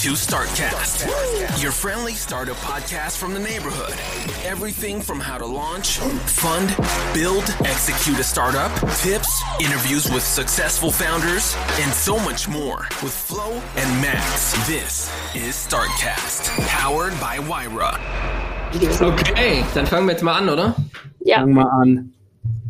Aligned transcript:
To 0.00 0.12
StartCast, 0.12 1.62
your 1.62 1.72
friendly 1.72 2.14
startup 2.14 2.56
podcast 2.58 3.18
from 3.18 3.34
the 3.34 3.40
neighborhood. 3.40 3.92
Everything 4.46 5.02
from 5.02 5.20
how 5.20 5.36
to 5.36 5.44
launch, 5.44 5.98
fund, 5.98 6.68
build, 7.12 7.44
execute 7.66 8.18
a 8.18 8.22
startup, 8.24 8.72
tips, 9.02 9.42
interviews 9.60 10.10
with 10.10 10.22
successful 10.22 10.90
founders, 10.90 11.54
and 11.82 11.92
so 11.92 12.18
much 12.20 12.48
more 12.48 12.86
with 13.02 13.12
Flo 13.12 13.52
and 13.76 14.00
Max. 14.00 14.52
This 14.66 15.10
is 15.34 15.54
StartCast, 15.68 16.48
powered 16.68 17.12
by 17.20 17.38
Wyra. 17.38 17.98
Okay, 19.02 19.62
dann 19.74 19.86
fangen 19.86 20.06
wir 20.06 20.12
jetzt 20.12 20.22
mal 20.22 20.38
an, 20.38 20.48
oder? 20.48 20.74
Ja. 21.20 21.40
Fang 21.40 21.52
mal 21.52 21.68
an. 21.82 22.12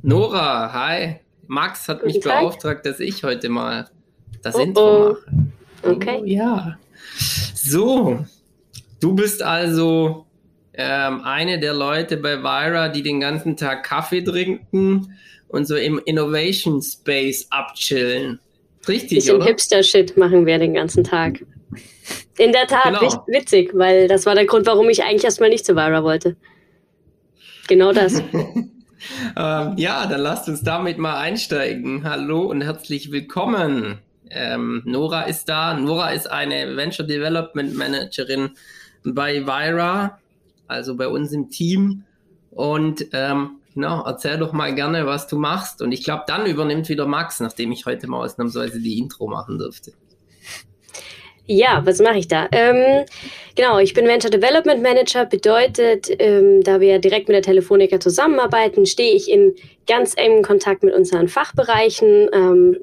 Nora, 0.03 0.73
hi. 0.73 1.21
Max 1.47 1.89
hat 1.89 2.03
mich 2.05 2.15
Guten 2.15 2.29
Tag. 2.29 2.41
beauftragt, 2.41 2.87
dass 2.87 2.99
ich 2.99 3.23
heute 3.23 3.49
mal 3.49 3.89
das 4.43 4.57
Oh, 4.57 4.61
Intro 4.61 5.09
mache. 5.13 5.95
Okay. 5.97 6.19
Oh, 6.21 6.25
ja. 6.25 6.77
So, 7.63 8.25
du 9.01 9.15
bist 9.15 9.43
also 9.43 10.25
ähm, 10.73 11.23
eine 11.25 11.59
der 11.61 11.75
Leute 11.75 12.17
bei 12.17 12.39
Vira, 12.43 12.89
die 12.89 13.03
den 13.03 13.21
ganzen 13.21 13.57
Tag 13.57 13.85
Kaffee 13.85 14.23
trinken 14.23 15.15
und 15.49 15.67
so 15.67 15.77
im 15.77 16.01
Innovation 16.07 16.81
Space 16.81 17.47
abchillen. 17.51 18.41
Richtig, 18.89 19.19
Bisschen? 19.19 19.43
Hipster-Shit 19.43 20.17
machen 20.17 20.47
wir 20.47 20.59
den 20.59 20.73
ganzen 20.75 21.05
Tag. 21.05 21.45
In 22.39 22.53
der 22.53 22.67
Tat, 22.67 22.85
Genau. 22.85 23.03
wit- 23.03 23.21
witzig, 23.43 23.73
weil 23.75 24.09
das 24.09 24.25
war 24.25 24.35
der 24.35 24.47
Grund, 24.47 24.67
warum 24.67 24.89
ich 24.89 25.03
eigentlich 25.03 25.25
erstmal 25.25 25.51
nicht 25.51 25.67
zu 25.67 25.75
Vira 25.77 26.03
wollte. 26.03 26.37
Genau 27.69 27.93
das. 27.93 28.23
Ähm, 29.35 29.75
ja, 29.79 30.05
dann 30.07 30.21
lasst 30.21 30.47
uns 30.51 30.63
damit 30.63 30.99
mal 30.99 31.19
einsteigen. 31.19 32.05
Hallo 32.05 32.43
und 32.43 32.61
herzlich 32.61 33.11
willkommen. 33.11 33.99
Ähm, 34.31 34.83
Nora 34.85 35.23
ist 35.23 35.49
da. 35.49 35.75
Nora 35.75 36.11
ist 36.11 36.31
eine 36.31 36.77
Venture 36.77 37.07
Development 37.07 37.75
Managerin 37.75 38.51
bei 39.05 39.47
Vira, 39.47 40.19
also 40.67 40.97
bei 40.97 41.09
uns 41.09 41.33
im 41.33 41.51
Team. 41.51 42.05
Und 42.51 43.07
ähm, 43.13 43.61
genau, 43.75 44.05
erzähl 44.05 44.39
doch 44.39 44.53
mal 44.53 44.75
gerne, 44.75 45.07
was 45.07 45.27
du 45.27 45.39
machst. 45.39 45.83
Und 45.83 45.93
ich 45.93 46.05
glaube, 46.05 46.25
dann 46.27 46.47
übernimmt 46.47 46.89
wieder 46.89 47.07
Max, 47.07 47.41
nachdem 47.41 47.73
ich 47.73 47.87
heute 47.87 48.07
mal 48.07 48.25
ausnahmsweise 48.25 48.81
die 48.81 48.99
Intro 48.99 49.27
machen 49.29 49.59
durfte. 49.59 49.93
Ja, 51.53 51.83
was 51.85 51.99
mache 51.99 52.19
ich 52.19 52.29
da? 52.29 52.49
Ähm, 52.53 53.05
genau, 53.57 53.81
ich 53.81 53.93
bin 53.93 54.07
Venture 54.07 54.31
Development 54.31 54.81
Manager, 54.83 55.27
bedeutet, 55.27 56.07
ähm, 56.21 56.63
da 56.63 56.79
wir 56.79 57.01
direkt 57.01 57.27
mit 57.27 57.35
der 57.35 57.43
Telefonica 57.43 57.99
zusammenarbeiten, 57.99 58.87
stehe 58.87 59.17
ich 59.17 59.29
in 59.29 59.57
ganz 59.89 60.15
engem 60.17 60.45
Kontakt 60.45 60.85
mit 60.85 60.95
unseren 60.95 61.27
Fachbereichen, 61.27 62.29
ähm, 62.33 62.77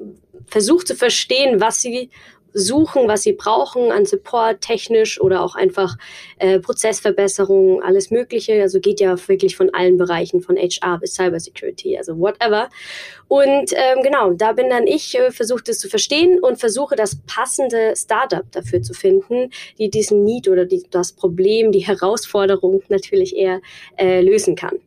versuche 0.48 0.84
zu 0.84 0.94
verstehen, 0.94 1.60
was 1.60 1.80
sie 1.80 2.10
suchen, 2.54 3.08
was 3.08 3.22
sie 3.22 3.32
brauchen 3.32 3.92
an 3.92 4.04
Support, 4.04 4.60
technisch 4.60 5.20
oder 5.20 5.42
auch 5.42 5.54
einfach 5.54 5.96
äh, 6.38 6.58
Prozessverbesserungen, 6.58 7.82
alles 7.82 8.10
Mögliche. 8.10 8.60
Also 8.60 8.80
geht 8.80 9.00
ja 9.00 9.16
wirklich 9.28 9.56
von 9.56 9.72
allen 9.74 9.96
Bereichen, 9.96 10.40
von 10.40 10.56
HR 10.56 10.98
bis 10.98 11.14
Cybersecurity, 11.14 11.96
also 11.96 12.18
whatever. 12.18 12.68
Und 13.28 13.72
ähm, 13.72 14.02
genau, 14.02 14.32
da 14.32 14.52
bin 14.52 14.70
dann 14.70 14.86
ich, 14.86 15.18
äh, 15.18 15.30
versuche 15.30 15.62
das 15.64 15.78
zu 15.78 15.88
verstehen 15.88 16.38
und 16.40 16.58
versuche 16.58 16.96
das 16.96 17.18
passende 17.26 17.94
Startup 17.96 18.50
dafür 18.52 18.82
zu 18.82 18.94
finden, 18.94 19.50
die 19.78 19.90
diesen 19.90 20.24
Need 20.24 20.48
oder 20.48 20.64
die, 20.64 20.84
das 20.90 21.12
Problem, 21.12 21.72
die 21.72 21.86
Herausforderung 21.86 22.82
natürlich 22.88 23.36
eher 23.36 23.60
äh, 23.96 24.20
lösen 24.20 24.56
kann. 24.56 24.78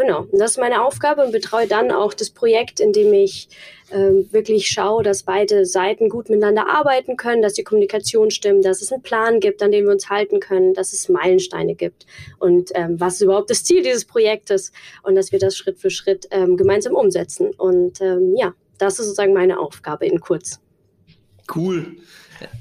Genau, 0.00 0.26
das 0.32 0.52
ist 0.52 0.58
meine 0.58 0.82
Aufgabe 0.82 1.22
und 1.22 1.32
betreue 1.32 1.66
dann 1.66 1.90
auch 1.90 2.14
das 2.14 2.30
Projekt, 2.30 2.80
in 2.80 2.92
dem 2.92 3.12
ich 3.12 3.48
ähm, 3.92 4.26
wirklich 4.30 4.68
schaue, 4.68 5.02
dass 5.02 5.24
beide 5.24 5.66
Seiten 5.66 6.08
gut 6.08 6.28
miteinander 6.28 6.68
arbeiten 6.68 7.16
können, 7.16 7.42
dass 7.42 7.54
die 7.54 7.64
Kommunikation 7.64 8.30
stimmt, 8.30 8.64
dass 8.64 8.82
es 8.82 8.92
einen 8.92 9.02
Plan 9.02 9.40
gibt, 9.40 9.62
an 9.62 9.72
dem 9.72 9.84
wir 9.84 9.92
uns 9.92 10.08
halten 10.08 10.40
können, 10.40 10.74
dass 10.74 10.92
es 10.92 11.08
Meilensteine 11.08 11.74
gibt 11.74 12.06
und 12.38 12.70
ähm, 12.74 12.98
was 12.98 13.14
ist 13.14 13.22
überhaupt 13.22 13.50
das 13.50 13.64
Ziel 13.64 13.82
dieses 13.82 14.04
Projektes 14.04 14.72
und 15.02 15.14
dass 15.14 15.32
wir 15.32 15.38
das 15.38 15.56
Schritt 15.56 15.78
für 15.78 15.90
Schritt 15.90 16.26
ähm, 16.30 16.56
gemeinsam 16.56 16.94
umsetzen. 16.94 17.50
Und 17.56 18.00
ähm, 18.00 18.34
ja, 18.36 18.54
das 18.78 18.98
ist 18.98 19.06
sozusagen 19.06 19.32
meine 19.32 19.58
Aufgabe 19.58 20.06
in 20.06 20.20
kurz. 20.20 20.60
Cool. 21.54 21.96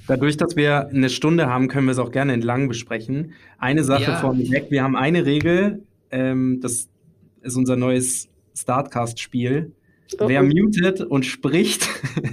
Dadurch, 0.07 0.35
dass 0.35 0.55
wir 0.55 0.87
eine 0.87 1.09
Stunde 1.09 1.47
haben, 1.47 1.69
können 1.69 1.85
wir 1.87 1.93
es 1.93 1.99
auch 1.99 2.11
gerne 2.11 2.33
entlang 2.33 2.67
besprechen. 2.67 3.33
Eine 3.57 3.83
Sache 3.83 4.11
ja. 4.11 4.17
vorweg, 4.17 4.65
wir 4.69 4.83
haben 4.83 4.95
eine 4.95 5.25
Regel, 5.25 5.83
ähm, 6.11 6.59
das 6.61 6.89
ist 7.41 7.55
unser 7.55 7.75
neues 7.75 8.29
Startcast-Spiel. 8.55 9.73
Oh. 10.19 10.27
Wer 10.27 10.43
mutet 10.43 11.01
und 11.01 11.25
spricht, 11.25 11.87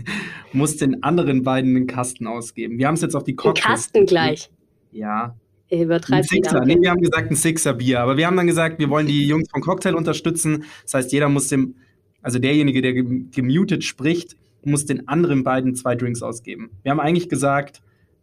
muss 0.53 0.77
den 0.77 1.03
anderen 1.03 1.43
beiden 1.43 1.77
einen 1.77 1.87
Kasten 1.87 2.27
ausgeben. 2.27 2.79
Wir 2.79 2.87
haben 2.87 2.95
es 2.95 3.03
jetzt 3.03 3.15
auf 3.15 3.25
die 3.25 3.37
Cocktails. 3.37 3.67
Einen 3.67 3.77
Kasten 3.77 4.07
gleich. 4.07 4.51
Ja. 4.93 5.37
Übertreibt 5.71 6.29
Sixer. 6.29 6.65
Nee, 6.65 6.79
wir 6.81 6.91
haben 6.91 7.01
gesagt 7.01 7.31
ein 7.31 7.37
Sixer 7.37 7.75
Bier, 7.75 8.01
aber 8.01 8.17
wir 8.17 8.27
haben 8.27 8.37
dann 8.37 8.47
gesagt, 8.47 8.79
wir 8.79 8.89
wollen 8.89 9.07
die 9.07 9.27
Jungs 9.27 9.51
von 9.51 9.61
Cocktail 9.61 9.95
unterstützen. 9.95 10.65
Das 10.85 10.95
heißt, 10.95 11.13
jeder 11.13 11.29
muss 11.29 11.49
dem, 11.49 11.75
also 12.23 12.39
derjenige, 12.39 12.83
der 12.83 12.95
gemutet 12.95 13.85
spricht, 13.85 14.37
muss 14.65 14.87
den 14.87 15.09
anderen 15.09 15.45
beiden 15.45 15.75
zwei 15.75 15.95
Drinks 15.97 16.23
ausgeben. 16.23 16.71
Wir 16.83 16.93
haben 16.93 17.01
eigentlich 17.01 17.29
gesagt, 17.29 17.83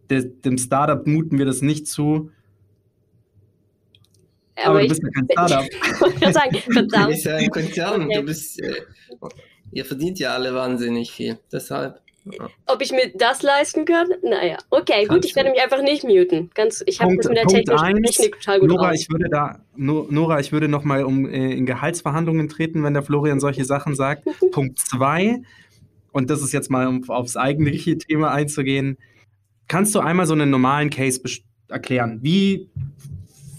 de, 0.09 0.31
dem 0.45 0.57
Startup 0.57 1.05
muten 1.05 1.37
wir 1.37 1.45
das 1.45 1.61
nicht 1.61 1.87
zu. 1.87 2.31
Aber, 4.55 4.67
aber 4.67 4.81
du 4.81 4.87
bist 4.87 5.01
ja 5.03 5.09
kein 5.09 5.27
Startup. 5.31 5.69
ich 6.13 6.21
kann 6.21 6.33
sagen, 6.33 6.57
verdammt. 6.71 6.93
Du 7.05 7.11
bist 7.11 7.25
ja 7.25 7.35
ein 7.35 7.49
Konzern. 7.49 8.09
Du 8.09 8.21
bist, 8.23 8.61
äh, 8.61 8.81
ihr 9.71 9.85
verdient 9.85 10.19
ja 10.19 10.33
alle 10.33 10.53
wahnsinnig 10.53 11.11
viel. 11.11 11.39
Deshalb. 11.51 11.99
Ja. 12.25 12.47
Ob 12.67 12.81
ich 12.81 12.91
mir 12.91 13.11
das 13.15 13.43
leisten 13.43 13.83
kann? 13.83 14.07
Naja, 14.21 14.57
okay, 14.69 15.05
Kannst 15.05 15.09
gut, 15.09 15.25
ich 15.25 15.35
werde 15.35 15.49
mich 15.49 15.61
einfach 15.61 15.81
nicht 15.81 16.05
muten. 16.05 16.51
Ganz, 16.53 16.81
ich 16.85 17.01
habe 17.01 17.17
das 17.17 17.27
mit 17.27 17.37
der 17.37 17.45
Technik, 17.47 18.05
Technik 18.05 18.39
total 18.39 18.59
gut 18.61 18.69
Nora, 18.69 18.87
raus. 18.89 19.01
ich 19.01 19.09
würde 19.09 19.27
da, 19.29 19.59
Nora, 19.75 20.39
ich 20.39 20.53
würde 20.53 20.69
noch 20.69 20.85
mal 20.85 21.03
um 21.03 21.27
äh, 21.27 21.51
in 21.51 21.65
Gehaltsverhandlungen 21.65 22.47
treten, 22.47 22.81
wenn 22.83 22.93
der 22.93 23.03
Florian 23.03 23.41
solche 23.41 23.65
Sachen 23.65 23.93
sagt. 23.95 24.23
Punkt 24.51 24.79
zwei, 24.79 25.41
und 26.13 26.29
das 26.29 26.41
ist 26.41 26.53
jetzt 26.53 26.69
mal, 26.71 26.87
um 26.87 27.09
aufs 27.09 27.35
eigentliche 27.35 27.97
Thema 27.97 28.31
einzugehen. 28.31 28.97
Kannst 29.67 29.93
du 29.93 29.99
einmal 29.99 30.25
so 30.25 30.33
einen 30.33 30.49
normalen 30.49 30.89
Case 30.89 31.19
erklären? 31.67 32.19
Wie 32.21 32.69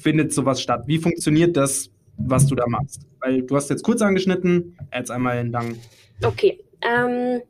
findet 0.05 0.33
sowas 0.33 0.61
statt? 0.61 0.85
Wie 0.87 0.99
funktioniert 0.99 1.56
das, 1.56 1.91
was 2.19 2.47
du 2.47 2.55
da 2.55 2.67
machst? 2.69 3.01
Weil 3.21 3.43
du 3.43 3.56
hast 3.56 3.71
jetzt 3.71 3.83
kurz 3.83 4.03
angeschnitten, 4.03 4.77
jetzt 4.95 5.11
einmal 5.11 5.39
entlang. 5.39 5.77
Okay, 6.23 6.62
ähm, 6.83 7.41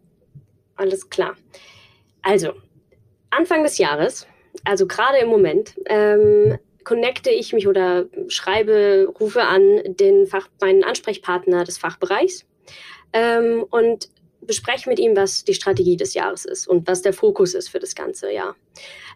alles 0.77 1.11
klar. 1.11 1.35
Also, 2.23 2.53
Anfang 3.31 3.65
des 3.65 3.77
Jahres, 3.79 4.27
also 4.65 4.87
gerade 4.87 5.19
im 5.19 5.29
Moment, 5.29 5.75
ähm, 5.87 6.59
connecte 6.85 7.31
ich 7.31 7.53
mich 7.53 7.67
oder 7.67 8.07
schreibe, 8.29 9.13
rufe 9.21 9.43
an 9.43 9.81
den 9.87 10.27
Fach, 10.27 10.49
meinen 10.61 10.85
Ansprechpartner 10.85 11.65
des 11.65 11.77
Fachbereichs 11.77 12.47
ähm, 13.13 13.65
und 13.71 14.11
bespreche 14.43 14.89
mit 14.89 14.99
ihm, 14.99 15.17
was 15.17 15.45
die 15.45 15.55
Strategie 15.55 15.97
des 15.97 16.15
Jahres 16.15 16.45
ist 16.45 16.69
und 16.69 16.87
was 16.87 17.03
der 17.03 17.15
Fokus 17.15 17.55
ist 17.55 17.69
für 17.69 17.81
das 17.81 17.95
ganze 17.95 18.31
Jahr. 18.31 18.55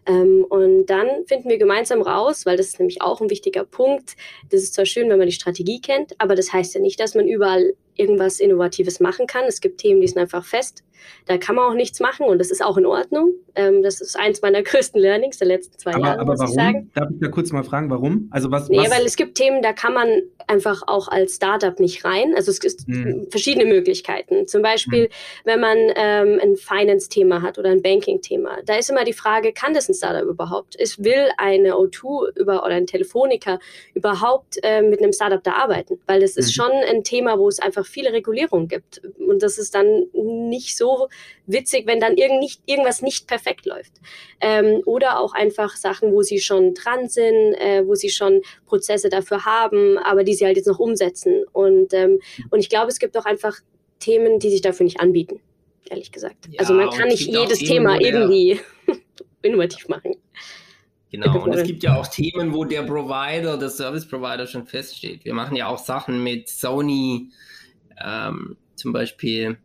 Ähm, 0.06 0.44
und 0.49 0.87
dann 0.87 1.26
finden 1.26 1.49
wir 1.49 1.58
gemeinsam 1.58 2.02
raus, 2.02 2.46
weil 2.46 2.56
das 2.56 2.69
ist 2.69 2.78
nämlich 2.78 3.02
auch 3.02 3.20
ein 3.20 3.31
wichtiger 3.31 3.64
Punkt. 3.64 4.16
Das 4.50 4.62
ist 4.62 4.75
zwar 4.75 4.87
schön, 4.87 5.08
wenn 5.10 5.19
man 5.19 5.26
die 5.26 5.32
Strategie 5.32 5.81
kennt, 5.81 6.14
aber 6.19 6.34
das 6.34 6.52
heißt 6.52 6.75
ja 6.75 6.81
nicht, 6.81 6.99
dass 7.00 7.14
man 7.14 7.28
überall 7.28 7.75
irgendwas 7.99 8.40
Innovatives 8.40 9.00
machen 9.00 9.26
kann. 9.26 9.44
Es 9.44 9.60
gibt 9.60 9.81
Themen, 9.81 10.00
die 10.00 10.06
sind 10.06 10.19
einfach 10.19 10.44
fest. 10.44 10.84
Da 11.26 11.38
kann 11.38 11.56
man 11.56 11.70
auch 11.70 11.75
nichts 11.75 12.00
machen 12.00 12.26
und 12.26 12.38
das 12.38 12.50
ist 12.50 12.62
auch 12.62 12.76
in 12.76 12.87
Ordnung. 12.87 13.32
Ähm, 13.55 13.82
das 13.82 14.00
ist 14.00 14.16
eins 14.16 14.43
meiner 14.43 14.62
größten 14.64 15.00
Learnings 15.00 15.38
der 15.38 15.49
letzten 15.49 15.78
zwei 15.78 15.94
aber, 15.94 16.06
Jahre. 16.06 16.20
Aber 16.20 16.38
warum? 16.38 16.87
Ich 16.87 16.93
Darf 16.94 17.11
ich 17.11 17.20
da 17.20 17.28
kurz 17.28 17.52
mal 17.52 17.64
fragen, 17.64 17.90
warum? 17.90 18.28
Also 18.31 18.50
was, 18.50 18.69
nee, 18.69 18.78
was? 18.78 18.90
weil 18.90 19.04
es 19.04 19.16
gibt 19.16 19.37
Themen, 19.37 19.62
da 19.62 19.72
kann 19.72 19.94
man 19.94 20.08
einfach 20.46 20.82
auch 20.87 21.08
als 21.08 21.37
Startup 21.37 21.78
nicht 21.78 22.04
rein. 22.04 22.34
Also 22.34 22.50
es 22.50 22.61
gibt 22.61 22.75
hm. 22.87 23.26
verschiedene 23.31 23.66
Möglichkeiten. 23.66 24.46
Zum 24.46 24.62
Beispiel, 24.62 25.04
hm. 25.04 25.11
wenn 25.44 25.61
man 25.61 25.78
ähm, 25.96 26.40
ein 26.43 26.56
Finance-Thema 26.56 27.43
hat 27.43 27.58
oder 27.58 27.70
ein 27.70 27.82
Banking-Thema. 27.82 28.58
Da 28.64 28.76
ist 28.76 28.90
immer 28.90 29.04
die 29.04 29.12
Frage, 29.12 29.47
kann 29.52 29.74
das 29.74 29.88
ein 29.88 29.94
Startup 29.94 30.28
überhaupt? 30.28 30.76
Es 30.78 31.02
will 31.02 31.30
eine 31.36 31.74
O2 31.74 32.36
über, 32.36 32.64
oder 32.64 32.74
ein 32.74 32.86
Telefoniker 32.86 33.58
überhaupt 33.94 34.58
äh, 34.62 34.82
mit 34.82 35.00
einem 35.00 35.12
Startup 35.12 35.42
da 35.42 35.52
arbeiten? 35.52 36.00
Weil 36.06 36.20
das 36.20 36.36
ist 36.36 36.48
hm. 36.48 36.52
schon 36.52 36.72
ein 36.72 37.04
Thema, 37.04 37.38
wo 37.38 37.48
es 37.48 37.58
einfach 37.58 37.86
viele 37.86 38.12
Regulierungen 38.12 38.68
gibt. 38.68 39.02
Und 39.18 39.42
das 39.42 39.58
ist 39.58 39.74
dann 39.74 40.06
nicht 40.12 40.76
so 40.76 41.08
witzig, 41.46 41.86
wenn 41.86 42.00
dann 42.00 42.16
irgend 42.16 42.40
nicht, 42.40 42.62
irgendwas 42.66 43.02
nicht 43.02 43.26
perfekt 43.26 43.66
läuft. 43.66 43.92
Ähm, 44.40 44.82
oder 44.84 45.20
auch 45.20 45.34
einfach 45.34 45.76
Sachen, 45.76 46.12
wo 46.12 46.22
sie 46.22 46.40
schon 46.40 46.74
dran 46.74 47.08
sind, 47.08 47.54
äh, 47.54 47.86
wo 47.86 47.94
sie 47.94 48.10
schon 48.10 48.42
Prozesse 48.66 49.08
dafür 49.08 49.44
haben, 49.44 49.98
aber 49.98 50.24
die 50.24 50.34
sie 50.34 50.44
halt 50.44 50.56
jetzt 50.56 50.66
noch 50.66 50.78
umsetzen. 50.78 51.44
Und, 51.52 51.92
ähm, 51.94 52.20
und 52.50 52.60
ich 52.60 52.68
glaube, 52.68 52.88
es 52.88 52.98
gibt 52.98 53.16
auch 53.16 53.24
einfach 53.24 53.58
Themen, 53.98 54.38
die 54.38 54.50
sich 54.50 54.60
dafür 54.60 54.84
nicht 54.84 55.00
anbieten, 55.00 55.40
ehrlich 55.90 56.12
gesagt. 56.12 56.46
Ja, 56.50 56.60
also 56.60 56.74
man 56.74 56.90
kann 56.90 57.08
nicht 57.08 57.26
jedes 57.26 57.58
Thema 57.58 58.00
irgendwie 58.00 58.60
innovativ 59.43 59.88
machen. 59.88 60.14
Genau, 61.11 61.43
und 61.43 61.55
es 61.55 61.67
gibt 61.67 61.82
ja 61.82 61.96
auch 61.96 62.06
Themen, 62.06 62.52
wo 62.52 62.64
der 62.64 62.82
Provider, 62.82 63.56
der 63.56 63.70
Service 63.70 64.06
Provider 64.06 64.46
schon 64.46 64.67
feststeht. 64.67 65.25
Wir 65.25 65.32
machen 65.32 65.56
ja 65.56 65.67
auch 65.69 65.79
Sachen 65.79 66.23
mit 66.23 66.49
Sony, 66.49 67.31
ähm, 68.05 68.56
zum 68.75 68.93
Beispiel. 68.93 69.56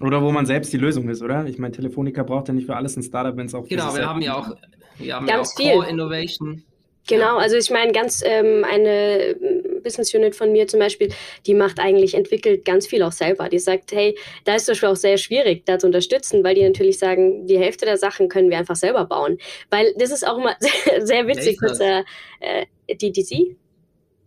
Oder 0.00 0.22
wo 0.22 0.30
man 0.30 0.46
selbst 0.46 0.72
die 0.72 0.76
Lösung 0.76 1.08
ist, 1.08 1.20
oder? 1.20 1.46
Ich 1.46 1.58
meine, 1.58 1.72
Telefonica 1.72 2.22
braucht 2.22 2.46
ja 2.46 2.54
nicht 2.54 2.66
für 2.66 2.76
alles 2.76 2.96
ein 2.96 3.02
Startup, 3.02 3.36
wenn 3.36 3.46
es 3.46 3.54
auch. 3.54 3.66
Genau, 3.66 3.94
wir 3.96 4.06
haben 4.06 4.22
ja 4.22 4.36
auch, 4.36 4.56
wir 4.98 5.16
haben 5.16 5.26
ganz 5.26 5.54
ja 5.58 5.72
auch 5.72 5.74
Core 5.74 5.90
Innovation. 5.90 6.62
Genau, 7.08 7.38
also 7.38 7.56
ich 7.56 7.70
meine, 7.70 7.90
ganz 7.90 8.22
ähm, 8.24 8.64
eine 8.70 9.34
Business 9.88 10.14
Unit 10.14 10.36
von 10.36 10.52
mir 10.52 10.66
zum 10.66 10.80
Beispiel, 10.80 11.08
die 11.46 11.54
macht 11.54 11.80
eigentlich, 11.80 12.14
entwickelt 12.14 12.64
ganz 12.64 12.86
viel 12.86 13.02
auch 13.02 13.12
selber. 13.12 13.48
Die 13.48 13.58
sagt, 13.58 13.92
hey, 13.92 14.16
da 14.44 14.54
ist 14.54 14.68
es 14.68 14.84
auch 14.84 14.96
sehr 14.96 15.16
schwierig, 15.16 15.64
da 15.66 15.78
zu 15.78 15.86
unterstützen, 15.86 16.44
weil 16.44 16.54
die 16.54 16.62
natürlich 16.62 16.98
sagen, 16.98 17.46
die 17.46 17.58
Hälfte 17.58 17.86
der 17.86 17.96
Sachen 17.96 18.28
können 18.28 18.50
wir 18.50 18.58
einfach 18.58 18.76
selber 18.76 19.06
bauen. 19.06 19.38
Weil 19.70 19.94
das 19.96 20.10
ist 20.10 20.26
auch 20.26 20.38
immer 20.38 20.56
sehr, 20.60 21.06
sehr 21.06 21.26
witzig, 21.26 21.58
äh, 22.40 22.66
die 23.00 23.12
DC, 23.12 23.56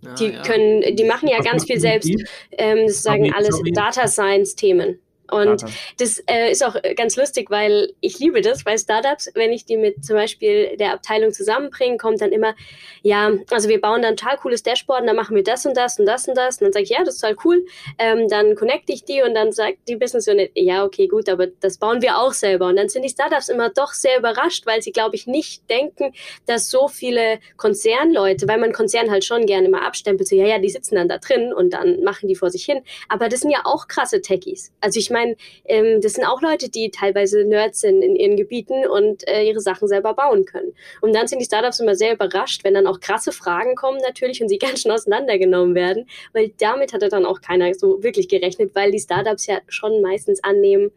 Ah, 0.05 0.15
die 0.15 0.31
ja. 0.31 0.41
können, 0.41 0.95
die 0.95 1.03
machen 1.03 1.29
ja 1.29 1.39
ganz 1.41 1.65
viel 1.65 1.79
selbst, 1.79 2.09
ähm, 2.57 2.87
sozusagen 2.87 3.31
alles 3.33 3.61
Data 3.73 4.07
Science 4.07 4.55
Themen. 4.55 4.99
Und 5.31 5.63
das 5.97 6.21
äh, 6.27 6.51
ist 6.51 6.63
auch 6.63 6.75
ganz 6.95 7.15
lustig, 7.15 7.49
weil 7.49 7.93
ich 8.01 8.19
liebe 8.19 8.41
das 8.41 8.63
bei 8.63 8.77
Startups, 8.77 9.31
wenn 9.33 9.51
ich 9.51 9.65
die 9.65 9.77
mit 9.77 10.03
zum 10.03 10.15
Beispiel 10.15 10.75
der 10.77 10.93
Abteilung 10.93 11.31
zusammenbringe, 11.31 11.97
kommt 11.97 12.21
dann 12.21 12.31
immer, 12.31 12.53
ja, 13.01 13.31
also 13.49 13.69
wir 13.69 13.79
bauen 13.79 14.01
dann 14.01 14.17
total 14.17 14.37
cooles 14.37 14.63
Dashboard 14.63 15.01
und 15.01 15.07
dann 15.07 15.15
machen 15.15 15.35
wir 15.35 15.43
das 15.43 15.65
und 15.65 15.75
das 15.75 15.99
und 15.99 16.05
das 16.05 16.27
und 16.27 16.35
das. 16.35 16.57
Und 16.57 16.65
dann 16.65 16.73
sage 16.73 16.83
ich, 16.83 16.89
ja, 16.89 17.03
das 17.03 17.15
ist 17.15 17.21
total 17.21 17.37
cool. 17.45 17.65
Ähm, 17.97 18.27
dann 18.27 18.55
connecte 18.55 18.93
ich 18.93 19.05
die 19.05 19.21
und 19.21 19.33
dann 19.33 19.51
sagt 19.51 19.77
die 19.87 19.95
Business 19.95 20.27
Unit, 20.27 20.51
ja, 20.55 20.83
okay, 20.83 21.07
gut, 21.07 21.29
aber 21.29 21.47
das 21.47 21.77
bauen 21.77 22.01
wir 22.01 22.17
auch 22.17 22.33
selber. 22.33 22.67
Und 22.67 22.75
dann 22.75 22.89
sind 22.89 23.03
die 23.03 23.09
Startups 23.09 23.49
immer 23.49 23.69
doch 23.69 23.93
sehr 23.93 24.19
überrascht, 24.19 24.65
weil 24.65 24.81
sie, 24.81 24.91
glaube 24.91 25.15
ich, 25.15 25.27
nicht 25.27 25.69
denken, 25.69 26.13
dass 26.45 26.69
so 26.69 26.87
viele 26.87 27.39
Konzernleute, 27.57 28.47
weil 28.47 28.59
man 28.59 28.73
Konzern 28.73 29.09
halt 29.09 29.23
schon 29.23 29.45
gerne 29.45 29.69
mal 29.69 29.85
abstempelt, 29.85 30.27
so, 30.27 30.35
ja, 30.35 30.45
ja, 30.45 30.59
die 30.59 30.69
sitzen 30.69 30.95
dann 30.95 31.07
da 31.07 31.17
drin 31.17 31.53
und 31.53 31.71
dann 31.71 32.03
machen 32.03 32.27
die 32.27 32.35
vor 32.35 32.49
sich 32.49 32.65
hin. 32.65 32.81
Aber 33.07 33.29
das 33.29 33.41
sind 33.41 33.51
ja 33.51 33.61
auch 33.63 33.87
krasse 33.87 34.21
Techies. 34.21 34.71
Also 34.81 34.99
ich 34.99 35.09
meine, 35.09 35.20
meine, 35.21 35.35
ähm, 35.65 36.01
das 36.01 36.13
sind 36.13 36.25
auch 36.25 36.41
Leute, 36.41 36.69
die 36.69 36.91
teilweise 36.91 37.43
Nerds 37.43 37.81
sind 37.81 38.01
in 38.01 38.15
ihren 38.15 38.35
Gebieten 38.35 38.85
und 38.87 39.27
äh, 39.27 39.43
ihre 39.43 39.59
Sachen 39.59 39.87
selber 39.87 40.13
bauen 40.13 40.45
können. 40.45 40.73
Und 41.01 41.13
dann 41.15 41.27
sind 41.27 41.39
die 41.39 41.45
Startups 41.45 41.79
immer 41.79 41.95
sehr 41.95 42.13
überrascht, 42.13 42.63
wenn 42.63 42.73
dann 42.73 42.87
auch 42.87 42.99
krasse 42.99 43.31
Fragen 43.31 43.75
kommen 43.75 43.99
natürlich 44.01 44.41
und 44.41 44.49
sie 44.49 44.57
ganz 44.59 44.81
schön 44.81 44.91
auseinandergenommen 44.91 45.75
werden, 45.75 46.07
weil 46.33 46.51
damit 46.59 46.93
hatte 46.93 47.09
dann 47.09 47.25
auch 47.25 47.41
keiner 47.41 47.73
so 47.73 48.03
wirklich 48.03 48.27
gerechnet, 48.27 48.75
weil 48.75 48.91
die 48.91 48.99
Startups 48.99 49.47
ja 49.47 49.59
schon 49.67 50.01
meistens 50.01 50.43
annehmen, 50.43 50.91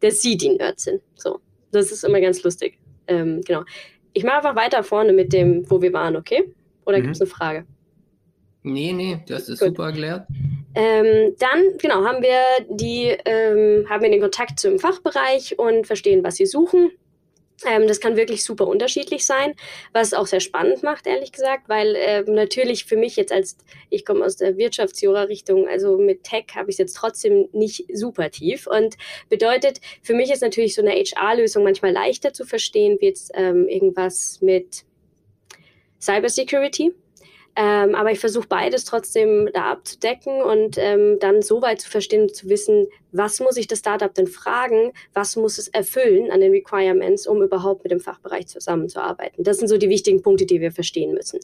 dass 0.00 0.20
sie 0.20 0.36
die 0.36 0.50
Nerds 0.50 0.84
sind. 0.84 1.02
So, 1.16 1.40
das 1.72 1.92
ist 1.92 2.04
immer 2.04 2.20
ganz 2.20 2.42
lustig. 2.42 2.78
Ähm, 3.06 3.40
genau. 3.44 3.62
Ich 4.12 4.24
mache 4.24 4.38
einfach 4.38 4.56
weiter 4.56 4.82
vorne 4.82 5.12
mit 5.12 5.32
dem, 5.32 5.68
wo 5.70 5.80
wir 5.82 5.92
waren, 5.92 6.16
okay? 6.16 6.52
Oder 6.86 6.98
mhm. 6.98 7.02
gibt 7.02 7.16
es 7.16 7.20
eine 7.20 7.30
Frage? 7.30 7.66
Nee, 8.72 8.92
nee, 8.92 9.18
das 9.26 9.48
ist 9.48 9.60
Gut. 9.60 9.68
super 9.68 9.86
erklärt. 9.86 10.26
Ähm, 10.74 11.34
dann, 11.38 11.78
genau, 11.78 12.04
haben 12.04 12.22
wir 12.22 12.38
die, 12.68 13.16
ähm, 13.24 13.86
haben 13.88 14.02
wir 14.02 14.10
den 14.10 14.20
Kontakt 14.20 14.60
zum 14.60 14.78
Fachbereich 14.78 15.58
und 15.58 15.86
verstehen, 15.86 16.22
was 16.22 16.36
sie 16.36 16.46
suchen. 16.46 16.90
Ähm, 17.66 17.88
das 17.88 17.98
kann 17.98 18.16
wirklich 18.16 18.44
super 18.44 18.68
unterschiedlich 18.68 19.26
sein, 19.26 19.54
was 19.92 20.14
auch 20.14 20.26
sehr 20.26 20.38
spannend 20.38 20.84
macht, 20.84 21.08
ehrlich 21.08 21.32
gesagt, 21.32 21.68
weil 21.68 21.96
äh, 21.96 22.22
natürlich 22.22 22.84
für 22.84 22.96
mich 22.96 23.16
jetzt 23.16 23.32
als, 23.32 23.56
ich 23.90 24.04
komme 24.04 24.24
aus 24.24 24.36
der 24.36 24.56
Wirtschaftsjura-Richtung, 24.56 25.66
also 25.66 25.98
mit 25.98 26.22
Tech 26.22 26.44
habe 26.54 26.70
ich 26.70 26.74
es 26.74 26.78
jetzt 26.78 26.96
trotzdem 26.96 27.48
nicht 27.52 27.86
super 27.92 28.30
tief 28.30 28.68
und 28.68 28.94
bedeutet, 29.28 29.80
für 30.02 30.14
mich 30.14 30.30
ist 30.30 30.42
natürlich 30.42 30.76
so 30.76 30.82
eine 30.82 30.92
HR-Lösung 30.92 31.64
manchmal 31.64 31.92
leichter 31.92 32.32
zu 32.32 32.44
verstehen, 32.44 32.98
wie 33.00 33.06
jetzt 33.06 33.32
ähm, 33.34 33.66
irgendwas 33.66 34.38
mit 34.40 34.84
Cybersecurity 36.00 36.92
Ähm, 37.60 37.96
aber 37.96 38.12
ich 38.12 38.20
versuche 38.20 38.46
beides 38.46 38.84
trotzdem 38.84 39.50
da 39.52 39.72
abzudecken 39.72 40.42
und 40.42 40.78
ähm, 40.78 41.18
dann 41.18 41.42
so 41.42 41.60
weit 41.60 41.80
zu 41.80 41.90
verstehen 41.90 42.22
und 42.22 42.36
zu 42.36 42.48
wissen, 42.48 42.86
was 43.10 43.40
muss 43.40 43.56
ich 43.56 43.66
das 43.66 43.80
Startup 43.80 44.14
denn 44.14 44.28
fragen, 44.28 44.92
was 45.12 45.34
muss 45.34 45.58
es 45.58 45.66
erfüllen 45.66 46.30
an 46.30 46.40
den 46.40 46.52
Requirements, 46.52 47.26
um 47.26 47.42
überhaupt 47.42 47.82
mit 47.82 47.90
dem 47.90 47.98
Fachbereich 47.98 48.46
zusammenzuarbeiten. 48.46 49.42
Das 49.42 49.58
sind 49.58 49.66
so 49.66 49.76
die 49.76 49.88
wichtigen 49.88 50.22
Punkte, 50.22 50.46
die 50.46 50.60
wir 50.60 50.70
verstehen 50.70 51.14
müssen. 51.14 51.40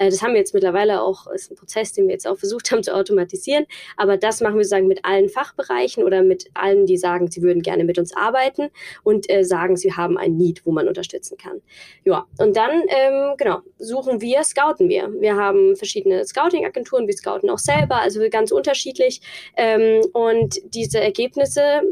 Äh, 0.00 0.10
das 0.10 0.20
haben 0.20 0.32
wir 0.32 0.40
jetzt 0.40 0.52
mittlerweile 0.52 1.00
auch, 1.00 1.28
ist 1.28 1.52
ein 1.52 1.56
Prozess, 1.56 1.92
den 1.92 2.08
wir 2.08 2.12
jetzt 2.12 2.26
auch 2.26 2.38
versucht 2.38 2.72
haben 2.72 2.82
zu 2.82 2.92
automatisieren, 2.92 3.66
aber 3.96 4.16
das 4.16 4.40
machen 4.40 4.56
wir 4.56 4.64
sozusagen 4.64 4.88
mit 4.88 5.04
allen 5.04 5.28
Fachbereichen 5.28 6.02
oder 6.02 6.24
mit 6.24 6.46
allen, 6.54 6.86
die 6.86 6.96
sagen, 6.96 7.30
sie 7.30 7.42
würden 7.42 7.62
gerne 7.62 7.84
mit 7.84 8.00
uns 8.00 8.16
arbeiten 8.16 8.70
und 9.04 9.30
äh, 9.30 9.44
sagen, 9.44 9.76
sie 9.76 9.92
haben 9.92 10.18
ein 10.18 10.36
Need, 10.36 10.66
wo 10.66 10.72
man 10.72 10.88
unterstützen 10.88 11.36
kann. 11.36 11.60
Ja, 12.04 12.26
und 12.38 12.56
dann, 12.56 12.82
ähm, 12.88 13.34
genau, 13.38 13.60
suchen 13.78 14.20
wir, 14.20 14.42
scouten 14.42 14.88
wir. 14.88 15.12
Wir 15.20 15.36
haben 15.36 15.51
verschiedene 15.76 16.24
Scouting-Agenturen, 16.24 17.06
wir 17.06 17.14
scouten 17.14 17.50
auch 17.50 17.58
selber, 17.58 17.96
also 17.96 18.20
ganz 18.30 18.50
unterschiedlich. 18.50 19.20
Ähm, 19.56 20.02
und 20.12 20.58
diese 20.64 21.00
Ergebnisse, 21.00 21.82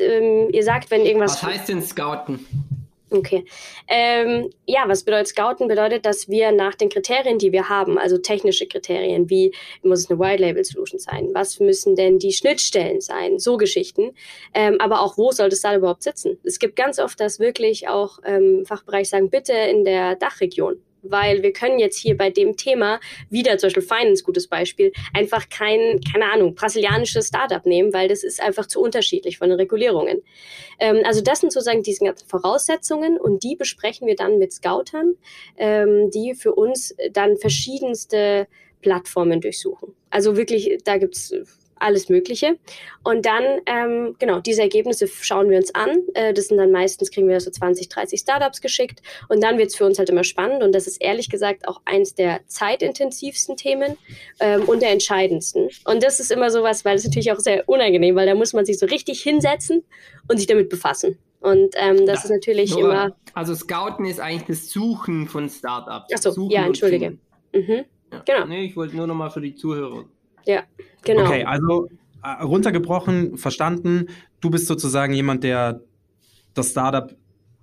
ähm, 0.00 0.48
ihr 0.50 0.62
sagt, 0.62 0.90
wenn 0.90 1.04
irgendwas. 1.04 1.34
Was 1.34 1.42
heißt 1.42 1.68
denn 1.68 1.82
Scouten? 1.82 2.46
Okay. 3.10 3.44
Ähm, 3.86 4.50
ja, 4.66 4.82
was 4.88 5.04
bedeutet 5.04 5.28
Scouten? 5.28 5.68
Bedeutet, 5.68 6.04
dass 6.04 6.28
wir 6.28 6.50
nach 6.50 6.74
den 6.74 6.88
Kriterien, 6.88 7.38
die 7.38 7.52
wir 7.52 7.68
haben, 7.68 7.98
also 7.98 8.18
technische 8.18 8.66
Kriterien, 8.66 9.30
wie 9.30 9.54
muss 9.84 10.00
es 10.00 10.10
eine 10.10 10.18
White 10.18 10.42
Label 10.42 10.64
Solution 10.64 10.98
sein? 10.98 11.30
Was 11.32 11.60
müssen 11.60 11.94
denn 11.94 12.18
die 12.18 12.32
Schnittstellen 12.32 13.00
sein? 13.00 13.38
So 13.38 13.58
Geschichten. 13.58 14.10
Ähm, 14.54 14.80
aber 14.80 15.02
auch, 15.02 15.16
wo 15.16 15.30
soll 15.30 15.50
das 15.50 15.60
da 15.60 15.76
überhaupt 15.76 16.02
sitzen? 16.02 16.38
Es 16.42 16.58
gibt 16.58 16.74
ganz 16.74 16.98
oft, 16.98 17.20
dass 17.20 17.38
wirklich 17.38 17.86
auch 17.86 18.18
ähm, 18.24 18.64
Fachbereich 18.66 19.08
sagen, 19.08 19.30
bitte 19.30 19.52
in 19.52 19.84
der 19.84 20.16
Dachregion 20.16 20.80
weil 21.10 21.42
wir 21.42 21.52
können 21.52 21.78
jetzt 21.78 21.98
hier 21.98 22.16
bei 22.16 22.30
dem 22.30 22.56
Thema, 22.56 23.00
wieder 23.30 23.58
zum 23.58 23.68
Beispiel 23.68 23.82
Finance, 23.82 24.24
gutes 24.24 24.48
Beispiel, 24.48 24.92
einfach 25.14 25.48
kein, 25.48 26.00
keine 26.00 26.32
Ahnung, 26.32 26.54
brasilianisches 26.54 27.28
Startup 27.28 27.64
nehmen, 27.66 27.92
weil 27.92 28.08
das 28.08 28.24
ist 28.24 28.40
einfach 28.40 28.66
zu 28.66 28.80
unterschiedlich 28.80 29.38
von 29.38 29.48
den 29.48 29.58
Regulierungen. 29.58 30.22
Ähm, 30.78 31.00
also 31.04 31.20
das 31.20 31.40
sind 31.40 31.52
sozusagen 31.52 31.82
diese 31.82 32.04
ganzen 32.04 32.28
Voraussetzungen 32.28 33.18
und 33.18 33.42
die 33.42 33.56
besprechen 33.56 34.06
wir 34.06 34.16
dann 34.16 34.38
mit 34.38 34.52
Scoutern, 34.52 35.14
ähm, 35.56 36.10
die 36.10 36.34
für 36.34 36.54
uns 36.54 36.94
dann 37.12 37.36
verschiedenste 37.36 38.46
Plattformen 38.82 39.40
durchsuchen. 39.40 39.94
Also 40.10 40.36
wirklich, 40.36 40.78
da 40.84 40.98
gibt's 40.98 41.34
alles 41.78 42.08
Mögliche. 42.08 42.58
Und 43.04 43.26
dann, 43.26 43.44
ähm, 43.66 44.16
genau, 44.18 44.40
diese 44.40 44.62
Ergebnisse 44.62 45.06
schauen 45.08 45.50
wir 45.50 45.58
uns 45.58 45.74
an. 45.74 45.98
Äh, 46.14 46.34
das 46.34 46.48
sind 46.48 46.58
dann 46.58 46.72
meistens, 46.72 47.10
kriegen 47.10 47.28
wir 47.28 47.40
so 47.40 47.50
20, 47.50 47.88
30 47.88 48.20
Startups 48.20 48.60
geschickt. 48.60 49.02
Und 49.28 49.42
dann 49.42 49.58
wird 49.58 49.68
es 49.68 49.76
für 49.76 49.84
uns 49.84 49.98
halt 49.98 50.08
immer 50.08 50.24
spannend. 50.24 50.62
Und 50.62 50.74
das 50.74 50.86
ist 50.86 51.02
ehrlich 51.02 51.28
gesagt 51.28 51.68
auch 51.68 51.80
eins 51.84 52.14
der 52.14 52.40
zeitintensivsten 52.46 53.56
Themen 53.56 53.96
ähm, 54.40 54.62
und 54.64 54.82
der 54.82 54.90
entscheidendsten. 54.90 55.68
Und 55.84 56.02
das 56.02 56.20
ist 56.20 56.32
immer 56.32 56.50
sowas, 56.50 56.84
weil 56.84 56.96
es 56.96 57.04
natürlich 57.04 57.32
auch 57.32 57.40
sehr 57.40 57.68
unangenehm, 57.68 58.14
weil 58.14 58.26
da 58.26 58.34
muss 58.34 58.52
man 58.52 58.64
sich 58.64 58.78
so 58.78 58.86
richtig 58.86 59.22
hinsetzen 59.22 59.84
und 60.28 60.38
sich 60.38 60.46
damit 60.46 60.68
befassen. 60.68 61.18
Und 61.40 61.74
ähm, 61.76 62.06
das 62.06 62.18
ja, 62.18 62.24
ist 62.24 62.30
natürlich 62.30 62.70
nur, 62.70 62.90
immer. 62.90 63.16
Also 63.34 63.54
Scouten 63.54 64.06
ist 64.06 64.20
eigentlich 64.20 64.58
das 64.58 64.70
Suchen 64.70 65.28
von 65.28 65.48
Startups. 65.48 66.12
Achso, 66.12 66.48
ja, 66.50 66.66
entschuldige. 66.66 67.18
Mhm. 67.52 67.84
Ja. 68.12 68.22
Genau. 68.24 68.46
Nee, 68.46 68.64
ich 68.64 68.76
wollte 68.76 68.96
nur 68.96 69.06
nochmal 69.06 69.30
für 69.30 69.40
die 69.40 69.54
Zuhörer 69.54 70.04
ja, 70.46 70.62
genau. 71.02 71.26
Okay, 71.26 71.44
also 71.44 71.88
äh, 72.22 72.42
runtergebrochen, 72.42 73.36
verstanden. 73.36 74.06
Du 74.40 74.50
bist 74.50 74.66
sozusagen 74.66 75.12
jemand, 75.12 75.44
der 75.44 75.80
das 76.54 76.70
Startup, 76.70 77.14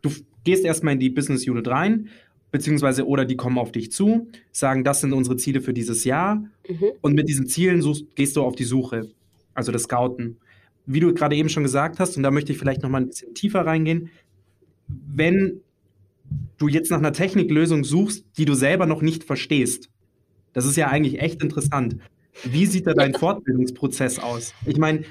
du 0.01 0.11
gehst 0.43 0.63
erstmal 0.63 0.93
in 0.93 0.99
die 0.99 1.09
Business 1.09 1.47
Unit 1.47 1.67
rein, 1.67 2.09
beziehungsweise 2.51 3.07
oder 3.07 3.25
die 3.25 3.35
kommen 3.35 3.57
auf 3.57 3.71
dich 3.71 3.91
zu, 3.91 4.27
sagen, 4.51 4.83
das 4.83 5.01
sind 5.01 5.13
unsere 5.13 5.37
Ziele 5.37 5.61
für 5.61 5.73
dieses 5.73 6.03
Jahr. 6.03 6.35
Mhm. 6.67 6.91
Und 7.01 7.15
mit 7.15 7.27
diesen 7.27 7.47
Zielen 7.47 7.81
suchst, 7.81 8.15
gehst 8.15 8.35
du 8.35 8.43
auf 8.43 8.55
die 8.55 8.63
Suche, 8.63 9.09
also 9.53 9.71
das 9.71 9.83
Scouten. 9.83 10.37
Wie 10.85 10.99
du 10.99 11.13
gerade 11.13 11.35
eben 11.35 11.49
schon 11.49 11.63
gesagt 11.63 11.99
hast, 11.99 12.17
und 12.17 12.23
da 12.23 12.31
möchte 12.31 12.51
ich 12.51 12.57
vielleicht 12.57 12.83
noch 12.83 12.89
mal 12.89 13.01
ein 13.01 13.07
bisschen 13.07 13.33
tiefer 13.33 13.65
reingehen, 13.65 14.09
wenn 14.87 15.61
du 16.57 16.67
jetzt 16.67 16.91
nach 16.91 16.99
einer 16.99 17.13
Techniklösung 17.13 17.83
suchst, 17.83 18.25
die 18.37 18.45
du 18.45 18.53
selber 18.53 18.85
noch 18.85 19.01
nicht 19.01 19.23
verstehst, 19.23 19.89
das 20.53 20.65
ist 20.65 20.75
ja 20.75 20.87
eigentlich 20.87 21.19
echt 21.19 21.41
interessant. 21.41 21.97
Wie 22.43 22.65
sieht 22.65 22.87
da 22.87 22.93
dein 22.93 23.13
Fortbildungsprozess 23.13 24.19
aus? 24.19 24.53
Ich 24.65 24.77
meine, 24.77 25.03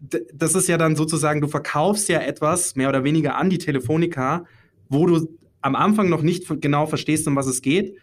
das 0.00 0.54
ist 0.54 0.68
ja 0.68 0.76
dann 0.76 0.96
sozusagen, 0.96 1.40
du 1.40 1.48
verkaufst 1.48 2.08
ja 2.08 2.20
etwas 2.20 2.76
mehr 2.76 2.88
oder 2.88 3.04
weniger 3.04 3.36
an 3.36 3.50
die 3.50 3.58
Telefonica, 3.58 4.44
wo 4.88 5.06
du 5.06 5.28
am 5.60 5.74
Anfang 5.74 6.08
noch 6.08 6.22
nicht 6.22 6.46
genau 6.60 6.86
verstehst, 6.86 7.26
um 7.26 7.36
was 7.36 7.46
es 7.46 7.62
geht. 7.62 7.96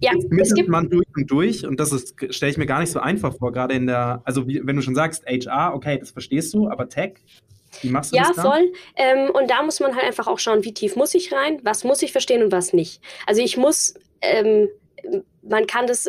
Ja, 0.00 0.12
es 0.38 0.54
gibt 0.54 0.68
man 0.68 0.90
durch 0.90 1.06
und 1.16 1.30
durch 1.30 1.66
und 1.66 1.80
das 1.80 2.14
stelle 2.30 2.52
ich 2.52 2.58
mir 2.58 2.66
gar 2.66 2.80
nicht 2.80 2.90
so 2.90 3.00
einfach 3.00 3.34
vor, 3.36 3.52
gerade 3.52 3.74
in 3.74 3.86
der, 3.86 4.20
also 4.24 4.46
wie, 4.46 4.60
wenn 4.64 4.76
du 4.76 4.82
schon 4.82 4.94
sagst, 4.94 5.24
HR, 5.26 5.74
okay, 5.74 5.98
das 5.98 6.10
verstehst 6.10 6.52
du, 6.52 6.68
aber 6.68 6.88
Tech, 6.88 7.14
wie 7.80 7.88
machst 7.88 8.12
du 8.12 8.16
ja, 8.16 8.24
das? 8.28 8.36
Ja, 8.36 8.42
voll. 8.42 8.72
Ähm, 8.96 9.30
und 9.30 9.50
da 9.50 9.62
muss 9.62 9.80
man 9.80 9.94
halt 9.94 10.04
einfach 10.04 10.26
auch 10.26 10.38
schauen, 10.38 10.64
wie 10.64 10.74
tief 10.74 10.96
muss 10.96 11.14
ich 11.14 11.32
rein, 11.32 11.60
was 11.62 11.84
muss 11.84 12.02
ich 12.02 12.12
verstehen 12.12 12.42
und 12.42 12.52
was 12.52 12.72
nicht. 12.72 13.00
Also 13.26 13.40
ich 13.40 13.56
muss, 13.56 13.94
ähm, 14.20 14.68
man 15.42 15.66
kann 15.66 15.86
das 15.86 16.08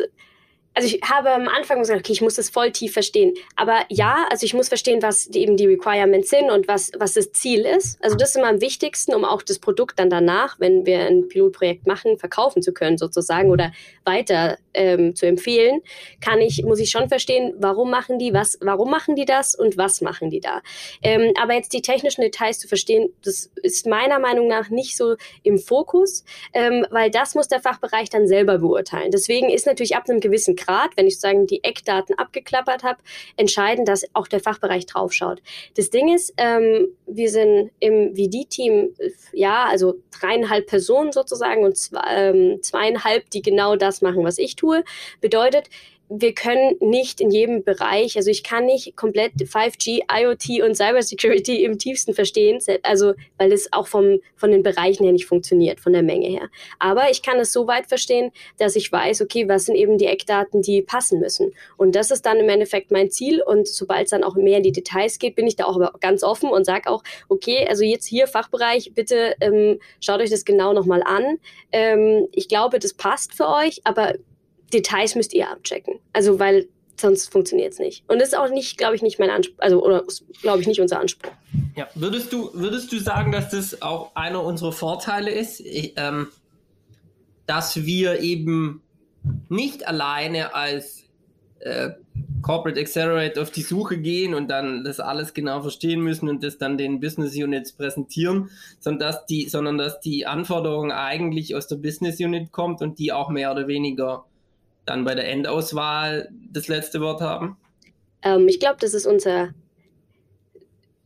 also 0.74 0.88
ich 0.88 1.02
habe 1.04 1.32
am 1.32 1.48
Anfang 1.48 1.80
gesagt, 1.80 2.00
okay, 2.00 2.14
ich 2.14 2.22
muss 2.22 2.36
das 2.36 2.50
voll 2.50 2.72
tief 2.72 2.94
verstehen. 2.94 3.34
Aber 3.56 3.82
ja, 3.90 4.26
also 4.32 4.46
ich 4.46 4.54
muss 4.54 4.70
verstehen, 4.70 5.02
was 5.02 5.30
die, 5.30 5.42
eben 5.42 5.56
die 5.56 5.68
Requirements 5.68 6.30
sind 6.30 6.50
und 6.50 6.68
was, 6.68 6.92
was 6.98 7.14
das 7.14 7.32
Ziel 7.32 7.62
ist. 7.62 8.04
Also 8.04 8.16
das 8.16 8.30
ist 8.30 8.38
immer 8.38 8.50
am 8.50 8.62
wichtigsten, 8.62 9.14
um 9.14 9.24
auch 9.24 9.44
das 9.44 9.60
Produkt 9.60 10.00
dann 10.00 10.10
danach, 10.10 10.60
wenn 10.60 10.86
wir 10.86 11.00
ein 11.00 11.28
Pilotprojekt 11.28 11.86
machen, 11.86 12.18
verkaufen 12.18 12.62
zu 12.62 12.74
können 12.74 12.98
sozusagen 12.98 13.52
oder 13.52 13.72
weiter 14.04 14.58
ähm, 14.74 15.16
zu 15.16 15.28
empfehlen, 15.28 15.82
kann 16.22 16.42
ich, 16.42 16.64
muss 16.64 16.80
ich 16.80 16.90
schon 16.90 17.08
verstehen, 17.08 17.54
warum 17.58 17.92
machen 17.92 18.18
die 18.18 18.34
was, 18.34 18.58
warum 18.62 18.90
machen 18.90 19.16
die 19.16 19.26
das 19.26 19.54
und 19.54 19.78
was 19.78 20.02
machen 20.02 20.32
die 20.32 20.40
da. 20.40 20.62
Ähm, 21.04 21.34
aber 21.40 21.54
jetzt 21.54 21.74
die 21.74 21.82
technischen 21.82 22.22
Details 22.22 22.60
zu 22.60 22.68
verstehen, 22.68 23.14
das 23.24 23.52
ist 23.62 23.86
meiner 23.86 24.18
Meinung 24.18 24.48
nach 24.48 24.70
nicht 24.70 24.98
so 24.98 25.16
im 25.44 25.60
Fokus, 25.60 26.24
ähm, 26.54 26.86
weil 26.90 27.12
das 27.12 27.36
muss 27.36 27.48
der 27.48 27.60
Fachbereich 27.60 28.10
dann 28.10 28.28
selber 28.28 28.58
beurteilen. 28.58 29.12
Deswegen 29.12 29.50
ist 29.50 29.68
natürlich 29.68 29.96
ab 29.96 30.10
einem 30.10 30.20
gewissen 30.20 30.56
Grad, 30.66 30.92
wenn 30.96 31.08
ich 31.08 31.16
sozusagen 31.16 31.48
die 31.48 31.64
Eckdaten 31.64 32.18
abgeklappert 32.18 32.84
habe, 32.84 33.00
entscheidend, 33.38 33.88
dass 33.88 34.04
auch 34.14 34.28
der 34.28 34.40
Fachbereich 34.40 34.86
draufschaut. 34.86 35.42
Das 35.76 35.90
Ding 35.90 36.14
ist, 36.14 36.34
ähm, 36.38 36.88
wir 37.06 37.30
sind 37.30 37.72
im 37.80 38.16
VD-Team, 38.16 38.96
ja, 39.34 39.66
also 39.66 39.96
dreieinhalb 40.12 40.68
Personen 40.68 41.12
sozusagen 41.12 41.64
und 41.64 41.78
zwei, 41.78 42.04
ähm, 42.10 42.60
zweieinhalb, 42.62 43.30
die 43.32 43.42
genau 43.42 43.76
das 43.76 44.02
machen, 44.02 44.24
was 44.24 44.38
ich 44.38 44.56
tue. 44.56 44.84
Bedeutet, 45.22 45.70
wir 46.16 46.34
können 46.34 46.76
nicht 46.80 47.22
in 47.22 47.32
jedem 47.32 47.64
Bereich, 47.64 48.18
also 48.18 48.30
ich 48.30 48.44
kann 48.44 48.66
nicht 48.66 48.96
komplett 48.96 49.34
5G, 49.34 50.02
IoT 50.12 50.64
und 50.64 50.76
Cybersecurity 50.76 51.64
im 51.64 51.80
tiefsten 51.80 52.14
verstehen, 52.14 52.60
also 52.84 53.14
weil 53.38 53.52
es 53.52 53.74
auch 53.74 53.88
vom, 53.88 54.20
von 54.36 54.52
den 54.52 54.62
Bereichen 54.62 55.04
her 55.04 55.12
nicht 55.12 55.26
funktioniert, 55.26 55.80
von 55.80 55.92
der 55.92 56.04
Menge 56.04 56.28
her. 56.28 56.50
Aber 56.78 57.10
ich 57.10 57.24
kann 57.24 57.40
es 57.40 57.52
so 57.52 57.66
weit 57.68 57.88
verstehen, 57.88 58.32
dass 58.60 58.76
ich 58.76 58.92
weiß, 58.92 59.22
okay, 59.22 59.50
was 59.50 59.66
sind 59.66 59.76
eben 59.76 59.98
die 59.98 60.06
Eckdaten, 60.06 60.62
die 60.62 60.84
passen 60.84 61.20
müssen. 61.20 61.54
Und 61.78 61.96
das 61.96 62.12
ist 62.12 62.26
dann 62.28 62.38
im 62.38 62.50
Endeffekt 62.50 62.92
mein 62.92 63.10
Ziel. 63.10 63.42
Und 63.42 63.68
sobald 63.68 64.06
es 64.06 64.12
dann 64.12 64.24
auch 64.24 64.36
mehr 64.36 64.58
in 64.58 64.64
die 64.64 64.72
Details 64.72 65.18
geht, 65.18 65.36
bin 65.36 65.48
ich 65.48 65.56
da 65.56 65.66
auch 65.66 65.80
ganz 66.00 66.24
offen 66.24 66.50
und 66.50 66.66
sage 66.66 66.90
auch, 66.90 67.04
okay, 67.28 67.66
also 67.68 67.84
jetzt 67.84 68.06
hier 68.06 68.28
Fachbereich, 68.28 68.92
bitte 68.94 69.36
ähm, 69.42 69.80
schaut 70.00 70.22
euch 70.22 70.30
das 70.30 70.46
genau 70.46 70.74
nochmal 70.74 71.02
an. 71.04 71.40
Ähm, 71.72 72.28
ich 72.32 72.48
glaube, 72.48 72.78
das 72.78 72.94
passt 72.94 73.34
für 73.34 73.48
euch, 73.48 73.82
aber 73.84 74.14
Details 74.74 75.16
müsst 75.16 75.34
ihr 75.34 75.50
abchecken. 75.50 76.00
Also, 76.14 76.40
weil 76.40 76.68
sonst 77.00 77.32
funktioniert 77.32 77.74
es 77.74 77.80
nicht. 77.80 78.04
Und 78.08 78.20
das 78.20 78.30
ist 78.30 78.38
auch 78.38 78.50
nicht, 78.50 78.78
glaube 78.78 78.96
ich, 78.96 79.02
nicht 79.02 79.20
mein 79.20 79.30
Anspruch, 79.30 79.60
also, 79.60 79.84
oder 79.84 80.04
glaube 80.42 80.62
ich, 80.62 80.68
nicht 80.68 80.80
unser 80.80 81.00
Anspruch. 81.00 81.32
Ja, 81.76 81.88
würdest 81.96 82.32
du, 82.32 82.52
würdest 82.54 82.92
du 82.92 83.00
sagen, 83.00 83.32
dass 83.32 83.50
das 83.50 83.82
auch 83.82 84.16
einer 84.16 84.44
unserer 84.44 84.72
Vorteile 84.72 85.32
ist, 85.32 85.60
ich, 85.60 85.94
ähm, 85.98 86.28
dass 87.46 87.86
wir 87.86 88.20
eben 88.20 88.82
nicht 89.50 89.88
alleine 89.88 90.54
als 90.54 91.04
äh, 91.60 91.92
Corporate 92.42 92.80
Accelerate 92.80 93.42
auf 93.42 93.52
die 93.52 93.62
Suche 93.62 93.98
gehen 93.98 94.34
und 94.34 94.50
dann 94.50 94.84
das 94.84 95.00
alles 95.00 95.34
genau 95.34 95.62
verstehen 95.62 96.02
müssen 96.02 96.30
und 96.30 96.44
das 96.44 96.58
dann 96.58 96.78
den 96.78 97.00
Business 97.00 97.36
Units 97.36 97.72
präsentieren, 97.72 98.50
sondern 98.80 99.12
dass 99.12 99.26
die, 99.26 99.48
sondern 99.48 99.78
dass 99.78 100.00
die 100.02 100.26
Anforderung 100.26 100.92
eigentlich 100.92 101.56
aus 101.56 101.68
der 101.68 101.78
Business 101.78 102.20
Unit 102.20 102.52
kommt 102.52 102.82
und 102.82 103.00
die 103.00 103.14
auch 103.14 103.30
mehr 103.30 103.52
oder 103.52 103.68
weniger 103.68 104.26
dann 104.86 105.06
bei 105.06 105.16
der 105.16 105.30
Endauswahl 105.30 106.30
das 106.52 106.68
letzte 106.68 107.02
Wort 107.02 107.22
haben? 107.22 107.58
Ähm, 108.22 108.48
ich 108.48 108.60
glaube, 108.60 108.78
das 108.80 108.94
ist 108.94 109.06
unser, 109.06 109.54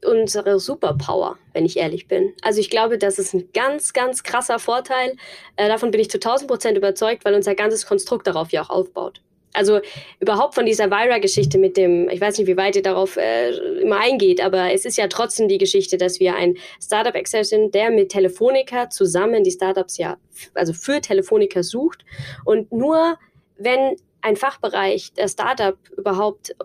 unsere 0.06 0.60
Superpower, 0.60 1.38
wenn 1.54 1.66
ich 1.66 1.78
ehrlich 1.78 2.08
bin. 2.08 2.34
Also 2.42 2.60
ich 2.60 2.70
glaube, 2.70 2.98
das 2.98 3.20
ist 3.20 3.34
ein 3.34 3.50
ganz, 3.54 3.94
ganz 3.94 4.24
krasser 4.24 4.60
Vorteil. 4.60 5.16
Äh, 5.56 5.68
davon 5.68 5.92
bin 5.92 6.02
ich 6.02 6.10
zu 6.10 6.18
1000 6.18 6.50
Prozent 6.50 6.78
überzeugt, 6.78 7.26
weil 7.26 7.34
unser 7.34 7.56
ganzes 7.56 7.86
Konstrukt 7.86 8.28
darauf 8.28 8.52
ja 8.52 8.62
auch 8.64 8.70
aufbaut. 8.70 9.22
Also 9.54 9.80
überhaupt 10.20 10.54
von 10.54 10.68
dieser 10.68 10.92
Vira-Geschichte 10.92 11.58
mit 11.58 11.78
dem, 11.78 12.10
ich 12.10 12.22
weiß 12.22 12.38
nicht, 12.38 12.48
wie 12.48 12.58
weit 12.58 12.76
ihr 12.76 12.84
darauf 12.84 13.18
äh, 13.18 13.50
immer 13.82 14.00
eingeht, 14.00 14.40
aber 14.40 14.72
es 14.72 14.86
ist 14.86 14.98
ja 14.98 15.08
trotzdem 15.08 15.48
die 15.48 15.58
Geschichte, 15.58 15.98
dass 15.98 16.20
wir 16.20 16.36
ein 16.36 16.58
Startup 16.80 17.16
Excel 17.16 17.44
sind, 17.44 17.74
der 17.74 17.90
mit 17.90 18.10
Telefonica 18.10 18.92
zusammen 18.92 19.44
die 19.44 19.50
Startups 19.50 19.98
ja, 19.98 20.18
also 20.54 20.74
für 20.74 21.02
Telefonica 21.02 21.64
sucht. 21.64 22.06
Und 22.46 22.72
nur 22.72 23.18
wenn 23.58 23.96
ein 24.22 24.36
Fachbereich 24.36 25.14
der 25.14 25.28
Startup 25.28 25.78
überhaupt 25.98 26.56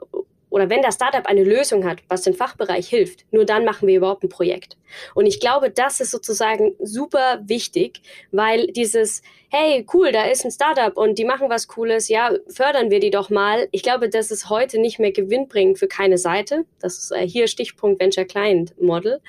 oder 0.53 0.69
wenn 0.69 0.83
das 0.83 0.97
Startup 0.97 1.25
eine 1.27 1.45
Lösung 1.45 1.87
hat, 1.87 2.01
was 2.09 2.23
den 2.23 2.35
Fachbereich 2.35 2.87
hilft, 2.87 3.25
nur 3.33 3.47
dann 3.47 3.65
machen 3.65 3.89
wir 3.89 3.97
überhaupt 3.97 4.23
ein 4.23 4.29
Projekt. 4.29 4.77
Und 5.15 5.25
ich 5.25 5.41
glaube, 5.41 5.71
das 5.71 6.01
ist 6.01 6.11
sozusagen 6.11 6.75
super 6.79 7.41
wichtig, 7.45 8.03
weil 8.33 8.67
dieses, 8.67 9.23
hey, 9.55 9.85
cool, 9.93 10.13
da 10.13 10.25
ist 10.25 10.47
ein 10.47 10.51
Startup 10.51 10.97
und 10.97 11.19
die 11.19 11.27
machen 11.27 11.51
was 11.51 11.69
Cooles, 11.69 12.09
ja, 12.09 12.33
fördern 12.49 12.91
wir 12.91 13.01
die 13.01 13.11
doch 13.11 13.29
mal. 13.29 13.69
Ich 13.71 13.83
glaube, 13.83 14.09
das 14.09 14.31
ist 14.31 14.49
heute 14.49 14.81
nicht 14.81 14.99
mehr 14.99 15.13
gewinnbringend 15.13 15.79
für 15.79 15.89
keine 15.89 16.17
Seite. 16.17 16.65
Das 16.81 16.97
ist 16.97 17.13
äh, 17.13 17.29
hier 17.29 17.47
Stichpunkt 17.47 18.01
Venture 18.01 18.25
Client 18.25 18.73
Model. 18.81 19.21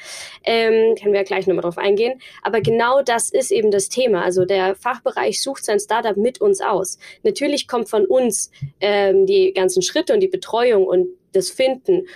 Ähm, 0.45 0.95
können 0.95 1.11
wir 1.11 1.19
ja 1.19 1.25
gleich 1.25 1.45
nochmal 1.45 1.63
drauf 1.63 1.77
eingehen. 1.77 2.21
Aber 2.41 2.61
genau 2.61 3.01
das 3.01 3.31
ist 3.31 3.51
eben 3.51 3.69
das 3.69 3.89
Thema. 3.89 4.23
Also 4.23 4.45
der 4.45 4.75
Fachbereich 4.75 5.43
sucht 5.43 5.65
sein 5.65 5.81
Startup 5.81 6.15
mit 6.15 6.39
uns 6.39 6.61
aus. 6.61 6.99
Natürlich 7.23 7.67
kommt 7.67 7.89
von 7.89 8.05
uns 8.05 8.49
ähm, 8.79 9.25
die 9.25 9.51
ganzen 9.51 9.81
Schritte 9.81 10.13
und 10.13 10.21
die 10.21 10.29
Betreuung 10.29 10.87
und 10.87 11.09
das 11.33 11.49
Finden. 11.49 12.07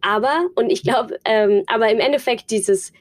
Aber, 0.00 0.48
und 0.56 0.70
ich 0.70 0.82
glaube, 0.82 1.20
ähm, 1.24 1.62
aber 1.68 1.88
im 1.90 2.00
Endeffekt 2.00 2.50
dieses 2.50 2.92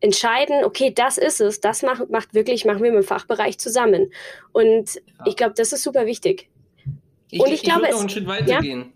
entscheiden, 0.00 0.64
okay, 0.64 0.92
das 0.94 1.18
ist 1.18 1.40
es, 1.40 1.60
das 1.60 1.82
macht, 1.82 2.10
macht 2.10 2.34
wirklich, 2.34 2.64
machen 2.64 2.82
wir 2.82 2.92
mit 2.92 3.02
dem 3.02 3.06
Fachbereich 3.06 3.58
zusammen. 3.58 4.12
Und 4.52 4.94
ja. 4.94 5.02
ich 5.26 5.36
glaube, 5.36 5.54
das 5.56 5.72
ist 5.72 5.82
super 5.82 6.06
wichtig. 6.06 6.48
Ich, 7.30 7.40
und 7.40 7.48
ich, 7.48 7.54
ich 7.54 7.62
glaube, 7.62 7.82
würde 7.82 7.92
noch 7.92 8.00
einen 8.00 8.08
Schritt 8.08 8.26
weitergehen. 8.26 8.80
Ja? 8.80 8.86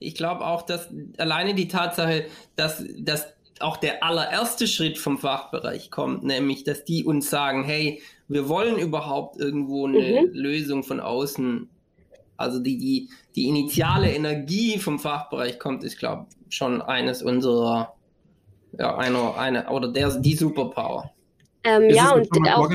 Ich 0.00 0.14
glaube 0.14 0.46
auch, 0.46 0.62
dass 0.62 0.88
alleine 1.18 1.54
die 1.54 1.68
Tatsache, 1.68 2.26
dass, 2.56 2.82
dass 2.98 3.26
auch 3.60 3.76
der 3.76 4.02
allererste 4.02 4.66
Schritt 4.66 4.98
vom 4.98 5.18
Fachbereich 5.18 5.90
kommt, 5.90 6.24
nämlich, 6.24 6.64
dass 6.64 6.84
die 6.84 7.04
uns 7.04 7.30
sagen, 7.30 7.64
hey, 7.64 8.02
wir 8.26 8.48
wollen 8.48 8.78
überhaupt 8.78 9.38
irgendwo 9.38 9.86
eine 9.86 10.22
mhm. 10.22 10.30
Lösung 10.32 10.82
von 10.82 11.00
außen. 11.00 11.68
Also 12.36 12.58
die, 12.58 12.78
die, 12.78 13.08
die 13.36 13.48
initiale 13.48 14.12
Energie 14.12 14.78
vom 14.78 14.98
Fachbereich 14.98 15.58
kommt, 15.58 15.84
ist, 15.84 15.98
glaube 15.98 16.26
ich, 16.48 16.56
schon 16.56 16.82
eines 16.82 17.22
unserer 17.22 17.94
ja, 18.78 18.96
eine, 18.96 19.34
eine, 19.36 19.68
oder 19.68 19.88
der, 19.88 20.10
die 20.10 20.34
Superpower. 20.34 21.10
Ähm, 21.64 21.90
ja, 21.90 22.12
und 22.12 22.28
auch. 22.48 22.70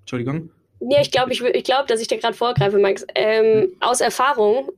Entschuldigung. 0.00 0.50
Nee, 0.80 1.00
ich 1.02 1.10
glaube, 1.10 1.32
ich, 1.32 1.42
ich 1.42 1.64
glaub, 1.64 1.86
dass 1.86 2.00
ich 2.00 2.08
da 2.08 2.16
gerade 2.16 2.34
vorgreife, 2.34 2.78
Max. 2.78 3.06
Ähm, 3.14 3.62
hm. 3.62 3.76
Aus 3.80 4.00
Erfahrung, 4.00 4.70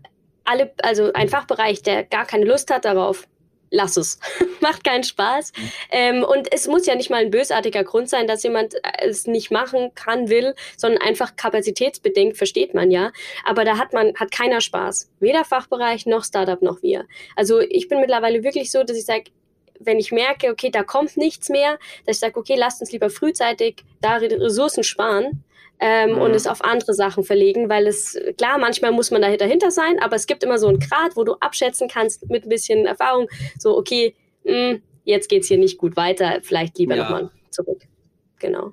alle, 0.44 0.72
also 0.82 1.12
ein 1.12 1.28
Fachbereich, 1.28 1.82
der 1.82 2.04
gar 2.04 2.26
keine 2.26 2.44
Lust 2.44 2.70
hat 2.72 2.84
darauf, 2.84 3.26
lass 3.70 3.96
es. 3.96 4.18
Macht 4.60 4.84
keinen 4.84 5.02
Spaß. 5.02 5.52
Mhm. 5.56 5.70
Ähm, 5.90 6.24
und 6.24 6.52
es 6.52 6.68
muss 6.68 6.86
ja 6.86 6.94
nicht 6.94 7.10
mal 7.10 7.22
ein 7.22 7.30
bösartiger 7.30 7.82
Grund 7.82 8.08
sein, 8.08 8.28
dass 8.28 8.42
jemand 8.42 8.74
es 8.98 9.26
nicht 9.26 9.50
machen 9.50 9.92
kann, 9.94 10.28
will, 10.28 10.54
sondern 10.76 11.02
einfach 11.02 11.34
kapazitätsbedingt, 11.36 12.36
versteht 12.36 12.74
man 12.74 12.90
ja. 12.90 13.10
Aber 13.44 13.64
da 13.64 13.78
hat 13.78 13.92
man, 13.92 14.14
hat 14.16 14.30
keiner 14.30 14.60
Spaß. 14.60 15.10
Weder 15.18 15.44
Fachbereich 15.44 16.06
noch 16.06 16.24
Startup 16.24 16.62
noch 16.62 16.82
wir. 16.82 17.06
Also 17.34 17.60
ich 17.60 17.88
bin 17.88 18.00
mittlerweile 18.00 18.44
wirklich 18.44 18.70
so, 18.70 18.84
dass 18.84 18.96
ich 18.96 19.04
sage, 19.04 19.24
wenn 19.84 19.98
ich 19.98 20.12
merke, 20.12 20.50
okay, 20.50 20.70
da 20.70 20.82
kommt 20.82 21.16
nichts 21.16 21.48
mehr, 21.48 21.78
dass 22.06 22.16
ich 22.16 22.20
sage, 22.20 22.38
okay, 22.38 22.54
lasst 22.56 22.80
uns 22.80 22.92
lieber 22.92 23.10
frühzeitig 23.10 23.84
da 24.00 24.16
Ressourcen 24.16 24.84
sparen 24.84 25.44
ähm, 25.80 26.12
mhm. 26.12 26.18
und 26.18 26.34
es 26.34 26.46
auf 26.46 26.64
andere 26.64 26.94
Sachen 26.94 27.24
verlegen, 27.24 27.68
weil 27.68 27.86
es, 27.86 28.18
klar, 28.38 28.58
manchmal 28.58 28.92
muss 28.92 29.10
man 29.10 29.22
da 29.22 29.36
dahinter 29.36 29.70
sein, 29.70 29.98
aber 30.00 30.16
es 30.16 30.26
gibt 30.26 30.44
immer 30.44 30.58
so 30.58 30.68
einen 30.68 30.78
Grad, 30.78 31.16
wo 31.16 31.24
du 31.24 31.34
abschätzen 31.34 31.88
kannst 31.88 32.28
mit 32.30 32.44
ein 32.44 32.48
bisschen 32.48 32.86
Erfahrung, 32.86 33.28
so, 33.58 33.76
okay, 33.76 34.14
mh, 34.44 34.52
hm, 34.52 34.82
jetzt 35.04 35.28
geht 35.28 35.42
es 35.42 35.48
hier 35.48 35.58
nicht 35.58 35.78
gut 35.78 35.96
weiter, 35.96 36.38
vielleicht 36.42 36.78
lieber 36.78 36.96
ja. 36.96 37.02
nochmal 37.02 37.30
zurück. 37.50 37.82
Genau. 38.38 38.72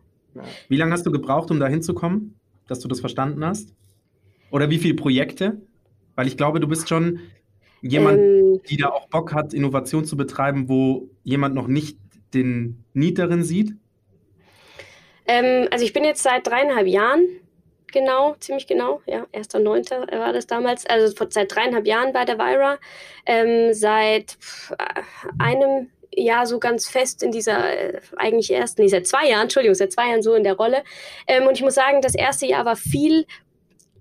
Wie 0.68 0.78
lange 0.78 0.92
hast 0.92 1.06
du 1.06 1.12
gebraucht, 1.12 1.51
um 1.51 1.60
da 1.60 1.68
hinzukommen, 1.68 2.36
dass 2.68 2.80
du 2.80 2.88
das 2.88 3.00
verstanden 3.00 3.44
hast? 3.44 3.74
Oder 4.51 4.70
wie 4.70 4.78
viele 4.78 4.96
Projekte? 4.96 5.62
Weil 6.16 6.28
ich 6.28 6.38
glaube, 6.38 6.60
du 6.60 6.68
bist 6.68 6.89
schon 6.89 7.20
jemand, 7.81 8.19
ähm, 8.19 8.62
die 8.69 8.77
da 8.77 8.89
auch 8.89 9.07
Bock 9.07 9.33
hat, 9.33 9.53
Innovation 9.53 10.05
zu 10.05 10.17
betreiben, 10.17 10.69
wo 10.69 11.09
jemand 11.24 11.55
noch 11.55 11.67
nicht 11.67 11.98
den 12.33 12.83
Niederen 12.93 13.43
sieht? 13.43 13.74
Ähm, 15.27 15.67
also 15.71 15.86
ich 15.86 15.93
bin 15.93 16.03
jetzt 16.03 16.24
seit 16.24 16.48
dreieinhalb 16.48 16.88
Jahren, 16.88 17.27
genau, 17.91 18.36
ziemlich 18.39 18.67
genau, 18.67 19.01
ja, 19.05 19.25
1.9. 19.33 20.12
war 20.19 20.33
das 20.33 20.48
damals, 20.48 20.86
also 20.86 21.13
seit 21.29 21.53
dreieinhalb 21.53 21.86
Jahren 21.86 22.13
bei 22.13 22.25
der 22.25 22.37
Vira, 22.37 22.77
ähm, 23.25 23.74
seit 23.74 24.37
einem 25.37 25.89
Jahr 26.11 26.46
so 26.48 26.59
ganz 26.59 26.87
fest 26.87 27.24
in 27.24 27.31
dieser, 27.31 27.70
äh, 27.70 28.01
eigentlich 28.18 28.51
erst, 28.51 28.79
nee, 28.79 28.87
seit 28.87 29.07
zwei 29.07 29.29
Jahren, 29.29 29.44
Entschuldigung, 29.44 29.75
seit 29.75 29.92
zwei 29.92 30.09
Jahren 30.09 30.24
so 30.24 30.33
in 30.33 30.44
der 30.44 30.55
Rolle. 30.55 30.83
Ähm, 31.27 31.48
und 31.48 31.53
ich 31.53 31.61
muss 31.61 31.75
sagen, 31.75 32.01
das 32.01 32.15
erste 32.15 32.48
Jahr 32.48 32.65
war 32.65 32.75
viel 32.75 33.25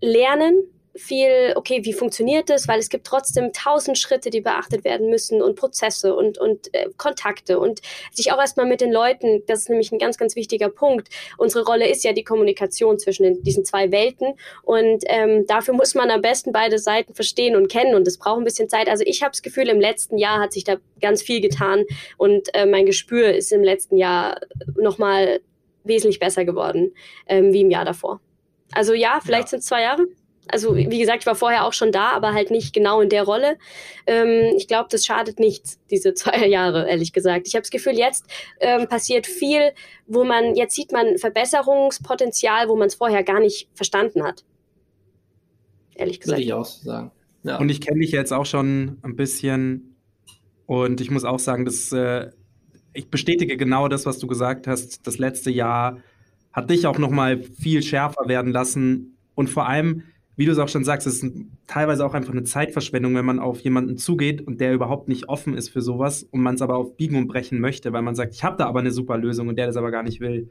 Lernen, 0.01 0.63
viel, 0.99 1.53
okay, 1.57 1.85
wie 1.85 1.93
funktioniert 1.93 2.51
das? 2.51 2.69
Weil 2.69 2.79
es 2.79 2.89
gibt 2.89 3.07
trotzdem 3.07 3.53
tausend 3.53 3.99
Schritte, 3.99 4.31
die 4.31 4.41
beachtet 4.41 4.85
werden 4.85 5.11
müssen 5.11 5.43
und 5.43 5.57
Prozesse 5.57 6.15
und, 6.15 6.39
und 6.39 6.73
äh, 6.75 6.89
Kontakte 6.97 7.59
und 7.59 7.81
sich 8.13 8.33
auch 8.33 8.39
erstmal 8.39 8.67
mit 8.67 8.81
den 8.81 8.93
Leuten, 8.93 9.43
das 9.47 9.61
ist 9.61 9.69
nämlich 9.71 9.93
ein 9.93 9.99
ganz, 9.99 10.19
ganz 10.19 10.37
wichtiger 10.37 10.69
Punkt. 10.69 11.09
Unsere 11.37 11.65
Rolle 11.65 11.89
ist 11.89 12.05
ja 12.05 12.13
die 12.13 12.25
Kommunikation 12.25 12.99
zwischen 12.99 13.23
den, 13.23 13.43
diesen 13.43 13.65
zwei 13.65 13.91
Welten 13.91 14.35
und 14.63 15.05
ähm, 15.07 15.47
dafür 15.47 15.75
muss 15.75 15.95
man 15.95 16.11
am 16.11 16.21
besten 16.21 16.53
beide 16.53 16.79
Seiten 16.79 17.15
verstehen 17.15 17.57
und 17.57 17.69
kennen 17.69 17.95
und 17.95 18.07
das 18.07 18.19
braucht 18.19 18.39
ein 18.39 18.45
bisschen 18.45 18.69
Zeit. 18.69 18.89
Also 18.89 19.05
ich 19.07 19.23
habe 19.23 19.33
das 19.33 19.43
Gefühl, 19.43 19.69
im 19.69 19.81
letzten 19.81 20.19
Jahr 20.19 20.41
hat 20.41 20.53
sich 20.53 20.65
da 20.65 20.77
ganz 21.01 21.23
viel 21.23 21.41
getan 21.41 21.85
und 22.17 22.55
äh, 22.55 22.67
mein 22.67 22.87
Gespür 22.87 23.35
ist 23.35 23.53
im 23.53 23.63
letzten 23.63 23.97
Jahr 23.97 24.41
nochmal 24.77 25.41
wesentlich 25.85 26.19
besser 26.19 26.45
geworden 26.45 26.93
ähm, 27.27 27.53
wie 27.53 27.63
im 27.63 27.71
Jahr 27.71 27.85
davor. 27.85 28.21
Also 28.73 28.95
ja, 28.95 29.21
vielleicht 29.23 29.45
ja. 29.45 29.49
sind 29.49 29.61
es 29.61 29.67
zwei 29.67 29.83
Jahre. 29.83 30.07
Also 30.51 30.77
wie 30.77 30.99
gesagt, 30.99 31.23
ich 31.23 31.27
war 31.27 31.35
vorher 31.35 31.65
auch 31.65 31.73
schon 31.73 31.93
da, 31.93 32.11
aber 32.11 32.33
halt 32.33 32.51
nicht 32.51 32.75
genau 32.75 33.01
in 33.01 33.09
der 33.09 33.25
Rolle. 33.25 33.59
Ähm, 34.07 34.55
ich 34.57 34.69
glaube, 34.69 34.89
das 34.91 35.05
schadet 35.05 35.39
nichts, 35.39 35.79
diese 35.91 36.15
zwei 36.15 36.47
Jahre, 36.47 36.89
ehrlich 36.89 37.13
gesagt. 37.13 37.47
Ich 37.47 37.55
habe 37.55 37.63
das 37.63 37.71
Gefühl, 37.71 37.99
jetzt 37.99 38.25
ähm, 38.61 38.89
passiert 38.89 39.27
viel, 39.27 39.73
wo 40.07 40.25
man, 40.25 40.55
jetzt 40.55 40.75
sieht 40.75 40.93
man 40.93 41.19
Verbesserungspotenzial, 41.19 42.69
wo 42.69 42.77
man 42.77 42.89
es 42.89 42.95
vorher 42.95 43.23
gar 43.23 43.41
nicht 43.41 43.69
verstanden 43.75 44.23
hat. 44.23 44.45
Ehrlich 45.95 46.21
gesagt. 46.21 46.39
Würde 46.39 46.45
ich 46.45 46.53
auch 46.53 46.65
so 46.65 46.85
sagen. 46.85 47.11
Ja. 47.43 47.59
Und 47.59 47.69
ich 47.69 47.81
kenne 47.81 48.01
dich 48.01 48.13
jetzt 48.13 48.33
auch 48.33 48.47
schon 48.47 48.99
ein 49.03 49.17
bisschen 49.17 49.97
und 50.67 51.01
ich 51.01 51.11
muss 51.11 51.25
auch 51.25 51.39
sagen, 51.39 51.65
dass 51.65 51.93
äh, 51.93 52.31
ich 52.93 53.09
bestätige 53.09 53.57
genau 53.57 53.89
das, 53.89 54.07
was 54.07 54.19
du 54.19 54.27
gesagt 54.27 54.67
hast. 54.67 55.07
Das 55.07 55.19
letzte 55.19 55.51
Jahr 55.51 55.99
hat 56.53 56.71
dich 56.71 56.87
auch 56.87 56.99
noch 56.99 57.11
mal 57.11 57.43
viel 57.43 57.83
schärfer 57.83 58.29
werden 58.29 58.53
lassen 58.53 59.17
und 59.35 59.49
vor 59.49 59.69
allem 59.69 60.03
wie 60.39 60.45
du 60.45 60.53
es 60.53 60.59
auch 60.59 60.69
schon 60.69 60.85
sagst, 60.85 61.05
es 61.09 61.21
ist 61.21 61.35
teilweise 61.67 62.07
auch 62.07 62.15
einfach 62.15 62.31
eine 62.33 62.45
Zeitverschwendung, 62.45 63.17
wenn 63.17 63.25
man 63.25 63.41
auf 63.41 63.59
jemanden 63.59 63.99
zugeht 63.99 64.41
und 64.47 64.61
der 64.61 64.73
überhaupt 64.73 65.09
nicht 65.09 65.29
offen 65.29 65.57
ist 65.57 65.69
für 65.69 65.83
sowas 65.83 66.23
und 66.31 66.41
man 66.43 66.55
es 66.55 66.63
aber 66.63 66.77
auf 66.77 66.97
Biegen 66.97 67.17
und 67.17 67.27
Brechen 67.27 67.59
möchte, 67.59 67.93
weil 67.93 68.03
man 68.03 68.15
sagt, 68.15 68.35
ich 68.35 68.45
habe 68.45 68.57
da 68.57 68.67
aber 68.67 68.79
eine 68.79 68.93
super 68.93 69.19
Lösung 69.19 69.49
und 69.49 69.57
der 69.57 69.67
das 69.67 69.77
aber 69.77 69.91
gar 69.91 70.05
nicht 70.05 70.21
will. 70.21 70.49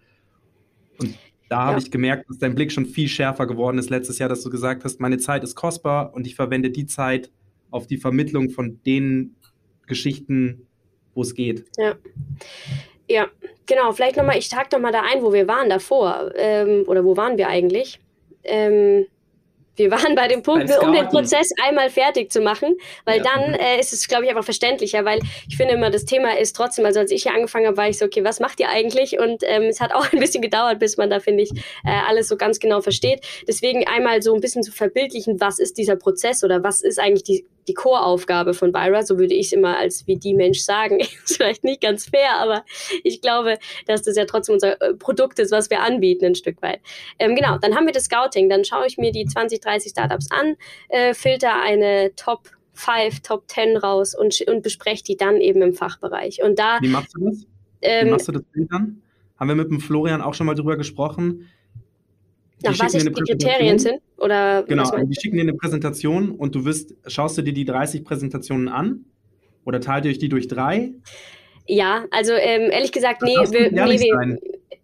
Und 1.00 1.18
da 1.48 1.60
ja. 1.60 1.66
habe 1.68 1.80
ich 1.80 1.90
gemerkt, 1.90 2.30
dass 2.30 2.38
dein 2.38 2.54
Blick 2.54 2.74
schon 2.74 2.86
viel 2.86 3.08
schärfer 3.08 3.48
geworden 3.48 3.78
ist 3.78 3.90
letztes 3.90 4.20
Jahr, 4.20 4.28
dass 4.28 4.44
du 4.44 4.50
gesagt 4.50 4.84
hast, 4.84 5.00
meine 5.00 5.20
Zeit 5.20 5.42
ist 5.46 5.56
kostbar 5.56 6.14
und 6.14 6.28
ich 6.28 6.36
verwende 6.36 6.70
die 6.70 6.86
Zeit 6.86 7.32
auf 7.72 7.88
die 7.88 7.98
Vermittlung 7.98 8.50
von 8.50 8.82
den 8.86 9.38
Geschichten, 9.86 10.68
wo 11.14 11.22
es 11.22 11.34
geht. 11.34 11.64
Ja. 11.78 11.96
Ja, 13.10 13.28
genau. 13.66 13.94
Vielleicht 13.94 14.18
nochmal, 14.18 14.38
ich 14.38 14.50
tag 14.50 14.70
nochmal 14.74 14.92
da 14.92 15.02
ein, 15.02 15.22
wo 15.22 15.32
wir 15.32 15.48
waren 15.48 15.70
davor. 15.70 16.30
Ähm, 16.36 16.84
oder 16.88 17.06
wo 17.06 17.16
waren 17.16 17.38
wir 17.38 17.48
eigentlich? 17.48 18.02
Ähm, 18.44 19.06
wir 19.78 19.92
waren 19.92 20.16
bei 20.16 20.28
dem 20.28 20.44
Punkt, 20.44 20.70
um 20.82 20.92
den 20.92 21.08
Prozess 21.08 21.50
einmal 21.64 21.90
fertig 21.90 22.32
zu 22.32 22.42
machen, 22.42 22.76
weil 23.06 23.20
ja. 23.20 23.24
dann 23.24 23.54
äh, 23.54 23.80
ist 23.80 23.94
es, 23.94 24.08
glaube 24.08 24.26
ich, 24.26 24.30
einfach 24.30 24.44
verständlicher, 24.44 25.06
weil 25.06 25.20
ich 25.48 25.58
finde 25.58 25.76
immer, 25.76 25.90
das 25.90 26.06
Thema 26.06 26.38
ist 26.38 26.56
trotzdem, 26.56 26.86
also 26.86 27.00
als 27.00 27.12
ich 27.12 27.24
hier 27.24 27.34
angefangen 27.34 27.68
habe, 27.68 27.78
war 27.78 27.88
ich 27.88 27.98
so, 27.98 28.06
okay, 28.06 28.24
was 28.24 28.40
macht 28.40 28.60
ihr 28.60 28.70
eigentlich? 28.70 29.20
Und 29.20 29.44
ähm, 29.46 29.64
es 29.64 29.80
hat 29.80 29.94
auch 29.96 30.12
ein 30.12 30.20
bisschen 30.20 30.42
gedauert, 30.42 30.80
bis 30.80 30.98
man 30.98 31.10
da, 31.10 31.20
finde 31.20 31.44
ich, 31.44 31.52
äh, 31.86 31.92
alles 32.08 32.28
so 32.28 32.38
ganz 32.38 32.60
genau 32.60 32.82
versteht. 32.82 33.26
Deswegen 33.48 33.88
einmal 33.88 34.22
so 34.22 34.34
ein 34.34 34.42
bisschen 34.42 34.64
zu 34.64 34.72
verbildlichen, 34.72 35.40
was 35.40 35.60
ist 35.60 35.78
dieser 35.78 35.96
Prozess 35.96 36.44
oder 36.44 36.64
was 36.64 36.82
ist 36.82 37.00
eigentlich 37.00 37.24
die, 37.24 37.46
die 37.68 37.74
Core-Aufgabe 37.74 38.54
von 38.54 38.72
Byra, 38.72 39.04
so 39.04 39.20
würde 39.20 39.34
ich 39.34 39.48
es 39.48 39.52
immer 39.52 39.78
als 39.78 40.08
wie 40.08 40.16
die 40.16 40.34
Mensch 40.34 40.60
sagen. 40.60 41.00
ist 41.26 41.38
vielleicht 41.38 41.64
nicht 41.64 41.82
ganz 41.82 42.06
fair, 42.10 42.36
aber 42.38 42.64
ich 43.04 43.22
glaube, 43.22 43.58
dass 43.86 44.04
das 44.04 44.16
ja 44.16 44.26
trotzdem 44.26 44.54
unser 44.54 44.82
äh, 44.82 44.94
Produkt 44.94 45.40
ist, 45.40 45.52
was 45.52 45.70
wir 45.70 45.82
anbieten, 45.82 46.26
ein 46.26 46.36
Stück 46.36 46.62
weit. 46.62 46.80
Ähm, 47.20 47.36
genau, 47.36 47.58
dann 47.58 47.76
haben 47.76 47.86
wir 47.86 47.94
das 47.94 48.06
Scouting, 48.06 48.50
dann 48.50 48.64
schaue 48.64 48.88
ich 48.88 48.98
mir 48.98 49.12
die 49.12 49.26
20, 49.26 49.62
30 49.68 49.92
Startups 49.92 50.32
an, 50.32 50.56
äh, 50.90 51.14
filter 51.14 51.62
eine 51.62 52.14
Top 52.16 52.50
5, 52.74 53.22
Top 53.22 53.50
10 53.50 53.78
raus 53.78 54.16
und, 54.16 54.40
und 54.48 54.62
bespreche 54.64 55.04
die 55.04 55.18
dann 55.18 55.42
eben 55.42 55.62
im 55.62 55.74
Fachbereich. 55.74 56.42
Und 56.44 56.60
da, 56.60 56.80
Wie 56.82 56.88
machst 56.88 57.16
du 57.16 57.26
das? 57.26 57.46
Ähm, 57.82 58.08
Wie 58.08 58.12
machst 58.12 58.28
du 58.28 58.32
das 58.34 58.44
dann? 58.70 59.02
Haben 59.40 59.48
wir 59.50 59.56
mit 59.56 59.70
dem 59.70 59.80
Florian 59.80 60.22
auch 60.22 60.34
schon 60.34 60.48
mal 60.48 60.56
drüber 60.56 60.78
gesprochen. 60.78 61.48
Nach 62.64 62.80
was 62.80 62.94
ich 62.96 63.04
die 63.04 63.12
Kriterien 63.12 63.78
sind? 63.78 64.02
Oder 64.18 64.64
genau, 64.64 64.84
also 64.84 65.06
die 65.06 65.16
schicken 65.20 65.36
dir 65.36 65.44
eine 65.44 65.54
Präsentation 65.54 66.32
und 66.32 66.56
du 66.56 66.66
wirst, 66.66 66.96
schaust 67.06 67.38
du 67.38 67.44
dir 67.44 67.54
die 67.54 67.66
30 67.66 68.04
Präsentationen 68.04 68.68
an 68.68 69.06
oder 69.64 69.80
teilt 69.80 70.06
ihr 70.06 70.12
euch 70.12 70.18
die 70.18 70.30
durch 70.30 70.48
drei? 70.48 70.92
Ja, 71.68 72.06
also 72.10 72.34
ähm, 72.34 72.72
ehrlich 72.72 72.92
gesagt, 72.92 73.22
nee, 73.22 73.36
wir, 73.36 73.72
nee, 73.72 74.00
wir, 74.00 74.38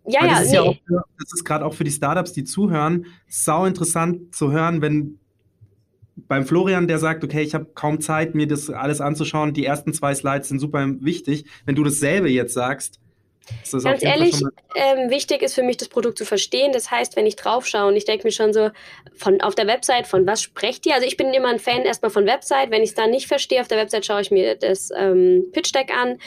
ja, 0.06 0.22
Weil 0.22 0.28
ja, 0.28 0.34
das 0.36 0.44
ist 0.46 0.50
nee. 0.50 0.56
ja 0.56 0.62
auch 0.63 0.76
für, 0.86 1.04
das 1.20 1.34
ist 1.34 1.44
gerade 1.46 1.66
auch 1.66 1.74
für 1.74 1.84
die 1.84 1.92
Startups, 1.92 2.34
die 2.34 2.44
zuhören, 2.44 3.06
sau 3.28 3.66
interessant 3.66 4.36
zu 4.36 4.52
hören, 4.52 4.82
wenn 4.82 5.20
beim 6.28 6.46
Florian, 6.46 6.88
der 6.88 7.00
sagt, 7.00 7.24
okay, 7.24 7.42
ich 7.42 7.56
habe 7.56 7.66
kaum 7.74 8.00
Zeit, 8.00 8.36
mir 8.36 8.48
das 8.48 8.70
alles 8.70 9.02
anzuschauen, 9.02 9.54
die 9.54 9.66
ersten 9.66 9.94
zwei 9.94 10.13
Slides 10.13 10.48
sind 10.48 10.60
super 10.60 10.86
wichtig. 11.00 11.46
Wenn 11.66 11.76
du 11.76 11.84
dasselbe 11.84 12.30
jetzt 12.30 12.54
sagst, 12.54 13.00
Ganz 13.71 14.03
ehrlich, 14.03 14.41
ähm, 14.75 15.10
wichtig 15.10 15.41
ist 15.41 15.56
für 15.56 15.63
mich, 15.63 15.77
das 15.77 15.89
Produkt 15.89 16.17
zu 16.17 16.25
verstehen. 16.25 16.71
Das 16.71 16.91
heißt, 16.91 17.15
wenn 17.15 17.25
ich 17.25 17.36
drauf 17.36 17.65
schaue 17.67 17.88
und 17.88 17.95
ich 17.95 18.06
denke 18.06 18.25
mir 18.25 18.32
schon 18.32 18.53
so, 18.53 18.69
von 19.15 19.41
auf 19.41 19.56
der 19.56 19.67
Website, 19.67 20.08
von 20.08 20.25
was 20.25 20.41
sprecht 20.41 20.86
ihr? 20.86 20.95
Also 20.95 21.06
ich 21.06 21.17
bin 21.17 21.34
immer 21.34 21.49
ein 21.49 21.60
Fan 21.60 21.82
erstmal 21.84 22.12
von 22.12 22.25
Website. 22.25 22.71
Wenn 22.71 22.84
ich 22.84 22.89
es 22.89 22.95
dann 22.95 23.10
nicht 23.12 23.27
verstehe, 23.27 23.62
auf 23.62 23.67
der 23.67 23.77
Website 23.77 24.06
schaue 24.06 24.21
ich 24.21 24.32
mir 24.32 24.56
das 24.56 24.89
ähm, 24.95 25.45
Pitch 25.51 25.73
Deck 25.73 25.91
an. 25.95 26.17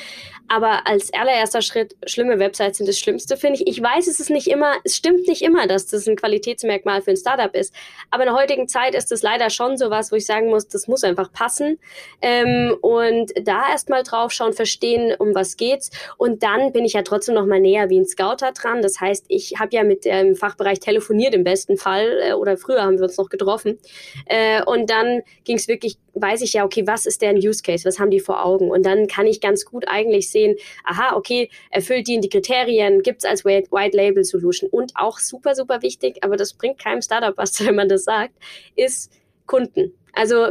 Aber 0.48 0.86
als 0.86 1.12
allererster 1.12 1.60
Schritt, 1.60 1.96
schlimme 2.06 2.38
Websites 2.38 2.78
sind 2.78 2.88
das 2.88 2.98
Schlimmste, 2.98 3.36
finde 3.36 3.60
ich. 3.60 3.66
Ich 3.66 3.82
weiß, 3.82 4.06
es 4.06 4.20
ist 4.20 4.30
nicht 4.30 4.46
immer, 4.46 4.74
es 4.84 4.96
stimmt 4.96 5.26
nicht 5.26 5.42
immer, 5.42 5.66
dass 5.66 5.86
das 5.86 6.06
ein 6.06 6.16
Qualitätsmerkmal 6.16 7.02
für 7.02 7.10
ein 7.10 7.16
Startup 7.16 7.52
ist. 7.54 7.74
Aber 8.10 8.22
in 8.22 8.28
der 8.28 8.38
heutigen 8.38 8.68
Zeit 8.68 8.94
ist 8.94 9.10
es 9.10 9.22
leider 9.22 9.50
schon 9.50 9.76
so 9.76 9.90
was, 9.90 10.12
wo 10.12 10.16
ich 10.16 10.26
sagen 10.26 10.48
muss, 10.48 10.68
das 10.68 10.86
muss 10.86 11.02
einfach 11.02 11.32
passen. 11.32 11.78
Ähm, 12.22 12.76
und 12.80 13.32
da 13.42 13.68
erstmal 13.70 14.04
drauf 14.04 14.30
schauen, 14.30 14.52
verstehen, 14.52 15.14
um 15.18 15.34
was 15.34 15.56
geht's. 15.56 15.90
Und 16.16 16.42
dann 16.44 16.72
bin 16.72 16.84
ich 16.84 16.92
ja 16.92 17.02
trotzdem 17.06 17.34
noch 17.34 17.46
mal 17.46 17.60
näher 17.60 17.88
wie 17.88 17.98
ein 17.98 18.06
Scouter 18.06 18.52
dran. 18.52 18.82
Das 18.82 19.00
heißt, 19.00 19.26
ich 19.28 19.54
habe 19.58 19.74
ja 19.74 19.84
mit 19.84 20.04
dem 20.04 20.34
Fachbereich 20.34 20.80
telefoniert 20.80 21.34
im 21.34 21.44
besten 21.44 21.76
Fall 21.76 22.18
äh, 22.22 22.32
oder 22.32 22.56
früher 22.56 22.82
haben 22.82 22.98
wir 22.98 23.04
uns 23.04 23.16
noch 23.16 23.28
getroffen. 23.28 23.78
Äh, 24.26 24.62
und 24.64 24.90
dann 24.90 25.22
ging 25.44 25.56
es 25.56 25.68
wirklich, 25.68 25.98
weiß 26.14 26.42
ich 26.42 26.54
ja, 26.54 26.64
okay, 26.64 26.86
was 26.86 27.06
ist 27.06 27.22
deren 27.22 27.36
Use 27.36 27.62
Case? 27.62 27.84
Was 27.84 27.98
haben 27.98 28.10
die 28.10 28.20
vor 28.20 28.44
Augen? 28.44 28.70
Und 28.70 28.84
dann 28.84 29.06
kann 29.06 29.26
ich 29.26 29.40
ganz 29.40 29.64
gut 29.64 29.88
eigentlich 29.88 30.30
sehen, 30.30 30.56
aha, 30.84 31.16
okay, 31.16 31.50
erfüllt 31.70 32.08
die 32.08 32.14
in 32.14 32.20
die 32.20 32.28
Kriterien, 32.28 33.02
gibt 33.02 33.24
es 33.24 33.30
als 33.30 33.44
White 33.44 33.96
Label 33.96 34.24
Solution. 34.24 34.68
Und 34.70 34.92
auch 34.94 35.18
super, 35.18 35.54
super 35.54 35.82
wichtig, 35.82 36.18
aber 36.22 36.36
das 36.36 36.54
bringt 36.54 36.78
keinem 36.78 37.02
Startup 37.02 37.36
was, 37.36 37.58
wenn 37.66 37.74
man 37.74 37.88
das 37.88 38.04
sagt, 38.04 38.34
ist 38.74 39.12
Kunden. 39.46 39.92
Also 40.16 40.46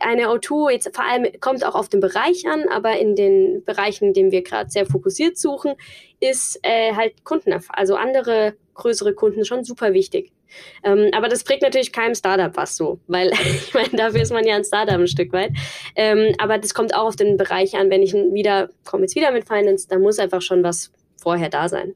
eine 0.00 0.28
O2 0.28 0.70
jetzt 0.70 0.94
vor 0.94 1.04
allem 1.04 1.26
kommt 1.40 1.64
auch 1.64 1.74
auf 1.74 1.88
den 1.88 2.00
Bereich 2.00 2.46
an, 2.46 2.68
aber 2.68 2.98
in 2.98 3.16
den 3.16 3.64
Bereichen, 3.64 4.06
in 4.06 4.12
denen 4.14 4.30
wir 4.30 4.42
gerade 4.42 4.70
sehr 4.70 4.86
fokussiert 4.86 5.36
suchen, 5.36 5.74
ist 6.20 6.60
äh, 6.62 6.94
halt 6.94 7.24
Kunden, 7.24 7.52
also 7.70 7.96
andere 7.96 8.54
größere 8.74 9.14
Kunden 9.14 9.44
schon 9.44 9.64
super 9.64 9.92
wichtig. 9.92 10.32
Ähm, 10.84 11.10
aber 11.12 11.28
das 11.28 11.42
bringt 11.42 11.62
natürlich 11.62 11.92
keinem 11.92 12.14
Startup 12.14 12.56
was 12.56 12.76
so, 12.76 13.00
weil 13.08 13.32
ich 13.32 13.74
meine, 13.74 13.90
dafür 13.90 14.22
ist 14.22 14.32
man 14.32 14.46
ja 14.46 14.54
ein 14.54 14.64
Startup 14.64 14.94
ein 14.94 15.08
Stück 15.08 15.32
weit. 15.32 15.50
Ähm, 15.96 16.34
aber 16.38 16.58
das 16.58 16.72
kommt 16.72 16.94
auch 16.94 17.08
auf 17.08 17.16
den 17.16 17.36
Bereich 17.36 17.74
an, 17.76 17.90
wenn 17.90 18.02
ich 18.02 18.14
wieder, 18.14 18.70
komme 18.84 19.02
jetzt 19.02 19.16
wieder 19.16 19.32
mit 19.32 19.48
Finance, 19.48 19.88
da 19.88 19.98
muss 19.98 20.20
einfach 20.20 20.42
schon 20.42 20.62
was 20.62 20.92
vorher 21.20 21.48
da 21.48 21.68
sein. 21.68 21.94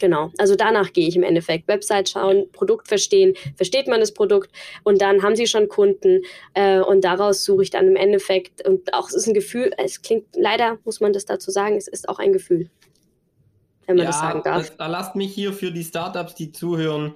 Genau, 0.00 0.30
also 0.38 0.54
danach 0.54 0.92
gehe 0.92 1.08
ich 1.08 1.16
im 1.16 1.22
Endeffekt. 1.22 1.68
Website 1.68 2.08
schauen, 2.08 2.50
Produkt 2.52 2.88
verstehen, 2.88 3.34
versteht 3.56 3.88
man 3.88 4.00
das 4.00 4.12
Produkt 4.12 4.50
und 4.84 5.00
dann 5.00 5.22
haben 5.22 5.36
sie 5.36 5.46
schon 5.46 5.68
Kunden 5.68 6.22
äh, 6.54 6.80
und 6.80 7.02
daraus 7.02 7.44
suche 7.44 7.64
ich 7.64 7.70
dann 7.70 7.88
im 7.88 7.96
Endeffekt 7.96 8.66
und 8.66 8.92
auch 8.94 9.08
es 9.08 9.14
ist 9.14 9.26
ein 9.26 9.34
Gefühl, 9.34 9.72
es 9.76 10.02
klingt, 10.02 10.26
leider 10.34 10.78
muss 10.84 11.00
man 11.00 11.12
das 11.12 11.24
dazu 11.24 11.50
sagen, 11.50 11.76
es 11.76 11.88
ist 11.88 12.08
auch 12.08 12.18
ein 12.18 12.32
Gefühl, 12.32 12.70
wenn 13.86 13.96
man 13.96 14.04
ja, 14.04 14.10
das 14.10 14.20
sagen 14.20 14.42
darf. 14.44 14.76
Das, 14.76 14.88
lasst 14.88 15.16
mich 15.16 15.34
hier 15.34 15.52
für 15.52 15.72
die 15.72 15.84
Startups, 15.84 16.34
die 16.34 16.52
zuhören, 16.52 17.14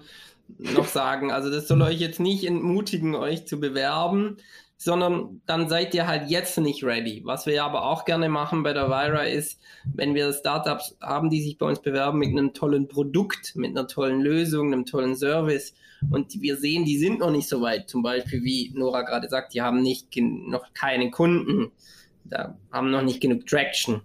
noch 0.59 0.87
sagen. 0.87 1.31
Also 1.31 1.51
das 1.51 1.69
soll 1.69 1.83
euch 1.83 2.01
jetzt 2.01 2.21
nicht 2.21 2.45
entmutigen, 2.45 3.15
euch 3.15 3.47
zu 3.47 3.59
bewerben, 3.61 4.37
sondern 4.83 5.41
dann 5.47 5.69
seid 5.69 5.95
ihr 5.95 6.09
halt 6.09 6.29
jetzt 6.29 6.59
nicht 6.59 6.83
ready. 6.83 7.23
Was 7.25 7.47
wir 7.47 7.63
aber 7.63 7.85
auch 7.85 8.05
gerne 8.05 8.29
machen 8.29 8.65
bei 8.65 8.73
der 8.73 8.89
Vira 8.89 9.23
ist, 9.23 9.61
wenn 9.95 10.15
wir 10.17 10.33
Startups 10.33 10.97
haben, 11.01 11.31
die 11.31 11.41
sich 11.41 11.57
bei 11.57 11.67
uns 11.67 11.81
bewerben 11.81 12.19
mit 12.19 12.31
einem 12.31 12.53
tollen 12.53 12.89
Produkt, 12.89 13.55
mit 13.55 13.71
einer 13.71 13.87
tollen 13.87 14.21
Lösung, 14.21 14.73
einem 14.73 14.85
tollen 14.85 15.15
Service 15.15 15.75
und 16.11 16.41
wir 16.41 16.57
sehen, 16.57 16.85
die 16.85 16.99
sind 16.99 17.21
noch 17.21 17.31
nicht 17.31 17.49
so 17.49 17.61
weit. 17.61 17.89
Zum 17.89 18.03
Beispiel, 18.03 18.43
wie 18.43 18.73
Nora 18.75 19.03
gerade 19.03 19.29
sagt, 19.29 19.55
die 19.55 19.63
haben 19.63 19.83
nicht 19.83 20.09
noch 20.17 20.75
keine 20.75 21.13
Kunden, 21.13 21.71
da 22.25 22.59
haben 22.73 22.91
noch 22.91 23.03
nicht 23.03 23.21
genug 23.21 23.47
Traction. 23.47 24.01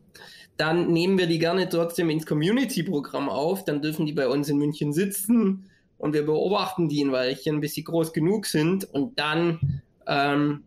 Dann 0.57 0.91
nehmen 0.91 1.17
wir 1.17 1.25
die 1.25 1.39
gerne 1.39 1.69
trotzdem 1.69 2.11
ins 2.11 2.27
Community-Programm 2.27 3.29
auf, 3.29 3.65
dann 3.65 3.81
dürfen 3.81 4.05
die 4.05 4.13
bei 4.13 4.27
uns 4.27 4.47
in 4.47 4.57
München 4.57 4.93
sitzen, 4.93 5.69
und 5.97 6.13
wir 6.13 6.25
beobachten 6.25 6.89
die 6.89 7.03
ein 7.03 7.11
Weilchen, 7.11 7.59
bis 7.59 7.73
sie 7.73 7.83
groß 7.83 8.13
genug 8.13 8.45
sind 8.45 8.83
und 8.85 9.19
dann, 9.19 9.76
ähm, 10.07 10.63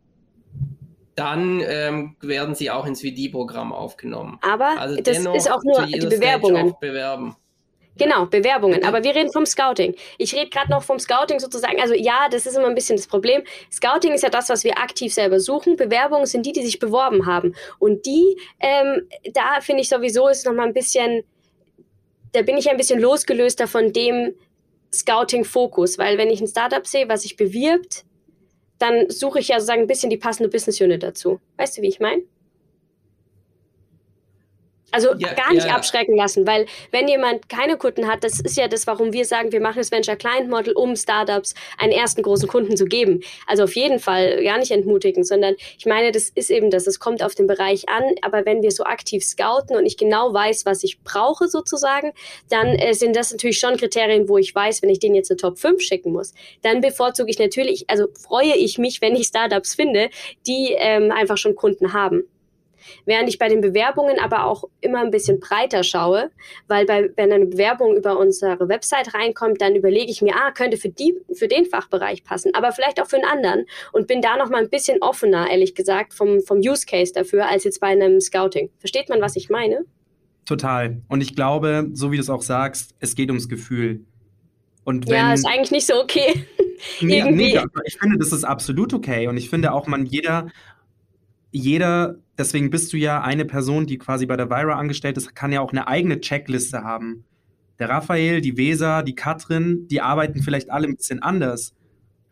dann 1.17 1.61
ähm, 1.67 2.17
werden 2.21 2.55
sie 2.55 2.71
auch 2.71 2.87
ins 2.87 3.01
VD-Programm 3.01 3.73
aufgenommen. 3.73 4.39
Aber 4.43 4.79
also 4.79 5.01
das 5.01 5.19
ist 5.19 5.51
auch 5.51 5.63
nur 5.65 5.85
die 5.87 5.99
Bewerbungen. 5.99 6.75
Bewerben. 6.81 7.37
Genau, 7.99 8.25
Bewerbungen. 8.25 8.83
Aber 8.85 9.05
wir 9.05 9.15
reden 9.15 9.31
vom 9.31 9.45
Scouting. 9.45 9.95
Ich 10.17 10.35
rede 10.35 10.49
gerade 10.49 10.71
noch 10.71 10.83
vom 10.83 10.99
Scouting 10.99 11.39
sozusagen. 11.39 11.79
Also 11.81 11.93
ja, 11.95 12.29
das 12.31 12.47
ist 12.47 12.57
immer 12.57 12.69
ein 12.69 12.75
bisschen 12.75 12.97
das 12.97 13.07
Problem. 13.07 13.43
Scouting 13.71 14.13
ist 14.13 14.23
ja 14.23 14.31
das, 14.31 14.49
was 14.49 14.65
wir 14.65 14.79
aktiv 14.79 15.13
selber 15.13 15.41
suchen. 15.41 15.77
Bewerbungen 15.77 16.25
sind 16.25 16.47
die, 16.47 16.53
die 16.53 16.63
sich 16.63 16.79
beworben 16.79 17.27
haben. 17.27 17.55
Und 17.79 18.07
die, 18.07 18.39
ähm, 18.61 19.07
da 19.35 19.61
finde 19.61 19.83
ich 19.83 19.89
sowieso, 19.91 20.29
ist 20.29 20.47
noch 20.47 20.55
mal 20.55 20.67
ein 20.67 20.73
bisschen, 20.73 21.25
da 22.33 22.41
bin 22.41 22.57
ich 22.57 22.71
ein 22.71 22.79
bisschen 22.79 23.01
losgelöster 23.01 23.67
von 23.67 23.93
dem, 23.93 24.35
Scouting-Fokus, 24.93 25.99
weil 25.99 26.19
wenn 26.19 26.31
ich 26.31 26.41
ein 26.41 26.49
Startup 26.49 26.87
sehe, 26.87 27.09
was 27.09 27.23
sich 27.23 27.37
bewirbt, 27.37 28.05
dann 28.81 29.09
suche 29.11 29.39
ich 29.39 29.49
ja 29.49 29.61
sozusagen 29.61 29.83
ein 29.83 29.87
bisschen 29.87 30.11
die 30.11 30.17
passende 30.17 30.49
Business 30.49 30.81
Unit 30.81 31.03
dazu. 31.03 31.39
Weißt 31.57 31.79
du, 31.79 31.83
wie 31.83 31.89
ich 31.89 32.01
meine? 32.01 32.23
Also 34.93 35.15
ja, 35.19 35.35
gar 35.35 35.53
nicht 35.53 35.67
ja. 35.67 35.75
abschrecken 35.75 36.17
lassen, 36.17 36.47
weil 36.47 36.67
wenn 36.91 37.09
jemand 37.09 37.49
keine 37.49 37.77
Kunden 37.77 38.09
hat, 38.09 38.25
das 38.25 38.41
ist 38.41 38.57
ja 38.57 38.69
das, 38.69 38.87
warum 38.87 39.13
wir 39.13 39.25
sagen, 39.25 39.53
wir 39.53 39.61
machen 39.61 39.79
das 39.79 39.91
Venture 39.91 40.17
Client 40.17 40.49
Model, 40.49 40.73
um 40.73 40.97
Startups 40.97 41.55
einen 41.79 41.93
ersten 41.93 42.23
großen 42.23 42.49
Kunden 42.49 42.77
zu 42.77 42.85
geben. 42.87 43.21
Also 43.47 43.65
auf 43.65 43.77
jeden 43.77 43.99
Fall 43.99 44.43
gar 44.43 44.59
nicht 44.59 44.71
entmutigen, 44.71 45.25
sondern 45.25 45.55
ich 45.79 45.87
meine, 45.87 46.13
das 46.13 46.29
ist 46.31 46.51
eben 46.51 46.71
das, 46.71 46.87
es 46.87 46.99
kommt 46.99 47.23
auf 47.23 47.35
den 47.35 47.47
Bereich 47.47 47.89
an, 47.89 48.03
aber 48.23 48.45
wenn 48.47 48.63
wir 48.63 48.71
so 48.71 48.85
aktiv 48.85 49.25
scouten 49.25 49.77
und 49.77 49.87
ich 49.87 49.97
genau 49.97 50.33
weiß, 50.33 50.67
was 50.67 50.83
ich 50.83 51.01
brauche 51.03 51.49
sozusagen, 51.49 52.13
dann 52.49 52.69
äh, 52.69 52.95
sind 52.95 53.15
das 53.15 53.31
natürlich 53.31 53.59
schon 53.59 53.77
Kriterien, 53.77 54.29
wo 54.29 54.39
ich 54.39 54.55
weiß, 54.55 54.83
wenn 54.83 54.91
ich 54.91 54.99
den 54.99 55.15
jetzt 55.15 55.31
eine 55.31 55.39
Top 55.39 55.59
5 55.59 55.81
schicken 55.81 56.13
muss, 56.13 56.35
dann 56.63 56.81
bevorzuge 56.81 57.31
ich 57.31 57.39
natürlich, 57.39 57.89
also 57.89 58.09
freue 58.19 58.57
ich 58.57 58.79
mich, 58.79 59.01
wenn 59.01 59.15
ich 59.15 59.27
Startups 59.27 59.75
finde, 59.75 60.11
die 60.47 60.75
ähm, 60.77 61.11
einfach 61.11 61.37
schon 61.37 61.55
Kunden 61.55 61.93
haben. 61.93 62.25
Während 63.05 63.29
ich 63.29 63.39
bei 63.39 63.49
den 63.49 63.61
Bewerbungen 63.61 64.19
aber 64.19 64.45
auch 64.45 64.65
immer 64.81 65.01
ein 65.01 65.11
bisschen 65.11 65.41
breiter 65.41 65.83
schaue, 65.83 66.31
weil 66.69 66.87
bei, 66.87 67.11
wenn 67.17 67.33
eine 67.33 67.47
Bewerbung 67.47 67.97
über 67.97 68.19
unsere 68.19 68.69
Website 68.69 69.15
reinkommt, 69.15 69.61
dann 69.61 69.75
überlege 69.75 70.11
ich 70.11 70.23
mir, 70.23 70.35
ah, 70.37 70.51
könnte 70.51 70.77
für, 70.77 70.89
die, 70.89 71.15
für 71.35 71.49
den 71.49 71.67
Fachbereich 71.67 72.25
passen, 72.25 72.55
aber 72.55 72.73
vielleicht 72.73 73.01
auch 73.01 73.07
für 73.07 73.17
einen 73.17 73.25
anderen 73.25 73.67
und 73.93 74.07
bin 74.07 74.21
da 74.23 74.37
noch 74.37 74.51
mal 74.51 74.63
ein 74.63 74.71
bisschen 74.71 75.03
offener, 75.03 75.51
ehrlich 75.51 75.75
gesagt, 75.75 76.15
vom, 76.15 76.41
vom 76.41 76.59
Use 76.59 76.87
Case 76.87 77.13
dafür, 77.13 77.49
als 77.49 77.65
jetzt 77.65 77.81
bei 77.81 77.89
einem 77.89 78.21
Scouting. 78.21 78.71
Versteht 78.79 79.09
man, 79.09 79.21
was 79.21 79.37
ich 79.37 79.51
meine? 79.51 79.85
Total. 80.45 81.01
Und 81.09 81.21
ich 81.21 81.37
glaube, 81.37 81.89
so 81.93 82.11
wie 82.11 82.17
du 82.17 82.23
es 82.23 82.31
auch 82.31 82.43
sagst, 82.43 82.95
es 82.99 83.15
geht 83.15 83.29
ums 83.29 83.49
Gefühl. 83.49 84.05
Und 84.85 85.07
wenn, 85.09 85.17
ja, 85.17 85.33
ist 85.33 85.47
eigentlich 85.47 85.71
nicht 85.71 85.87
so 85.87 85.95
okay. 86.03 86.45
nee, 87.01 87.23
nee, 87.31 87.61
ich 87.85 87.99
finde, 87.99 88.19
das 88.19 88.33
ist 88.33 88.45
absolut 88.45 88.93
okay. 88.93 89.29
Und 89.29 89.37
ich 89.37 89.51
finde 89.51 89.73
auch, 89.73 89.87
man, 89.87 90.07
jeder, 90.07 90.49
jeder 91.51 92.17
deswegen 92.41 92.71
bist 92.71 92.93
du 92.93 92.97
ja 92.97 93.23
eine 93.23 93.45
Person, 93.45 93.87
die 93.87 93.99
quasi 93.99 94.27
bei 94.27 94.37
der 94.37 94.51
Vira 94.51 94.77
angestellt 94.77 95.17
ist, 95.17 95.35
kann 95.37 95.53
ja 95.53 95.61
auch 95.61 95.73
eine 95.73 95.87
eigene 95.87 96.21
Checkliste 96.21 96.83
haben. 96.83 97.25
Der 97.79 97.89
Raphael, 97.89 98.41
die 98.41 98.57
Weser, 98.57 99.03
die 99.03 99.15
Katrin, 99.15 99.87
die 99.89 100.01
arbeiten 100.01 100.43
vielleicht 100.43 100.71
alle 100.71 100.89
ein 100.89 100.97
bisschen 100.97 101.23
anders, 101.23 101.75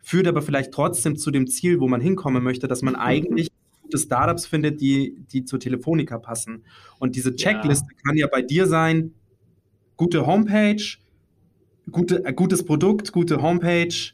führt 0.01 0.27
aber 0.27 0.41
vielleicht 0.41 0.71
trotzdem 0.71 1.15
zu 1.15 1.31
dem 1.31 1.47
Ziel, 1.47 1.79
wo 1.79 1.87
man 1.87 2.01
hinkommen 2.01 2.43
möchte, 2.43 2.67
dass 2.67 2.81
man 2.81 2.95
eigentlich 2.95 3.49
gute 3.81 3.97
Startups 3.97 4.45
findet, 4.45 4.81
die, 4.81 5.15
die 5.31 5.45
zur 5.45 5.59
Telefonica 5.59 6.19
passen. 6.19 6.65
Und 6.99 7.15
diese 7.15 7.35
Checkliste 7.35 7.87
ja. 7.91 8.01
kann 8.05 8.17
ja 8.17 8.27
bei 8.27 8.41
dir 8.41 8.67
sein, 8.67 9.13
gute 9.97 10.25
Homepage, 10.25 10.83
gute, 11.91 12.23
äh, 12.25 12.33
gutes 12.33 12.63
Produkt, 12.63 13.11
gute 13.11 13.41
Homepage, 13.41 14.13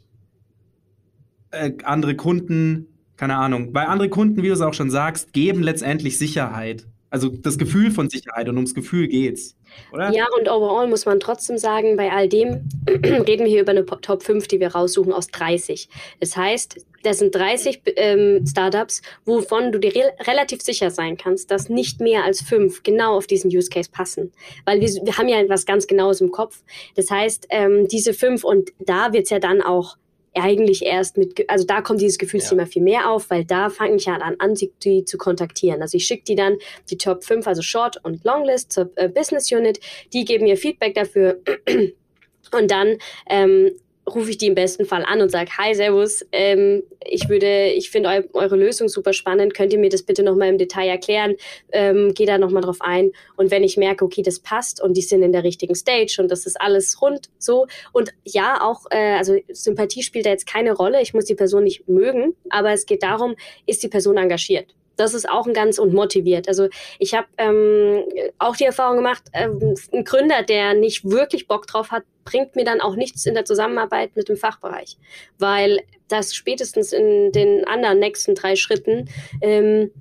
äh, 1.51 1.73
andere 1.83 2.15
Kunden, 2.15 2.87
keine 3.17 3.35
Ahnung, 3.35 3.73
weil 3.73 3.87
andere 3.87 4.09
Kunden, 4.09 4.43
wie 4.43 4.47
du 4.47 4.53
es 4.53 4.61
auch 4.61 4.73
schon 4.73 4.89
sagst, 4.89 5.33
geben 5.33 5.63
letztendlich 5.63 6.17
Sicherheit. 6.17 6.85
Also 7.15 7.29
das 7.29 7.57
Gefühl 7.57 7.91
von 7.91 8.09
Sicherheit 8.09 8.49
und 8.49 8.55
ums 8.55 8.73
Gefühl 8.73 9.07
geht's, 9.07 9.55
oder? 9.93 10.11
Ja, 10.11 10.25
und 10.37 10.49
overall 10.49 10.87
muss 10.89 11.05
man 11.05 11.21
trotzdem 11.21 11.57
sagen, 11.57 11.95
bei 11.95 12.11
all 12.11 12.27
dem 12.27 12.67
reden 12.89 13.45
wir 13.45 13.51
hier 13.51 13.61
über 13.61 13.71
eine 13.71 13.85
Top 13.85 14.23
5, 14.23 14.49
die 14.49 14.59
wir 14.59 14.75
raussuchen 14.75 15.13
aus 15.13 15.27
30. 15.27 15.87
Das 16.19 16.35
heißt, 16.35 16.85
das 17.03 17.19
sind 17.19 17.33
30 17.33 17.83
ähm, 17.95 18.45
Startups, 18.45 19.01
wovon 19.23 19.71
du 19.71 19.79
dir 19.79 19.95
re 19.95 20.11
relativ 20.27 20.61
sicher 20.61 20.91
sein 20.91 21.15
kannst, 21.15 21.51
dass 21.51 21.69
nicht 21.69 22.01
mehr 22.01 22.25
als 22.25 22.41
fünf 22.41 22.83
genau 22.83 23.15
auf 23.15 23.27
diesen 23.27 23.49
Use 23.49 23.69
Case 23.69 23.89
passen. 23.89 24.33
Weil 24.65 24.81
wir, 24.81 24.89
wir 24.89 25.17
haben 25.17 25.29
ja 25.29 25.39
etwas 25.39 25.65
ganz 25.65 25.87
Genaues 25.87 26.19
im 26.19 26.31
Kopf. 26.31 26.63
Das 26.95 27.09
heißt, 27.09 27.47
ähm, 27.49 27.87
diese 27.87 28.13
fünf, 28.13 28.43
und 28.43 28.71
da 28.79 29.13
wird's 29.13 29.29
ja 29.29 29.39
dann 29.39 29.61
auch 29.61 29.95
eigentlich 30.35 30.83
erst 30.83 31.17
mit, 31.17 31.49
also 31.49 31.65
da 31.65 31.81
kommt 31.81 32.01
dieses 32.01 32.17
Gefühlsthema 32.17 32.63
ja. 32.63 32.67
viel 32.67 32.81
mehr 32.81 33.09
auf, 33.09 33.29
weil 33.29 33.45
da 33.45 33.69
fange 33.69 33.95
ich 33.95 34.05
dann 34.05 34.21
an, 34.21 34.53
die, 34.55 34.71
die 34.83 35.05
zu 35.05 35.17
kontaktieren. 35.17 35.81
Also 35.81 35.97
ich 35.97 36.05
schicke 36.05 36.23
die 36.25 36.35
dann 36.35 36.57
die 36.89 36.97
Top 36.97 37.23
5, 37.23 37.47
also 37.47 37.61
Short- 37.61 37.99
und 38.03 38.23
Longlist 38.23 38.71
zur 38.71 38.91
äh, 38.95 39.09
Business 39.09 39.51
Unit, 39.51 39.79
die 40.13 40.25
geben 40.25 40.43
mir 40.43 40.57
Feedback 40.57 40.95
dafür 40.95 41.39
und 42.51 42.71
dann 42.71 42.97
ähm, 43.29 43.71
rufe 44.13 44.29
ich 44.29 44.37
die 44.37 44.47
im 44.47 44.55
besten 44.55 44.85
Fall 44.85 45.03
an 45.03 45.21
und 45.21 45.29
sage, 45.29 45.49
hi, 45.57 45.73
Servus, 45.73 46.25
ähm, 46.31 46.83
ich 47.03 47.27
würde, 47.29 47.71
ich 47.71 47.89
finde 47.89 48.09
eu 48.09 48.21
eure 48.33 48.55
Lösung 48.55 48.87
super 48.87 49.13
spannend, 49.13 49.53
könnt 49.53 49.73
ihr 49.73 49.79
mir 49.79 49.89
das 49.89 50.03
bitte 50.03 50.23
nochmal 50.23 50.49
im 50.49 50.57
Detail 50.57 50.87
erklären, 50.87 51.35
ähm, 51.71 52.13
gehe 52.13 52.27
da 52.27 52.37
nochmal 52.37 52.61
drauf 52.61 52.77
ein. 52.81 53.11
Und 53.35 53.51
wenn 53.51 53.63
ich 53.63 53.77
merke, 53.77 54.05
okay, 54.05 54.21
das 54.21 54.39
passt 54.39 54.81
und 54.81 54.95
die 54.95 55.01
sind 55.01 55.23
in 55.23 55.31
der 55.31 55.43
richtigen 55.43 55.75
Stage 55.75 56.17
und 56.19 56.29
das 56.29 56.45
ist 56.45 56.59
alles 56.59 57.01
rund 57.01 57.29
so. 57.39 57.67
Und 57.93 58.11
ja, 58.23 58.61
auch, 58.61 58.85
äh, 58.91 59.15
also 59.15 59.35
Sympathie 59.51 60.03
spielt 60.03 60.25
da 60.25 60.29
jetzt 60.29 60.47
keine 60.47 60.73
Rolle, 60.73 61.01
ich 61.01 61.13
muss 61.13 61.25
die 61.25 61.35
Person 61.35 61.63
nicht 61.63 61.87
mögen, 61.87 62.35
aber 62.49 62.71
es 62.71 62.85
geht 62.85 63.03
darum, 63.03 63.35
ist 63.65 63.83
die 63.83 63.89
Person 63.89 64.17
engagiert? 64.17 64.75
Das 64.97 65.13
ist 65.13 65.29
auch 65.29 65.47
ein 65.47 65.53
ganz 65.53 65.79
und 65.79 65.93
motiviert. 65.93 66.47
Also 66.47 66.67
ich 66.99 67.13
habe 67.13 67.27
ähm, 67.37 68.03
auch 68.39 68.55
die 68.55 68.65
Erfahrung 68.65 68.97
gemacht, 68.97 69.23
ähm, 69.33 69.75
ein 69.93 70.03
Gründer, 70.03 70.43
der 70.43 70.73
nicht 70.73 71.09
wirklich 71.09 71.47
Bock 71.47 71.67
drauf 71.67 71.91
hat, 71.91 72.03
bringt 72.23 72.55
mir 72.55 72.65
dann 72.65 72.81
auch 72.81 72.95
nichts 72.95 73.25
in 73.25 73.33
der 73.33 73.45
Zusammenarbeit 73.45 74.15
mit 74.15 74.29
dem 74.29 74.37
Fachbereich, 74.37 74.97
weil 75.37 75.81
das 76.07 76.33
spätestens 76.33 76.93
in 76.93 77.31
den 77.31 77.65
anderen 77.67 77.99
nächsten 77.99 78.35
drei 78.35 78.55
Schritten 78.55 79.09
ähm, 79.41 79.91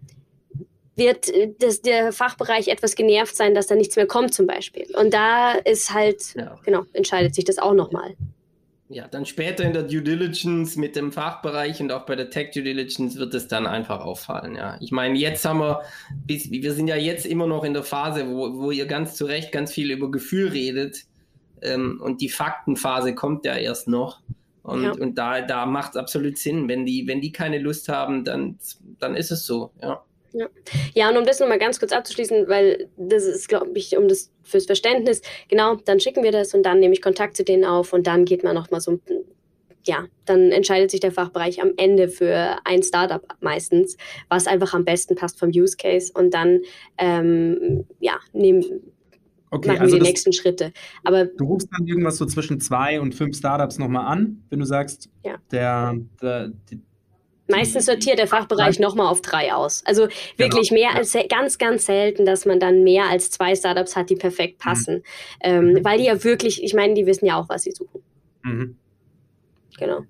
wird 0.96 1.33
das, 1.59 1.83
der 1.83 2.12
Fachbereich 2.12 2.68
etwas 2.68 2.94
genervt 2.94 3.37
sein, 3.37 3.54
dass 3.54 3.66
da 3.66 3.74
nichts 3.74 3.96
mehr 3.96 4.07
kommt 4.07 4.33
zum 4.33 4.46
Beispiel. 4.46 4.87
Und 4.96 5.12
da 5.12 5.52
ist 5.52 5.92
halt, 5.92 6.35
ja. 6.37 6.59
genau, 6.64 6.85
entscheidet 6.92 7.35
sich 7.35 7.44
das 7.44 7.59
auch 7.59 7.74
nochmal 7.74 8.14
ja, 8.88 9.08
dann 9.08 9.24
später 9.24 9.64
in 9.64 9.72
der 9.72 9.84
Due 9.84 10.02
Diligence 10.02 10.76
mit 10.76 10.94
dem 10.94 11.10
Fachbereich 11.10 11.80
und 11.80 11.90
auch 11.90 12.04
bei 12.04 12.16
der 12.16 12.28
Tech 12.28 12.50
Due 12.52 12.62
Diligence 12.62 13.16
wird 13.16 13.32
es 13.32 13.48
dann 13.48 13.66
einfach 13.66 14.04
auffallen. 14.04 14.56
Ja, 14.56 14.76
ich 14.80 14.92
meine, 14.92 15.18
jetzt 15.18 15.44
haben 15.44 15.60
wir, 15.60 15.82
bis, 16.26 16.50
wir 16.50 16.72
sind 16.74 16.88
ja 16.88 16.96
jetzt 16.96 17.24
immer 17.24 17.46
noch 17.46 17.64
in 17.64 17.72
der 17.72 17.82
Phase, 17.82 18.28
wo, 18.28 18.54
wo 18.58 18.70
ihr 18.70 18.86
ganz 18.86 19.14
zu 19.14 19.24
Recht 19.24 19.52
ganz 19.52 19.72
viel 19.72 19.90
über 19.90 20.10
Gefühl 20.10 20.48
redet 20.48 21.04
ähm, 21.62 21.98
und 22.02 22.20
die 22.20 22.28
Faktenphase 22.28 23.14
kommt 23.14 23.46
ja 23.46 23.54
erst 23.54 23.88
noch. 23.88 24.20
Und, 24.62 24.82
ja. 24.82 24.92
und 24.92 25.16
da, 25.16 25.40
da 25.42 25.66
macht 25.66 25.90
es 25.90 25.96
absolut 25.96 26.38
Sinn. 26.38 26.68
Wenn 26.68 26.86
die, 26.86 27.06
wenn 27.06 27.20
die 27.20 27.32
keine 27.32 27.58
Lust 27.58 27.88
haben, 27.88 28.24
dann, 28.24 28.58
dann 28.98 29.14
ist 29.14 29.30
es 29.30 29.46
so, 29.46 29.72
ja. 29.82 30.02
Ja. 30.36 30.48
ja, 30.94 31.10
und 31.10 31.16
um 31.16 31.24
das 31.24 31.38
nochmal 31.38 31.60
ganz 31.60 31.78
kurz 31.78 31.92
abzuschließen, 31.92 32.48
weil 32.48 32.88
das 32.96 33.22
ist, 33.22 33.48
glaube 33.48 33.70
ich, 33.74 33.96
um 33.96 34.08
das 34.08 34.32
fürs 34.42 34.66
Verständnis, 34.66 35.22
genau, 35.48 35.76
dann 35.76 36.00
schicken 36.00 36.24
wir 36.24 36.32
das 36.32 36.54
und 36.54 36.64
dann 36.64 36.80
nehme 36.80 36.92
ich 36.92 37.00
Kontakt 37.00 37.36
zu 37.36 37.44
denen 37.44 37.64
auf 37.64 37.92
und 37.92 38.08
dann 38.08 38.24
geht 38.24 38.42
man 38.42 38.56
nochmal 38.56 38.80
so, 38.80 38.98
ja, 39.84 40.06
dann 40.24 40.50
entscheidet 40.50 40.90
sich 40.90 40.98
der 40.98 41.12
Fachbereich 41.12 41.62
am 41.62 41.72
Ende 41.76 42.08
für 42.08 42.58
ein 42.64 42.82
Startup 42.82 43.22
meistens, 43.40 43.96
was 44.28 44.48
einfach 44.48 44.74
am 44.74 44.84
besten 44.84 45.14
passt 45.14 45.38
vom 45.38 45.50
Use 45.50 45.76
Case 45.76 46.10
und 46.12 46.34
dann, 46.34 46.62
ähm, 46.98 47.86
ja, 48.00 48.18
nehmen, 48.32 48.64
Okay, 49.50 49.68
machen 49.68 49.82
also 49.82 49.94
wir 49.94 50.00
die 50.00 50.08
nächsten 50.08 50.32
Schritte. 50.32 50.72
Aber 51.04 51.26
du 51.26 51.44
rufst 51.44 51.68
dann 51.70 51.86
irgendwas 51.86 52.16
so 52.16 52.26
zwischen 52.26 52.60
zwei 52.60 53.00
und 53.00 53.14
fünf 53.14 53.36
Startups 53.36 53.78
nochmal 53.78 54.06
an, 54.06 54.42
wenn 54.50 54.58
du 54.58 54.64
sagst, 54.64 55.08
ja. 55.24 55.36
der, 55.52 55.94
der, 56.20 56.48
die, 56.70 56.80
Meistens 57.46 57.87
sortiert 57.87 58.18
der 58.18 58.26
Fachbereich 58.26 58.78
nochmal 58.78 59.09
auf 59.09 59.20
drei 59.20 59.52
aus. 59.52 59.83
Also 59.85 60.09
wirklich 60.37 60.70
genau. 60.70 60.80
mehr 60.80 60.96
als 60.96 61.16
ganz, 61.28 61.59
ganz 61.59 61.85
selten, 61.87 62.24
dass 62.24 62.46
man 62.46 62.59
dann 62.59 62.83
mehr 62.85 63.04
als 63.04 63.30
zwei 63.30 63.54
Startups 63.54 63.96
hat, 63.96 64.09
die 64.09 64.16
perfekt 64.16 64.59
mhm. 64.59 64.62
passen. 64.62 64.94
Mhm. 64.96 65.02
Ähm, 65.40 65.78
weil 65.83 65.98
die 65.98 66.04
ja 66.04 66.24
wirklich, 66.24 66.62
ich 66.62 66.72
meine, 66.72 66.94
die 66.94 67.07
wissen 67.07 67.26
ja 67.26 67.38
auch, 67.38 67.48
was 67.48 67.64
sie 67.64 67.72
suchen. 67.72 68.02
Mhm. 68.42 68.78
Genau. 69.78 70.04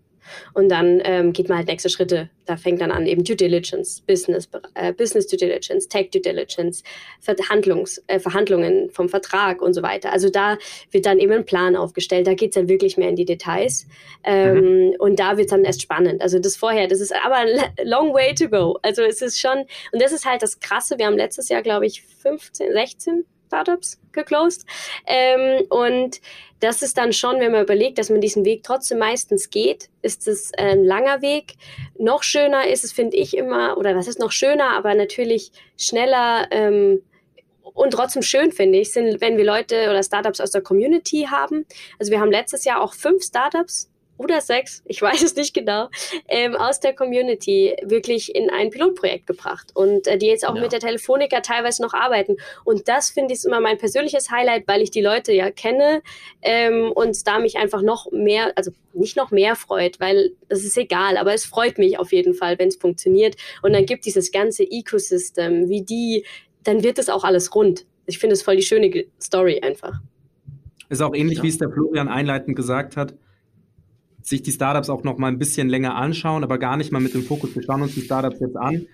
Und 0.53 0.69
dann 0.69 1.01
ähm, 1.05 1.33
geht 1.33 1.49
man 1.49 1.59
halt 1.59 1.69
nächste 1.69 1.89
Schritte. 1.89 2.31
Da 2.47 2.57
fängt 2.57 2.81
dann 2.81 2.91
an 2.91 3.07
eben 3.07 3.25
Due 3.25 3.37
Diligence, 3.37 4.03
Business, 4.03 4.49
äh, 4.75 4.93
Business 4.93 5.27
Due 5.27 5.39
Diligence, 5.39 5.89
Tech 5.89 6.11
Due 6.11 6.21
Diligence, 6.21 6.83
Verhandlungs, 7.21 8.03
äh, 8.07 8.19
Verhandlungen 8.19 8.91
vom 8.91 9.09
Vertrag 9.09 9.63
und 9.63 9.75
so 9.75 9.83
weiter. 9.83 10.13
Also 10.13 10.29
da 10.29 10.59
wird 10.91 11.07
dann 11.07 11.19
eben 11.19 11.33
ein 11.33 11.45
Plan 11.45 11.77
aufgestellt. 11.77 12.27
Da 12.27 12.35
geht 12.35 12.51
es 12.51 12.55
dann 12.55 12.69
wirklich 12.69 12.97
mehr 12.97 13.09
in 13.09 13.17
die 13.17 13.25
Details. 13.25 13.87
Ähm, 14.25 14.89
mhm. 14.89 14.95
Und 14.99 15.19
da 15.19 15.37
wird 15.37 15.47
es 15.47 15.51
dann 15.51 15.65
erst 15.65 15.83
spannend. 15.83 16.23
Also 16.23 16.39
das 16.39 16.57
vorher, 16.57 16.87
das 16.89 17.01
ist 17.01 17.15
aber 17.25 17.37
ein 17.37 17.49
long 17.85 18.13
way 18.13 18.35
to 18.35 18.49
go. 18.49 18.79
Also 18.83 19.03
es 19.03 19.23
ist 19.23 19.41
schon, 19.41 19.65
und 19.93 20.03
das 20.03 20.13
ist 20.13 20.27
halt 20.27 20.43
das 20.43 20.61
Krasse. 20.61 20.99
Wir 20.99 21.07
haben 21.07 21.17
letztes 21.17 21.49
Jahr, 21.49 21.63
glaube 21.63 21.87
ich, 21.87 22.03
15, 22.03 22.73
16 22.73 23.25
Startups 23.47 24.01
geclosed. 24.13 24.67
Ähm, 25.07 25.67
und 25.69 26.21
das 26.61 26.83
ist 26.83 26.97
dann 26.97 27.13
schon, 27.13 27.41
wenn 27.41 27.53
man 27.53 27.63
überlegt, 27.63 27.99
dass 27.99 28.11
man 28.11 28.21
diesen 28.21 28.45
Weg 28.45 28.63
trotzdem 28.63 28.99
meistens 28.99 29.51
geht, 29.51 29.91
ist 30.03 30.27
es 30.29 30.53
ein 30.57 30.85
langer 30.85 31.21
Weg. 31.21 31.55
Noch 31.99 32.23
schöner 32.23 32.67
ist 32.69 32.85
es, 32.85 32.93
finde 32.93 33.17
ich 33.17 33.37
immer, 33.37 33.77
oder 33.77 33.95
was 33.97 34.09
ist 34.09 34.19
noch 34.19 34.33
schöner, 34.33 34.71
aber 34.77 34.95
natürlich 34.95 35.53
schneller 35.77 36.49
ähm, 36.51 37.03
und 37.75 37.93
trotzdem 37.93 38.23
schön, 38.23 38.53
finde 38.53 38.79
ich, 38.79 38.93
sind, 38.93 39.21
wenn 39.21 39.37
wir 39.37 39.45
Leute 39.45 39.91
oder 39.91 40.03
Startups 40.03 40.41
aus 40.41 40.53
der 40.53 40.63
Community 40.63 41.27
haben. 41.31 41.67
Also 41.99 42.13
wir 42.13 42.21
haben 42.21 42.31
letztes 42.31 42.65
Jahr 42.65 42.81
auch 42.81 42.95
fünf 42.95 43.25
Startups 43.25 43.91
oder 44.17 44.41
sechs, 44.41 44.83
ich 44.87 45.01
weiß 45.03 45.23
es 45.23 45.37
nicht 45.37 45.55
genau, 45.55 45.89
ähm, 46.29 46.55
aus 46.55 46.81
der 46.81 46.95
Community 46.95 47.77
wirklich 47.83 48.35
in 48.35 48.51
ein 48.51 48.71
Pilotprojekt 48.71 49.27
gebracht 49.27 49.71
und 49.75 50.07
äh, 50.07 50.19
die 50.19 50.27
jetzt 50.27 50.47
auch 50.47 50.55
ja. 50.55 50.63
mit 50.63 50.73
der 50.73 50.81
Telefonica 50.81 51.41
teilweise 51.41 51.83
noch 51.83 51.95
arbeiten. 51.95 52.37
Und 52.65 52.89
das 52.89 53.11
finde 53.11 53.35
ich 53.35 53.45
immer 53.45 53.61
mein 53.61 53.79
persönliches 53.79 54.31
Highlight, 54.31 54.67
weil 54.67 54.83
ich 54.83 54.91
die 54.91 55.01
Leute 55.01 55.33
ja 55.33 55.51
kenne 55.51 56.03
ähm, 56.43 56.93
und 56.93 57.27
da 57.27 57.39
mich 57.39 57.57
einfach 57.57 57.83
noch 57.83 58.11
mehr, 58.13 58.53
also 58.57 58.71
nicht 58.93 59.17
noch 59.17 59.31
mehr 59.31 59.57
freut, 59.57 60.01
weil 60.01 60.33
es 60.49 60.65
ist 60.65 60.79
egal, 60.79 61.17
aber 61.17 61.35
es 61.35 61.45
freut 61.45 61.79
mich 61.79 61.99
auf 61.99 62.13
jeden 62.13 62.35
Fall, 62.35 62.59
wenn 62.59 62.69
es 62.69 62.77
funktioniert. 62.77 63.37
Und 63.63 63.73
dann 63.73 63.87
gibt 63.87 64.07
dieses 64.07 64.31
ganze 64.31 64.63
Ecosystem, 64.63 65.69
wie 65.69 65.83
die, 65.83 66.25
dann 66.63 66.83
wird 66.83 66.99
es 66.99 67.09
auch 67.09 67.25
alles 67.25 67.55
rund. 67.55 67.87
Ich 68.07 68.19
finde 68.19 68.35
es 68.35 68.43
voll 68.43 68.57
die 68.57 68.63
schöne 68.63 69.07
Story 69.21 69.61
einfach. 69.63 70.01
Ist 70.91 71.03
auch 71.03 71.15
ähnlich, 71.15 71.39
ja. 71.39 71.45
wie 71.45 71.49
es 71.49 71.59
der 71.59 71.71
Florian 71.71 72.09
einleitend 72.09 72.55
gesagt 72.55 72.97
hat 72.97 73.15
sich 74.25 74.43
die 74.43 74.53
Startups 74.53 74.89
auch 74.89 75.05
noch 75.05 75.19
mal 75.19 75.29
ein 75.29 75.39
bisschen 75.39 75.69
länger 75.69 75.95
anschauen, 75.97 76.43
aber 76.43 76.59
gar 76.59 76.77
nicht 76.77 76.93
mal 76.93 77.01
mit 77.01 77.15
dem 77.15 77.23
Fokus, 77.23 77.55
wir 77.55 77.63
schauen 77.63 77.83
uns 77.83 77.95
die 77.95 78.01
Startups 78.01 78.41
jetzt 78.41 78.57
an 78.57 78.87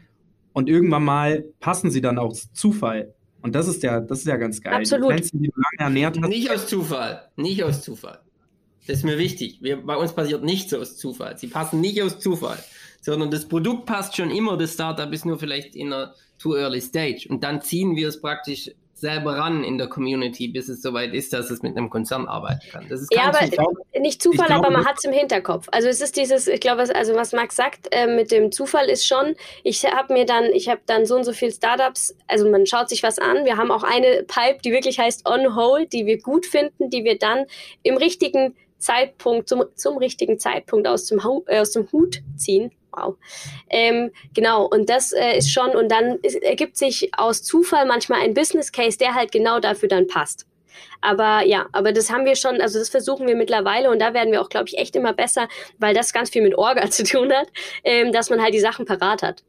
und 0.52 0.68
irgendwann 0.68 1.04
mal 1.04 1.44
passen 1.60 1.90
sie 1.90 2.00
dann 2.00 2.18
aus 2.18 2.52
Zufall. 2.52 3.14
Und 3.42 3.54
das 3.54 3.68
ist 3.68 3.82
ja, 3.82 4.00
das 4.00 4.20
ist 4.20 4.26
ja 4.26 4.36
ganz 4.36 4.60
geil. 4.60 4.74
Absolut. 4.74 5.10
Die 5.10 5.14
Pflanzen, 5.14 5.42
die 5.42 5.48
du 5.48 5.54
lange 5.56 5.88
ernährt 5.88 6.18
hast. 6.20 6.28
Nicht 6.28 6.50
aus 6.50 6.66
Zufall. 6.66 7.28
Nicht 7.36 7.62
aus 7.64 7.82
Zufall. 7.82 8.18
Das 8.86 8.98
ist 8.98 9.04
mir 9.04 9.18
wichtig. 9.18 9.58
Wir, 9.62 9.84
bei 9.84 9.96
uns 9.96 10.12
passiert 10.12 10.42
nichts 10.42 10.74
aus 10.74 10.96
Zufall. 10.96 11.38
Sie 11.38 11.46
passen 11.46 11.80
nicht 11.80 12.02
aus 12.02 12.18
Zufall, 12.18 12.58
sondern 13.00 13.30
das 13.30 13.46
Produkt 13.46 13.86
passt 13.86 14.16
schon 14.16 14.30
immer. 14.30 14.58
Das 14.58 14.74
Startup 14.74 15.10
ist 15.12 15.24
nur 15.24 15.38
vielleicht 15.38 15.74
in 15.74 15.92
einer 15.92 16.14
too 16.38 16.56
early 16.56 16.80
stage. 16.80 17.26
Und 17.28 17.44
dann 17.44 17.62
ziehen 17.62 17.96
wir 17.96 18.08
es 18.08 18.20
praktisch 18.20 18.70
selber 19.00 19.36
ran 19.36 19.64
in 19.64 19.78
der 19.78 19.88
Community, 19.88 20.48
bis 20.48 20.68
es 20.68 20.82
soweit 20.82 21.14
ist, 21.14 21.32
dass 21.32 21.50
es 21.50 21.62
mit 21.62 21.76
einem 21.76 21.90
Konzern 21.90 22.26
arbeiten 22.26 22.60
kann. 22.70 22.86
Das 22.88 23.00
ist 23.00 23.14
ja, 23.14 23.24
aber 23.24 23.38
Zufall. 23.38 23.66
nicht 24.00 24.22
Zufall, 24.22 24.46
glaube, 24.46 24.66
aber 24.66 24.76
man 24.76 24.86
hat 24.86 24.96
es 24.98 25.04
im 25.04 25.12
Hinterkopf. 25.12 25.68
Also 25.72 25.88
es 25.88 26.00
ist 26.00 26.16
dieses, 26.16 26.46
ich 26.48 26.60
glaube, 26.60 26.82
also 26.94 27.14
was 27.14 27.32
Max 27.32 27.56
sagt 27.56 27.88
äh, 27.92 28.06
mit 28.06 28.30
dem 28.30 28.52
Zufall 28.52 28.88
ist 28.88 29.06
schon, 29.06 29.34
ich 29.64 29.84
habe 29.84 30.12
mir 30.12 30.26
dann, 30.26 30.44
ich 30.44 30.68
habe 30.68 30.80
dann 30.86 31.06
so 31.06 31.16
und 31.16 31.24
so 31.24 31.32
viele 31.32 31.52
Startups, 31.52 32.14
also 32.28 32.48
man 32.50 32.66
schaut 32.66 32.88
sich 32.88 33.02
was 33.02 33.18
an. 33.18 33.44
Wir 33.44 33.56
haben 33.56 33.70
auch 33.70 33.82
eine 33.82 34.24
Pipe, 34.24 34.60
die 34.64 34.72
wirklich 34.72 34.98
heißt 34.98 35.26
On 35.28 35.54
Hold, 35.56 35.92
die 35.92 36.06
wir 36.06 36.18
gut 36.18 36.46
finden, 36.46 36.90
die 36.90 37.04
wir 37.04 37.18
dann 37.18 37.46
im 37.82 37.96
richtigen 37.96 38.54
Zeitpunkt, 38.78 39.48
zum, 39.48 39.64
zum 39.74 39.98
richtigen 39.98 40.38
Zeitpunkt 40.38 40.88
aus 40.88 41.06
dem, 41.06 41.20
äh, 41.46 41.60
aus 41.60 41.72
dem 41.72 41.90
Hut 41.92 42.22
ziehen 42.36 42.70
Wow. 42.92 43.16
Ähm, 43.68 44.10
genau, 44.34 44.66
und 44.66 44.88
das 44.88 45.12
äh, 45.12 45.38
ist 45.38 45.52
schon, 45.52 45.70
und 45.70 45.90
dann 45.90 46.18
ist, 46.22 46.42
ergibt 46.42 46.76
sich 46.76 47.10
aus 47.16 47.42
Zufall 47.42 47.86
manchmal 47.86 48.20
ein 48.20 48.34
Business 48.34 48.72
Case, 48.72 48.98
der 48.98 49.14
halt 49.14 49.32
genau 49.32 49.60
dafür 49.60 49.88
dann 49.88 50.06
passt. 50.06 50.46
Aber 51.00 51.42
ja, 51.44 51.66
aber 51.72 51.92
das 51.92 52.10
haben 52.10 52.24
wir 52.24 52.36
schon, 52.36 52.60
also 52.60 52.78
das 52.78 52.88
versuchen 52.88 53.26
wir 53.26 53.34
mittlerweile 53.34 53.90
und 53.90 54.00
da 54.00 54.14
werden 54.14 54.32
wir 54.32 54.42
auch, 54.42 54.48
glaube 54.48 54.68
ich, 54.68 54.78
echt 54.78 54.96
immer 54.96 55.12
besser, 55.12 55.48
weil 55.78 55.94
das 55.94 56.12
ganz 56.12 56.30
viel 56.30 56.42
mit 56.42 56.56
Orga 56.56 56.90
zu 56.90 57.04
tun 57.04 57.32
hat, 57.32 57.48
ähm, 57.84 58.12
dass 58.12 58.30
man 58.30 58.42
halt 58.42 58.54
die 58.54 58.60
Sachen 58.60 58.84
parat 58.84 59.22
hat. 59.22 59.42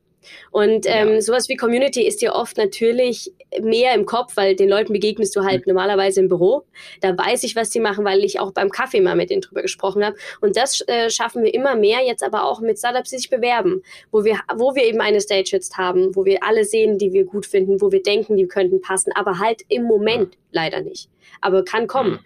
Und 0.51 0.85
ähm, 0.87 1.13
ja. 1.13 1.21
sowas 1.21 1.49
wie 1.49 1.55
Community 1.55 2.05
ist 2.05 2.21
dir 2.21 2.33
oft 2.33 2.57
natürlich 2.57 3.31
mehr 3.61 3.93
im 3.95 4.05
Kopf, 4.05 4.37
weil 4.37 4.55
den 4.55 4.69
Leuten 4.69 4.93
begegnest 4.93 5.35
du 5.35 5.43
halt 5.43 5.65
mhm. 5.65 5.73
normalerweise 5.73 6.21
im 6.21 6.27
Büro. 6.27 6.63
Da 7.01 7.17
weiß 7.17 7.43
ich, 7.43 7.55
was 7.55 7.69
die 7.69 7.79
machen, 7.79 8.05
weil 8.05 8.23
ich 8.23 8.39
auch 8.39 8.51
beim 8.51 8.69
Kaffee 8.69 9.01
mal 9.01 9.15
mit 9.15 9.29
denen 9.29 9.41
drüber 9.41 9.61
gesprochen 9.61 10.05
habe. 10.05 10.15
Und 10.39 10.57
das 10.57 10.81
äh, 10.87 11.09
schaffen 11.09 11.43
wir 11.43 11.53
immer 11.53 11.75
mehr, 11.75 11.99
jetzt 12.05 12.23
aber 12.23 12.45
auch 12.45 12.61
mit 12.61 12.77
Startups, 12.77 13.09
die 13.09 13.17
sich 13.17 13.29
bewerben, 13.29 13.83
wo 14.11 14.23
wir, 14.23 14.39
wo 14.55 14.75
wir 14.75 14.83
eben 14.83 15.01
eine 15.01 15.21
Stage 15.21 15.49
jetzt 15.51 15.77
haben, 15.77 16.15
wo 16.15 16.25
wir 16.25 16.43
alle 16.43 16.65
sehen, 16.65 16.97
die 16.97 17.13
wir 17.13 17.25
gut 17.25 17.45
finden, 17.45 17.81
wo 17.81 17.91
wir 17.91 18.01
denken, 18.01 18.37
die 18.37 18.47
könnten 18.47 18.81
passen, 18.81 19.11
aber 19.15 19.39
halt 19.39 19.61
im 19.67 19.83
Moment 19.83 20.37
leider 20.51 20.81
nicht. 20.81 21.09
Aber 21.41 21.63
kann 21.63 21.87
kommen. 21.87 22.11
Mhm. 22.11 22.19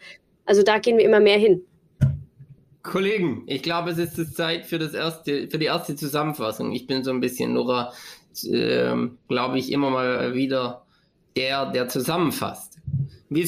Also 0.46 0.64
da 0.64 0.78
gehen 0.78 0.98
wir 0.98 1.06
immer 1.06 1.20
mehr 1.20 1.38
hin. 1.38 1.66
Kollegen, 2.92 3.44
ich 3.48 3.64
glaube, 3.64 3.92
es 3.92 3.98
ist 3.98 4.36
Zeit 4.36 4.66
für 4.66 4.80
das 4.80 4.94
erste, 4.94 5.50
für 5.50 5.58
die 5.58 5.66
erste 5.66 5.96
Zusammenfassung. 5.96 6.72
Ich 6.72 6.88
bin 6.88 7.04
so 7.04 7.12
ein 7.12 7.20
bisschen 7.20 7.54
Nora, 7.54 7.92
äh, 8.44 8.96
glaube 9.28 9.60
ich, 9.60 9.72
immer 9.72 9.90
mal 9.90 10.34
wieder 10.34 10.86
der, 11.36 11.72
der 11.72 11.88
zusammenfasst. 11.88 12.78
Wir 13.30 13.44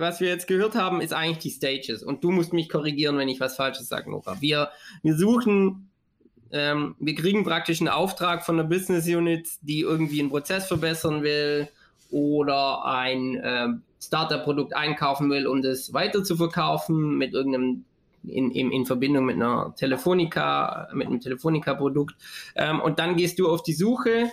was 0.00 0.20
wir 0.20 0.28
jetzt 0.28 0.48
gehört 0.48 0.74
haben, 0.74 1.00
ist 1.00 1.12
eigentlich 1.12 1.38
die 1.38 1.50
Stages. 1.50 2.02
Und 2.02 2.24
du 2.24 2.30
musst 2.30 2.52
mich 2.52 2.68
korrigieren, 2.68 3.16
wenn 3.18 3.28
ich 3.28 3.40
was 3.40 3.56
Falsches 3.56 3.88
sage, 3.88 4.10
Nora. 4.10 4.40
Wir, 4.40 4.70
wir 5.02 5.16
suchen, 5.16 5.90
ähm, 6.50 6.96
wir 6.98 7.14
kriegen 7.14 7.44
praktisch 7.44 7.80
einen 7.80 7.88
Auftrag 7.88 8.44
von 8.44 8.58
einer 8.58 8.68
Business 8.68 9.06
Unit, 9.06 9.48
die 9.62 9.80
irgendwie 9.80 10.20
einen 10.20 10.30
Prozess 10.30 10.66
verbessern 10.66 11.22
will 11.22 11.68
oder 12.10 12.84
ein 12.84 13.36
äh, 13.36 13.68
Startup-Produkt 14.02 14.74
einkaufen 14.74 15.30
will, 15.30 15.46
um 15.46 15.62
das 15.62 15.92
weiter 15.92 16.24
zu 16.24 16.36
verkaufen 16.36 17.16
mit 17.16 17.32
irgendeinem 17.32 17.84
in, 18.28 18.50
in, 18.50 18.72
in 18.72 18.86
Verbindung 18.86 19.24
mit 19.24 19.36
einer 19.36 19.74
Telefonica, 19.76 20.88
mit 20.92 21.06
einem 21.06 21.20
Telefonica-Produkt. 21.20 22.16
Ähm, 22.54 22.80
und 22.80 22.98
dann 22.98 23.16
gehst 23.16 23.38
du 23.38 23.48
auf 23.48 23.62
die 23.62 23.72
Suche. 23.72 24.30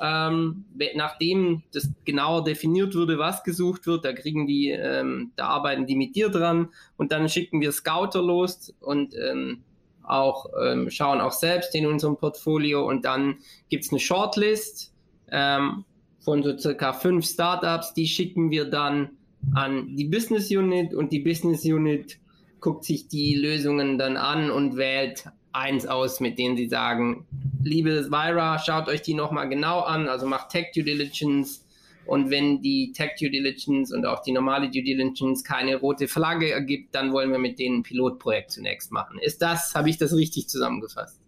Ähm, 0.00 0.64
nachdem 0.96 1.62
das 1.72 1.88
genauer 2.04 2.42
definiert 2.42 2.94
wurde, 2.96 3.18
was 3.18 3.44
gesucht 3.44 3.86
wird, 3.86 4.04
da 4.04 4.12
kriegen 4.12 4.46
die, 4.46 4.70
ähm, 4.70 5.32
da 5.36 5.46
arbeiten 5.46 5.86
die 5.86 5.94
mit 5.94 6.16
dir 6.16 6.30
dran 6.30 6.70
und 6.96 7.12
dann 7.12 7.28
schicken 7.28 7.60
wir 7.60 7.70
Scouter 7.70 8.22
los 8.22 8.74
und 8.80 9.14
ähm, 9.14 9.62
auch 10.02 10.46
ähm, 10.60 10.90
schauen 10.90 11.20
auch 11.20 11.32
selbst 11.32 11.74
in 11.74 11.86
unserem 11.86 12.16
Portfolio 12.16 12.88
und 12.88 13.04
dann 13.04 13.36
gibt 13.68 13.84
es 13.84 13.92
eine 13.92 14.00
Shortlist 14.00 14.92
ähm, 15.30 15.84
von 16.20 16.42
so 16.42 16.56
circa 16.56 16.92
fünf 16.92 17.26
Startups, 17.26 17.94
die 17.94 18.06
schicken 18.06 18.50
wir 18.50 18.64
dann 18.64 19.10
an 19.54 19.94
die 19.94 20.06
Business 20.06 20.50
Unit 20.50 20.94
und 20.94 21.12
die 21.12 21.20
Business 21.20 21.64
Unit 21.64 22.18
guckt 22.64 22.84
sich 22.84 23.08
die 23.08 23.34
Lösungen 23.34 23.98
dann 23.98 24.16
an 24.16 24.50
und 24.50 24.78
wählt 24.78 25.26
eins 25.52 25.86
aus, 25.86 26.18
mit 26.20 26.38
denen 26.38 26.56
sie 26.56 26.66
sagen, 26.66 27.26
liebe 27.62 28.10
Vira, 28.10 28.58
schaut 28.58 28.88
euch 28.88 29.02
die 29.02 29.12
nochmal 29.12 29.50
genau 29.50 29.80
an, 29.80 30.08
also 30.08 30.26
macht 30.26 30.48
Tech 30.48 30.68
Due 30.74 30.82
Diligence 30.82 31.66
und 32.06 32.30
wenn 32.30 32.62
die 32.62 32.92
Tech 32.92 33.10
Due 33.20 33.30
Diligence 33.30 33.92
und 33.92 34.06
auch 34.06 34.22
die 34.22 34.32
normale 34.32 34.70
Due 34.70 34.82
Diligence 34.82 35.44
keine 35.44 35.76
rote 35.76 36.08
Flagge 36.08 36.50
ergibt, 36.50 36.94
dann 36.94 37.12
wollen 37.12 37.30
wir 37.30 37.38
mit 37.38 37.58
denen 37.58 37.80
ein 37.80 37.82
Pilotprojekt 37.82 38.52
zunächst 38.52 38.90
machen. 38.90 39.18
Ist 39.18 39.42
das, 39.42 39.74
habe 39.74 39.90
ich 39.90 39.98
das 39.98 40.14
richtig 40.14 40.48
zusammengefasst? 40.48 41.20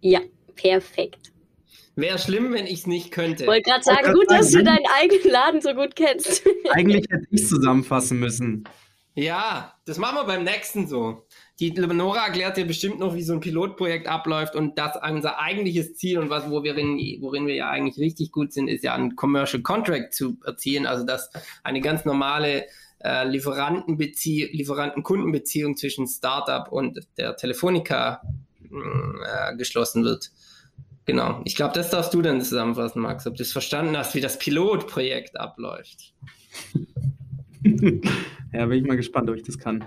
Ja, 0.00 0.20
perfekt. 0.54 1.32
Wäre 1.96 2.18
schlimm, 2.18 2.54
wenn 2.54 2.64
ich 2.64 2.80
es 2.80 2.86
nicht 2.86 3.10
könnte. 3.10 3.42
Ich 3.42 3.48
wollte 3.48 3.68
gerade 3.68 3.84
sagen, 3.84 4.14
gut, 4.14 4.30
dass 4.30 4.52
du 4.52 4.64
deinen 4.64 4.86
eigenen 4.98 5.30
Laden 5.30 5.60
so 5.60 5.74
gut 5.74 5.94
kennst. 5.96 6.46
Eigentlich 6.70 7.04
hätte 7.10 7.26
ich 7.30 7.42
es 7.42 7.48
zusammenfassen 7.50 8.18
müssen. 8.18 8.64
Ja, 9.18 9.74
das 9.84 9.98
machen 9.98 10.14
wir 10.14 10.24
beim 10.26 10.44
nächsten 10.44 10.86
so. 10.86 11.26
Die 11.58 11.72
Nora 11.72 12.26
erklärt 12.26 12.56
dir 12.56 12.64
bestimmt 12.64 13.00
noch, 13.00 13.16
wie 13.16 13.24
so 13.24 13.32
ein 13.32 13.40
Pilotprojekt 13.40 14.06
abläuft 14.06 14.54
und 14.54 14.78
das 14.78 14.92
unser 14.96 15.40
eigentliches 15.40 15.96
Ziel 15.96 16.20
und 16.20 16.30
was, 16.30 16.48
worin, 16.48 16.96
worin 17.20 17.48
wir 17.48 17.56
ja 17.56 17.68
eigentlich 17.68 17.98
richtig 17.98 18.30
gut 18.30 18.52
sind, 18.52 18.68
ist 18.68 18.84
ja 18.84 18.94
ein 18.94 19.16
Commercial 19.16 19.60
Contract 19.60 20.14
zu 20.14 20.38
erzielen, 20.44 20.86
also 20.86 21.04
dass 21.04 21.30
eine 21.64 21.80
ganz 21.80 22.04
normale 22.04 22.66
äh, 23.02 23.26
Lieferanten-Kundenbeziehung 23.26 25.76
zwischen 25.76 26.06
Startup 26.06 26.70
und 26.70 27.00
der 27.16 27.36
Telefonica 27.36 28.22
äh, 28.62 29.56
geschlossen 29.56 30.04
wird. 30.04 30.30
Genau. 31.06 31.40
Ich 31.44 31.56
glaube, 31.56 31.74
das 31.74 31.90
darfst 31.90 32.14
du 32.14 32.22
dann 32.22 32.40
zusammenfassen, 32.40 33.02
Max, 33.02 33.26
ob 33.26 33.34
du 33.34 33.42
es 33.42 33.50
verstanden 33.50 33.96
hast, 33.96 34.14
wie 34.14 34.20
das 34.20 34.38
Pilotprojekt 34.38 35.40
abläuft. 35.40 36.14
ja, 38.52 38.66
bin 38.66 38.78
ich 38.78 38.86
mal 38.86 38.96
gespannt, 38.96 39.28
ob 39.30 39.36
ich 39.36 39.42
das 39.42 39.58
kann. 39.58 39.84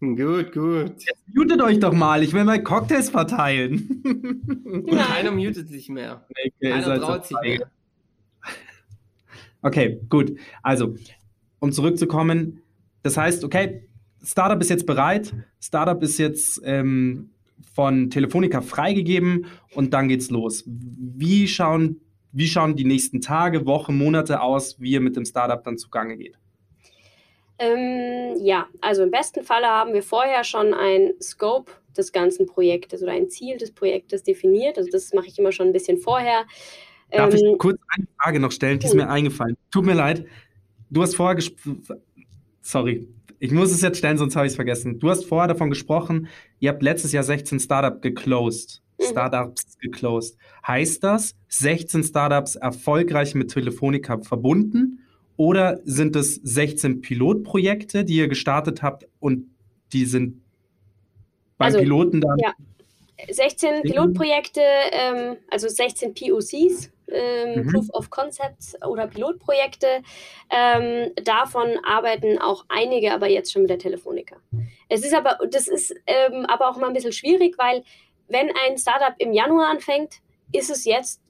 Gut, 0.00 0.52
gut. 0.52 0.92
Jetzt 0.98 1.24
mutet 1.34 1.62
euch 1.62 1.80
doch 1.80 1.92
mal, 1.92 2.22
ich 2.22 2.34
will 2.34 2.44
mal 2.44 2.62
Cocktails 2.62 3.08
verteilen. 3.08 4.02
Und 4.64 4.90
keiner 4.90 5.32
mutet 5.32 5.68
sich 5.68 5.88
mehr. 5.88 6.26
Okay, 6.28 6.52
keiner 6.60 7.00
traut 7.00 7.26
sich 7.26 7.36
mehr. 7.42 7.70
Okay, 9.62 10.00
gut. 10.10 10.38
Also, 10.62 10.96
um 11.60 11.72
zurückzukommen, 11.72 12.62
das 13.02 13.16
heißt, 13.16 13.42
okay, 13.42 13.88
Startup 14.22 14.60
ist 14.60 14.68
jetzt 14.68 14.86
bereit, 14.86 15.34
Startup 15.60 16.00
ist 16.02 16.18
jetzt 16.18 16.60
ähm, 16.64 17.30
von 17.74 18.10
Telefonica 18.10 18.60
freigegeben 18.60 19.46
und 19.74 19.94
dann 19.94 20.08
geht's 20.08 20.30
los. 20.30 20.64
Wie 20.66 21.48
schauen, 21.48 22.00
wie 22.32 22.48
schauen 22.48 22.76
die 22.76 22.84
nächsten 22.84 23.20
Tage, 23.20 23.64
Wochen, 23.66 23.96
Monate 23.96 24.40
aus, 24.40 24.80
wie 24.80 24.90
ihr 24.90 25.00
mit 25.00 25.16
dem 25.16 25.24
Startup 25.24 25.62
dann 25.64 25.78
zugange 25.78 26.16
geht? 26.16 26.38
Ähm, 27.58 28.36
ja, 28.38 28.68
also 28.80 29.02
im 29.02 29.10
besten 29.10 29.42
Falle 29.42 29.66
haben 29.66 29.94
wir 29.94 30.02
vorher 30.02 30.44
schon 30.44 30.74
ein 30.74 31.14
Scope 31.22 31.72
des 31.96 32.12
ganzen 32.12 32.46
Projektes 32.46 33.02
oder 33.02 33.12
ein 33.12 33.28
Ziel 33.28 33.56
des 33.56 33.72
Projektes 33.72 34.22
definiert. 34.22 34.76
Also 34.76 34.90
das 34.90 35.12
mache 35.14 35.26
ich 35.26 35.38
immer 35.38 35.52
schon 35.52 35.68
ein 35.68 35.72
bisschen 35.72 35.98
vorher. 35.98 36.44
Darf 37.10 37.32
ähm, 37.32 37.52
ich 37.52 37.58
kurz 37.58 37.78
eine 37.88 38.06
Frage 38.20 38.40
noch 38.40 38.52
stellen, 38.52 38.78
die 38.78 38.86
ist 38.86 38.94
mir 38.94 39.08
eingefallen. 39.08 39.56
Tut 39.70 39.84
mir 39.84 39.94
leid, 39.94 40.26
du 40.90 41.02
hast 41.02 41.14
vorher 41.16 41.36
gesprochen, 41.36 41.82
sorry, 42.60 43.08
ich 43.38 43.52
muss 43.52 43.70
es 43.70 43.82
jetzt 43.82 43.98
stellen, 43.98 44.18
sonst 44.18 44.36
habe 44.36 44.46
ich 44.46 44.52
es 44.52 44.56
vergessen. 44.56 44.98
Du 44.98 45.08
hast 45.08 45.24
vorher 45.24 45.48
davon 45.48 45.70
gesprochen, 45.70 46.28
ihr 46.58 46.70
habt 46.70 46.82
letztes 46.82 47.12
Jahr 47.12 47.22
16 47.22 47.60
Startup 47.60 48.00
geclosed. 48.00 48.82
Mhm. 48.98 49.04
Startups 49.04 49.78
geclosed. 49.78 50.36
Heißt 50.66 51.04
das, 51.04 51.34
16 51.48 52.02
Startups 52.02 52.56
erfolgreich 52.56 53.34
mit 53.34 53.50
Telefonica 53.50 54.18
verbunden? 54.18 55.05
Oder 55.36 55.80
sind 55.84 56.16
es 56.16 56.36
16 56.36 57.02
Pilotprojekte, 57.02 58.04
die 58.04 58.16
ihr 58.16 58.28
gestartet 58.28 58.82
habt 58.82 59.06
und 59.20 59.50
die 59.92 60.06
sind 60.06 60.42
beim 61.58 61.66
also, 61.66 61.78
Piloten 61.78 62.20
dann? 62.20 62.38
Ja. 62.38 62.54
16 63.30 63.82
Pilotprojekte, 63.82 64.60
ähm, 64.92 65.36
also 65.50 65.68
16 65.68 66.14
POCs, 66.14 66.90
ähm, 67.08 67.62
mhm. 67.62 67.72
Proof 67.72 67.88
of 67.90 68.10
Concepts 68.10 68.76
oder 68.82 69.06
Pilotprojekte. 69.06 70.02
Ähm, 70.50 71.12
davon 71.24 71.78
arbeiten 71.84 72.38
auch 72.38 72.64
einige 72.68 73.12
aber 73.12 73.28
jetzt 73.28 73.52
schon 73.52 73.62
mit 73.62 73.70
der 73.70 73.78
Telefonica. 73.78 74.36
Es 74.88 75.04
ist 75.04 75.14
aber, 75.14 75.38
das 75.50 75.66
ist 75.68 75.94
ähm, 76.06 76.44
aber 76.46 76.68
auch 76.68 76.76
mal 76.76 76.88
ein 76.88 76.92
bisschen 76.92 77.12
schwierig, 77.12 77.56
weil 77.58 77.84
wenn 78.28 78.50
ein 78.66 78.76
Startup 78.76 79.14
im 79.18 79.32
Januar 79.32 79.70
anfängt, 79.70 80.16
ist 80.52 80.70
es 80.70 80.84
jetzt 80.84 81.20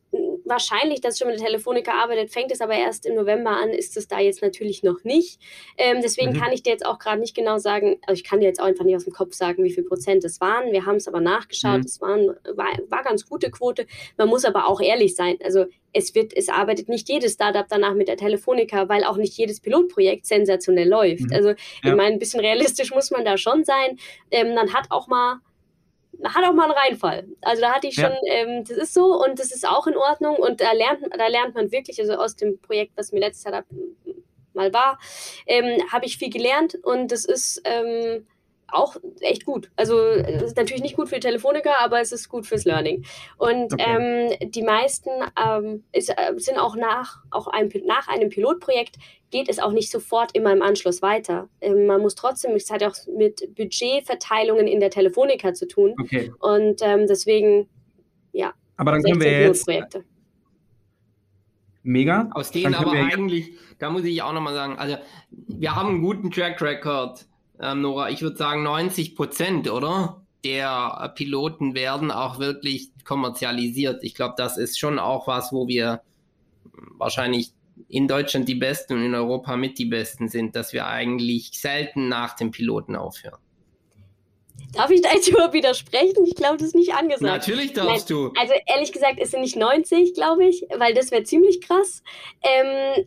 wahrscheinlich, 0.47 1.01
dass 1.01 1.19
schon 1.19 1.29
mit 1.29 1.39
der 1.39 1.47
Telefonica 1.47 1.93
arbeitet, 1.93 2.31
fängt 2.31 2.53
es 2.53 2.61
aber 2.61 2.75
erst 2.75 3.05
im 3.07 3.15
November 3.15 3.51
an, 3.51 3.71
ist 3.71 3.97
es 3.97 4.09
da 4.09 4.21
jetzt 4.21 4.43
natürlich 4.43 4.83
noch 4.83 5.05
nicht. 5.05 5.41
Ähm, 5.77 5.99
deswegen 6.03 6.33
mhm. 6.33 6.41
kann 6.41 6.53
ich 6.53 6.63
dir 6.63 6.71
jetzt 6.71 6.87
auch 6.87 6.99
gerade 6.99 7.21
nicht 7.21 7.35
genau 7.35 7.59
sagen, 7.59 7.99
also 8.07 8.19
ich 8.19 8.25
kann 8.25 8.41
dir 8.41 8.47
jetzt 8.47 8.61
auch 8.61 8.67
einfach 8.67 8.85
nicht 8.85 8.97
aus 8.97 9.05
dem 9.05 9.13
Kopf 9.13 9.35
sagen, 9.35 9.65
wie 9.65 9.73
viel 9.73 9.85
Prozent 9.85 10.25
es 10.25 10.41
waren. 10.41 10.73
Wir 10.73 10.87
haben 10.87 10.97
es 10.97 11.09
aber 11.09 11.21
nachgeschaut, 11.21 11.79
mhm. 11.79 11.87
es 11.87 12.01
waren, 12.01 12.29
war, 12.55 12.69
war 12.89 13.03
ganz 13.03 13.29
gute 13.29 13.51
Quote. 13.51 13.87
Man 14.17 14.29
muss 14.29 14.45
aber 14.45 14.67
auch 14.67 14.81
ehrlich 14.81 15.17
sein. 15.17 15.37
Also 15.43 15.67
es 15.93 16.15
wird, 16.15 16.37
es 16.37 16.49
arbeitet 16.49 16.89
nicht 16.89 17.09
jedes 17.09 17.33
Startup 17.33 17.67
danach 17.69 17.95
mit 17.95 18.09
der 18.09 18.17
Telefonica, 18.17 18.89
weil 18.89 19.05
auch 19.05 19.17
nicht 19.17 19.37
jedes 19.37 19.61
Pilotprojekt 19.61 20.27
sensationell 20.27 20.89
läuft. 20.89 21.25
Mhm. 21.25 21.33
Also 21.33 21.49
ja. 21.51 21.57
ich 21.85 21.95
meine, 21.95 22.15
ein 22.15 22.19
bisschen 22.19 22.41
realistisch 22.41 22.93
muss 22.93 23.11
man 23.11 23.25
da 23.25 23.37
schon 23.37 23.65
sein. 23.65 23.99
Ähm, 24.31 24.55
man 24.55 24.73
hat 24.73 24.87
auch 24.91 25.09
mal 25.09 25.41
hat 26.24 26.44
auch 26.44 26.52
mal 26.52 26.64
einen 26.64 26.72
Reinfall. 26.72 27.26
Also 27.42 27.62
da 27.62 27.74
hatte 27.74 27.87
ich 27.87 27.94
schon, 27.94 28.12
ja. 28.22 28.33
ähm, 28.33 28.64
das 28.64 28.76
ist 28.76 28.94
so 28.94 29.22
und 29.22 29.38
das 29.38 29.52
ist 29.52 29.66
auch 29.66 29.87
in 29.87 29.96
Ordnung 29.96 30.37
und 30.37 30.61
da 30.61 30.72
lernt, 30.72 31.00
da 31.16 31.26
lernt 31.26 31.55
man 31.55 31.70
wirklich, 31.72 32.00
also 32.00 32.14
aus 32.14 32.37
dem 32.37 32.59
Projekt, 32.61 32.92
was 32.96 33.12
mir 33.12 33.20
letztes 33.20 33.44
Jahr 33.44 33.64
mal 34.55 34.72
war, 34.72 34.98
ähm, 35.46 35.81
habe 35.92 36.07
ich 36.07 36.18
viel 36.18 36.31
gelernt 36.31 36.76
und 36.83 37.12
das 37.12 37.24
ist 37.24 37.61
ähm, 37.64 38.26
auch 38.68 38.96
echt 39.20 39.44
gut. 39.44 39.70
Also 39.76 40.00
es 40.00 40.42
ist 40.42 40.57
natürlich 40.57 40.83
nicht 40.83 40.96
gut 40.96 41.09
für 41.09 41.20
Telefonica, 41.20 41.70
aber 41.81 42.00
es 42.00 42.12
ist 42.12 42.29
gut 42.29 42.46
fürs 42.46 42.64
Learning. 42.64 43.05
Und 43.38 43.72
okay. 43.72 44.31
ähm, 44.40 44.50
die 44.50 44.62
meisten 44.62 45.11
ähm, 45.42 45.85
ist, 45.92 46.11
äh, 46.11 46.33
sind 46.37 46.59
auch 46.59 46.76
nach, 46.76 47.22
auch 47.31 47.46
ein, 47.46 47.70
nach 47.85 48.09
einem 48.09 48.29
Pilotprojekt 48.29 48.96
geht 49.31 49.48
es 49.48 49.59
auch 49.59 49.72
nicht 49.72 49.90
sofort 49.90 50.35
immer 50.35 50.52
im 50.52 50.62
Anschluss 50.62 51.02
weiter. 51.02 51.48
Ähm, 51.61 51.87
man 51.87 52.00
muss 52.00 52.14
trotzdem, 52.14 52.55
es 52.55 52.70
hat 52.70 52.83
auch 52.83 52.94
mit 53.16 53.55
Budgetverteilungen 53.55 54.66
in 54.66 54.81
der 54.81 54.90
Telefonica 54.90 55.55
zu 55.55 55.66
tun. 55.66 55.94
Okay. 56.00 56.33
Und 56.40 56.81
ähm, 56.83 57.07
deswegen, 57.07 57.68
ja. 58.33 58.52
Aber 58.76 58.92
dann 58.92 59.02
können 59.02 59.20
wir 59.20 59.42
jetzt. 59.42 59.68
Mega. 61.83 62.29
Aus 62.33 62.50
denen 62.50 62.74
aber 62.74 62.90
eigentlich, 62.92 63.52
da 63.79 63.90
muss 63.90 64.02
ich 64.05 64.20
auch 64.20 64.33
nochmal 64.33 64.55
sagen, 64.55 64.76
also 64.76 64.96
wir 65.31 65.76
haben 65.76 65.90
einen 65.90 66.02
guten 66.02 66.33
Track 66.33 66.61
Record 66.61 67.26
ähm, 67.61 67.83
Nora, 67.83 68.11
ich 68.11 68.23
würde 68.23 68.37
sagen 68.37 68.62
90 68.62 69.14
Prozent, 69.14 69.71
oder? 69.71 70.23
der 70.47 71.12
Piloten 71.16 71.75
werden 71.75 72.12
auch 72.12 72.38
wirklich 72.38 72.90
kommerzialisiert. 73.05 74.05
Ich 74.05 74.14
glaube, 74.14 74.35
das 74.37 74.59
ist 74.59 74.79
schon 74.79 75.01
auch 75.01 75.27
was, 75.27 75.53
wo 75.53 75.66
wir 75.66 76.03
wahrscheinlich 76.99 77.51
in 77.88 78.07
Deutschland 78.07 78.49
die 78.49 78.55
Besten 78.55 78.95
und 78.95 79.05
in 79.05 79.14
Europa 79.14 79.57
mit 79.57 79.77
die 79.79 79.87
Besten 79.87 80.29
sind, 80.29 80.55
dass 80.55 80.73
wir 80.73 80.87
eigentlich 80.87 81.51
selten 81.61 82.09
nach 82.09 82.37
dem 82.37 82.53
Piloten 82.53 82.95
aufhören. 82.95 83.40
Darf 84.73 84.90
ich 84.90 85.03
da 85.03 85.12
jetzt 85.12 85.29
überhaupt 85.29 85.55
widersprechen? 85.55 86.25
Ich 86.27 86.35
glaube, 86.35 86.59
das 86.59 86.69
ist 86.69 86.75
nicht 86.75 86.95
angesagt. 86.95 87.23
Natürlich 87.23 87.73
darfst 87.73 88.11
Nein, 88.11 88.19
du. 88.19 88.33
Also 88.38 88.55
ehrlich 88.66 88.92
gesagt, 88.92 89.19
es 89.19 89.33
sind 89.33 89.40
nicht 89.40 89.57
90, 89.57 90.14
glaube 90.14 90.47
ich, 90.47 90.64
weil 90.79 90.95
das 90.95 91.11
wäre 91.11 91.25
ziemlich 91.25 91.61
krass. 91.61 92.03
Ähm, 92.42 93.07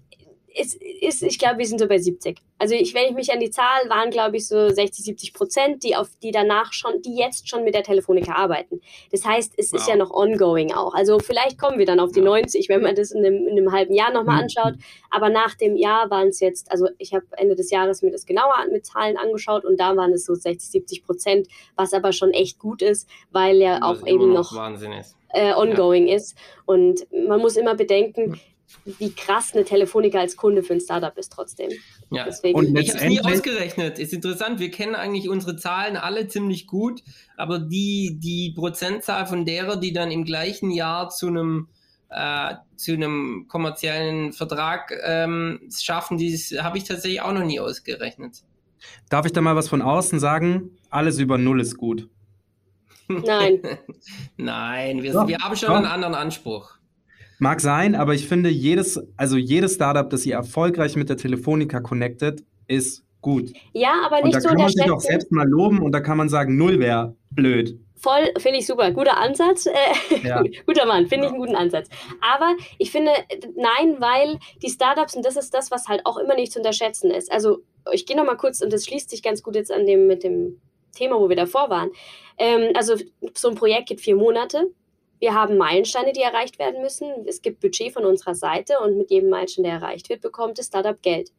ist, 0.55 0.75
ist, 0.75 1.23
ich 1.23 1.37
glaube, 1.37 1.59
wir 1.59 1.65
sind 1.65 1.79
so 1.79 1.87
bei 1.87 1.97
70. 1.97 2.37
Also 2.57 2.75
ich, 2.75 2.93
wenn 2.93 3.09
ich 3.09 3.13
mich 3.13 3.31
an 3.31 3.39
die 3.39 3.49
Zahl, 3.49 3.89
waren 3.89 4.09
glaube 4.09 4.37
ich 4.37 4.47
so 4.47 4.69
60, 4.69 5.05
70 5.05 5.33
Prozent, 5.33 5.83
die 5.83 5.95
auf 5.95 6.09
die 6.21 6.31
danach 6.31 6.73
schon, 6.73 7.01
die 7.01 7.15
jetzt 7.15 7.49
schon 7.49 7.63
mit 7.63 7.73
der 7.73 7.83
Telefonica 7.83 8.33
arbeiten. 8.33 8.81
Das 9.11 9.25
heißt, 9.25 9.53
es 9.57 9.71
wow. 9.71 9.79
ist 9.79 9.87
ja 9.87 9.95
noch 9.95 10.11
ongoing 10.11 10.73
auch. 10.73 10.93
Also 10.93 11.19
vielleicht 11.19 11.57
kommen 11.57 11.79
wir 11.79 11.85
dann 11.85 11.99
auf 11.99 12.11
die 12.11 12.19
ja. 12.19 12.25
90, 12.25 12.67
wenn 12.69 12.81
man 12.81 12.95
das 12.95 13.11
in 13.11 13.25
einem, 13.25 13.47
in 13.47 13.57
einem 13.57 13.71
halben 13.71 13.93
Jahr 13.93 14.11
nochmal 14.11 14.37
mhm. 14.37 14.43
anschaut. 14.43 14.73
Aber 15.09 15.29
nach 15.29 15.55
dem 15.55 15.75
Jahr 15.75 16.09
waren 16.09 16.29
es 16.29 16.39
jetzt, 16.39 16.71
also 16.71 16.87
ich 16.97 17.13
habe 17.13 17.25
Ende 17.37 17.55
des 17.55 17.71
Jahres 17.71 18.01
mir 18.01 18.11
das 18.11 18.25
genauer 18.25 18.65
mit 18.71 18.85
Zahlen 18.85 19.17
angeschaut 19.17 19.65
und 19.65 19.79
da 19.79 19.95
waren 19.95 20.11
es 20.11 20.25
so 20.25 20.35
60, 20.35 20.69
70 20.69 21.03
Prozent, 21.05 21.47
was 21.75 21.93
aber 21.93 22.11
schon 22.11 22.31
echt 22.31 22.59
gut 22.59 22.81
ist, 22.81 23.07
weil 23.31 23.57
ja 23.57 23.81
auch 23.83 24.05
eben 24.05 24.33
noch, 24.33 24.51
noch 24.51 24.73
äh, 25.29 25.53
ongoing 25.53 26.07
ja. 26.07 26.15
ist. 26.15 26.37
Und 26.65 27.07
man 27.11 27.39
muss 27.39 27.55
immer 27.55 27.75
bedenken, 27.75 28.39
wie 28.85 29.13
krass 29.13 29.53
eine 29.53 29.65
Telefonica 29.65 30.19
als 30.19 30.37
Kunde 30.37 30.63
für 30.63 30.73
ein 30.73 30.81
Startup 30.81 31.15
ist 31.17 31.31
trotzdem. 31.31 31.71
Ja, 32.11 32.25
Deswegen. 32.25 32.57
und 32.57 32.77
ich 32.77 32.89
habe 32.89 32.99
es 32.99 33.05
nie 33.05 33.21
ausgerechnet. 33.21 33.99
Ist 33.99 34.13
interessant, 34.13 34.59
wir 34.59 34.71
kennen 34.71 34.95
eigentlich 34.95 35.29
unsere 35.29 35.57
Zahlen 35.57 35.97
alle 35.97 36.27
ziemlich 36.27 36.67
gut, 36.67 37.03
aber 37.37 37.59
die, 37.59 38.17
die 38.19 38.53
Prozentzahl 38.55 39.25
von 39.27 39.45
derer, 39.45 39.77
die 39.77 39.93
dann 39.93 40.11
im 40.11 40.25
gleichen 40.25 40.71
Jahr 40.71 41.09
zu 41.09 41.27
einem 41.27 41.67
äh, 42.09 42.55
zu 42.75 42.93
einem 42.93 43.45
kommerziellen 43.47 44.33
Vertrag 44.33 44.91
ähm, 45.03 45.69
schaffen, 45.71 46.17
das 46.17 46.63
habe 46.63 46.79
ich 46.79 46.85
tatsächlich 46.85 47.21
auch 47.21 47.33
noch 47.33 47.43
nie 47.43 47.59
ausgerechnet. 47.59 48.41
Darf 49.09 49.25
ich 49.25 49.33
da 49.33 49.41
mal 49.41 49.55
was 49.55 49.69
von 49.69 49.81
außen 49.81 50.19
sagen? 50.19 50.71
Alles 50.89 51.19
über 51.19 51.37
Null 51.37 51.61
ist 51.61 51.77
gut. 51.77 52.09
Nein. 53.07 53.61
Nein, 54.37 55.03
wir, 55.03 55.13
wir 55.27 55.37
haben 55.39 55.55
schon 55.55 55.69
doch. 55.69 55.75
einen 55.75 55.85
anderen 55.85 56.15
Anspruch. 56.15 56.78
Mag 57.39 57.61
sein, 57.61 57.95
aber 57.95 58.13
ich 58.13 58.27
finde, 58.27 58.49
jedes, 58.49 58.99
also 59.15 59.37
jedes 59.37 59.75
Startup, 59.75 60.09
das 60.09 60.25
ihr 60.25 60.35
erfolgreich 60.35 60.97
mit 60.97 61.09
der 61.09 61.17
Telefonica 61.17 61.79
connectet, 61.79 62.43
ist 62.67 63.03
gut. 63.21 63.53
Ja, 63.73 63.93
aber 64.05 64.21
nicht 64.21 64.35
und 64.35 64.43
da 64.43 64.49
kann 64.49 64.57
man 64.57 64.69
sich 64.69 64.91
auch 64.91 64.99
selbst 64.99 65.31
mal 65.31 65.47
loben 65.47 65.81
und 65.81 65.93
da 65.93 66.01
kann 66.01 66.17
man 66.17 66.29
sagen, 66.29 66.57
null 66.57 66.79
wäre 66.79 67.15
blöd. 67.31 67.79
Voll, 67.95 68.31
finde 68.37 68.59
ich 68.59 68.65
super. 68.65 68.91
Guter 68.91 69.17
Ansatz. 69.17 69.65
Äh, 69.65 70.27
ja. 70.27 70.41
guter 70.65 70.85
Mann, 70.85 71.07
finde 71.07 71.25
ich 71.25 71.31
einen 71.31 71.39
guten 71.39 71.55
Ansatz. 71.55 71.89
Aber 72.21 72.55
ich 72.77 72.91
finde, 72.91 73.11
nein, 73.55 73.97
weil 73.99 74.39
die 74.61 74.69
Startups, 74.69 75.15
und 75.15 75.25
das 75.25 75.35
ist 75.35 75.53
das, 75.53 75.69
was 75.69 75.87
halt 75.87 76.05
auch 76.05 76.17
immer 76.17 76.35
nicht 76.35 76.53
zu 76.53 76.59
unterschätzen 76.59 77.11
ist. 77.11 77.31
Also, 77.31 77.59
ich 77.91 78.05
gehe 78.05 78.15
nochmal 78.15 78.37
kurz, 78.37 78.61
und 78.61 78.71
das 78.71 78.85
schließt 78.85 79.09
sich 79.09 79.21
ganz 79.21 79.43
gut 79.43 79.55
jetzt 79.55 79.71
an 79.71 79.85
dem 79.85 80.07
mit 80.07 80.23
dem 80.23 80.61
Thema, 80.95 81.19
wo 81.19 81.27
wir 81.27 81.35
davor 81.35 81.69
waren. 81.69 81.89
Ähm, 82.37 82.71
also, 82.73 82.95
so 83.33 83.49
ein 83.49 83.55
Projekt 83.55 83.89
geht 83.89 83.99
vier 83.99 84.15
Monate. 84.15 84.71
Wir 85.19 85.33
haben 85.33 85.57
Meilensteine, 85.57 86.13
die 86.13 86.21
erreicht 86.21 86.59
werden 86.59 86.81
müssen. 86.81 87.27
Es 87.27 87.41
gibt 87.41 87.59
Budget 87.59 87.93
von 87.93 88.05
unserer 88.05 88.35
Seite 88.35 88.79
und 88.79 88.97
mit 88.97 89.11
jedem 89.11 89.29
Meilenstein, 89.29 89.65
der 89.65 89.73
erreicht 89.73 90.09
wird, 90.09 90.21
bekommt 90.21 90.57
das 90.57 90.67
Startup 90.67 91.01
Geld. 91.01 91.31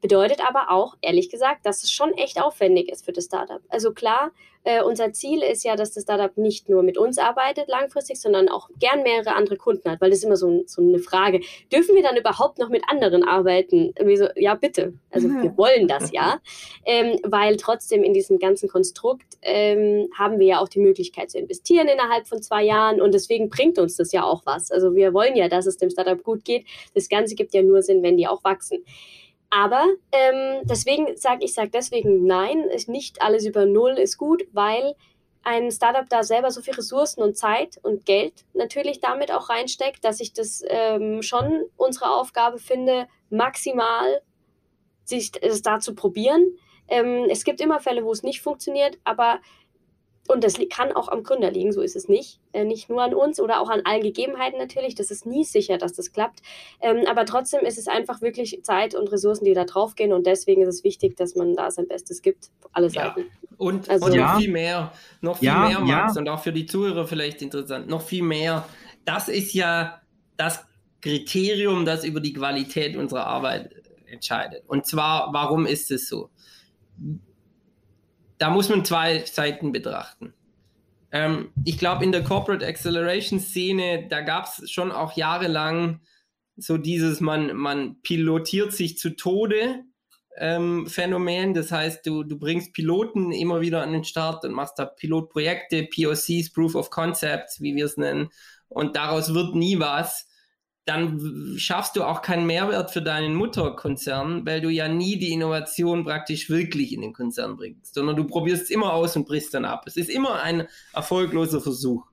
Bedeutet 0.00 0.40
aber 0.46 0.70
auch, 0.70 0.96
ehrlich 1.00 1.30
gesagt, 1.30 1.64
dass 1.64 1.84
es 1.84 1.92
schon 1.92 2.12
echt 2.14 2.42
aufwendig 2.42 2.90
ist 2.90 3.04
für 3.04 3.12
das 3.12 3.26
Startup. 3.26 3.60
Also 3.68 3.92
klar, 3.92 4.32
äh, 4.64 4.82
unser 4.82 5.12
Ziel 5.12 5.42
ist 5.42 5.64
ja, 5.64 5.76
dass 5.76 5.92
das 5.92 6.04
Startup 6.04 6.36
nicht 6.36 6.68
nur 6.68 6.82
mit 6.82 6.96
uns 6.96 7.18
arbeitet 7.18 7.68
langfristig, 7.68 8.20
sondern 8.20 8.48
auch 8.48 8.68
gern 8.78 9.02
mehrere 9.02 9.34
andere 9.34 9.56
Kunden 9.56 9.90
hat, 9.90 10.00
weil 10.00 10.10
das 10.10 10.20
ist 10.20 10.24
immer 10.24 10.36
so, 10.36 10.62
so 10.66 10.82
eine 10.82 10.98
Frage. 10.98 11.40
Dürfen 11.72 11.94
wir 11.94 12.02
dann 12.02 12.16
überhaupt 12.16 12.58
noch 12.58 12.68
mit 12.68 12.82
anderen 12.88 13.24
arbeiten? 13.24 13.92
So, 14.14 14.28
ja, 14.36 14.54
bitte. 14.54 14.94
Also 15.10 15.28
wir 15.28 15.56
wollen 15.56 15.88
das 15.88 16.12
ja, 16.12 16.40
ähm, 16.84 17.18
weil 17.24 17.56
trotzdem 17.56 18.02
in 18.02 18.12
diesem 18.12 18.38
ganzen 18.38 18.68
Konstrukt 18.68 19.36
ähm, 19.42 20.08
haben 20.16 20.38
wir 20.38 20.46
ja 20.46 20.60
auch 20.60 20.68
die 20.68 20.80
Möglichkeit 20.80 21.30
zu 21.30 21.38
investieren 21.38 21.88
innerhalb 21.88 22.28
von 22.28 22.42
zwei 22.42 22.62
Jahren 22.64 23.00
und 23.00 23.14
deswegen 23.14 23.48
bringt 23.48 23.78
uns 23.78 23.96
das 23.96 24.12
ja 24.12 24.24
auch 24.24 24.42
was. 24.46 24.70
Also 24.70 24.94
wir 24.94 25.12
wollen 25.12 25.34
ja, 25.36 25.48
dass 25.48 25.66
es 25.66 25.76
dem 25.76 25.90
Startup 25.90 26.22
gut 26.22 26.44
geht. 26.44 26.66
Das 26.94 27.08
Ganze 27.08 27.34
gibt 27.34 27.54
ja 27.54 27.62
nur 27.62 27.82
Sinn, 27.82 28.02
wenn 28.02 28.16
die 28.16 28.28
auch 28.28 28.44
wachsen. 28.44 28.84
Aber 29.54 29.84
ähm, 30.12 30.62
deswegen 30.64 31.14
sage 31.18 31.44
ich, 31.44 31.52
sage 31.52 31.68
deswegen 31.68 32.24
nein, 32.24 32.64
nicht 32.86 33.20
alles 33.20 33.44
über 33.44 33.66
Null 33.66 33.98
ist 33.98 34.16
gut, 34.16 34.44
weil 34.52 34.94
ein 35.42 35.70
Startup 35.70 36.08
da 36.08 36.22
selber 36.22 36.50
so 36.50 36.62
viel 36.62 36.72
Ressourcen 36.72 37.22
und 37.22 37.36
Zeit 37.36 37.78
und 37.82 38.06
Geld 38.06 38.46
natürlich 38.54 39.00
damit 39.00 39.30
auch 39.30 39.50
reinsteckt, 39.50 40.06
dass 40.06 40.20
ich 40.20 40.32
das 40.32 40.64
ähm, 40.66 41.20
schon 41.20 41.64
unsere 41.76 42.14
Aufgabe 42.14 42.58
finde, 42.58 43.08
maximal 43.28 44.22
sich 45.04 45.32
das 45.32 45.60
da 45.60 45.80
zu 45.80 45.94
probieren. 45.94 46.56
Ähm, 46.88 47.26
es 47.28 47.44
gibt 47.44 47.60
immer 47.60 47.78
Fälle, 47.78 48.06
wo 48.06 48.12
es 48.12 48.22
nicht 48.22 48.40
funktioniert, 48.40 48.98
aber 49.04 49.38
und 50.28 50.44
das 50.44 50.54
kann 50.70 50.92
auch 50.92 51.08
am 51.08 51.24
Gründer 51.24 51.50
liegen, 51.50 51.72
so 51.72 51.80
ist 51.80 51.96
es 51.96 52.08
nicht. 52.08 52.38
Äh, 52.52 52.64
nicht 52.64 52.88
nur 52.88 53.02
an 53.02 53.12
uns 53.12 53.40
oder 53.40 53.60
auch 53.60 53.68
an 53.68 53.82
allen 53.84 54.02
Gegebenheiten 54.02 54.58
natürlich. 54.58 54.94
Das 54.94 55.10
ist 55.10 55.26
nie 55.26 55.44
sicher, 55.44 55.78
dass 55.78 55.94
das 55.94 56.12
klappt. 56.12 56.40
Ähm, 56.80 57.04
aber 57.08 57.26
trotzdem 57.26 57.64
ist 57.64 57.76
es 57.76 57.88
einfach 57.88 58.22
wirklich 58.22 58.60
Zeit 58.62 58.94
und 58.94 59.10
Ressourcen, 59.10 59.44
die 59.44 59.52
da 59.52 59.64
draufgehen. 59.64 60.12
Und 60.12 60.26
deswegen 60.26 60.62
ist 60.62 60.68
es 60.68 60.84
wichtig, 60.84 61.16
dass 61.16 61.34
man 61.34 61.54
da 61.54 61.70
sein 61.70 61.88
Bestes 61.88 62.22
gibt. 62.22 62.50
Alle 62.72 62.88
Seiten. 62.88 63.20
Ja. 63.20 63.26
Und, 63.58 63.90
also, 63.90 64.06
und 64.06 64.16
noch 64.16 64.38
viel 64.38 64.50
mehr. 64.50 64.92
Noch 65.20 65.38
viel 65.38 65.48
ja, 65.48 65.68
mehr, 65.68 65.80
Max. 65.80 66.14
Ja. 66.14 66.20
Und 66.20 66.28
auch 66.28 66.42
für 66.42 66.52
die 66.52 66.66
Zuhörer 66.66 67.06
vielleicht 67.06 67.42
interessant. 67.42 67.88
Noch 67.88 68.02
viel 68.02 68.22
mehr. 68.22 68.66
Das 69.04 69.28
ist 69.28 69.52
ja 69.54 70.00
das 70.36 70.64
Kriterium, 71.00 71.84
das 71.84 72.04
über 72.04 72.20
die 72.20 72.32
Qualität 72.32 72.96
unserer 72.96 73.26
Arbeit 73.26 73.74
entscheidet. 74.06 74.62
Und 74.68 74.86
zwar, 74.86 75.32
warum 75.32 75.66
ist 75.66 75.90
es 75.90 76.08
so? 76.08 76.30
Da 78.42 78.50
muss 78.50 78.68
man 78.68 78.84
zwei 78.84 79.20
Seiten 79.24 79.70
betrachten. 79.70 80.34
Ähm, 81.12 81.52
ich 81.64 81.78
glaube, 81.78 82.02
in 82.02 82.10
der 82.10 82.24
Corporate 82.24 82.66
Acceleration 82.66 83.38
Szene, 83.38 84.08
da 84.08 84.20
gab 84.22 84.46
es 84.46 84.68
schon 84.68 84.90
auch 84.90 85.16
jahrelang 85.16 86.00
so 86.56 86.76
dieses, 86.76 87.20
man, 87.20 87.54
man 87.54 88.02
pilotiert 88.02 88.72
sich 88.72 88.98
zu 88.98 89.10
Tode 89.10 89.84
ähm, 90.36 90.88
Phänomen. 90.88 91.54
Das 91.54 91.70
heißt, 91.70 92.04
du, 92.04 92.24
du 92.24 92.36
bringst 92.36 92.72
Piloten 92.72 93.30
immer 93.30 93.60
wieder 93.60 93.80
an 93.80 93.92
den 93.92 94.02
Start 94.02 94.44
und 94.44 94.54
machst 94.54 94.76
da 94.76 94.86
Pilotprojekte, 94.86 95.86
POCs, 95.94 96.52
Proof 96.52 96.74
of 96.74 96.90
Concepts, 96.90 97.60
wie 97.60 97.76
wir 97.76 97.84
es 97.84 97.96
nennen. 97.96 98.28
Und 98.66 98.96
daraus 98.96 99.34
wird 99.34 99.54
nie 99.54 99.78
was 99.78 100.26
dann 100.84 101.54
schaffst 101.58 101.94
du 101.96 102.02
auch 102.02 102.22
keinen 102.22 102.44
Mehrwert 102.44 102.90
für 102.90 103.02
deinen 103.02 103.34
Mutterkonzern, 103.34 104.44
weil 104.44 104.60
du 104.60 104.68
ja 104.68 104.88
nie 104.88 105.16
die 105.16 105.32
Innovation 105.32 106.04
praktisch 106.04 106.50
wirklich 106.50 106.92
in 106.92 107.02
den 107.02 107.12
Konzern 107.12 107.56
bringst, 107.56 107.94
sondern 107.94 108.16
du 108.16 108.24
probierst 108.24 108.64
es 108.64 108.70
immer 108.70 108.92
aus 108.92 109.16
und 109.16 109.26
brichst 109.26 109.54
dann 109.54 109.64
ab. 109.64 109.84
Es 109.86 109.96
ist 109.96 110.10
immer 110.10 110.42
ein 110.42 110.66
erfolgloser 110.92 111.60
Versuch. 111.60 112.04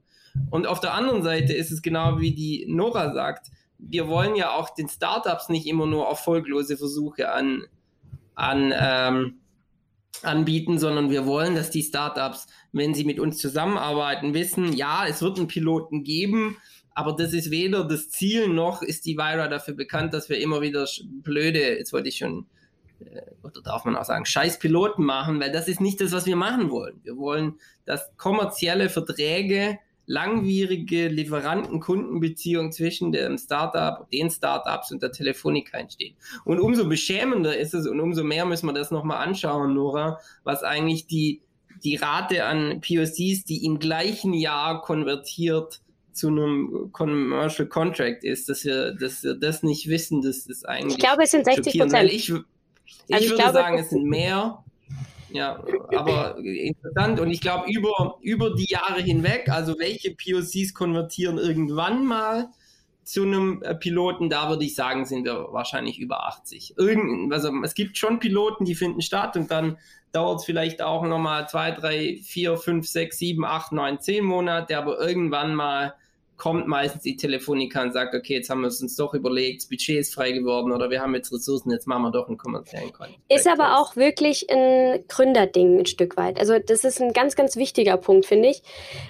Und 0.51 0.67
auf 0.67 0.79
der 0.79 0.93
anderen 0.93 1.23
Seite 1.23 1.53
ist 1.53 1.71
es 1.71 1.81
genau 1.81 2.19
wie 2.19 2.33
die 2.33 2.65
Nora 2.69 3.11
sagt, 3.13 3.47
wir 3.79 4.07
wollen 4.07 4.35
ja 4.35 4.51
auch 4.51 4.69
den 4.75 4.87
Startups 4.87 5.49
nicht 5.49 5.65
immer 5.65 5.87
nur 5.87 6.05
erfolglose 6.05 6.77
Versuche 6.77 7.31
an, 7.31 7.63
an, 8.35 8.73
ähm, 8.77 9.39
anbieten, 10.21 10.77
sondern 10.77 11.09
wir 11.09 11.25
wollen, 11.25 11.55
dass 11.55 11.71
die 11.71 11.81
Startups, 11.81 12.47
wenn 12.71 12.93
sie 12.93 13.05
mit 13.05 13.19
uns 13.19 13.37
zusammenarbeiten, 13.37 14.33
wissen, 14.33 14.73
ja, 14.73 15.07
es 15.07 15.21
wird 15.21 15.37
einen 15.37 15.47
Piloten 15.47 16.03
geben, 16.03 16.57
aber 16.99 17.13
das 17.13 17.31
ist 17.31 17.49
weder 17.49 17.85
das 17.85 18.09
Ziel 18.09 18.49
noch 18.49 18.81
ist 18.81 19.05
die 19.05 19.17
Vira 19.17 19.47
dafür 19.47 19.73
bekannt, 19.73 20.13
dass 20.13 20.27
wir 20.27 20.37
immer 20.37 20.59
wieder 20.59 20.85
blöde, 21.23 21.77
jetzt 21.77 21.93
wollte 21.93 22.09
ich 22.09 22.17
schon, 22.17 22.45
äh, 22.99 23.21
oder 23.41 23.61
darf 23.61 23.85
man 23.85 23.95
auch 23.95 24.03
sagen, 24.03 24.25
scheiß 24.25 24.59
Piloten 24.59 25.05
machen, 25.05 25.39
weil 25.39 25.49
das 25.49 25.69
ist 25.69 25.79
nicht 25.79 26.01
das, 26.01 26.11
was 26.11 26.25
wir 26.25 26.35
machen 26.35 26.69
wollen. 26.71 26.99
Wir 27.03 27.15
wollen, 27.15 27.57
dass 27.85 28.11
kommerzielle 28.17 28.89
Verträge, 28.89 29.79
langwierige 30.07 31.07
Lieferanten-Kundenbeziehungen 31.07 32.73
zwischen 32.73 33.13
dem 33.13 33.37
Startup, 33.37 34.09
den 34.11 34.29
Startups 34.29 34.91
und 34.91 35.01
der 35.01 35.13
Telefonica 35.13 35.77
entstehen. 35.77 36.17
Und 36.43 36.59
umso 36.59 36.89
beschämender 36.89 37.57
ist 37.57 37.73
es 37.73 37.87
und 37.87 38.01
umso 38.01 38.25
mehr 38.25 38.45
müssen 38.45 38.67
wir 38.67 38.73
das 38.73 38.91
nochmal 38.91 39.25
anschauen, 39.25 39.73
Nora, 39.73 40.19
was 40.43 40.63
eigentlich 40.63 41.07
die, 41.07 41.43
die 41.81 41.95
Rate 41.95 42.43
an 42.43 42.81
POCs, 42.81 43.45
die 43.45 43.63
im 43.63 43.79
gleichen 43.79 44.33
Jahr 44.33 44.81
konvertiert, 44.81 45.79
zu 46.13 46.27
einem 46.27 46.89
Commercial 46.91 47.67
Contract 47.67 48.23
ist, 48.23 48.49
dass 48.49 48.65
wir, 48.65 48.93
dass 48.93 49.23
wir 49.23 49.35
das 49.35 49.63
nicht 49.63 49.87
wissen, 49.87 50.21
das 50.21 50.45
ist 50.45 50.67
eigentlich. 50.67 50.97
Ich 50.97 50.99
glaube, 50.99 51.23
es 51.23 51.31
sind 51.31 51.45
60 51.45 51.79
Prozent. 51.79 52.11
Ich, 52.11 52.29
ich, 52.29 52.33
also 52.33 52.45
ich, 53.09 53.29
würde 53.29 53.43
glaube, 53.43 53.53
sagen, 53.53 53.77
es 53.77 53.89
sind 53.89 54.05
mehr. 54.05 54.63
Ja, 55.31 55.63
aber 55.95 56.37
interessant. 56.39 57.19
Und 57.19 57.29
ich 57.29 57.39
glaube, 57.39 57.69
über, 57.71 58.17
über 58.21 58.55
die 58.55 58.65
Jahre 58.67 59.01
hinweg, 59.01 59.47
also 59.49 59.77
welche 59.77 60.15
POCs 60.15 60.73
konvertieren 60.73 61.37
irgendwann 61.37 62.05
mal 62.05 62.49
zu 63.09 63.23
einem 63.23 63.63
äh, 63.63 63.73
Piloten, 63.73 64.29
da 64.29 64.49
würde 64.49 64.63
ich 64.63 64.75
sagen, 64.75 65.03
sind 65.03 65.25
wir 65.25 65.47
wahrscheinlich 65.51 65.97
über 65.97 66.27
80. 66.27 66.75
Irgend, 66.77 67.33
also 67.33 67.51
es 67.63 67.73
gibt 67.73 67.97
schon 67.97 68.19
Piloten, 68.19 68.65
die 68.65 68.75
finden 68.75 69.01
statt 69.01 69.35
und 69.35 69.49
dann 69.49 69.79
dauert 70.11 70.41
es 70.41 70.45
vielleicht 70.45 70.83
auch 70.83 71.03
nochmal 71.03 71.49
zwei, 71.49 71.71
drei, 71.71 72.19
vier, 72.23 72.55
fünf, 72.57 72.87
sechs, 72.87 73.17
sieben, 73.17 73.45
acht, 73.45 73.71
neun, 73.71 73.99
zehn 73.99 74.23
Monate, 74.23 74.77
aber 74.77 74.99
irgendwann 74.99 75.55
mal 75.55 75.95
kommt 76.39 76.67
meistens 76.67 77.03
die 77.03 77.17
Telefonica 77.17 77.83
und 77.83 77.91
sagt, 77.91 78.15
okay, 78.15 78.35
jetzt 78.35 78.49
haben 78.49 78.61
wir 78.61 78.69
es 78.69 78.81
uns 78.81 78.95
doch 78.95 79.13
überlegt, 79.13 79.61
das 79.61 79.69
Budget 79.69 79.99
ist 79.99 80.15
frei 80.15 80.31
geworden 80.31 80.71
oder 80.71 80.89
wir 80.89 81.01
haben 81.01 81.13
jetzt 81.13 81.31
Ressourcen, 81.33 81.69
jetzt 81.69 81.85
machen 81.85 82.03
wir 82.03 82.11
doch 82.11 82.29
einen 82.29 82.37
kommerziellen 82.37 82.91
Content. 82.93 83.17
Ist 83.27 83.47
aber 83.47 83.77
auch 83.77 83.97
wirklich 83.97 84.49
ein 84.49 85.03
Gründerding 85.09 85.79
ein 85.79 85.85
Stück 85.85 86.15
weit. 86.15 86.39
Also 86.39 86.57
das 86.57 86.85
ist 86.85 87.01
ein 87.01 87.11
ganz, 87.11 87.35
ganz 87.35 87.57
wichtiger 87.57 87.97
Punkt, 87.97 88.25
finde 88.25 88.49
ich. 88.49 88.63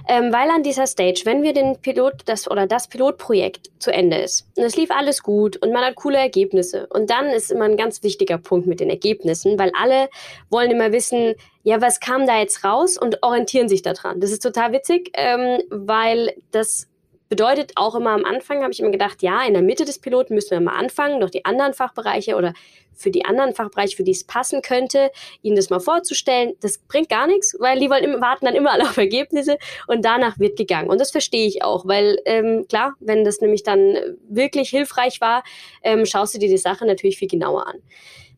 Ähm, 0.07 0.33
weil 0.33 0.49
an 0.49 0.63
dieser 0.63 0.87
Stage, 0.87 1.21
wenn 1.25 1.43
wir 1.43 1.53
den 1.53 1.77
Pilot, 1.77 2.23
das 2.25 2.49
oder 2.49 2.65
das 2.65 2.87
Pilotprojekt 2.87 3.69
zu 3.77 3.93
Ende 3.93 4.17
ist 4.17 4.47
und 4.57 4.63
es 4.63 4.75
lief 4.75 4.89
alles 4.89 5.21
gut 5.21 5.55
und 5.57 5.71
man 5.71 5.85
hat 5.85 5.95
coole 5.95 6.17
Ergebnisse 6.17 6.87
und 6.87 7.11
dann 7.11 7.27
ist 7.27 7.51
immer 7.51 7.65
ein 7.65 7.77
ganz 7.77 8.01
wichtiger 8.01 8.39
Punkt 8.39 8.65
mit 8.65 8.79
den 8.79 8.89
Ergebnissen, 8.89 9.59
weil 9.59 9.71
alle 9.79 10.09
wollen 10.49 10.71
immer 10.71 10.91
wissen, 10.91 11.35
ja, 11.63 11.79
was 11.79 11.99
kam 11.99 12.25
da 12.25 12.39
jetzt 12.39 12.63
raus 12.63 12.97
und 12.97 13.21
orientieren 13.21 13.69
sich 13.69 13.83
daran. 13.83 14.19
Das 14.19 14.31
ist 14.31 14.41
total 14.41 14.71
witzig, 14.71 15.11
ähm, 15.13 15.61
weil 15.69 16.33
das 16.51 16.88
bedeutet 17.29 17.73
auch 17.75 17.95
immer 17.95 18.11
am 18.11 18.25
Anfang, 18.25 18.63
habe 18.63 18.73
ich 18.73 18.79
immer 18.79 18.91
gedacht, 18.91 19.21
ja, 19.21 19.43
in 19.43 19.53
der 19.53 19.61
Mitte 19.61 19.85
des 19.85 19.99
Piloten 19.99 20.33
müssen 20.33 20.51
wir 20.51 20.59
mal 20.59 20.75
anfangen, 20.75 21.19
noch 21.19 21.29
die 21.29 21.45
anderen 21.45 21.73
Fachbereiche 21.73 22.35
oder 22.35 22.53
für 22.95 23.11
die 23.11 23.23
anderen 23.23 23.53
Fachbereiche, 23.53 23.95
für 23.95 24.03
die 24.03 24.11
es 24.11 24.25
passen 24.25 24.61
könnte, 24.61 25.11
ihnen 25.41 25.55
das 25.55 25.69
mal 25.69 25.79
vorzustellen. 25.79 26.53
Das 26.59 26.79
bringt 26.79 27.07
gar 27.07 27.27
nichts, 27.27 27.55
weil 27.59 27.79
die 27.79 27.89
wollen 27.89 28.19
warten 28.19 28.45
dann 28.45 28.55
immer 28.55 28.71
alle 28.73 28.83
auf 28.83 28.97
Ergebnisse 28.97 29.57
und 29.87 30.03
danach 30.03 30.39
wird 30.39 30.57
gegangen. 30.57 30.89
Und 30.89 30.99
das 30.99 31.11
verstehe 31.11 31.47
ich 31.47 31.63
auch, 31.63 31.87
weil 31.87 32.19
ähm, 32.25 32.65
klar, 32.67 32.95
wenn 32.99 33.23
das 33.23 33.39
nämlich 33.41 33.63
dann 33.63 33.95
wirklich 34.27 34.69
hilfreich 34.69 35.21
war, 35.21 35.43
ähm, 35.83 36.05
schaust 36.05 36.33
du 36.33 36.39
dir 36.39 36.49
die 36.49 36.57
Sache 36.57 36.85
natürlich 36.85 37.17
viel 37.17 37.29
genauer 37.29 37.67
an. 37.67 37.75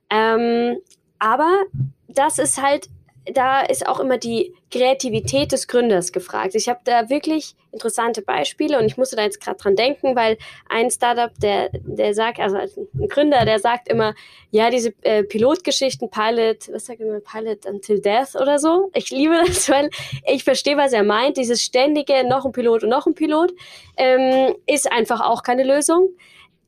Ähm, 0.09 0.77
aber 1.17 1.63
das 2.07 2.39
ist 2.39 2.61
halt 2.61 2.89
da 3.25 3.61
ist 3.61 3.87
auch 3.87 3.99
immer 3.99 4.17
die 4.17 4.53
Kreativität 4.71 5.51
des 5.51 5.67
Gründers 5.67 6.11
gefragt. 6.11 6.55
Ich 6.55 6.67
habe 6.67 6.79
da 6.83 7.09
wirklich 7.09 7.55
interessante 7.71 8.21
Beispiele 8.21 8.79
und 8.79 8.85
ich 8.85 8.97
musste 8.97 9.15
da 9.15 9.23
jetzt 9.23 9.39
gerade 9.39 9.57
dran 9.57 9.75
denken, 9.75 10.15
weil 10.15 10.37
ein 10.69 10.89
Startup, 10.89 11.31
der, 11.39 11.69
der 11.73 12.13
sagt, 12.13 12.39
also 12.39 12.57
ein 12.57 13.07
Gründer, 13.07 13.45
der 13.45 13.59
sagt 13.59 13.89
immer, 13.89 14.15
ja, 14.49 14.69
diese 14.69 14.93
äh, 15.01 15.23
Pilotgeschichten, 15.23 16.09
Pilot, 16.09 16.71
was 16.73 16.85
sagt 16.85 17.01
immer, 17.01 17.19
Pilot 17.19 17.65
until 17.65 18.01
Death 18.01 18.35
oder 18.35 18.59
so. 18.59 18.89
Ich 18.93 19.09
liebe 19.11 19.35
das, 19.45 19.69
weil 19.69 19.89
ich 20.25 20.43
verstehe, 20.43 20.77
was 20.77 20.93
er 20.93 21.03
meint. 21.03 21.37
Dieses 21.37 21.61
ständige, 21.61 22.27
noch 22.27 22.45
ein 22.45 22.51
Pilot 22.51 22.83
und 22.83 22.89
noch 22.89 23.05
ein 23.05 23.13
Pilot, 23.13 23.53
ähm, 23.97 24.55
ist 24.65 24.91
einfach 24.91 25.21
auch 25.21 25.43
keine 25.43 25.63
Lösung. 25.63 26.09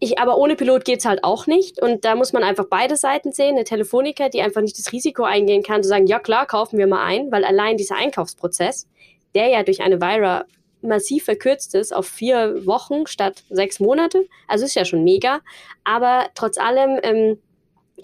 Ich, 0.04 0.20
aber 0.20 0.38
ohne 0.38 0.58
Pilot 0.58 0.84
geht's 0.84 1.06
halt 1.06 1.24
auch 1.24 1.48
nicht. 1.48 1.82
Und 1.82 2.04
da 2.04 2.16
muss 2.16 2.34
man 2.34 2.44
einfach 2.44 2.66
beide 2.70 2.98
Seiten 2.98 3.32
sehen. 3.32 3.56
Eine 3.56 3.64
Telefoniker, 3.64 4.28
die 4.28 4.42
einfach 4.42 4.60
nicht 4.60 4.78
das 4.78 4.92
Risiko 4.92 5.24
eingehen 5.24 5.64
kann, 5.64 5.82
zu 5.82 5.88
sagen, 5.88 6.08
ja 6.08 6.20
klar, 6.20 6.46
kaufen 6.46 6.78
wir 6.78 6.88
mal 6.88 7.06
ein, 7.06 7.32
weil 7.32 7.46
allein 7.46 7.78
dieser 7.78 7.96
Einkaufsprozess, 7.96 8.90
der 9.34 9.48
ja 9.48 9.64
durch 9.64 9.82
eine 9.82 10.02
Vira 10.02 10.44
massiv 10.82 11.24
verkürzt 11.24 11.74
ist 11.74 11.96
auf 11.96 12.06
vier 12.06 12.66
Wochen 12.66 13.08
statt 13.08 13.44
sechs 13.50 13.80
Monate. 13.80 14.28
Also 14.50 14.66
ist 14.66 14.76
ja 14.76 14.84
schon 14.84 15.06
mega. 15.06 15.40
Aber 15.86 16.28
trotz 16.36 16.58
allem 16.58 17.00
ähm, 17.02 17.40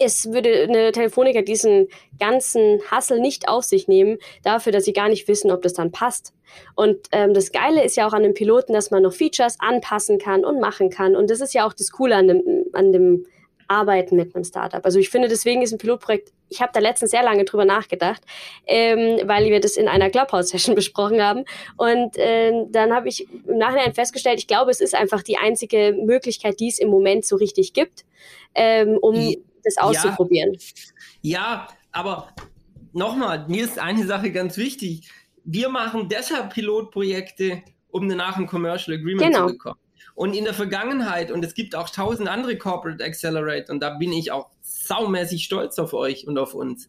es 0.00 0.32
würde 0.32 0.62
eine 0.62 0.92
Telefoniker 0.92 1.42
diesen 1.42 1.88
ganzen 2.18 2.80
Hassel 2.90 3.20
nicht 3.20 3.48
auf 3.48 3.64
sich 3.64 3.86
nehmen, 3.86 4.18
dafür, 4.42 4.72
dass 4.72 4.84
sie 4.84 4.92
gar 4.92 5.08
nicht 5.08 5.28
wissen, 5.28 5.50
ob 5.50 5.62
das 5.62 5.74
dann 5.74 5.92
passt. 5.92 6.32
Und 6.74 7.06
ähm, 7.12 7.34
das 7.34 7.52
Geile 7.52 7.84
ist 7.84 7.96
ja 7.96 8.08
auch 8.08 8.12
an 8.12 8.22
dem 8.22 8.34
Piloten, 8.34 8.72
dass 8.72 8.90
man 8.90 9.02
noch 9.02 9.12
Features 9.12 9.60
anpassen 9.60 10.18
kann 10.18 10.44
und 10.44 10.58
machen 10.58 10.90
kann. 10.90 11.14
Und 11.14 11.30
das 11.30 11.40
ist 11.40 11.54
ja 11.54 11.66
auch 11.66 11.74
das 11.74 11.90
Coole 11.90 12.16
an 12.16 12.28
dem, 12.28 12.64
an 12.72 12.92
dem 12.92 13.26
Arbeiten 13.68 14.16
mit 14.16 14.34
einem 14.34 14.44
Startup. 14.44 14.84
Also 14.84 14.98
ich 14.98 15.10
finde, 15.10 15.28
deswegen 15.28 15.62
ist 15.62 15.70
ein 15.70 15.78
Pilotprojekt, 15.78 16.32
ich 16.48 16.60
habe 16.60 16.72
da 16.74 16.80
letztens 16.80 17.12
sehr 17.12 17.22
lange 17.22 17.44
drüber 17.44 17.64
nachgedacht, 17.64 18.22
ähm, 18.66 19.20
weil 19.28 19.44
wir 19.50 19.60
das 19.60 19.76
in 19.76 19.86
einer 19.86 20.10
Clubhouse-Session 20.10 20.74
besprochen 20.74 21.22
haben. 21.22 21.44
Und 21.76 22.16
äh, 22.16 22.64
dann 22.70 22.92
habe 22.92 23.08
ich 23.08 23.28
im 23.46 23.58
Nachhinein 23.58 23.92
festgestellt, 23.92 24.40
ich 24.40 24.48
glaube, 24.48 24.70
es 24.70 24.80
ist 24.80 24.94
einfach 24.94 25.22
die 25.22 25.36
einzige 25.36 25.92
Möglichkeit, 25.92 26.58
die 26.58 26.68
es 26.68 26.80
im 26.80 26.88
Moment 26.88 27.24
so 27.24 27.36
richtig 27.36 27.74
gibt, 27.74 28.04
ähm, 28.54 28.98
um 29.00 29.36
das 29.64 29.76
auszuprobieren. 29.78 30.56
Ja, 31.22 31.40
ja 31.40 31.68
aber 31.92 32.28
nochmal, 32.92 33.46
mir 33.48 33.64
ist 33.64 33.78
eine 33.78 34.06
Sache 34.06 34.30
ganz 34.32 34.56
wichtig. 34.56 35.10
Wir 35.44 35.68
machen 35.68 36.08
deshalb 36.08 36.52
Pilotprojekte, 36.52 37.62
um 37.90 38.08
danach 38.08 38.36
ein 38.36 38.46
Commercial 38.46 38.98
Agreement 38.98 39.32
genau. 39.32 39.46
zu 39.48 39.52
bekommen. 39.54 39.80
Und 40.14 40.34
in 40.34 40.44
der 40.44 40.54
Vergangenheit, 40.54 41.30
und 41.30 41.44
es 41.44 41.54
gibt 41.54 41.74
auch 41.74 41.88
tausend 41.88 42.28
andere 42.28 42.58
Corporate 42.58 43.02
Accelerator, 43.02 43.72
und 43.72 43.80
da 43.80 43.90
bin 43.90 44.12
ich 44.12 44.32
auch 44.32 44.50
saumäßig 44.60 45.44
stolz 45.44 45.78
auf 45.78 45.94
euch 45.94 46.26
und 46.26 46.36
auf 46.36 46.54
uns, 46.54 46.88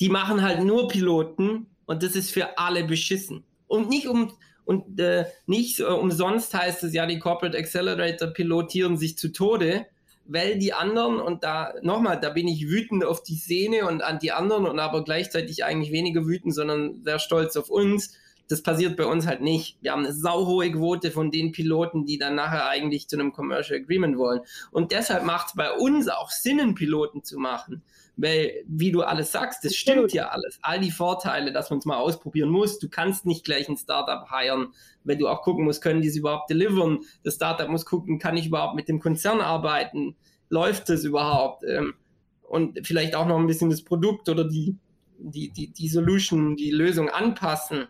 die 0.00 0.08
machen 0.08 0.42
halt 0.42 0.64
nur 0.64 0.88
Piloten 0.88 1.66
und 1.86 2.02
das 2.02 2.16
ist 2.16 2.30
für 2.30 2.58
alle 2.58 2.84
beschissen. 2.84 3.44
Und 3.66 3.88
nicht 3.88 4.08
um, 4.08 4.32
und 4.64 4.98
äh, 4.98 5.26
nicht 5.46 5.80
äh, 5.80 5.84
umsonst 5.84 6.54
heißt 6.54 6.82
es 6.84 6.92
ja, 6.92 7.06
die 7.06 7.18
Corporate 7.18 7.56
Accelerator 7.56 8.28
pilotieren 8.28 8.96
sich 8.96 9.16
zu 9.16 9.30
Tode, 9.32 9.86
weil 10.26 10.58
die 10.58 10.72
anderen, 10.72 11.20
und 11.20 11.44
da 11.44 11.74
nochmal, 11.82 12.18
da 12.18 12.30
bin 12.30 12.48
ich 12.48 12.68
wütend 12.68 13.04
auf 13.04 13.22
die 13.22 13.36
Szene 13.36 13.86
und 13.86 14.02
an 14.02 14.18
die 14.18 14.32
anderen 14.32 14.66
und 14.66 14.78
aber 14.78 15.04
gleichzeitig 15.04 15.64
eigentlich 15.64 15.92
weniger 15.92 16.26
wütend, 16.26 16.54
sondern 16.54 17.02
sehr 17.02 17.18
stolz 17.18 17.56
auf 17.56 17.70
uns. 17.70 18.16
Das 18.48 18.62
passiert 18.62 18.96
bei 18.96 19.06
uns 19.06 19.26
halt 19.26 19.40
nicht. 19.40 19.78
Wir 19.80 19.92
haben 19.92 20.04
eine 20.04 20.12
sauhohe 20.12 20.70
Quote 20.70 21.10
von 21.10 21.30
den 21.30 21.52
Piloten, 21.52 22.04
die 22.04 22.18
dann 22.18 22.34
nachher 22.34 22.66
eigentlich 22.68 23.08
zu 23.08 23.16
einem 23.16 23.32
Commercial 23.32 23.80
Agreement 23.80 24.18
wollen. 24.18 24.40
Und 24.70 24.92
deshalb 24.92 25.24
macht 25.24 25.48
es 25.48 25.54
bei 25.54 25.72
uns 25.72 26.08
auch 26.08 26.30
Sinn, 26.30 26.60
einen 26.60 26.74
Piloten 26.74 27.22
zu 27.22 27.38
machen. 27.38 27.82
Weil, 28.16 28.62
wie 28.68 28.92
du 28.92 29.02
alles 29.02 29.32
sagst, 29.32 29.64
das 29.64 29.74
stimmt 29.74 30.12
ja 30.12 30.28
alles. 30.28 30.58
All 30.62 30.78
die 30.78 30.92
Vorteile, 30.92 31.52
dass 31.52 31.70
man 31.70 31.80
es 31.80 31.84
mal 31.84 31.96
ausprobieren 31.96 32.48
muss. 32.48 32.78
Du 32.78 32.88
kannst 32.88 33.26
nicht 33.26 33.44
gleich 33.44 33.68
ein 33.68 33.76
Startup 33.76 34.28
hiren, 34.30 34.68
wenn 35.02 35.18
du 35.18 35.28
auch 35.28 35.42
gucken 35.42 35.64
musst, 35.64 35.82
können 35.82 36.00
die 36.00 36.08
es 36.08 36.16
überhaupt 36.16 36.48
deliveren. 36.48 37.00
Das 37.24 37.34
Startup 37.34 37.68
muss 37.68 37.84
gucken, 37.84 38.20
kann 38.20 38.36
ich 38.36 38.46
überhaupt 38.46 38.76
mit 38.76 38.88
dem 38.88 39.00
Konzern 39.00 39.40
arbeiten? 39.40 40.14
Läuft 40.48 40.88
das 40.88 41.04
überhaupt? 41.04 41.64
Ähm, 41.64 41.94
und 42.42 42.86
vielleicht 42.86 43.16
auch 43.16 43.26
noch 43.26 43.38
ein 43.38 43.48
bisschen 43.48 43.70
das 43.70 43.82
Produkt 43.82 44.28
oder 44.28 44.44
die, 44.44 44.76
die, 45.18 45.50
die, 45.50 45.72
die 45.72 45.88
Solution, 45.88 46.56
die 46.56 46.70
Lösung 46.70 47.08
anpassen. 47.08 47.88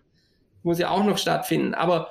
Muss 0.63 0.79
ja 0.79 0.89
auch 0.89 1.05
noch 1.05 1.19
stattfinden. 1.19 1.75
Aber 1.75 2.11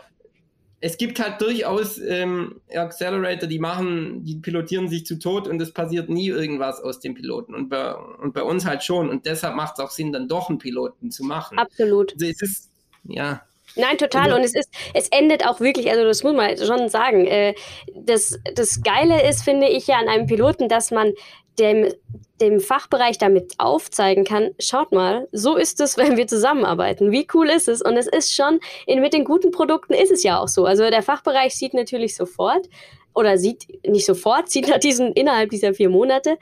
es 0.85 0.97
gibt 0.97 1.17
halt 1.21 1.39
durchaus 1.39 1.97
ähm, 1.97 2.59
Accelerator, 2.69 3.47
die 3.47 3.57
machen, 3.57 4.25
die 4.25 4.35
pilotieren 4.35 4.89
sich 4.89 5.05
zu 5.05 5.17
tot 5.17 5.47
und 5.47 5.61
es 5.61 5.71
passiert 5.71 6.09
nie 6.09 6.27
irgendwas 6.27 6.81
aus 6.81 6.99
dem 6.99 7.13
Piloten. 7.13 7.55
Und 7.55 7.69
bei, 7.69 7.95
und 7.95 8.33
bei 8.33 8.43
uns 8.43 8.65
halt 8.65 8.83
schon. 8.83 9.09
Und 9.09 9.25
deshalb 9.25 9.55
macht 9.55 9.75
es 9.77 9.79
auch 9.85 9.91
Sinn, 9.91 10.11
dann 10.11 10.27
doch 10.27 10.49
einen 10.49 10.57
Piloten 10.57 11.09
zu 11.09 11.23
machen. 11.23 11.57
Absolut. 11.57 12.11
Also 12.11 12.25
es 12.25 12.41
ist, 12.41 12.69
ja. 13.05 13.43
Nein, 13.77 13.97
total. 13.97 14.23
Also 14.23 14.35
und 14.35 14.43
es 14.43 14.55
ist, 14.55 14.69
es 14.93 15.07
endet 15.07 15.47
auch 15.47 15.61
wirklich, 15.61 15.89
also 15.89 16.03
das 16.03 16.21
muss 16.21 16.35
man 16.35 16.57
schon 16.57 16.89
sagen. 16.89 17.27
Äh, 17.27 17.55
das, 17.95 18.37
das 18.53 18.83
Geile 18.83 19.25
ist, 19.25 19.41
finde 19.41 19.69
ich 19.69 19.87
ja 19.87 19.95
an 19.99 20.09
einem 20.09 20.25
Piloten, 20.25 20.67
dass 20.67 20.91
man 20.91 21.13
dem, 21.59 21.93
dem 22.41 22.59
Fachbereich 22.59 23.17
damit 23.17 23.53
aufzeigen 23.57 24.23
kann, 24.23 24.51
schaut 24.59 24.91
mal, 24.91 25.27
so 25.31 25.55
ist 25.55 25.79
es, 25.79 25.97
wenn 25.97 26.17
wir 26.17 26.27
zusammenarbeiten. 26.27 27.11
Wie 27.11 27.27
cool 27.33 27.49
ist 27.49 27.67
es? 27.67 27.81
Und 27.81 27.97
es 27.97 28.07
ist 28.07 28.33
schon, 28.33 28.59
in, 28.85 29.01
mit 29.01 29.13
den 29.13 29.23
guten 29.23 29.51
Produkten 29.51 29.93
ist 29.93 30.11
es 30.11 30.23
ja 30.23 30.39
auch 30.39 30.47
so. 30.47 30.65
Also 30.65 30.89
der 30.89 31.03
Fachbereich 31.03 31.55
sieht 31.55 31.73
natürlich 31.73 32.15
sofort, 32.15 32.67
oder 33.15 33.37
sieht 33.37 33.67
nicht 33.87 34.05
sofort, 34.05 34.49
sieht 34.51 34.67
nach 34.67 34.79
diesen, 34.79 35.13
innerhalb 35.13 35.49
dieser 35.49 35.73
vier 35.73 35.89
Monate, 35.89 36.37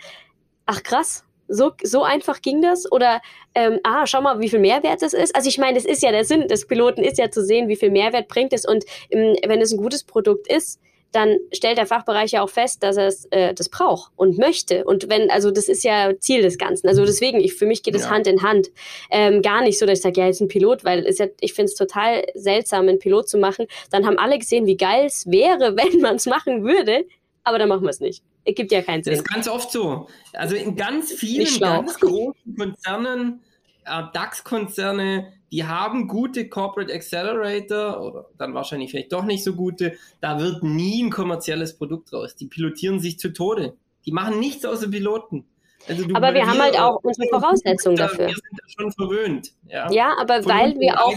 ach 0.66 0.84
krass, 0.84 1.26
so, 1.48 1.74
so 1.84 2.04
einfach 2.04 2.42
ging 2.42 2.62
das? 2.62 2.90
Oder, 2.90 3.22
ähm, 3.56 3.80
ah, 3.84 4.08
schau 4.08 4.22
mal, 4.22 4.40
wie 4.40 4.48
viel 4.48 4.60
Mehrwert 4.60 5.04
es 5.04 5.14
ist. 5.14 5.36
Also 5.36 5.50
ich 5.50 5.58
meine, 5.58 5.76
das 5.76 5.86
ist 5.86 6.02
ja 6.02 6.12
der 6.12 6.24
Sinn 6.24 6.48
des 6.48 6.66
Piloten, 6.66 7.04
ist 7.04 7.18
ja 7.18 7.30
zu 7.30 7.44
sehen, 7.44 7.68
wie 7.68 7.76
viel 7.76 7.92
Mehrwert 7.92 8.30
bringt 8.30 8.54
es. 8.54 8.66
Und 8.66 8.86
ähm, 9.10 9.36
wenn 9.46 9.60
es 9.60 9.74
ein 9.74 9.78
gutes 9.78 10.06
Produkt 10.06 10.48
ist, 10.50 10.80
dann 11.12 11.38
stellt 11.52 11.78
der 11.78 11.86
Fachbereich 11.86 12.32
ja 12.32 12.42
auch 12.42 12.50
fest, 12.50 12.84
dass 12.84 12.98
er 12.98 13.08
es 13.08 13.26
äh, 13.32 13.54
das 13.54 13.70
braucht 13.70 14.12
und 14.16 14.38
möchte. 14.38 14.86
Und 14.86 15.10
wenn, 15.10 15.30
also 15.30 15.52
das 15.52 15.68
ist 15.68 15.84
ja 15.84 16.18
Ziel 16.20 16.42
des 16.42 16.58
Ganzen. 16.58 16.88
Also 16.88 17.06
deswegen, 17.06 17.40
ich, 17.40 17.54
für 17.54 17.66
mich 17.66 17.84
geht 17.84 17.96
es 17.96 18.04
ja. 18.04 18.10
Hand 18.10 18.28
in 18.28 18.42
Hand. 18.44 18.70
Ähm, 19.10 19.42
gar 19.42 19.62
nicht 19.62 19.78
so, 19.78 19.86
dass 19.86 20.00
ich 20.00 20.04
sage, 20.04 20.22
ja, 20.22 20.28
jetzt 20.28 20.42
ein 20.42 20.48
Pilot, 20.48 20.86
weil 20.86 21.06
es 21.06 21.18
ja, 21.18 21.28
ich 21.40 21.54
finde 21.54 21.72
es 21.72 21.76
total 21.76 22.24
seltsam, 22.34 22.88
einen 22.88 23.00
Pilot 23.00 23.28
zu 23.28 23.38
machen. 23.38 23.68
Dann 23.90 24.06
haben 24.06 24.18
alle 24.18 24.40
gesehen, 24.40 24.66
wie 24.66 24.78
geil 24.78 25.06
es 25.06 25.30
wäre, 25.30 25.76
wenn 25.78 26.00
man 26.00 26.16
es 26.16 26.26
machen 26.26 26.64
würde, 26.64 27.06
aber 27.44 27.60
dann 27.60 27.70
machen 27.70 27.84
wir 27.84 27.90
es 27.90 28.00
nicht. 28.00 28.24
Es 28.46 28.56
gibt 28.56 28.72
ja 28.72 28.82
keinen 28.82 29.04
Sinn. 29.04 29.14
Das 29.14 29.22
ist 29.22 29.30
ganz 29.30 29.48
oft 29.48 29.72
so. 29.72 30.08
Also 30.34 30.56
in 30.56 30.76
ganz 30.76 31.12
vielen 31.12 31.60
ganz 31.60 32.00
großen 32.00 32.56
Konzernen, 32.58 33.42
äh, 33.86 34.04
DAX-Konzerne, 34.14 35.34
die 35.52 35.66
haben 35.66 36.08
gute 36.08 36.48
Corporate 36.48 36.94
Accelerator 36.94 38.02
oder 38.02 38.26
dann 38.38 38.54
wahrscheinlich 38.54 38.92
vielleicht 38.92 39.12
doch 39.12 39.26
nicht 39.26 39.44
so 39.44 39.54
gute. 39.54 39.98
Da 40.22 40.40
wird 40.40 40.64
nie 40.64 41.04
ein 41.04 41.10
kommerzielles 41.10 41.78
Produkt 41.78 42.14
raus. 42.14 42.36
Die 42.36 42.48
pilotieren 42.48 43.00
sich 43.00 43.20
zu 43.20 43.34
Tode. 43.34 43.74
Die 44.06 44.12
machen 44.12 44.40
nichts 44.40 44.66
außer 44.66 44.90
Piloten. 44.90 45.46
Also 45.88 46.06
du, 46.06 46.16
aber 46.16 46.34
wir 46.34 46.46
haben 46.46 46.60
halt 46.60 46.80
auch 46.80 47.00
unsere 47.04 47.28
Voraussetzungen 47.30 47.98
dafür. 47.98 48.28
Wir 48.28 48.36
sind 48.36 48.60
da 48.62 48.70
schon 48.70 48.92
verwöhnt. 48.92 49.52
Ja, 49.68 49.92
ja 49.92 50.16
aber 50.20 50.42
Von 50.42 50.52
weil 50.52 50.80
wir 50.80 51.04
auch. 51.04 51.14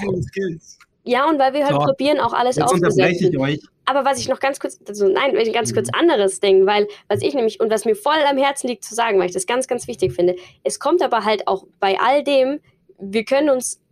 Ja, 1.06 1.28
und 1.28 1.38
weil 1.38 1.52
wir 1.52 1.64
halt 1.66 1.74
so, 1.74 1.80
probieren, 1.80 2.18
auch 2.18 2.32
alles 2.32 2.56
euch. 2.58 3.60
aber 3.84 4.06
was 4.06 4.18
ich 4.18 4.28
noch 4.28 4.40
ganz 4.40 4.58
kurz, 4.58 4.80
also 4.88 5.06
nein, 5.06 5.36
ein 5.36 5.52
ganz 5.52 5.74
kurz 5.74 5.90
anderes 5.92 6.40
Ding, 6.40 6.64
weil 6.64 6.88
was 7.08 7.20
ich 7.20 7.34
nämlich 7.34 7.60
und 7.60 7.70
was 7.70 7.84
mir 7.84 7.94
voll 7.94 8.16
am 8.26 8.38
Herzen 8.38 8.68
liegt 8.68 8.84
zu 8.84 8.94
sagen, 8.94 9.18
weil 9.18 9.26
ich 9.26 9.34
das 9.34 9.44
ganz, 9.44 9.68
ganz 9.68 9.86
wichtig 9.86 10.14
finde, 10.14 10.34
es 10.62 10.80
kommt 10.80 11.02
aber 11.02 11.26
halt 11.26 11.46
auch 11.46 11.66
bei 11.78 12.00
all 12.00 12.24
dem, 12.24 12.58
wir 12.98 13.24
können 13.24 13.50
uns 13.50 13.82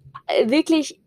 wirklich 0.44 1.00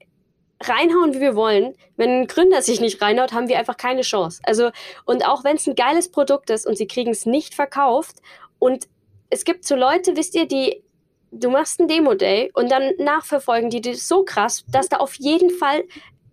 reinhauen, 0.62 1.14
wie 1.14 1.20
wir 1.20 1.36
wollen. 1.36 1.76
Wenn 1.98 2.22
ein 2.22 2.28
Gründer 2.28 2.62
sich 2.62 2.80
nicht 2.80 3.02
reinhaut, 3.02 3.34
haben 3.34 3.48
wir 3.48 3.60
einfach 3.60 3.78
keine 3.78 4.02
Chance. 4.02 4.42
Also, 4.44 4.72
und 5.06 5.28
auch 5.28 5.44
wenn 5.44 5.58
es 5.58 5.68
ein 5.68 5.76
geiles 5.76 6.10
Produkt 6.10 6.50
ist 6.50 6.66
und 6.66 6.78
sie 6.78 6.88
kriegen 6.88 7.12
es 7.12 7.26
nicht 7.26 7.54
verkauft 7.54 8.18
und 8.60 8.88
es 9.30 9.44
gibt 9.44 9.66
so 9.66 9.76
Leute, 9.76 10.16
wisst 10.16 10.36
ihr, 10.36 10.48
die 10.48 10.84
du 11.32 11.50
machst 11.50 11.80
ein 11.80 11.88
Demo-Day 11.88 12.52
und 12.54 12.72
dann 12.72 12.94
nachverfolgen 12.98 13.70
die 13.70 13.82
das 13.82 14.08
so 14.08 14.24
krass, 14.24 14.64
dass 14.70 14.90
da 14.90 14.98
auf 14.98 15.16
jeden 15.16 15.50
Fall 15.50 15.84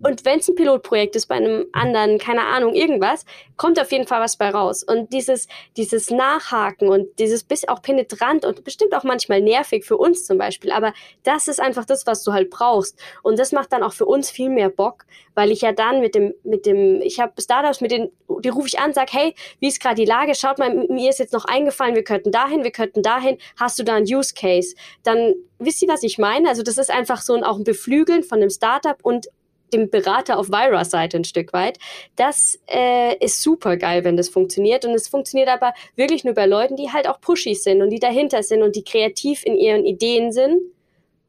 und 0.02 0.24
wenn 0.24 0.40
es 0.40 0.48
ein 0.48 0.54
Pilotprojekt 0.54 1.16
ist 1.16 1.26
bei 1.26 1.36
einem 1.36 1.66
anderen, 1.72 2.18
keine 2.18 2.44
Ahnung, 2.44 2.74
irgendwas, 2.74 3.24
kommt 3.56 3.80
auf 3.80 3.92
jeden 3.92 4.06
Fall 4.06 4.20
was 4.20 4.36
bei 4.36 4.50
raus. 4.50 4.82
Und 4.82 5.12
dieses, 5.12 5.46
dieses 5.76 6.10
Nachhaken 6.10 6.88
und 6.88 7.18
dieses 7.18 7.44
bis 7.44 7.66
auch 7.68 7.82
penetrant 7.82 8.44
und 8.44 8.64
bestimmt 8.64 8.94
auch 8.94 9.04
manchmal 9.04 9.40
nervig 9.40 9.84
für 9.84 9.96
uns 9.96 10.24
zum 10.24 10.38
Beispiel, 10.38 10.72
aber 10.72 10.92
das 11.22 11.48
ist 11.48 11.60
einfach 11.60 11.84
das, 11.84 12.06
was 12.06 12.24
du 12.24 12.32
halt 12.32 12.50
brauchst. 12.50 12.98
Und 13.22 13.38
das 13.38 13.52
macht 13.52 13.72
dann 13.72 13.82
auch 13.82 13.92
für 13.92 14.06
uns 14.06 14.30
viel 14.30 14.48
mehr 14.48 14.68
Bock, 14.68 15.04
weil 15.34 15.50
ich 15.50 15.60
ja 15.60 15.72
dann 15.72 16.00
mit 16.00 16.14
dem, 16.14 16.34
mit 16.42 16.66
dem, 16.66 17.00
ich 17.00 17.20
habe 17.20 17.40
Startups, 17.40 17.80
mit 17.80 17.92
denen, 17.92 18.10
die 18.40 18.48
rufe 18.48 18.68
ich 18.68 18.78
an, 18.78 18.92
sag, 18.92 19.12
hey, 19.12 19.34
wie 19.60 19.68
ist 19.68 19.80
gerade 19.80 19.96
die 19.96 20.04
Lage? 20.04 20.34
Schaut 20.34 20.58
mal, 20.58 20.74
mir 20.88 21.10
ist 21.10 21.18
jetzt 21.18 21.32
noch 21.32 21.44
eingefallen, 21.44 21.94
wir 21.94 22.04
könnten 22.04 22.32
dahin, 22.32 22.64
wir 22.64 22.72
könnten 22.72 23.02
dahin. 23.02 23.38
Hast 23.58 23.78
du 23.78 23.84
da 23.84 23.94
einen 23.94 24.06
Use 24.06 24.34
Case? 24.34 24.74
Dann 25.04 25.34
wisst 25.58 25.82
ihr, 25.82 25.88
was 25.88 26.02
ich 26.02 26.18
meine? 26.18 26.48
Also 26.48 26.62
das 26.62 26.78
ist 26.78 26.90
einfach 26.90 27.22
so 27.22 27.34
ein, 27.34 27.44
auch 27.44 27.56
ein 27.56 27.64
Beflügeln 27.64 28.22
von 28.24 28.40
einem 28.40 28.50
Startup 28.50 28.96
und 29.02 29.28
dem 29.72 29.90
Berater 29.90 30.38
auf 30.38 30.48
Viras 30.48 30.90
Seite 30.90 31.16
ein 31.16 31.24
Stück 31.24 31.52
weit. 31.52 31.78
Das 32.16 32.58
äh, 32.68 33.16
ist 33.24 33.42
super 33.42 33.76
geil, 33.76 34.04
wenn 34.04 34.16
das 34.16 34.28
funktioniert. 34.28 34.84
Und 34.84 34.94
es 34.94 35.08
funktioniert 35.08 35.48
aber 35.48 35.72
wirklich 35.96 36.24
nur 36.24 36.34
bei 36.34 36.46
Leuten, 36.46 36.76
die 36.76 36.90
halt 36.90 37.08
auch 37.08 37.20
pushy 37.20 37.54
sind 37.54 37.82
und 37.82 37.90
die 37.90 38.00
dahinter 38.00 38.42
sind 38.42 38.62
und 38.62 38.76
die 38.76 38.84
kreativ 38.84 39.44
in 39.44 39.56
ihren 39.56 39.84
Ideen 39.84 40.32
sind 40.32 40.60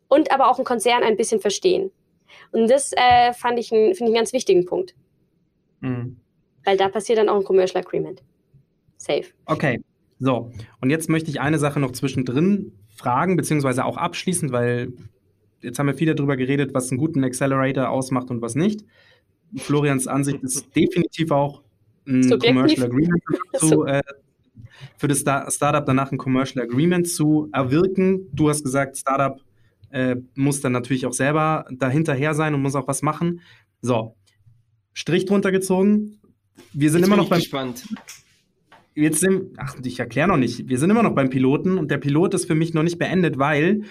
und 0.08 0.32
aber 0.32 0.50
auch 0.50 0.58
einen 0.58 0.66
Konzern 0.66 1.04
ein 1.04 1.18
bisschen 1.18 1.40
verstehen. 1.40 1.92
Und 2.52 2.70
das 2.70 2.92
äh, 2.94 3.34
fand 3.34 3.60
ich, 3.60 3.72
ein, 3.72 3.96
finde 3.96 3.96
ich 3.96 4.02
einen 4.04 4.14
ganz 4.14 4.34
wichtigen 4.34 4.66
Punkt. 4.66 4.96
Mhm. 5.82 6.18
Weil 6.64 6.78
da 6.78 6.90
passiert 6.90 7.18
dann 7.18 7.30
auch 7.30 7.38
ein 7.38 7.44
Commercial 7.44 7.84
Agreement. 7.84 8.24
Safe. 8.98 9.26
Okay. 9.46 9.82
So, 10.20 10.52
und 10.80 10.90
jetzt 10.90 11.10
möchte 11.10 11.30
ich 11.30 11.42
eine 11.42 11.60
Sache 11.60 11.80
noch 11.80 11.92
zwischendrin 11.92 12.72
fragen, 12.96 13.36
beziehungsweise 13.36 13.84
auch 13.84 13.98
abschließend, 13.98 14.52
weil 14.52 14.94
jetzt 15.64 15.80
haben 15.80 15.88
wir 15.88 15.96
viel 15.96 16.14
darüber 16.14 16.38
geredet, 16.38 16.74
was 16.74 16.92
einen 16.92 17.00
guten 17.00 17.24
Accelerator 17.24 17.90
ausmacht 17.90 18.30
und 18.30 18.42
was 18.42 18.56
nicht. 18.56 18.86
Florians 19.58 20.08
Ansicht 20.08 20.44
ist 20.44 20.68
definitiv 20.76 21.32
auch 21.32 21.62
ein 22.08 22.24
Subjektiv. 22.24 22.50
Commercial 22.50 22.86
Agreement 22.86 23.24
zu, 23.58 23.86
äh, 23.86 24.02
für 24.98 25.08
das 25.08 25.20
Star 25.20 25.50
Startup 25.50 25.86
danach 25.86 26.12
ein 26.12 26.18
Commercial 26.18 26.64
Agreement 26.64 27.08
zu 27.08 27.50
erwirken. 27.54 28.28
Du 28.34 28.50
hast 28.50 28.64
gesagt, 28.64 28.98
Startup 28.98 29.40
äh, 29.90 30.16
muss 30.36 30.62
dann 30.62 30.74
natürlich 30.74 31.06
auch 31.06 31.14
selber 31.14 31.66
dahinterher 31.72 32.34
sein 32.34 32.54
und 32.54 32.62
muss 32.62 32.76
auch 32.76 32.88
was 32.88 33.02
machen. 33.02 33.42
So, 33.82 34.16
Strich 34.94 35.26
drunter 35.26 35.52
gezogen. 35.52 36.20
Wir 36.72 36.92
sind 36.92 37.02
jetzt 37.02 37.08
immer 37.08 37.18
noch 37.18 37.30
beim. 37.30 37.40
Gespannt. 37.40 37.84
Jetzt 38.96 39.22
sind, 39.22 39.54
ach, 39.58 39.76
ich 39.84 40.00
erkläre 40.00 40.28
noch 40.28 40.38
nicht. 40.38 40.70
Wir 40.70 40.78
sind 40.78 40.92
immer 40.92 41.02
noch 41.02 41.16
beim 41.16 41.32
Piloten 41.32 41.80
und 41.80 41.90
der 41.90 41.98
Pilot 41.98 42.36
ist 42.36 42.46
für 42.46 42.54
mich 42.54 42.76
noch 42.76 42.84
nicht 42.84 43.00
beendet, 43.00 43.40
weil 43.40 43.84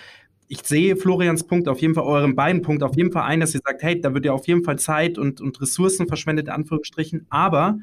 ich 0.52 0.60
sehe 0.64 0.96
Florians 0.96 1.44
Punkt 1.44 1.66
auf 1.66 1.80
jeden 1.80 1.94
Fall, 1.94 2.04
euren 2.04 2.34
beiden 2.34 2.60
Punkt 2.60 2.82
auf 2.82 2.94
jeden 2.94 3.10
Fall 3.10 3.22
ein, 3.22 3.40
dass 3.40 3.54
ihr 3.54 3.62
sagt, 3.64 3.82
hey, 3.82 3.98
da 3.98 4.12
wird 4.12 4.26
ja 4.26 4.32
auf 4.32 4.46
jeden 4.46 4.62
Fall 4.62 4.78
Zeit 4.78 5.16
und, 5.16 5.40
und 5.40 5.58
Ressourcen 5.62 6.06
verschwendet, 6.06 6.48
in 6.48 6.52
Anführungsstrichen. 6.52 7.24
Aber 7.30 7.78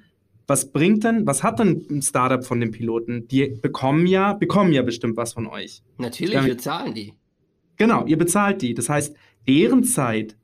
was 0.46 0.72
bringt 0.72 1.04
denn, 1.04 1.26
was 1.26 1.42
hat 1.42 1.58
denn 1.58 1.88
ein 1.90 2.04
Startup 2.04 2.46
von 2.46 2.60
den 2.60 2.70
Piloten? 2.70 3.28
Die 3.28 3.48
bekommen 3.48 4.06
ja, 4.06 4.34
bekommen 4.34 4.72
ja 4.72 4.84
bestimmt 4.84 5.18
was 5.18 5.34
von 5.34 5.48
euch. 5.48 5.82
Natürlich, 5.98 6.36
Damit, 6.36 6.48
wir 6.48 6.58
zahlen 6.60 6.94
die. 6.94 7.16
Genau, 7.78 8.06
ihr 8.06 8.20
bezahlt 8.20 8.62
die. 8.62 8.76
Das 8.76 8.88
heißt, 8.88 9.16
deren 9.48 9.84
Zeit 9.84 10.36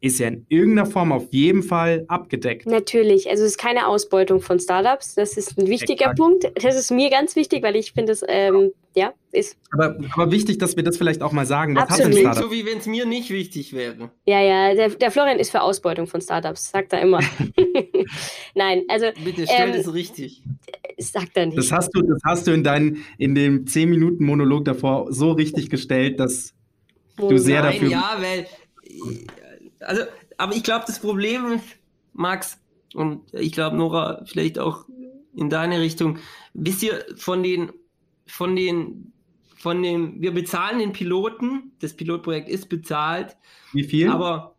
ist 0.00 0.20
ja 0.20 0.28
in 0.28 0.46
irgendeiner 0.48 0.88
Form 0.88 1.10
auf 1.10 1.32
jeden 1.32 1.64
Fall 1.64 2.04
abgedeckt. 2.06 2.64
Natürlich, 2.66 3.28
also 3.28 3.42
es 3.42 3.50
ist 3.50 3.58
keine 3.58 3.88
Ausbeutung 3.88 4.40
von 4.40 4.60
Startups. 4.60 5.16
Das 5.16 5.36
ist 5.36 5.58
ein 5.58 5.66
wichtiger 5.66 6.12
Exakt. 6.12 6.18
Punkt. 6.18 6.52
Das 6.62 6.76
ist 6.76 6.92
mir 6.92 7.10
ganz 7.10 7.34
wichtig, 7.34 7.64
weil 7.64 7.74
ich 7.74 7.92
finde 7.92 8.12
es, 8.12 8.22
ähm, 8.28 8.70
ja, 8.94 9.12
ist. 9.30 9.56
Aber, 9.72 9.96
aber, 10.14 10.30
wichtig, 10.30 10.58
dass 10.58 10.76
wir 10.76 10.82
das 10.82 10.96
vielleicht 10.96 11.22
auch 11.22 11.32
mal 11.32 11.46
sagen. 11.46 11.74
Was 11.76 11.84
Absolut. 11.84 12.26
Hat 12.26 12.36
so 12.36 12.50
wie 12.50 12.66
wenn 12.66 12.78
es 12.78 12.86
mir 12.86 13.06
nicht 13.06 13.30
wichtig 13.30 13.72
wäre. 13.72 14.10
Ja, 14.26 14.40
ja, 14.40 14.74
der, 14.74 14.90
der, 14.90 15.10
Florian 15.10 15.38
ist 15.38 15.50
für 15.50 15.62
Ausbeutung 15.62 16.06
von 16.06 16.20
Startups, 16.20 16.70
sagt 16.70 16.92
er 16.92 17.00
immer. 17.00 17.20
Nein, 18.54 18.82
also. 18.88 19.06
Bitte 19.24 19.46
stell 19.46 19.70
ähm, 19.70 19.76
das 19.76 19.92
richtig. 19.92 20.42
Sagt 20.98 21.36
er 21.36 21.46
nicht. 21.46 21.58
Das 21.58 21.72
hast 21.72 21.90
du, 21.94 22.02
das 22.02 22.20
hast 22.24 22.46
du 22.46 22.52
in, 22.52 22.62
dein, 22.62 22.98
in 23.18 23.34
dem 23.34 23.64
10-Minuten-Monolog 23.64 24.64
davor 24.64 25.12
so 25.12 25.32
richtig 25.32 25.70
gestellt, 25.70 26.20
dass 26.20 26.54
du 27.16 27.38
sehr 27.38 27.62
Nein, 27.62 27.72
dafür. 27.72 27.88
Ja, 27.90 28.16
weil 28.20 28.46
also, 29.80 30.02
aber 30.36 30.54
ich 30.54 30.62
glaube, 30.62 30.84
das 30.86 30.98
Problem, 30.98 31.60
Max, 32.12 32.58
und 32.94 33.22
ich 33.32 33.52
glaube, 33.52 33.76
Nora, 33.76 34.22
vielleicht 34.26 34.58
auch 34.58 34.86
in 35.34 35.50
deine 35.50 35.80
Richtung, 35.80 36.18
wisst 36.54 36.82
ihr, 36.82 37.04
von 37.16 37.42
den, 37.42 37.72
von 38.26 38.56
den, 38.56 39.12
von 39.56 39.82
den, 39.82 40.20
wir 40.20 40.32
bezahlen 40.32 40.78
den 40.78 40.92
Piloten, 40.92 41.72
das 41.80 41.94
Pilotprojekt 41.94 42.48
ist 42.48 42.68
bezahlt. 42.68 43.36
Wie 43.72 43.84
viel? 43.84 44.08
Aber 44.08 44.56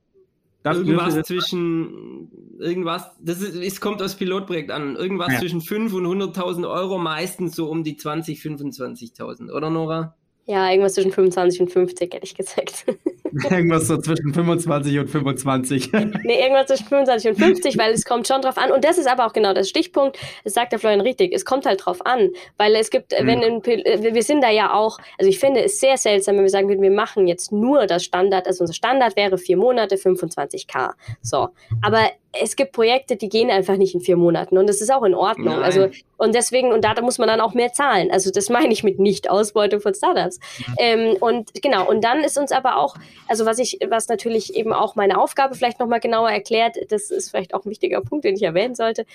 das 0.63 0.77
irgendwas 0.77 1.21
zwischen, 1.23 2.31
irgendwas, 2.57 3.11
das 3.19 3.41
ist, 3.41 3.55
es 3.55 3.81
kommt 3.81 4.01
aus 4.01 4.15
Pilotprojekt 4.15 4.71
an, 4.71 4.95
irgendwas 4.95 5.33
ja. 5.33 5.39
zwischen 5.39 5.59
5 5.59 5.93
und 5.93 6.05
100.000 6.05 6.69
Euro, 6.69 6.97
meistens 6.97 7.55
so 7.55 7.69
um 7.69 7.83
die 7.83 7.97
20, 7.97 8.39
25.000, 8.39 9.51
oder 9.51 9.69
Nora? 9.69 10.15
Ja, 10.45 10.69
irgendwas 10.69 10.93
zwischen 10.93 11.11
25 11.11 11.61
und 11.61 11.71
50, 11.71 12.13
ehrlich 12.13 12.35
gesagt. 12.35 12.85
irgendwas 13.49 13.87
so 13.87 13.97
zwischen 13.97 14.33
25 14.33 14.99
und 14.99 15.07
25. 15.07 15.91
nee, 16.23 16.41
irgendwas 16.41 16.67
zwischen 16.67 16.87
25 16.87 17.31
und 17.31 17.37
50, 17.37 17.77
weil 17.77 17.93
es 17.93 18.05
kommt 18.05 18.27
schon 18.27 18.41
drauf 18.41 18.57
an. 18.57 18.71
Und 18.71 18.83
das 18.83 18.97
ist 18.97 19.07
aber 19.07 19.25
auch 19.25 19.33
genau 19.33 19.53
das 19.53 19.69
Stichpunkt. 19.69 20.17
Das 20.43 20.53
sagt 20.53 20.71
der 20.71 20.79
Florian 20.79 21.01
richtig. 21.01 21.33
Es 21.33 21.45
kommt 21.45 21.65
halt 21.65 21.85
drauf 21.85 22.05
an. 22.05 22.29
Weil 22.57 22.75
es 22.75 22.89
gibt, 22.89 23.11
mhm. 23.11 23.27
wenn 23.27 23.43
ein, 23.43 23.65
wir 23.65 24.23
sind 24.23 24.41
da 24.41 24.49
ja 24.49 24.73
auch, 24.73 24.99
also 25.17 25.29
ich 25.29 25.39
finde 25.39 25.63
es 25.63 25.79
sehr 25.79 25.97
seltsam, 25.97 26.35
wenn 26.35 26.43
wir 26.43 26.49
sagen 26.49 26.69
würden, 26.69 26.81
wir 26.81 26.91
machen 26.91 27.27
jetzt 27.27 27.51
nur 27.51 27.87
das 27.87 28.03
Standard. 28.03 28.47
Also 28.47 28.63
unser 28.63 28.73
Standard 28.73 29.15
wäre 29.15 29.37
vier 29.37 29.57
Monate, 29.57 29.95
25k. 29.95 30.91
So. 31.21 31.49
Aber 31.81 32.09
es 32.41 32.55
gibt 32.55 32.71
Projekte, 32.71 33.15
die 33.15 33.29
gehen 33.29 33.51
einfach 33.51 33.77
nicht 33.77 33.93
in 33.93 34.01
vier 34.01 34.17
Monaten 34.17 34.57
und 34.57 34.67
das 34.67 34.81
ist 34.81 34.91
auch 34.91 35.03
in 35.03 35.13
Ordnung. 35.13 35.55
Nein. 35.55 35.63
Also 35.63 35.89
und 36.17 36.33
deswegen 36.33 36.71
und 36.71 36.83
da, 36.83 36.99
muss 37.01 37.19
man 37.19 37.27
dann 37.27 37.41
auch 37.41 37.53
mehr 37.53 37.73
zahlen. 37.73 38.09
Also 38.11 38.31
das 38.31 38.49
meine 38.49 38.73
ich 38.73 38.83
mit 38.83 38.99
Nicht-Ausbeutung 38.99 39.81
von 39.81 39.93
Startups. 39.93 40.39
Mhm. 40.39 40.75
Ähm, 40.79 41.17
und 41.19 41.61
genau 41.61 41.87
und 41.87 42.03
dann 42.03 42.23
ist 42.23 42.37
uns 42.37 42.51
aber 42.51 42.77
auch, 42.77 42.95
also 43.27 43.45
was 43.45 43.59
ich, 43.59 43.79
was 43.87 44.07
natürlich 44.07 44.55
eben 44.55 44.73
auch 44.73 44.95
meine 44.95 45.21
Aufgabe 45.21 45.55
vielleicht 45.55 45.79
noch 45.79 45.87
mal 45.87 45.99
genauer 45.99 46.31
erklärt, 46.31 46.77
das 46.89 47.11
ist 47.11 47.29
vielleicht 47.29 47.53
auch 47.53 47.65
ein 47.65 47.69
wichtiger 47.69 48.01
Punkt, 48.01 48.25
den 48.25 48.35
ich 48.35 48.43
erwähnen 48.43 48.75
sollte 48.75 49.05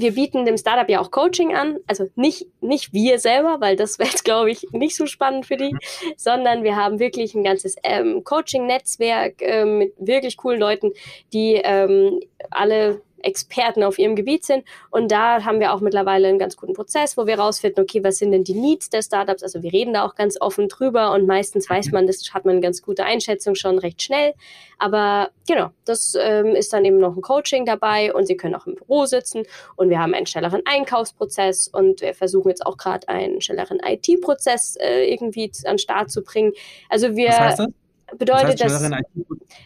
wir 0.00 0.12
bieten 0.12 0.44
dem 0.44 0.56
Startup 0.56 0.88
ja 0.88 1.00
auch 1.00 1.10
Coaching 1.10 1.54
an, 1.54 1.78
also 1.86 2.08
nicht, 2.14 2.46
nicht 2.60 2.92
wir 2.92 3.18
selber, 3.18 3.56
weil 3.60 3.76
das 3.76 3.98
wäre 3.98 4.08
jetzt, 4.08 4.24
glaube 4.24 4.50
ich, 4.50 4.66
nicht 4.72 4.96
so 4.96 5.06
spannend 5.06 5.46
für 5.46 5.56
die, 5.56 5.74
sondern 6.16 6.62
wir 6.62 6.76
haben 6.76 6.98
wirklich 6.98 7.34
ein 7.34 7.44
ganzes 7.44 7.76
ähm, 7.82 8.24
Coaching-Netzwerk 8.24 9.36
ähm, 9.40 9.78
mit 9.78 9.94
wirklich 9.98 10.36
coolen 10.36 10.60
Leuten, 10.60 10.92
die 11.32 11.60
ähm, 11.62 12.20
alle 12.50 13.00
Experten 13.22 13.82
auf 13.82 13.98
ihrem 13.98 14.16
Gebiet 14.16 14.44
sind. 14.44 14.64
Und 14.90 15.10
da 15.10 15.44
haben 15.44 15.60
wir 15.60 15.72
auch 15.72 15.80
mittlerweile 15.80 16.28
einen 16.28 16.38
ganz 16.38 16.56
guten 16.56 16.72
Prozess, 16.72 17.16
wo 17.16 17.26
wir 17.26 17.38
rausfinden, 17.38 17.82
okay, 17.82 18.02
was 18.04 18.18
sind 18.18 18.32
denn 18.32 18.44
die 18.44 18.54
Needs 18.54 18.90
der 18.90 19.02
Startups? 19.02 19.42
Also 19.42 19.62
wir 19.62 19.72
reden 19.72 19.92
da 19.92 20.04
auch 20.04 20.14
ganz 20.14 20.40
offen 20.40 20.68
drüber 20.68 21.12
und 21.12 21.26
meistens 21.26 21.68
weiß 21.68 21.92
man, 21.92 22.06
das 22.06 22.32
hat 22.32 22.44
man 22.44 22.52
eine 22.52 22.60
ganz 22.60 22.82
gute 22.82 23.04
Einschätzung 23.04 23.54
schon 23.54 23.78
recht 23.78 24.02
schnell. 24.02 24.34
Aber 24.78 25.30
genau, 25.46 25.70
das 25.84 26.16
ähm, 26.20 26.54
ist 26.54 26.72
dann 26.72 26.84
eben 26.84 26.98
noch 26.98 27.16
ein 27.16 27.22
Coaching 27.22 27.64
dabei 27.64 28.12
und 28.14 28.26
sie 28.26 28.36
können 28.36 28.54
auch 28.54 28.66
im 28.66 28.76
Büro 28.76 29.06
sitzen 29.06 29.42
und 29.76 29.90
wir 29.90 29.98
haben 29.98 30.14
einen 30.14 30.26
schnelleren 30.26 30.62
Einkaufsprozess 30.64 31.68
und 31.68 32.00
wir 32.00 32.14
versuchen 32.14 32.48
jetzt 32.48 32.64
auch 32.64 32.76
gerade 32.76 33.08
einen 33.08 33.40
schnelleren 33.40 33.80
IT-Prozess 33.84 34.76
äh, 34.76 35.12
irgendwie 35.12 35.50
an 35.64 35.74
den 35.74 35.78
Start 35.78 36.10
zu 36.10 36.22
bringen. 36.22 36.52
Also 36.88 37.16
wir. 37.16 37.28
Was 37.28 37.38
heißt 37.40 37.58
das? 37.60 37.68
Bedeutet 38.16 38.60
das, 38.60 38.72
heißt, 38.72 38.92
das 38.92 39.02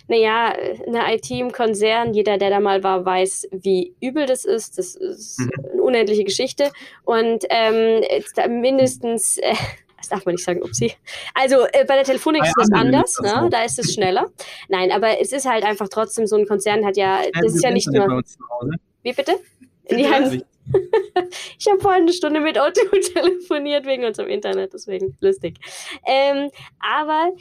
naja, 0.08 0.54
eine 0.86 1.14
IT 1.14 1.30
im 1.30 1.52
Konzern, 1.52 2.12
jeder, 2.12 2.38
der 2.38 2.50
da 2.50 2.60
mal 2.60 2.82
war, 2.82 3.04
weiß, 3.04 3.48
wie 3.52 3.94
übel 4.00 4.26
das 4.26 4.44
ist. 4.44 4.78
Das 4.78 4.94
ist 4.94 5.40
mhm. 5.40 5.50
eine 5.72 5.82
unendliche 5.82 6.24
Geschichte. 6.24 6.70
Und 7.04 7.44
ähm, 7.50 8.02
mindestens, 8.60 9.38
äh, 9.38 9.54
das 9.96 10.08
darf 10.08 10.24
man 10.24 10.34
nicht 10.34 10.44
sagen, 10.44 10.62
upsie. 10.62 10.92
Also 11.34 11.64
äh, 11.72 11.84
bei 11.86 11.94
der 11.94 12.04
Telefonik 12.04 12.44
ist 12.44 12.56
das 12.56 12.72
anders, 12.72 13.18
ne? 13.20 13.48
da 13.50 13.64
ist 13.64 13.78
es 13.78 13.94
schneller. 13.94 14.30
Nein, 14.68 14.90
aber 14.90 15.20
es 15.20 15.32
ist 15.32 15.48
halt 15.48 15.64
einfach 15.64 15.88
trotzdem, 15.88 16.26
so 16.26 16.36
ein 16.36 16.46
Konzern 16.46 16.84
hat 16.84 16.96
ja, 16.96 17.20
das 17.40 17.54
ist 17.54 17.64
ja 17.64 17.70
nicht 17.70 17.88
nur... 17.88 18.22
Wie 19.02 19.12
bitte? 19.12 19.34
Die 19.90 20.08
Hand. 20.08 20.44
ich 21.58 21.66
habe 21.68 21.80
vorhin 21.80 22.02
eine 22.02 22.12
Stunde 22.12 22.40
mit 22.40 22.58
Otto 22.58 22.82
telefoniert 23.14 23.84
wegen 23.84 24.04
unserem 24.04 24.28
Internet, 24.28 24.72
deswegen 24.72 25.16
lustig. 25.20 25.56
Ähm, 26.06 26.50
aber 26.78 27.32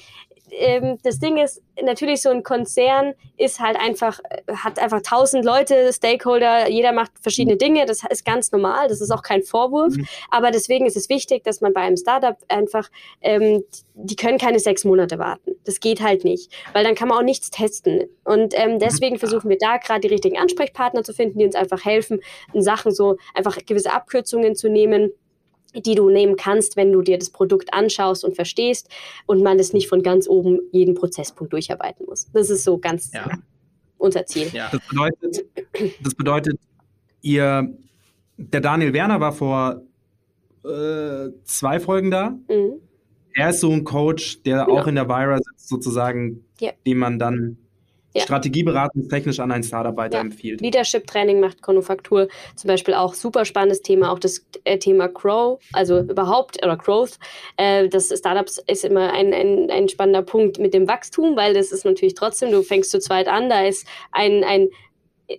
ähm, 0.52 0.98
das 1.04 1.20
Ding 1.20 1.38
ist, 1.38 1.62
natürlich 1.82 2.22
so 2.22 2.30
ein 2.30 2.44
Konzern 2.44 3.14
ist 3.38 3.60
halt 3.60 3.78
einfach, 3.78 4.20
hat 4.54 4.80
einfach 4.80 5.02
tausend 5.02 5.46
Leute, 5.46 5.92
Stakeholder, 5.94 6.70
jeder 6.70 6.92
macht 6.92 7.12
verschiedene 7.22 7.58
Dinge, 7.58 7.86
das 7.86 8.04
ist 8.10 8.26
ganz 8.26 8.52
normal, 8.52 8.88
das 8.88 9.02
ist 9.02 9.12
auch 9.12 9.24
kein 9.24 9.44
Vorwurf, 9.44 9.96
mhm. 9.96 10.08
aber 10.30 10.52
deswegen 10.52 10.86
ist 10.86 10.98
es 10.98 11.10
wichtig, 11.10 11.44
dass 11.44 11.62
man 11.62 11.74
bei 11.74 11.82
einem 11.82 11.98
Startup 11.98 12.38
einfach, 12.48 12.90
ähm, 13.22 13.64
die 13.94 14.16
können 14.16 14.38
keine 14.38 14.60
sechs 14.60 14.84
Monate 14.84 15.20
warten. 15.20 15.52
Das 15.66 15.80
geht 15.80 16.02
halt 16.02 16.24
nicht, 16.24 16.52
weil 16.74 16.84
dann 16.84 16.96
kann 16.96 17.08
man 17.08 17.18
auch 17.18 17.24
nichts 17.24 17.52
testen. 17.52 18.04
Und 18.24 18.54
ähm, 18.58 18.80
deswegen 18.80 19.20
versuchen 19.20 19.50
wir 19.50 19.58
da 19.58 19.78
gerade 19.78 20.02
die 20.02 20.08
richtigen 20.08 20.38
Ansprechpartner 20.38 21.04
zu 21.04 21.14
finden, 21.14 21.40
die 21.40 21.46
uns 21.46 21.56
einfach 21.56 21.86
helfen, 21.86 22.20
in 22.54 22.62
Sachen 22.62 22.92
so 22.92 23.18
einfach 23.34 23.58
gewisse 23.66 23.92
Abkürzungen 23.94 24.56
zu 24.56 24.70
nehmen 24.70 25.12
die 25.74 25.96
du 25.96 26.10
nehmen 26.10 26.36
kannst, 26.36 26.76
wenn 26.76 26.92
du 26.92 27.02
dir 27.02 27.18
das 27.18 27.30
Produkt 27.30 27.74
anschaust 27.74 28.24
und 28.24 28.36
verstehst 28.36 28.90
und 29.26 29.42
man 29.42 29.60
es 29.60 29.74
nicht 29.74 29.88
von 29.88 30.04
ganz 30.04 30.28
oben 30.28 30.60
jeden 30.72 30.96
Prozesspunkt 30.96 31.54
durcharbeiten 31.54 32.06
muss. 32.06 32.30
Das 32.34 32.50
ist 32.50 32.64
so 32.64 32.78
ganz 32.78 33.12
ja. 33.14 33.30
unser 33.98 34.26
Ziel. 34.26 34.50
Ja. 34.54 34.70
Das, 34.72 34.82
bedeutet, 34.88 35.46
das 36.02 36.16
bedeutet, 36.16 36.60
ihr, 37.22 37.74
der 38.38 38.62
Daniel 38.62 38.94
Werner 38.94 39.20
war 39.20 39.32
vor 39.32 39.82
äh, 40.64 41.30
zwei 41.44 41.80
Folgen 41.80 42.12
da. 42.12 42.32
Mhm. 42.50 42.82
Er 43.34 43.52
ist 43.52 43.62
so 43.62 43.72
ein 43.72 43.84
Coach, 43.84 44.42
der 44.44 44.66
genau. 44.66 44.80
auch 44.80 44.88
in 44.88 44.96
der 44.96 45.08
Vira 45.08 45.38
sitzt, 45.38 45.70
sozusagen, 45.70 46.44
ja. 46.60 46.72
den 46.86 46.98
man 46.98 47.18
dann 47.18 47.58
ja. 48.14 48.26
technisch 49.10 49.40
an 49.40 49.52
ein 49.52 49.64
Startup 49.64 49.96
weiterempfiehlt. 49.96 50.62
Ja. 50.62 50.66
Leadership-Training 50.66 51.40
macht 51.40 51.62
Konufaktur 51.62 52.28
zum 52.56 52.68
Beispiel 52.68 52.94
auch 52.94 53.14
super 53.14 53.46
spannendes 53.46 53.82
Thema, 53.82 54.12
auch 54.12 54.20
das 54.20 54.46
äh, 54.64 54.78
Thema 54.78 55.08
Grow, 55.08 55.60
also 55.74 56.00
überhaupt, 56.00 56.64
oder 56.64 56.78
Growth. 56.78 57.18
Äh, 57.58 57.88
das 57.88 58.14
Startups 58.16 58.62
ist 58.68 58.84
immer 58.84 59.14
ein, 59.14 59.34
ein, 59.34 59.70
ein 59.70 59.90
spannender 59.90 60.24
Punkt 60.24 60.60
mit 60.60 60.74
dem 60.74 60.88
Wachstum, 60.88 61.36
weil 61.36 61.54
das 61.54 61.72
ist 61.72 61.86
natürlich 61.86 62.16
trotzdem, 62.16 62.52
du 62.52 62.64
fängst 62.64 62.92
zu 62.92 63.00
zweit 63.00 63.28
an, 63.28 63.50
da 63.50 63.62
ist 63.66 63.88
ein, 64.12 64.44
ein 64.44 64.70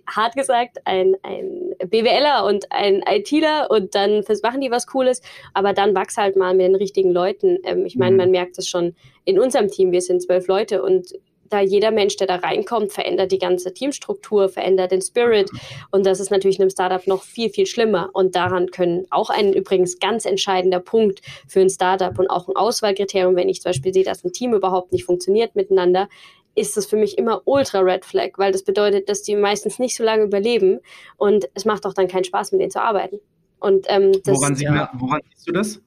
hart 0.07 0.35
gesagt, 0.35 0.79
ein, 0.85 1.15
ein 1.23 1.75
BWLer 1.87 2.45
und 2.45 2.71
ein 2.71 3.03
ITler 3.07 3.69
und 3.69 3.95
dann 3.95 4.23
machen 4.41 4.61
die 4.61 4.71
was 4.71 4.87
Cooles, 4.87 5.21
aber 5.53 5.73
dann 5.73 5.95
wachs 5.95 6.17
halt 6.17 6.35
mal 6.35 6.53
mit 6.55 6.67
den 6.67 6.75
richtigen 6.75 7.11
Leuten. 7.11 7.57
Ähm, 7.63 7.85
ich 7.85 7.95
meine, 7.95 8.11
mhm. 8.11 8.17
man 8.17 8.31
merkt 8.31 8.57
es 8.57 8.67
schon 8.67 8.95
in 9.25 9.39
unserem 9.39 9.69
Team, 9.69 9.91
wir 9.91 10.01
sind 10.01 10.21
zwölf 10.21 10.47
Leute 10.47 10.81
und 10.81 11.13
da 11.53 11.61
jeder 11.61 11.91
Mensch, 11.91 12.17
der 12.17 12.27
da 12.27 12.35
reinkommt, 12.35 12.91
verändert 12.91 13.31
die 13.31 13.39
ganze 13.39 13.73
Teamstruktur, 13.73 14.49
verändert 14.49 14.91
den 14.91 15.01
Spirit. 15.01 15.49
Und 15.91 16.05
das 16.05 16.19
ist 16.19 16.31
natürlich 16.31 16.57
in 16.57 16.63
einem 16.63 16.71
Startup 16.71 17.05
noch 17.07 17.23
viel, 17.23 17.49
viel 17.49 17.65
schlimmer. 17.65 18.09
Und 18.13 18.35
daran 18.35 18.71
können 18.71 19.05
auch 19.09 19.29
ein 19.29 19.53
übrigens 19.53 19.99
ganz 19.99 20.25
entscheidender 20.25 20.79
Punkt 20.79 21.21
für 21.47 21.61
ein 21.61 21.69
Startup 21.69 22.17
und 22.17 22.27
auch 22.29 22.47
ein 22.47 22.55
Auswahlkriterium, 22.55 23.35
wenn 23.35 23.49
ich 23.49 23.61
zum 23.61 23.69
Beispiel 23.69 23.93
sehe, 23.93 24.03
dass 24.03 24.23
ein 24.23 24.33
Team 24.33 24.53
überhaupt 24.53 24.91
nicht 24.91 25.05
funktioniert 25.05 25.55
miteinander, 25.55 26.09
ist 26.55 26.77
das 26.77 26.85
für 26.85 26.97
mich 26.97 27.17
immer 27.17 27.41
ultra 27.45 27.79
Red 27.79 28.05
Flag, 28.05 28.31
weil 28.37 28.51
das 28.51 28.63
bedeutet, 28.63 29.09
dass 29.09 29.23
die 29.23 29.35
meistens 29.35 29.79
nicht 29.79 29.95
so 29.95 30.03
lange 30.03 30.23
überleben 30.23 30.79
und 31.17 31.49
es 31.55 31.65
macht 31.65 31.85
auch 31.85 31.93
dann 31.93 32.07
keinen 32.07 32.25
Spaß, 32.25 32.51
mit 32.51 32.61
denen 32.61 32.71
zu 32.71 32.81
arbeiten. 32.81 33.19
Und, 33.59 33.85
ähm, 33.89 34.11
das, 34.23 34.37
woran, 34.37 34.55
sie, 34.55 34.65
ja, 34.65 34.91
woran 34.93 35.21
siehst 35.29 35.47
du 35.47 35.51
das? 35.53 35.81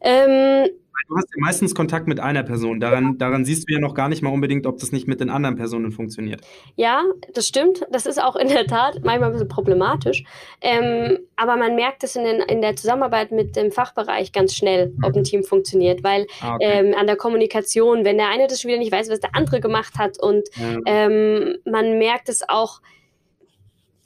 Ähm, 0.00 0.68
du 1.06 1.16
hast 1.16 1.28
ja 1.34 1.40
meistens 1.40 1.74
Kontakt 1.74 2.06
mit 2.08 2.20
einer 2.20 2.42
Person. 2.42 2.80
Daran, 2.80 3.18
daran 3.18 3.44
siehst 3.44 3.68
du 3.68 3.74
ja 3.74 3.80
noch 3.80 3.94
gar 3.94 4.08
nicht 4.08 4.22
mal 4.22 4.30
unbedingt, 4.30 4.66
ob 4.66 4.78
das 4.78 4.92
nicht 4.92 5.06
mit 5.06 5.20
den 5.20 5.30
anderen 5.30 5.56
Personen 5.56 5.92
funktioniert. 5.92 6.40
Ja, 6.76 7.02
das 7.34 7.46
stimmt. 7.46 7.86
Das 7.90 8.06
ist 8.06 8.22
auch 8.22 8.36
in 8.36 8.48
der 8.48 8.66
Tat 8.66 9.00
manchmal 9.04 9.30
ein 9.30 9.32
bisschen 9.32 9.48
problematisch. 9.48 10.24
Ähm, 10.60 11.18
aber 11.36 11.56
man 11.56 11.74
merkt 11.76 12.04
es 12.04 12.16
in, 12.16 12.24
in, 12.24 12.60
der 12.60 12.76
Zusammenarbeit 12.76 13.32
mit 13.32 13.56
dem 13.56 13.70
Fachbereich 13.70 14.32
ganz 14.32 14.54
schnell, 14.54 14.92
ob 15.02 15.16
ein 15.16 15.24
Team 15.24 15.44
funktioniert. 15.44 16.02
Weil 16.02 16.26
ah, 16.40 16.54
okay. 16.54 16.64
ähm, 16.64 16.94
an 16.98 17.06
der 17.06 17.16
Kommunikation, 17.16 18.04
wenn 18.04 18.18
der 18.18 18.28
eine 18.28 18.46
das 18.46 18.60
schon 18.60 18.70
wieder 18.70 18.80
nicht 18.80 18.92
weiß, 18.92 19.10
was 19.10 19.20
der 19.20 19.34
andere 19.34 19.60
gemacht 19.60 19.94
hat 19.98 20.18
und 20.20 20.48
ja. 20.56 20.78
ähm, 20.86 21.58
man 21.64 21.98
merkt 21.98 22.28
es 22.28 22.48
auch, 22.48 22.80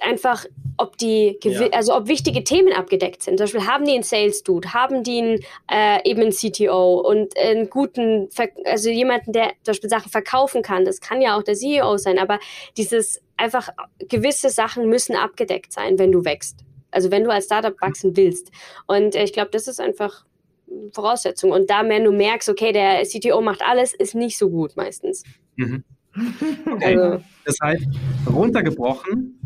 einfach, 0.02 0.44
ob 0.76 0.96
die, 0.98 1.38
ja. 1.42 1.68
also 1.72 1.94
ob 1.94 2.08
wichtige 2.08 2.44
Themen 2.44 2.72
abgedeckt 2.72 3.22
sind. 3.22 3.38
Zum 3.38 3.44
Beispiel 3.44 3.66
haben 3.66 3.84
die 3.84 3.92
einen 3.92 4.02
Sales 4.02 4.42
Dude, 4.42 4.72
haben 4.72 5.02
die 5.02 5.18
einen, 5.18 5.40
äh, 5.70 6.08
eben 6.08 6.22
einen 6.22 6.32
CTO 6.32 7.00
und 7.00 7.36
einen 7.38 7.70
guten, 7.70 8.30
Ver 8.30 8.48
also 8.64 8.90
jemanden, 8.90 9.32
der 9.32 9.52
zum 9.62 9.72
Beispiel 9.72 9.90
Sachen 9.90 10.10
verkaufen 10.10 10.62
kann. 10.62 10.84
Das 10.84 11.00
kann 11.00 11.20
ja 11.22 11.36
auch 11.36 11.42
der 11.42 11.54
CEO 11.54 11.96
sein, 11.96 12.18
aber 12.18 12.38
dieses 12.76 13.20
einfach 13.36 13.68
gewisse 14.08 14.50
Sachen 14.50 14.88
müssen 14.88 15.16
abgedeckt 15.16 15.72
sein, 15.72 15.98
wenn 15.98 16.12
du 16.12 16.24
wächst. 16.24 16.60
Also 16.90 17.10
wenn 17.10 17.24
du 17.24 17.30
als 17.30 17.46
Startup 17.46 17.74
wachsen 17.80 18.16
willst. 18.16 18.50
Und 18.86 19.14
äh, 19.14 19.24
ich 19.24 19.32
glaube, 19.32 19.50
das 19.50 19.66
ist 19.68 19.80
einfach 19.80 20.24
Voraussetzung. 20.92 21.50
Und 21.50 21.70
da, 21.70 21.86
wenn 21.88 22.04
du 22.04 22.12
merkst, 22.12 22.48
okay, 22.48 22.72
der 22.72 23.02
CTO 23.04 23.40
macht 23.40 23.62
alles, 23.62 23.94
ist 23.94 24.14
nicht 24.14 24.38
so 24.38 24.50
gut 24.50 24.76
meistens. 24.76 25.24
Mhm. 25.56 25.84
Okay. 26.70 26.98
Also, 26.98 27.24
das 27.46 27.56
heißt, 27.62 27.86
runtergebrochen, 28.30 29.40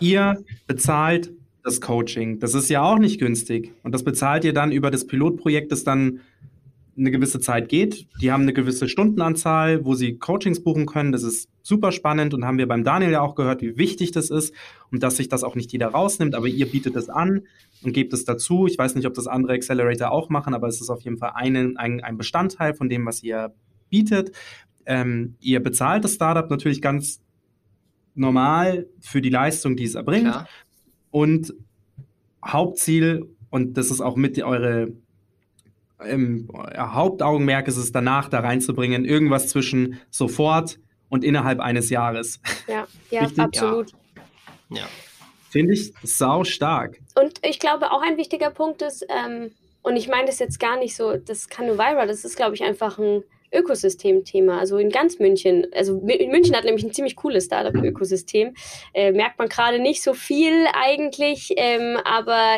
ihr 0.00 0.44
bezahlt 0.66 1.32
das 1.62 1.80
Coaching. 1.80 2.38
Das 2.38 2.54
ist 2.54 2.68
ja 2.68 2.82
auch 2.82 2.98
nicht 2.98 3.18
günstig. 3.18 3.72
Und 3.82 3.92
das 3.92 4.04
bezahlt 4.04 4.44
ihr 4.44 4.52
dann 4.52 4.72
über 4.72 4.90
das 4.90 5.06
Pilotprojekt, 5.06 5.70
das 5.72 5.84
dann 5.84 6.20
eine 6.96 7.10
gewisse 7.10 7.40
Zeit 7.40 7.68
geht. 7.68 8.08
Die 8.20 8.32
haben 8.32 8.42
eine 8.42 8.52
gewisse 8.52 8.88
Stundenanzahl, 8.88 9.84
wo 9.84 9.94
sie 9.94 10.18
Coachings 10.18 10.62
buchen 10.62 10.86
können. 10.86 11.12
Das 11.12 11.22
ist 11.22 11.48
super 11.62 11.92
spannend 11.92 12.34
und 12.34 12.44
haben 12.44 12.58
wir 12.58 12.66
beim 12.66 12.82
Daniel 12.82 13.12
ja 13.12 13.20
auch 13.20 13.34
gehört, 13.34 13.62
wie 13.62 13.76
wichtig 13.76 14.10
das 14.10 14.30
ist 14.30 14.52
und 14.90 15.02
dass 15.02 15.16
sich 15.16 15.28
das 15.28 15.44
auch 15.44 15.54
nicht 15.54 15.70
jeder 15.70 15.88
rausnimmt. 15.88 16.34
Aber 16.34 16.48
ihr 16.48 16.66
bietet 16.66 16.96
es 16.96 17.08
an 17.08 17.42
und 17.82 17.92
gebt 17.92 18.12
es 18.12 18.24
dazu. 18.24 18.66
Ich 18.66 18.78
weiß 18.78 18.96
nicht, 18.96 19.06
ob 19.06 19.14
das 19.14 19.28
andere 19.28 19.52
Accelerator 19.52 20.10
auch 20.10 20.28
machen, 20.28 20.54
aber 20.54 20.66
es 20.66 20.80
ist 20.80 20.90
auf 20.90 21.02
jeden 21.02 21.18
Fall 21.18 21.32
ein, 21.34 21.76
ein, 21.76 22.02
ein 22.02 22.16
Bestandteil 22.16 22.74
von 22.74 22.88
dem, 22.88 23.06
was 23.06 23.22
ihr 23.22 23.54
bietet. 23.90 24.32
Ähm, 24.84 25.36
ihr 25.40 25.62
bezahlt 25.62 26.02
das 26.02 26.14
Startup 26.14 26.50
natürlich 26.50 26.82
ganz 26.82 27.20
normal 28.18 28.86
für 29.00 29.20
die 29.20 29.30
Leistung, 29.30 29.76
die 29.76 29.84
es 29.84 29.94
erbringt. 29.94 30.28
Klar. 30.28 30.48
Und 31.10 31.54
Hauptziel, 32.44 33.26
und 33.50 33.76
das 33.76 33.90
ist 33.90 34.00
auch 34.00 34.16
mit 34.16 34.40
eure 34.42 34.92
ähm, 36.04 36.48
Hauptaugenmerk, 36.76 37.68
ist 37.68 37.76
es 37.76 37.92
danach 37.92 38.28
da 38.28 38.40
reinzubringen, 38.40 39.04
irgendwas 39.04 39.48
zwischen 39.48 39.98
sofort 40.10 40.78
und 41.08 41.24
innerhalb 41.24 41.60
eines 41.60 41.90
Jahres. 41.90 42.40
Ja, 42.66 42.86
ja 43.10 43.22
absolut. 43.36 43.92
Ja. 44.70 44.78
ja. 44.78 44.84
Finde 45.50 45.72
ich 45.72 45.94
sau 46.02 46.44
stark. 46.44 47.00
Und 47.14 47.40
ich 47.42 47.58
glaube, 47.58 47.90
auch 47.90 48.02
ein 48.02 48.18
wichtiger 48.18 48.50
Punkt 48.50 48.82
ist, 48.82 49.06
ähm, 49.08 49.50
und 49.82 49.96
ich 49.96 50.08
meine 50.08 50.26
das 50.26 50.38
jetzt 50.38 50.60
gar 50.60 50.78
nicht 50.78 50.94
so, 50.94 51.16
das 51.16 51.48
kann 51.48 51.66
nur 51.66 51.78
viral, 51.78 52.06
das 52.06 52.24
ist, 52.24 52.36
glaube 52.36 52.54
ich, 52.54 52.62
einfach 52.62 52.98
ein 52.98 53.22
Ökosystem-Thema, 53.52 54.58
also 54.58 54.78
in 54.78 54.90
ganz 54.90 55.18
München. 55.18 55.66
Also 55.74 56.00
München 56.00 56.56
hat 56.56 56.64
nämlich 56.64 56.84
ein 56.84 56.92
ziemlich 56.92 57.16
cooles 57.16 57.46
Startup-Ökosystem. 57.46 58.54
Äh, 58.94 59.12
merkt 59.12 59.38
man 59.38 59.48
gerade 59.48 59.78
nicht 59.78 60.02
so 60.02 60.14
viel 60.14 60.66
eigentlich, 60.72 61.52
ähm, 61.56 61.98
aber 62.04 62.56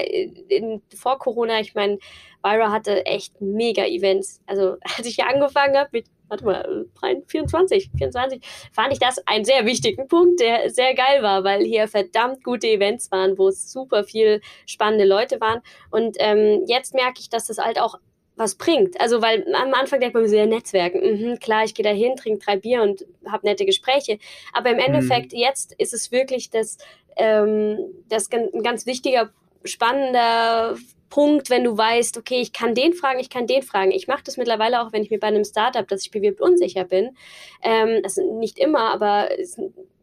in, 0.49 0.83
vor 0.95 1.19
Corona, 1.19 1.61
ich 1.61 1.75
meine, 1.75 1.99
Vira 2.43 2.71
hatte 2.71 3.05
echt 3.07 3.41
mega 3.41 3.85
Events. 3.85 4.41
Also 4.47 4.77
als 4.97 5.07
ich 5.07 5.17
hier 5.17 5.29
angefangen 5.29 5.77
habe 5.77 5.91
mit, 5.93 6.07
warte 6.29 6.45
mal, 6.45 6.87
24, 7.27 7.91
24, 7.97 8.41
fand 8.73 8.93
ich 8.93 8.99
das 8.99 9.27
einen 9.27 9.45
sehr 9.45 9.67
wichtigen 9.67 10.09
Punkt, 10.09 10.41
der 10.41 10.71
sehr 10.71 10.95
geil 10.95 11.23
war, 11.23 11.45
weil 11.45 11.65
hier 11.65 11.89
verdammt 11.89 12.45
gute 12.45 12.69
Events 12.69 13.11
waren, 13.11 13.37
wo 13.37 13.49
es 13.49 13.71
super 13.71 14.05
viel 14.05 14.41
spannende 14.67 15.05
Leute 15.05 15.41
waren. 15.41 15.61
Und 15.91 16.17
ähm, 16.21 16.65
jetzt 16.67 16.95
merke 16.95 17.21
ich, 17.21 17.29
dass 17.29 17.47
das 17.47 17.59
halt 17.59 17.81
auch 17.81 17.99
was 18.41 18.57
bringt. 18.57 19.01
Also, 19.01 19.23
weil 19.23 19.47
am 19.55 19.73
Anfang 19.75 20.01
denkt 20.01 20.15
man 20.15 20.27
so, 20.27 20.35
ja, 20.35 20.47
Netzwerken, 20.47 21.01
mhm, 21.01 21.39
klar, 21.39 21.65
ich 21.65 21.75
gehe 21.75 21.85
da 21.85 21.91
hin, 21.91 22.17
trinke 22.17 22.45
drei 22.45 22.57
Bier 22.57 22.83
und 22.83 23.07
habe 23.31 23.47
nette 23.47 23.67
Gespräche. 23.67 24.19
Aber 24.53 24.71
im 24.71 24.79
mhm. 24.79 24.85
Endeffekt, 24.85 25.33
mhm. 25.33 25.39
jetzt 25.39 25.75
ist 25.75 25.95
es 25.95 26.11
wirklich 26.11 26.51
das, 26.51 26.79
ähm, 27.17 27.79
das 28.09 28.31
ein 28.33 28.63
ganz 28.63 28.87
wichtiger, 28.87 29.31
spannender 29.65 30.77
Punkt, 31.11 31.51
wenn 31.51 31.65
du 31.65 31.77
weißt, 31.77 32.17
okay, 32.17 32.41
ich 32.41 32.53
kann 32.53 32.75
den 32.75 32.95
fragen, 32.95 33.21
ich 33.21 33.31
kann 33.31 33.47
den 33.47 33.63
fragen. 33.63 33.91
Ich 33.91 34.09
mache 34.09 34.23
das 34.25 34.37
mittlerweile 34.37 34.81
auch, 34.81 34.93
wenn 34.93 35.03
ich 35.03 35.11
mir 35.11 35.21
bei 35.21 35.27
einem 35.27 35.45
Startup, 35.45 35.87
das 35.87 36.03
ich 36.03 36.11
bewirbt, 36.11 36.41
unsicher 36.41 36.85
bin. 36.85 37.17
Ähm, 37.63 38.01
also 38.03 38.39
nicht 38.39 38.59
immer, 38.59 38.93
aber 38.93 39.29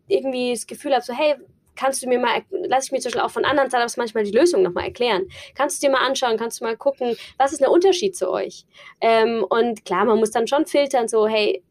irgendwie 0.08 0.52
das 0.52 0.68
Gefühl 0.68 0.94
habe, 0.94 1.04
so, 1.04 1.14
hey, 1.14 1.36
kannst 1.78 2.04
du 2.04 2.10
mir 2.10 2.20
mal, 2.20 2.42
lass 2.50 2.86
ich 2.86 2.92
mir 2.92 3.00
zum 3.00 3.10
Beispiel 3.10 3.22
auch 3.22 3.32
von 3.32 3.46
anderen 3.46 3.70
Startups 3.70 3.96
manchmal 3.96 4.26
die 4.26 4.32
Lösung 4.32 4.64
nochmal 4.64 4.86
erklären. 4.86 5.28
Kannst 5.56 5.82
du 5.82 5.88
dir 5.88 5.92
mal 5.92 6.06
anschauen, 6.06 6.38
kannst 6.38 6.60
du 6.60 6.66
mal 6.66 6.76
gucken, 6.76 7.16
was 7.38 7.54
ist 7.54 7.62
der 7.62 7.72
Unterschied 7.72 8.16
zu 8.16 8.30
euch? 8.30 8.66
Ähm, 9.00 9.46
und 9.48 9.86
klar, 9.86 10.04
man 10.06 10.20
muss 10.20 10.32
dann 10.32 10.48
schon 10.48 10.66
filtern, 10.66 11.08
so, 11.08 11.28
hey, 11.28 11.64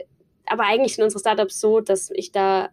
aber 0.46 0.64
eigentlich 0.64 0.94
sind 0.94 1.04
unsere 1.04 1.20
Startups 1.20 1.60
so, 1.60 1.80
dass 1.80 2.10
ich 2.10 2.32
da 2.32 2.70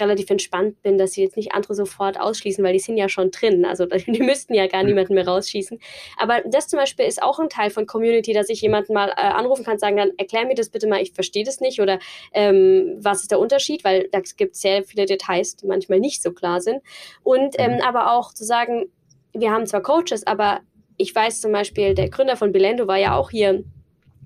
relativ 0.00 0.30
entspannt 0.30 0.82
bin, 0.82 0.98
dass 0.98 1.12
sie 1.12 1.22
jetzt 1.22 1.36
nicht 1.36 1.52
andere 1.52 1.74
sofort 1.74 2.18
ausschließen, 2.18 2.62
weil 2.64 2.72
die 2.72 2.78
sind 2.78 2.96
ja 2.96 3.08
schon 3.08 3.30
drin. 3.30 3.64
Also 3.64 3.86
die 4.06 4.22
müssten 4.22 4.54
ja 4.54 4.66
gar 4.66 4.82
niemanden 4.82 5.14
mehr 5.14 5.26
rausschießen. 5.26 5.78
Aber 6.16 6.42
das 6.46 6.68
zum 6.68 6.78
Beispiel 6.78 7.06
ist 7.06 7.22
auch 7.22 7.38
ein 7.38 7.48
Teil 7.48 7.70
von 7.70 7.86
Community, 7.86 8.32
dass 8.32 8.48
ich 8.48 8.60
jemanden 8.60 8.94
mal 8.94 9.10
äh, 9.10 9.20
anrufen 9.20 9.64
kann, 9.64 9.78
sagen 9.78 9.96
dann, 9.96 10.10
erklär 10.16 10.46
mir 10.46 10.54
das 10.54 10.70
bitte 10.70 10.86
mal, 10.86 11.00
ich 11.00 11.12
verstehe 11.12 11.44
das 11.44 11.60
nicht 11.60 11.80
oder 11.80 11.98
ähm, 12.32 12.98
was 12.98 13.22
ist 13.22 13.30
der 13.30 13.38
Unterschied, 13.38 13.84
weil 13.84 14.08
da 14.12 14.20
gibt 14.20 14.54
es 14.54 14.60
sehr 14.60 14.84
viele 14.84 15.06
Details, 15.06 15.56
die 15.56 15.66
manchmal 15.66 16.00
nicht 16.00 16.22
so 16.22 16.32
klar 16.32 16.60
sind. 16.60 16.82
Und 17.22 17.56
ähm, 17.58 17.74
mhm. 17.74 17.80
aber 17.82 18.12
auch 18.12 18.32
zu 18.32 18.44
sagen, 18.44 18.86
wir 19.32 19.50
haben 19.50 19.66
zwar 19.66 19.82
Coaches, 19.82 20.26
aber 20.26 20.60
ich 20.96 21.14
weiß 21.14 21.40
zum 21.40 21.52
Beispiel, 21.52 21.94
der 21.94 22.10
Gründer 22.10 22.36
von 22.36 22.52
Bilendo 22.52 22.86
war 22.86 22.98
ja 22.98 23.16
auch 23.16 23.30
hier 23.30 23.64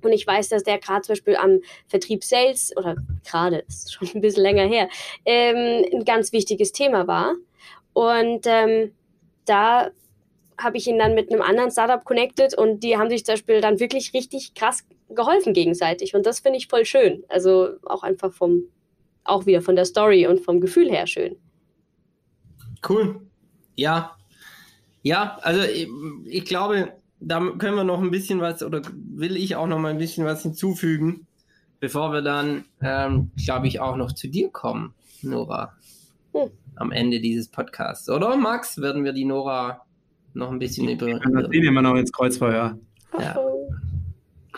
Und 0.07 0.13
ich 0.13 0.27
weiß, 0.27 0.49
dass 0.49 0.63
der 0.63 0.79
gerade 0.79 1.03
zum 1.03 1.15
Beispiel 1.15 1.37
am 1.37 1.61
Vertrieb 1.89 2.25
Sales 2.25 2.73
oder 2.77 2.97
gerade, 3.29 3.59
ist 3.69 3.93
schon 3.93 4.09
ein 4.15 4.21
bisschen 4.21 4.43
länger 4.43 4.67
her, 4.67 4.89
ähm, 5.25 5.85
ein 5.93 6.05
ganz 6.05 6.33
wichtiges 6.33 6.73
Thema 6.73 7.07
war. 7.07 7.35
Und 7.93 8.47
ähm, 8.47 8.93
da 9.45 9.91
habe 10.59 10.77
ich 10.79 10.87
ihn 10.87 10.99
dann 10.99 11.15
mit 11.15 11.31
einem 11.31 11.43
anderen 11.43 11.71
Startup 11.71 12.05
connected 12.05 12.57
und 12.57 12.83
die 12.83 12.97
haben 12.97 13.11
sich 13.11 13.25
zum 13.25 13.35
Beispiel 13.35 13.61
dann 13.61 13.79
wirklich 13.79 14.13
richtig 14.15 14.55
krass 14.55 14.85
geholfen 15.11 15.53
gegenseitig. 15.53 16.15
Und 16.15 16.27
das 16.27 16.41
finde 16.41 16.59
ich 16.59 16.69
voll 16.69 16.85
schön. 16.85 17.25
Also 17.29 17.71
auch 17.85 18.03
einfach 18.03 18.33
vom, 18.33 18.65
auch 19.25 19.47
wieder 19.47 19.61
von 19.61 19.77
der 19.77 19.85
Story 19.85 20.27
und 20.27 20.41
vom 20.41 20.61
Gefühl 20.61 20.91
her 20.91 21.07
schön. 21.07 21.37
Cool. 22.89 23.21
Ja. 23.77 24.17
Ja, 25.03 25.39
also 25.43 25.63
ich, 25.63 25.89
ich 26.25 26.45
glaube, 26.45 26.93
da 27.21 27.41
können 27.59 27.77
wir 27.77 27.85
noch 27.85 28.03
ein 28.03 28.11
bisschen 28.11 28.41
was 28.41 28.63
oder 28.63 28.83
will 28.95 29.37
ich 29.37 29.57
auch 29.57 29.67
noch 29.67 29.79
mal 29.79 29.91
ein 29.91 29.99
bisschen 29.99 30.25
was 30.25 30.43
hinzufügen, 30.43 31.27
bevor 31.81 32.13
wir 32.13 32.23
dann, 32.23 32.65
ähm, 32.81 33.31
glaube 33.37 33.69
ich, 33.69 33.81
auch 33.81 33.97
noch 33.97 34.13
zu 34.13 34.29
dir 34.29 34.51
kommen, 34.51 34.95
Nora. 35.23 35.75
Hm. 36.33 36.51
Am 36.77 36.93
Ende 36.93 37.21
dieses 37.21 37.49
Podcasts, 37.49 38.09
oder 38.11 38.37
Max? 38.37 38.81
Werden 38.81 39.05
wir 39.05 39.13
die 39.13 39.25
Nora 39.25 39.87
noch 40.35 40.51
ein 40.51 40.59
bisschen 40.59 40.89
über. 40.89 41.07
Dann 41.07 41.51
sehen 41.51 41.75
wir 41.75 41.83
noch 41.83 41.95
ins 41.95 42.13
Kreuzfeuer. 42.13 42.79
Ja. 43.19 43.37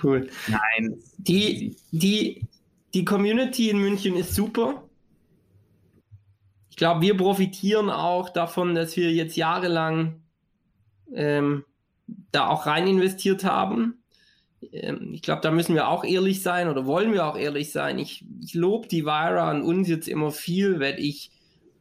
Cool. 0.03 0.29
Nein. 0.49 0.99
Die, 1.19 1.77
die, 1.91 2.47
die 2.95 3.05
Community 3.05 3.71
in 3.71 3.79
München 3.79 4.17
ist 4.17 4.35
super. 4.35 4.85
Ich 6.71 6.77
glaube, 6.77 7.03
wir 7.03 7.17
profitieren 7.17 7.91
auch 7.91 8.31
davon, 8.31 8.75
dass 8.75 8.97
wir 8.97 9.13
jetzt 9.13 9.37
jahrelang 9.37 10.23
ähm, 11.13 11.65
da 12.33 12.49
auch 12.49 12.67
rein 12.67 12.87
investiert 12.87 13.45
haben. 13.45 14.03
Ähm, 14.73 15.11
ich 15.13 15.23
glaube, 15.23 15.43
da 15.43 15.51
müssen 15.51 15.75
wir 15.75 15.89
auch 15.89 16.05
ehrlich 16.05 16.43
sein 16.43 16.69
oder 16.69 16.87
wollen 16.87 17.13
wir 17.13 17.27
auch 17.27 17.37
ehrlich 17.37 17.73
sein. 17.73 17.99
Ich, 17.99 18.25
ich 18.43 18.55
lobe 18.55 18.89
die 18.89 19.05
Vira 19.05 19.51
und 19.51 19.63
uns 19.63 19.89
jetzt 19.89 20.09
immer 20.09 20.31
viel, 20.31 20.81
weil 20.81 20.99
ich 20.99 21.31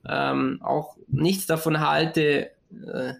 ähm, 0.08 0.60
auch 0.62 0.98
nichts 1.08 1.46
davon 1.46 1.80
halte, 1.80 2.52
äh, 2.72 3.14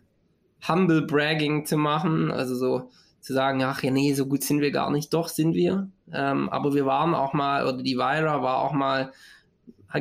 Humble 0.68 1.04
Bragging 1.04 1.66
zu 1.66 1.78
machen, 1.78 2.32
also 2.32 2.56
so 2.56 2.90
zu 3.22 3.34
sagen, 3.34 3.62
ach 3.64 3.84
ja, 3.84 3.92
nee, 3.92 4.14
so 4.14 4.26
gut 4.26 4.44
sind 4.44 4.62
wir 4.62 4.72
gar 4.72 4.90
nicht. 4.90 5.14
Doch, 5.14 5.28
sind 5.28 5.54
wir. 5.54 5.90
Ähm, 6.14 6.50
aber 6.50 6.74
wir 6.74 6.86
waren 6.86 7.14
auch 7.14 7.34
mal, 7.34 7.68
oder 7.68 7.84
die 7.84 7.98
Vira 7.98 8.42
war 8.42 8.60
auch 8.60 8.72
mal, 8.72 9.12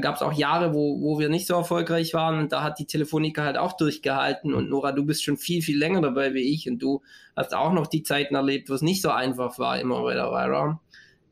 gab 0.01 0.17
es 0.17 0.23
auch 0.23 0.33
Jahre, 0.33 0.75
wo, 0.75 1.01
wo 1.01 1.19
wir 1.19 1.29
nicht 1.29 1.47
so 1.47 1.55
erfolgreich 1.55 2.13
waren 2.13 2.39
und 2.39 2.53
da 2.53 2.63
hat 2.63 2.79
die 2.79 2.87
Telefonica 2.87 3.45
halt 3.45 3.57
auch 3.57 3.77
durchgehalten 3.77 4.53
und 4.53 4.69
Nora, 4.69 4.93
du 4.93 5.05
bist 5.05 5.23
schon 5.23 5.37
viel, 5.37 5.63
viel 5.63 5.79
länger 5.79 6.01
dabei 6.01 6.35
wie 6.35 6.53
ich 6.53 6.69
und 6.69 6.81
du 6.81 7.03
hast 7.37 7.55
auch 7.55 7.73
noch 7.73 7.87
die 7.87 8.03
Zeiten 8.03 8.35
erlebt, 8.35 8.69
wo 8.69 8.75
es 8.75 8.83
nicht 8.83 9.03
so 9.03 9.11
einfach 9.11 9.59
war, 9.59 9.79
immer 9.79 10.03
bei 10.03 10.15
der 10.15 10.31
Vira. 10.31 10.81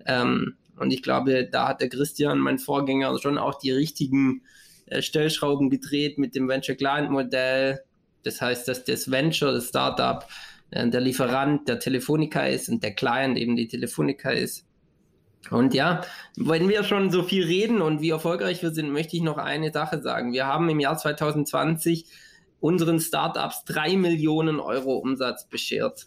Ähm, 0.06 0.54
und 0.76 0.92
ich 0.92 1.02
glaube, 1.02 1.48
da 1.50 1.68
hat 1.68 1.80
der 1.80 1.88
Christian, 1.88 2.38
mein 2.38 2.58
Vorgänger, 2.58 3.18
schon 3.18 3.38
auch 3.38 3.58
die 3.58 3.72
richtigen 3.72 4.42
äh, 4.86 5.02
Stellschrauben 5.02 5.70
gedreht 5.70 6.18
mit 6.18 6.34
dem 6.34 6.48
Venture 6.48 6.76
Client 6.76 7.10
Modell, 7.10 7.80
das 8.22 8.40
heißt, 8.40 8.66
dass 8.68 8.84
das 8.84 9.10
Venture, 9.10 9.52
das 9.52 9.68
Startup, 9.68 10.26
äh, 10.70 10.88
der 10.88 11.00
Lieferant 11.00 11.68
der 11.68 11.78
Telefonica 11.78 12.46
ist 12.46 12.68
und 12.68 12.82
der 12.82 12.94
Client 12.94 13.38
eben 13.38 13.56
die 13.56 13.68
Telefonica 13.68 14.30
ist. 14.30 14.64
Und 15.50 15.74
ja, 15.74 16.02
wenn 16.36 16.68
wir 16.68 16.84
schon 16.84 17.10
so 17.10 17.22
viel 17.22 17.44
reden 17.44 17.82
und 17.82 18.00
wie 18.00 18.10
erfolgreich 18.10 18.62
wir 18.62 18.70
sind, 18.70 18.90
möchte 18.90 19.16
ich 19.16 19.22
noch 19.22 19.38
eine 19.38 19.72
Sache 19.72 20.00
sagen. 20.00 20.32
Wir 20.32 20.46
haben 20.46 20.68
im 20.68 20.80
Jahr 20.80 20.96
2020 20.96 22.06
unseren 22.60 22.98
Startups 23.00 23.64
drei 23.64 23.96
Millionen 23.96 24.58
Euro 24.58 24.96
Umsatz 24.96 25.46
beschert. 25.46 26.06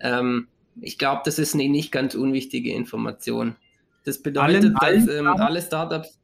Ähm, 0.00 0.48
ich 0.80 0.98
glaube, 0.98 1.22
das 1.24 1.38
ist 1.38 1.54
eine 1.54 1.68
nicht 1.68 1.92
ganz 1.92 2.14
unwichtige 2.14 2.72
Information. 2.72 3.56
Das 4.04 4.22
bedeutet, 4.22 4.72
allen, 4.76 5.06
dass 5.06 5.14
ähm, 5.14 5.26
alle 5.26 5.62
Startups 5.62 6.18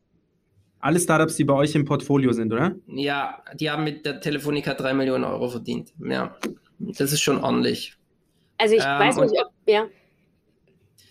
alle 0.84 1.00
Startups, 1.00 1.36
die 1.36 1.44
bei 1.44 1.54
euch 1.54 1.74
im 1.74 1.86
Portfolio 1.86 2.32
sind, 2.32 2.52
oder? 2.52 2.74
Ja, 2.88 3.42
die 3.54 3.70
haben 3.70 3.84
mit 3.84 4.04
der 4.04 4.20
Telefonica 4.20 4.74
3 4.74 4.92
Millionen 4.92 5.24
Euro 5.24 5.48
verdient. 5.48 5.94
Ja, 5.98 6.36
das 6.78 7.10
ist 7.10 7.22
schon 7.22 7.42
ordentlich. 7.42 7.96
Also 8.58 8.74
ich 8.74 8.82
ähm, 8.84 8.98
weiß 8.98 9.16
nicht, 9.16 9.32
ob, 9.32 9.50
ja. 9.66 9.86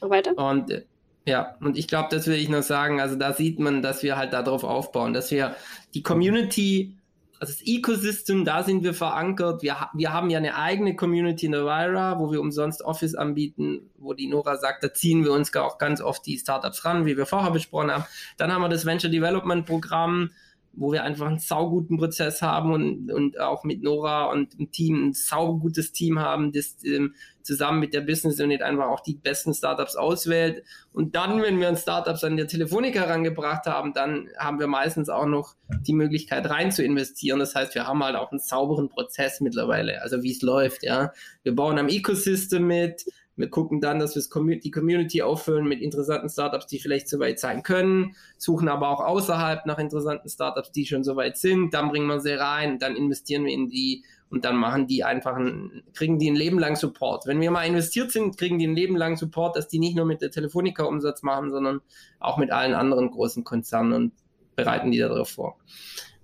Weiter? 0.10 0.38
Und 0.38 0.86
ja, 1.26 1.56
und 1.62 1.78
ich 1.78 1.88
glaube, 1.88 2.10
das 2.12 2.28
will 2.28 2.36
ich 2.36 2.50
noch 2.50 2.64
sagen. 2.64 3.00
Also 3.00 3.16
da 3.16 3.34
sieht 3.34 3.60
man, 3.60 3.82
dass 3.82 4.04
wir 4.04 4.18
halt 4.18 4.34
darauf 4.34 4.64
aufbauen, 4.64 5.14
dass 5.14 5.32
wir 5.32 5.56
die 5.94 6.04
Community 6.04 6.98
also 7.44 7.52
das 7.52 7.68
Ecosystem, 7.68 8.46
da 8.46 8.64
sind 8.64 8.86
wir 8.86 8.94
verankert. 8.94 9.64
Wir, 9.64 9.76
wir 9.94 10.14
haben 10.14 10.30
ja 10.30 10.38
eine 10.38 10.56
eigene 10.56 10.96
Community 10.96 11.46
in 11.48 11.52
der 11.52 11.66
Vira, 11.66 12.18
wo 12.18 12.32
wir 12.32 12.40
umsonst 12.40 12.82
Office 12.82 13.16
anbieten, 13.16 13.90
wo 13.98 14.14
die 14.14 14.28
Nora 14.28 14.56
sagt, 14.56 14.82
da 14.82 14.94
ziehen 14.94 15.26
wir 15.26 15.34
uns 15.34 15.54
auch 15.54 15.78
ganz 15.78 16.00
oft 16.00 16.26
die 16.26 16.38
Startups 16.38 16.86
ran, 16.86 17.06
wie 17.06 17.18
wir 17.18 17.26
vorher 17.26 17.52
besprochen 17.52 17.92
haben. 17.92 18.06
Dann 18.38 18.54
haben 18.54 18.62
wir 18.62 18.70
das 18.70 18.86
Venture 18.86 19.10
Development 19.10 19.66
Programm, 19.66 20.30
wo 20.76 20.92
wir 20.92 21.04
einfach 21.04 21.28
einen 21.28 21.40
sauguten 21.40 21.98
Prozess 21.98 22.42
haben 22.42 22.74
und, 22.74 23.12
und 23.12 23.40
auch 23.40 23.64
mit 23.64 23.84
Nora 23.84 24.26
und 24.26 24.58
dem 24.58 24.72
Team 24.72 25.10
ein 25.10 25.14
saugutes 25.14 25.92
Team 25.92 26.20
haben, 26.20 26.52
das 26.52 26.78
ähm, 26.84 27.14
zusammen 27.44 27.80
mit 27.80 27.94
der 27.94 28.02
Business 28.02 28.40
Unit 28.40 28.62
einfach 28.62 28.88
auch 28.88 29.02
die 29.02 29.16
besten 29.16 29.54
Startups 29.54 29.96
auswählt. 29.96 30.64
Und 30.92 31.16
dann, 31.16 31.42
wenn 31.42 31.60
wir 31.60 31.68
ein 31.68 31.78
Startups 31.78 32.24
an 32.24 32.38
der 32.38 32.48
Telefonica 32.48 33.02
herangebracht 33.02 33.66
haben, 33.66 33.94
dann 33.94 34.30
haben 34.38 34.60
wir 34.60 34.68
meistens 34.68 35.10
auch 35.10 35.26
noch 35.26 35.56
die 35.82 35.94
Möglichkeit 35.94 36.50
rein 36.50 36.72
zu 36.72 36.84
investieren. 36.84 37.40
Das 37.40 37.54
heißt, 37.54 37.76
wir 37.76 37.86
haben 37.86 38.04
halt 38.04 38.16
auch 38.16 38.32
einen 38.32 38.40
sauberen 38.40 38.90
Prozess 38.90 39.42
mittlerweile, 39.42 40.02
also 40.02 40.24
wie 40.24 40.32
es 40.32 40.42
läuft, 40.42 40.84
ja. 40.84 41.12
Wir 41.44 41.56
bauen 41.56 41.78
am 41.78 41.90
Ecosystem 41.90 42.66
mit, 42.66 43.06
wir 43.36 43.50
gucken 43.50 43.82
dann, 43.82 44.00
dass 44.00 44.16
wir 44.16 44.60
die 44.60 44.72
Community 44.72 45.22
auffüllen 45.22 45.68
mit 45.68 45.82
interessanten 45.82 46.30
Startups, 46.30 46.68
die 46.68 46.80
vielleicht 46.80 47.10
so 47.10 47.20
weit 47.20 47.40
sein 47.40 47.64
können, 47.64 48.16
suchen 48.38 48.68
aber 48.68 48.90
auch 48.90 49.04
außerhalb 49.04 49.66
nach 49.66 49.80
interessanten 49.80 50.30
Startups, 50.30 50.72
die 50.72 50.86
schon 50.86 51.04
so 51.04 51.16
weit 51.16 51.38
sind. 51.38 51.74
Dann 51.74 51.90
bringen 51.90 52.08
wir 52.08 52.20
sie 52.20 52.34
rein, 52.34 52.78
dann 52.78 52.96
investieren 52.96 53.46
wir 53.46 53.54
in 53.54 53.70
die 53.70 54.04
und 54.30 54.46
dann 54.46 54.58
machen 54.58 54.88
die 54.88 55.04
einfach 55.04 55.36
einen, 55.36 55.84
kriegen 55.94 56.20
die 56.20 56.30
ein 56.30 56.36
Leben 56.36 56.60
lang 56.60 56.76
Support. 56.76 57.26
Wenn 57.26 57.42
wir 57.42 57.52
mal 57.52 57.66
investiert 57.66 58.12
sind, 58.12 58.38
kriegen 58.38 58.60
die 58.60 58.68
ein 58.68 58.76
Leben 58.76 58.96
lang 58.96 59.18
Support, 59.18 59.56
dass 59.56 59.68
die 59.68 59.80
nicht 59.80 59.96
nur 59.96 60.06
mit 60.06 60.22
der 60.22 60.32
Telefonica 60.32 60.84
Umsatz 60.84 61.24
machen, 61.24 61.52
sondern 61.52 61.82
auch 62.20 62.38
mit 62.38 62.52
allen 62.52 62.74
anderen 62.74 63.10
großen 63.12 63.44
Konzernen 63.44 63.94
und 63.94 64.14
bereiten 64.56 64.92
die 64.92 65.00
darauf 65.00 65.30
vor. 65.30 65.58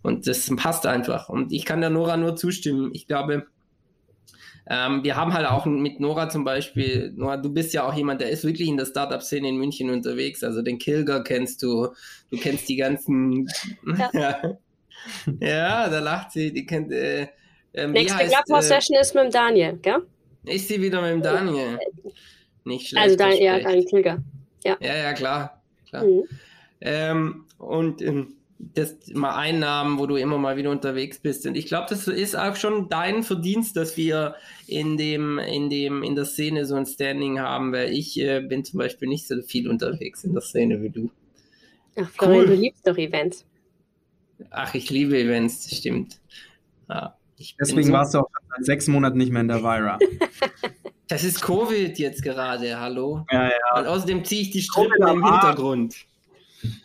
Und 0.01 0.27
das 0.27 0.49
passt 0.55 0.85
einfach. 0.85 1.29
Und 1.29 1.51
ich 1.51 1.65
kann 1.65 1.81
der 1.81 1.89
Nora 1.89 2.17
nur 2.17 2.35
zustimmen. 2.35 2.91
Ich 2.93 3.07
glaube, 3.07 3.47
ähm, 4.69 5.03
wir 5.03 5.15
haben 5.15 5.33
halt 5.33 5.47
auch 5.47 5.65
mit 5.65 5.99
Nora 5.99 6.29
zum 6.29 6.43
Beispiel, 6.43 7.11
Nora, 7.15 7.37
du 7.37 7.51
bist 7.51 7.73
ja 7.73 7.87
auch 7.87 7.93
jemand, 7.95 8.21
der 8.21 8.29
ist 8.29 8.43
wirklich 8.43 8.67
in 8.67 8.77
der 8.77 8.85
Startup-Szene 8.85 9.49
in 9.49 9.57
München 9.57 9.89
unterwegs. 9.89 10.43
Also 10.43 10.61
den 10.61 10.77
Kilger 10.77 11.23
kennst 11.23 11.63
du, 11.63 11.87
du 12.29 12.37
kennst 12.37 12.69
die 12.69 12.75
ganzen. 12.75 13.49
Ja, 14.13 14.41
ja. 15.39 15.89
da 15.89 15.99
lacht 15.99 16.31
sie, 16.31 16.53
die 16.53 16.67
kennt. 16.67 16.91
Äh, 16.91 17.29
ähm, 17.73 17.93
Nächste 17.93 18.25
Clubhouse-Session 18.25 18.95
äh, 18.95 19.01
ist 19.01 19.15
mit 19.15 19.23
dem 19.23 19.31
Daniel, 19.31 19.77
gell? 19.81 20.03
Ich 20.43 20.67
sie 20.67 20.79
wieder 20.81 21.01
mit 21.01 21.11
dem 21.11 21.21
Daniel. 21.23 21.79
Nicht 22.63 22.89
schlecht. 22.89 23.03
Also 23.03 23.15
Daniel, 23.15 23.41
ja, 23.41 23.59
Daniel 23.59 23.85
Kilger. 23.85 24.23
Ja. 24.63 24.77
ja, 24.79 24.95
ja, 24.95 25.13
klar. 25.13 25.63
klar. 25.89 26.03
Mhm. 26.03 26.23
Ähm, 26.81 27.45
und 27.57 28.01
ähm, 28.01 28.35
das 28.59 28.97
mal 29.13 29.35
Einnahmen, 29.35 29.99
wo 29.99 30.05
du 30.05 30.17
immer 30.17 30.37
mal 30.37 30.57
wieder 30.57 30.69
unterwegs 30.69 31.19
bist. 31.19 31.47
Und 31.47 31.55
ich 31.55 31.65
glaube, 31.65 31.87
das 31.89 32.07
ist 32.07 32.35
auch 32.35 32.57
schon 32.57 32.89
dein 32.89 33.23
Verdienst, 33.23 33.77
dass 33.77 33.95
wir 33.95 34.35
in 34.67 34.97
dem, 34.97 35.39
in 35.39 35.69
dem, 35.69 36.03
in 36.03 36.15
der 36.15 36.25
Szene 36.25 36.65
so 36.65 36.75
ein 36.75 36.85
Standing 36.85 37.39
haben, 37.39 37.71
weil 37.71 37.91
ich 37.91 38.19
äh, 38.19 38.41
bin 38.41 38.65
zum 38.65 38.79
Beispiel 38.79 39.07
nicht 39.07 39.27
so 39.27 39.41
viel 39.41 39.69
unterwegs 39.69 40.25
in 40.25 40.33
der 40.33 40.41
Szene 40.41 40.81
wie 40.81 40.89
du. 40.89 41.09
Ach, 41.95 42.09
Florian, 42.09 42.39
cool. 42.41 42.47
du 42.47 42.53
liebst 42.55 42.87
doch 42.87 42.97
Events. 42.97 43.45
Ach, 44.51 44.73
ich 44.73 44.89
liebe 44.89 45.17
Events, 45.17 45.73
stimmt. 45.75 46.19
Ja, 46.89 47.15
Deswegen 47.59 47.87
so 47.87 47.93
warst 47.93 48.13
du 48.13 48.19
auch 48.19 48.29
seit 48.49 48.65
sechs 48.65 48.87
Monaten 48.87 49.17
nicht 49.17 49.31
mehr 49.31 49.41
in 49.41 49.47
der 49.47 49.63
Vira. 49.63 49.97
das 51.07 51.23
ist 51.23 51.41
Covid 51.41 51.97
jetzt 51.97 52.21
gerade, 52.21 52.79
hallo? 52.79 53.25
Ja, 53.31 53.47
ja. 53.47 53.79
Und 53.79 53.87
außerdem 53.87 54.25
ziehe 54.25 54.41
ich 54.41 54.49
die 54.49 54.61
Strippen 54.61 55.07
im 55.07 55.23
Hintergrund. 55.23 55.95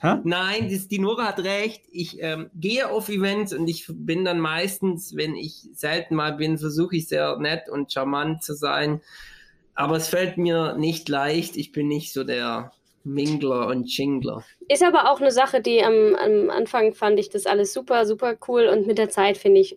Hä? 0.00 0.16
Nein, 0.24 0.70
das, 0.70 0.88
die 0.88 0.98
Nora 0.98 1.26
hat 1.26 1.40
recht. 1.40 1.82
Ich 1.90 2.22
ähm, 2.22 2.50
gehe 2.54 2.88
auf 2.88 3.08
Events 3.08 3.52
und 3.52 3.68
ich 3.68 3.86
bin 3.88 4.24
dann 4.24 4.40
meistens, 4.40 5.16
wenn 5.16 5.34
ich 5.34 5.68
selten 5.72 6.14
mal 6.14 6.34
bin, 6.34 6.58
versuche 6.58 6.96
ich 6.96 7.08
sehr 7.08 7.36
nett 7.38 7.68
und 7.68 7.92
charmant 7.92 8.42
zu 8.42 8.54
sein. 8.54 9.00
Aber 9.74 9.96
es 9.96 10.08
fällt 10.08 10.38
mir 10.38 10.74
nicht 10.76 11.08
leicht. 11.08 11.56
Ich 11.56 11.72
bin 11.72 11.88
nicht 11.88 12.12
so 12.12 12.24
der 12.24 12.72
Mingler 13.04 13.68
und 13.68 13.86
Chingler. 13.86 14.44
Ist 14.68 14.82
aber 14.82 15.10
auch 15.10 15.20
eine 15.20 15.30
Sache, 15.30 15.60
die 15.60 15.82
am, 15.84 16.14
am 16.14 16.50
Anfang 16.50 16.94
fand 16.94 17.18
ich 17.18 17.28
das 17.28 17.46
alles 17.46 17.72
super, 17.72 18.06
super 18.06 18.36
cool 18.48 18.66
und 18.66 18.86
mit 18.86 18.98
der 18.98 19.10
Zeit 19.10 19.36
finde 19.36 19.60
ich, 19.60 19.76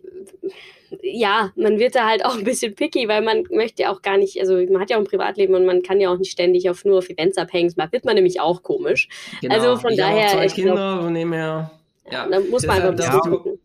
ja, 1.02 1.52
man 1.56 1.78
wird 1.78 1.94
da 1.94 2.06
halt 2.06 2.24
auch 2.24 2.36
ein 2.36 2.44
bisschen 2.44 2.74
picky, 2.74 3.08
weil 3.08 3.22
man 3.22 3.44
möchte 3.50 3.90
auch 3.90 4.02
gar 4.02 4.16
nicht, 4.16 4.40
also 4.40 4.54
man 4.54 4.80
hat 4.80 4.90
ja 4.90 4.96
auch 4.96 5.00
ein 5.00 5.06
Privatleben 5.06 5.54
und 5.54 5.66
man 5.66 5.82
kann 5.82 6.00
ja 6.00 6.10
auch 6.10 6.18
nicht 6.18 6.32
ständig 6.32 6.68
auf 6.70 6.84
nur 6.84 6.98
auf 6.98 7.08
Events 7.08 7.38
abhängen, 7.38 7.72
da 7.76 7.90
wird 7.92 8.04
man 8.04 8.14
nämlich 8.14 8.40
auch 8.40 8.62
komisch. 8.62 9.08
Genau. 9.40 9.54
Also 9.54 9.76
von 9.76 9.92
ich 9.92 9.98
daher. 9.98 10.28
Zwei 10.28 10.46
Kinder, 10.46 10.74
glaub, 10.74 11.02
von 11.02 11.14
dem 11.14 11.32
her. 11.32 11.70
Ja, 12.10 12.26
da 12.28 12.40
muss 12.40 12.66
man 12.66 12.76
einfach 12.76 12.90
ein 12.90 12.96
bisschen 12.96 13.20
gucken. 13.20 13.58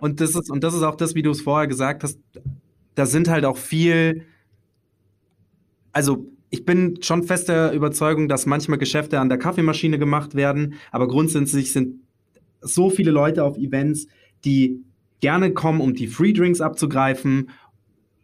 Und 0.00 0.20
das 0.20 0.34
ist, 0.34 0.50
und 0.50 0.64
das 0.64 0.74
ist 0.74 0.82
auch 0.82 0.94
das, 0.94 1.14
wie 1.14 1.22
du 1.22 1.30
es 1.30 1.42
vorher 1.42 1.66
gesagt 1.66 2.04
hast, 2.04 2.18
da 2.94 3.06
sind 3.06 3.28
halt 3.28 3.44
auch 3.44 3.58
viel, 3.58 4.24
also 5.92 6.26
ich 6.50 6.64
bin 6.64 7.02
schon 7.02 7.24
fester 7.24 7.72
Überzeugung, 7.72 8.28
dass 8.28 8.46
manchmal 8.46 8.78
Geschäfte 8.78 9.18
an 9.18 9.28
der 9.28 9.38
Kaffeemaschine 9.38 9.98
gemacht 9.98 10.34
werden, 10.34 10.74
aber 10.90 11.08
grundsätzlich 11.08 11.72
sind 11.72 12.00
so 12.60 12.90
viele 12.90 13.10
Leute 13.10 13.44
auf 13.44 13.58
Events, 13.58 14.06
die 14.44 14.80
gerne 15.24 15.54
kommen, 15.54 15.80
um 15.80 15.94
die 15.94 16.06
Free 16.06 16.34
Drinks 16.34 16.60
abzugreifen, 16.60 17.48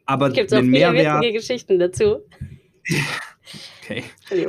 aber 0.05 0.29
Es 0.29 0.35
gibt 0.35 0.53
auch 0.53 0.59
den 0.59 0.67
viele 0.67 0.93
Mehrwert, 0.93 1.23
witzige 1.23 1.39
Geschichten 1.39 1.79
dazu. 1.79 2.19
okay, 3.83 4.05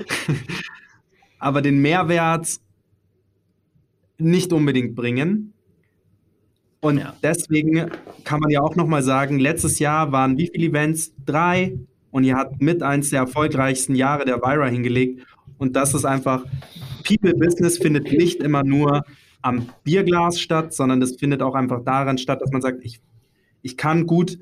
aber 1.40 1.62
den 1.62 1.82
Mehrwert 1.82 2.58
nicht 4.18 4.52
unbedingt 4.52 4.96
bringen. 4.96 5.54
Und 6.82 6.98
Ja. 6.98 7.16
deswegen 7.24 7.90
kann 8.26 8.42
man 8.42 8.50
ja 8.50 8.60
auch 8.60 8.76
noch 8.76 8.88
mal 8.88 9.02
sagen, 9.02 9.40
letztes 9.40 9.80
Jahr 9.80 10.12
waren 10.12 10.38
wie 10.38 10.50
viele 10.54 10.68
Events? 10.68 11.14
Drei. 11.26 11.78
Und 12.12 12.26
ihr 12.26 12.36
habt 12.36 12.62
mit 12.62 12.84
eins 12.84 13.12
der 13.12 13.20
erfolgreichsten 13.22 13.96
Jahre 13.96 14.26
der 14.26 14.42
Vira 14.42 14.68
hingelegt. 14.68 15.26
Und 15.58 15.78
das 15.78 15.94
ist 15.94 16.04
einfach, 16.04 16.44
People 17.08 17.34
Business 17.34 17.78
findet 17.78 18.12
nicht 18.12 18.44
immer 18.44 18.64
nur 18.66 19.04
am 19.42 19.70
Bierglas 19.84 20.40
statt, 20.40 20.74
sondern 20.74 21.00
das 21.00 21.16
findet 21.16 21.42
auch 21.42 21.56
einfach 21.56 21.84
daran 21.84 22.18
statt, 22.18 22.42
dass 22.42 22.52
man 22.52 22.62
sagt, 22.62 22.84
ich, 22.84 23.00
ich 23.62 23.78
kann 23.78 24.06
gut 24.08 24.38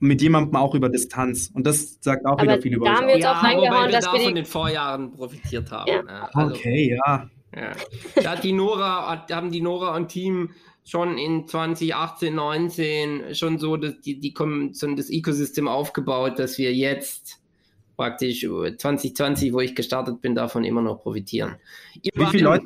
mit 0.00 0.22
jemandem 0.22 0.56
auch 0.56 0.74
über 0.74 0.88
Distanz. 0.88 1.50
Und 1.52 1.66
das 1.66 1.98
sagt 2.00 2.24
auch 2.24 2.32
Aber 2.32 2.42
wieder 2.42 2.62
viel 2.62 2.74
über 2.74 2.86
da 2.86 2.92
euch 2.92 2.98
haben 2.98 3.06
wir 3.08 3.14
jetzt 3.16 3.26
auch 3.26 3.36
wobei 3.38 3.48
reingehauen, 3.48 3.86
wir 3.86 3.92
dass 3.92 4.04
da 4.04 4.12
wir 4.12 4.20
von 4.20 4.34
den 4.34 4.44
Vorjahren 4.44 5.12
profitiert 5.12 5.70
haben. 5.72 5.88
Ja. 5.90 6.02
Ja, 6.06 6.30
also, 6.32 6.54
Okay, 6.54 6.96
ja. 7.04 7.30
Ja. 7.56 7.72
Da 8.22 8.30
hat 8.32 8.44
die 8.44 8.52
Nora, 8.52 9.10
hat- 9.10 9.32
haben 9.32 9.50
die 9.50 9.60
Nora 9.62 9.96
und 9.96 10.08
Team 10.08 10.50
schon 10.84 11.18
in 11.18 11.48
2018, 11.48 12.34
19 12.34 13.34
schon 13.34 13.58
so 13.58 13.76
das, 13.76 13.98
die, 14.00 14.20
die 14.20 14.32
kommen, 14.32 14.72
so 14.74 14.86
das 14.94 15.10
Ecosystem 15.10 15.66
aufgebaut, 15.66 16.38
dass 16.38 16.58
wir 16.58 16.74
jetzt 16.74 17.40
praktisch 17.96 18.44
äh, 18.44 18.76
2020, 18.76 19.52
wo 19.52 19.60
ich 19.60 19.74
gestartet 19.74 20.20
bin, 20.20 20.34
davon 20.34 20.64
immer 20.64 20.82
noch 20.82 21.02
profitieren. 21.02 21.56
Ihr 22.02 22.12
Wie 22.14 22.26
viele, 22.26 22.44
Leute, 22.44 22.64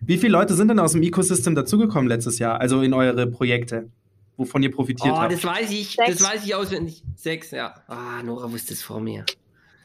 wie 0.00 0.18
viele 0.18 0.32
Leute 0.32 0.54
sind 0.54 0.68
denn 0.68 0.78
aus 0.78 0.92
dem 0.92 1.02
Ecosystem 1.02 1.54
dazugekommen 1.54 2.08
letztes 2.08 2.38
Jahr, 2.38 2.60
also 2.60 2.82
in 2.82 2.92
eure 2.94 3.26
Projekte, 3.26 3.88
wovon 4.36 4.62
ihr 4.62 4.70
profitiert 4.70 5.12
Oh, 5.14 5.18
habt? 5.18 5.32
das 5.32 5.44
weiß 5.44 5.70
ich, 5.70 5.96
Sechs. 5.96 6.18
das 6.18 6.22
weiß 6.32 6.44
ich 6.44 6.54
auswendig. 6.54 7.02
Sechs, 7.16 7.50
ja. 7.50 7.74
Ah, 7.86 8.22
Nora 8.22 8.50
wusste 8.50 8.72
es 8.74 8.82
vor 8.82 9.00
mir. 9.00 9.24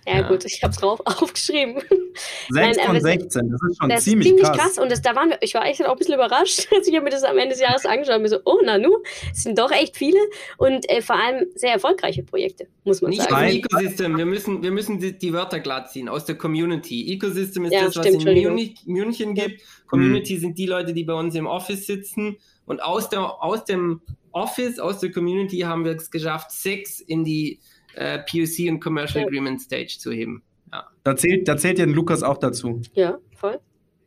Ja, 0.08 0.20
Ja. 0.22 0.28
gut, 0.28 0.46
ich 0.46 0.62
habe 0.64 0.72
es 0.74 0.78
drauf 0.80 1.02
aufgeschrieben. 1.06 1.82
Sechs 1.82 2.18
Nein, 2.50 2.74
von 2.76 2.84
aber 2.90 2.98
es- 2.98 3.04
16, 3.04 3.50
das 3.52 3.62
ist 3.70 3.78
schon 3.78 3.90
Das 3.90 4.04
ziemlich, 4.04 4.28
ist 4.28 4.36
ziemlich 4.38 4.46
krass. 4.58 4.58
krass. 4.76 4.78
Und 4.78 4.92
das, 4.92 5.02
da 5.02 5.16
waren 5.16 5.30
wir, 5.32 5.38
ich 5.42 5.54
war 5.54 5.66
echt 5.66 5.84
auch 5.86 5.92
ein 5.92 5.98
bisschen 5.98 6.16
überrascht. 6.16 6.68
Also 6.76 6.90
ich 6.90 6.96
habe 6.96 7.04
mir 7.06 7.10
das 7.12 7.24
am 7.24 7.38
Ende 7.38 7.50
des 7.50 7.60
Jahres 7.62 7.86
angeschaut 7.86 8.16
und 8.18 8.22
mir 8.22 8.30
so, 8.30 8.40
oh 8.46 8.60
Nanu, 8.64 8.90
es 9.32 9.44
sind 9.44 9.58
doch 9.58 9.72
echt 9.72 9.98
viele 9.98 10.20
und 10.58 10.90
äh, 10.90 11.02
vor 11.02 11.16
allem 11.16 11.46
sehr 11.56 11.72
erfolgreiche 11.74 12.24
Projekte, 12.24 12.68
muss 12.84 13.02
man 13.02 13.10
Nicht 13.12 13.24
sagen. 13.30 13.48
Ecosystem, 13.48 14.18
wir 14.18 14.26
müssen, 14.26 14.62
wir 14.64 14.72
müssen 14.72 15.00
die, 15.00 15.18
die 15.18 15.34
Wörter 15.34 15.60
glatt 15.60 15.92
ziehen, 15.92 16.08
aus 16.10 16.26
der 16.26 16.36
Community. 16.38 17.12
Ecosystem 17.14 17.66
ist 17.66 17.74
Ja, 17.74 17.86
das, 17.86 17.96
was 17.96 18.06
stimmt, 18.06 18.08
in 18.08 18.14
Entschuldigung. 18.16 18.54
Muni- 18.54 18.76
München 18.86 19.34
gibt. 19.34 19.62
Community 19.88 20.38
sind 20.38 20.58
die 20.58 20.66
Leute, 20.68 20.94
die 20.94 21.04
bei 21.04 21.14
uns 21.14 21.36
im 21.36 21.48
Office 21.48 21.86
sitzen. 21.88 22.38
Und 22.66 22.82
aus, 22.84 23.10
der, 23.10 23.44
aus 23.44 23.64
dem 23.66 24.02
Office, 24.32 24.80
aus 24.80 25.00
der 25.00 25.12
Community 25.12 25.60
haben 25.60 25.86
wir 25.86 25.94
es 25.96 26.10
geschafft, 26.12 26.52
sechs 26.52 27.00
in 27.00 27.24
die 27.24 27.60
äh, 27.96 28.20
POC 28.20 28.70
und 28.70 28.80
Commercial 28.80 29.22
Ja. 29.22 29.28
Agreement 29.28 29.62
Stage 29.62 29.98
zu 30.00 30.12
heben. 30.12 30.44
Ja. 30.72 30.88
Da 31.04 31.16
zählt, 31.16 31.48
da 31.48 31.58
zählt 31.58 31.80
ja 31.80 31.86
den 31.86 31.96
Lukas 31.96 32.24
auch 32.24 32.38
dazu. 32.38 32.82
Ja, 32.94 33.18
voll. 33.36 33.60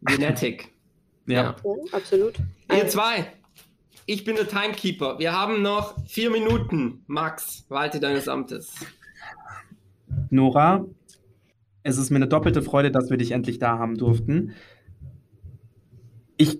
Genetic. 0.02 0.72
Ja. 1.26 1.42
Ja. 1.42 1.56
Absolut. 1.92 2.34
Ihr 2.74 2.88
zwei, 2.88 3.26
ich 4.06 4.24
bin 4.24 4.36
der 4.36 4.48
Timekeeper. 4.48 5.18
Wir 5.18 5.32
haben 5.32 5.60
noch 5.62 5.96
vier 6.06 6.30
Minuten. 6.30 7.02
Max, 7.06 7.66
walte 7.68 8.00
deines 8.00 8.28
Amtes. 8.28 8.74
Nora, 10.30 10.86
es 11.82 11.98
ist 11.98 12.10
mir 12.10 12.16
eine 12.16 12.28
doppelte 12.28 12.62
Freude, 12.62 12.90
dass 12.90 13.10
wir 13.10 13.16
dich 13.16 13.32
endlich 13.32 13.58
da 13.58 13.78
haben 13.78 13.96
durften. 13.96 14.54
Ich 16.36 16.58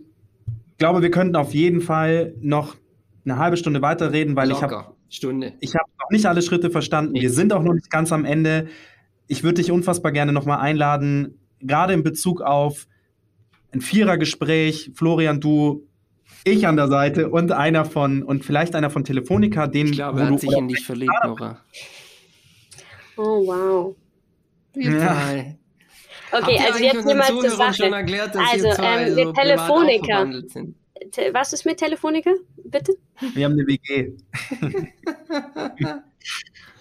glaube, 0.78 1.02
wir 1.02 1.10
könnten 1.10 1.36
auf 1.36 1.54
jeden 1.54 1.80
Fall 1.80 2.34
noch 2.40 2.76
eine 3.24 3.38
halbe 3.38 3.56
Stunde 3.56 3.82
weiterreden, 3.82 4.36
weil 4.36 4.50
ich 4.50 4.62
habe 4.62 4.74
Locker. 4.74 4.94
Stunde. 5.08 5.54
ich 5.60 5.74
habe 5.74 5.90
noch 6.08 6.16
nicht 6.16 6.26
alle 6.26 6.42
Schritte 6.42 6.70
verstanden. 6.70 7.14
Wir 7.14 7.30
sind 7.30 7.52
auch 7.52 7.62
noch 7.62 7.74
nicht 7.74 7.90
ganz 7.90 8.12
am 8.12 8.24
Ende. 8.24 8.68
Ich 9.26 9.42
würde 9.42 9.60
dich 9.60 9.70
unfassbar 9.70 10.10
gerne 10.12 10.32
nochmal 10.32 10.58
einladen, 10.60 11.38
gerade 11.60 11.92
in 11.92 12.02
Bezug 12.02 12.40
auf 12.40 12.86
ein 13.72 13.80
Vierergespräch. 13.82 14.92
Florian, 14.94 15.40
du, 15.40 15.86
ich 16.44 16.66
an 16.66 16.76
der 16.76 16.88
Seite 16.88 17.28
und 17.28 17.52
einer 17.52 17.84
von, 17.84 18.22
und 18.22 18.44
vielleicht 18.44 18.74
einer 18.74 18.88
von 18.90 19.04
Telefonica, 19.04 19.66
den 19.66 19.86
Ich 19.88 19.92
glaube, 19.92 20.18
wo 20.18 20.22
er 20.22 20.28
du- 20.28 20.32
hat 20.34 20.40
sich 20.40 20.52
in 20.56 20.68
dich 20.68 20.84
verliebt, 20.86 21.12
Nora. 21.24 21.60
Oh, 23.16 23.46
wow. 23.46 23.96
Ja. 24.74 25.44
Okay, 26.30 26.58
also 26.66 26.82
jetzt 26.82 27.06
jemand 27.08 27.28
zur 27.28 27.50
Sache. 27.50 27.84
erklärt, 27.90 28.34
dass 28.34 28.42
Also, 28.52 28.68
ähm, 28.68 28.74
so 29.10 29.16
wir 29.16 29.24
privat 29.24 29.28
auch 29.28 29.42
Telefoniker. 29.42 30.06
verwandelt 30.06 30.50
sind? 30.50 30.74
Te- 31.10 31.30
Was 31.32 31.52
ist 31.52 31.64
mit 31.64 31.78
Telefonica? 31.78 32.30
Bitte? 32.70 32.92
Wir 33.34 33.44
haben 33.46 33.52
eine 33.52 33.66
WG. 33.66 34.12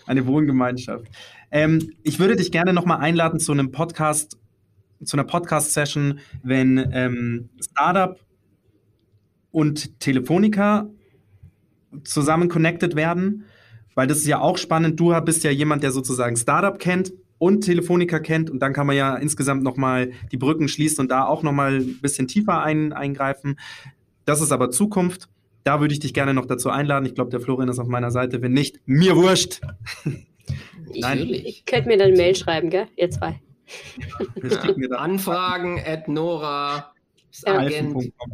eine 0.06 0.28
Wohngemeinschaft. 0.28 1.08
Ähm, 1.52 1.94
ich 2.04 2.20
würde 2.20 2.36
dich 2.36 2.52
gerne 2.52 2.74
nochmal 2.74 3.00
einladen 3.00 3.40
zu 3.40 3.52
einem 3.52 3.72
Podcast, 3.72 4.38
zu 5.04 5.16
einer 5.16 5.24
Podcast-Session, 5.24 6.20
wenn 6.44 6.90
ähm, 6.92 7.50
Startup 7.62 8.20
und 9.52 10.00
Telefonica 10.00 10.90
zusammen 12.04 12.50
connected 12.50 12.96
werden, 12.96 13.46
weil 13.96 14.08
das 14.08 14.20
ist 14.20 14.28
ja 14.28 14.40
auch 14.40 14.58
spannend. 14.58 15.00
Du 15.00 15.20
bist 15.22 15.44
ja 15.44 15.52
jemand, 15.52 15.84
der 15.84 15.92
sozusagen 15.92 16.36
Startup 16.36 16.78
kennt 16.78 17.14
und 17.38 17.62
Telefonica 17.62 18.20
kennt 18.20 18.50
und 18.50 18.60
dann 18.60 18.74
kann 18.74 18.88
man 18.88 18.96
ja 18.96 19.16
insgesamt 19.16 19.64
nochmal 19.64 20.12
die 20.32 20.38
Brücken 20.38 20.68
schließen 20.68 21.02
und 21.02 21.12
da 21.12 21.26
auch 21.26 21.44
nochmal 21.44 21.78
ein 21.78 22.00
bisschen 22.02 22.28
tiefer 22.28 22.62
ein, 22.62 22.94
eingreifen. 22.94 23.58
Das 24.26 24.42
ist 24.42 24.52
aber 24.52 24.72
Zukunft. 24.72 25.30
Da 25.68 25.82
würde 25.82 25.94
ich 25.94 26.00
dich 26.00 26.14
gerne 26.14 26.34
noch 26.34 26.46
dazu 26.46 26.70
einladen. 26.70 27.06
Ich 27.06 27.14
glaube, 27.14 27.30
der 27.30 27.42
Florian 27.42 27.68
ist 27.68 27.78
auf 27.78 27.90
meiner 27.90 28.10
Seite. 28.10 28.42
Wenn 28.42 28.54
nicht, 28.54 28.80
mir 28.86 29.18
wurscht. 29.18 29.60
Ich, 30.94 31.02
Nein. 31.02 31.28
ich 31.28 31.66
könnte 31.66 31.90
mir 31.90 31.98
dann 31.98 32.08
eine 32.08 32.16
Mail 32.16 32.36
schreiben, 32.38 32.70
gell? 32.70 32.88
Ihr 32.96 33.10
zwei. 33.10 33.42
Da 34.90 34.96
Anfragen 34.96 35.84
at 35.86 36.08
Nora. 36.08 36.94
Ja. 37.46 37.68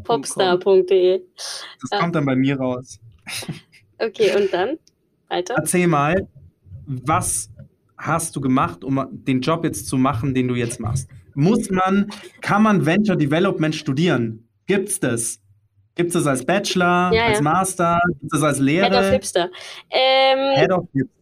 Popstar.de. 0.03 1.23
Das 1.35 1.89
Ja. 1.91 1.99
kommt 1.99 2.13
dann 2.13 2.25
bei 2.25 2.35
mir 2.35 2.57
raus. 2.57 2.99
Okay, 3.97 4.35
und 4.35 4.53
dann? 4.53 4.77
Weiter? 5.29 5.55
Erzähl 5.57 5.87
mal, 5.87 6.27
was 6.85 7.49
hast 7.97 8.35
du 8.35 8.41
gemacht, 8.41 8.83
um 8.83 9.07
den 9.11 9.41
Job 9.41 9.63
jetzt 9.63 9.87
zu 9.87 9.97
machen, 9.97 10.35
den 10.35 10.47
du 10.47 10.53
jetzt 10.55 10.79
machst? 10.79 11.09
Muss 11.33 11.71
man, 11.71 12.11
kann 12.41 12.61
man 12.61 12.85
Venture 12.85 13.15
Development 13.15 13.73
studieren? 13.73 14.47
Gibt's 14.67 14.99
das? 14.99 15.42
Gibt's 15.95 16.13
das 16.13 16.25
als 16.25 16.43
Bachelor, 16.45 17.11
Ja, 17.13 17.25
als 17.27 17.37
ja. 17.37 17.43
Master? 17.43 17.99
Gibt's 18.19 18.33
das 18.33 18.43
als 18.43 18.59
Lehre? 18.59 18.85
Head 18.89 18.95
of 19.05 19.11
Hipster. 19.11 19.49
Ähm, 19.91 20.55
Head 20.55 20.71
of 20.71 20.85
Hipster. 20.93 21.13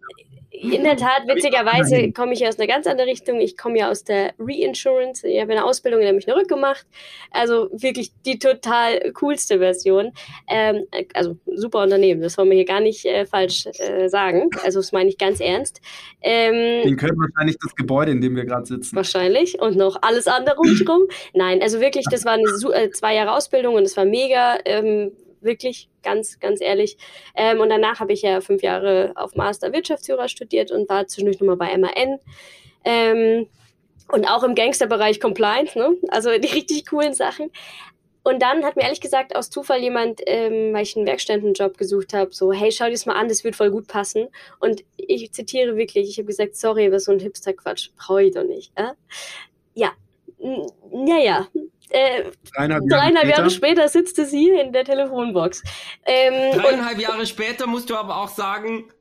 In 0.62 0.84
der 0.84 0.95
Tat, 0.95 1.28
witzigerweise 1.28 2.12
komme 2.12 2.34
ich 2.34 2.47
aus 2.47 2.59
einer 2.59 2.68
ganz 2.68 2.86
anderen 2.86 3.09
Richtung. 3.09 3.41
Ich 3.41 3.57
komme 3.57 3.80
ja 3.80 3.89
aus 3.89 4.03
der 4.03 4.34
Reinsurance. 4.38 5.28
Ich 5.28 5.41
habe 5.41 5.51
eine 5.53 5.66
Ausbildung 5.66 6.01
in 6.01 6.05
der 6.05 6.14
Münchner 6.14 6.36
Rück 6.36 6.47
gemacht. 6.47 6.86
Also 7.32 7.70
wirklich 7.72 8.12
die 8.26 8.38
total 8.38 9.12
coolste 9.14 9.57
Version. 9.57 10.12
Ähm, 10.47 10.86
also 11.16 11.38
super 11.55 11.82
Unternehmen, 11.82 12.22
das 12.22 12.38
wollen 12.38 12.49
wir 12.49 12.57
hier 12.57 12.66
gar 12.66 12.80
nicht 12.80 13.05
äh, 13.05 13.26
falsch 13.26 13.66
äh, 13.80 14.07
sagen. 14.07 14.49
Also 14.64 14.80
das 14.80 14.91
meine 14.91 15.09
ich 15.09 15.18
ganz 15.18 15.39
ernst. 15.39 15.82
Ähm, 16.22 16.84
Den 16.84 16.97
können 16.97 17.18
wahrscheinlich 17.18 17.57
das 17.59 17.76
Gebäude, 17.76 18.12
in 18.12 18.22
dem 18.22 18.36
wir 18.36 18.45
gerade 18.45 18.66
sitzen. 18.66 18.95
Wahrscheinlich. 18.95 19.59
Und 19.59 19.78
noch 19.78 19.97
alles 20.03 20.28
andere 20.28 20.57
rundherum. 20.57 21.07
Nein, 21.34 21.62
also 21.64 21.80
wirklich, 21.82 22.05
das 22.12 22.24
war 22.24 22.34
eine 22.34 22.43
äh, 22.76 22.91
zwei 22.91 23.16
Jahre 23.16 23.34
Ausbildung 23.34 23.76
und 23.76 23.84
es 23.84 23.97
war 23.97 24.05
mega. 24.05 24.59
Ähm, 24.66 25.12
wirklich, 25.41 25.89
ganz, 26.03 26.39
ganz 26.39 26.61
ehrlich. 26.61 26.97
Ähm, 27.35 27.59
und 27.59 27.69
danach 27.69 27.99
habe 27.99 28.13
ich 28.13 28.21
ja 28.21 28.41
fünf 28.41 28.61
Jahre 28.61 29.13
auf 29.15 29.35
Master 29.35 29.73
Wirtschaftsführer 29.73 30.27
studiert 30.27 30.71
und 30.71 30.89
war 30.89 31.07
zwischendurch 31.07 31.39
nochmal 31.39 31.57
bei 31.57 31.77
MAN. 31.77 32.19
Ähm, 32.83 33.47
und 34.11 34.25
auch 34.25 34.43
im 34.43 34.55
Gangsterbereich 34.55 35.19
Compliance, 35.19 35.77
ne? 35.77 35.95
Also 36.09 36.31
die 36.37 36.47
richtig 36.47 36.87
coolen 36.87 37.13
Sachen. 37.13 37.49
Und 38.23 38.41
dann 38.41 38.63
hat 38.63 38.75
mir 38.75 38.83
ehrlich 38.83 39.01
gesagt 39.01 39.35
aus 39.35 39.49
Zufall 39.49 39.81
jemand, 39.81 40.21
ähm, 40.27 40.73
weil 40.73 40.83
ich 40.83 40.95
einen 40.95 41.07
Werkstättenjob 41.07 41.77
gesucht 41.77 42.13
habe, 42.13 42.31
so, 42.33 42.51
hey, 42.51 42.71
schau 42.71 42.85
dir 42.85 42.91
das 42.91 43.07
mal 43.07 43.15
an, 43.15 43.27
das 43.27 43.43
wird 43.43 43.55
voll 43.55 43.71
gut 43.71 43.87
passen. 43.87 44.27
Und 44.59 44.83
ich 44.97 45.31
zitiere 45.31 45.75
wirklich, 45.75 46.09
ich 46.09 46.17
habe 46.17 46.27
gesagt, 46.27 46.55
sorry, 46.55 46.91
was 46.91 47.05
so 47.05 47.11
ein 47.13 47.19
Hipster-Quatsch 47.19 47.89
brauche 47.97 48.23
ich 48.23 48.33
doch 48.33 48.43
nicht. 48.43 48.71
Äh? 48.75 48.91
Ja, 49.73 49.91
naja. 50.91 51.47
Äh, 51.91 52.23
Dreieinhalb, 52.55 52.83
dreieinhalb 52.87 53.25
später. 53.25 53.37
Jahre 53.37 53.49
später 53.49 53.87
sitzt 53.87 54.19
es 54.19 54.31
hier 54.31 54.61
in 54.61 54.71
der 54.71 54.85
Telefonbox. 54.85 55.63
Ähm, 56.05 56.53
und 56.53 56.63
Dreieinhalb 56.63 56.99
Jahre 56.99 57.25
später 57.25 57.67
musst 57.67 57.89
du 57.89 57.95
aber 57.95 58.17
auch 58.17 58.29
sagen, 58.29 58.91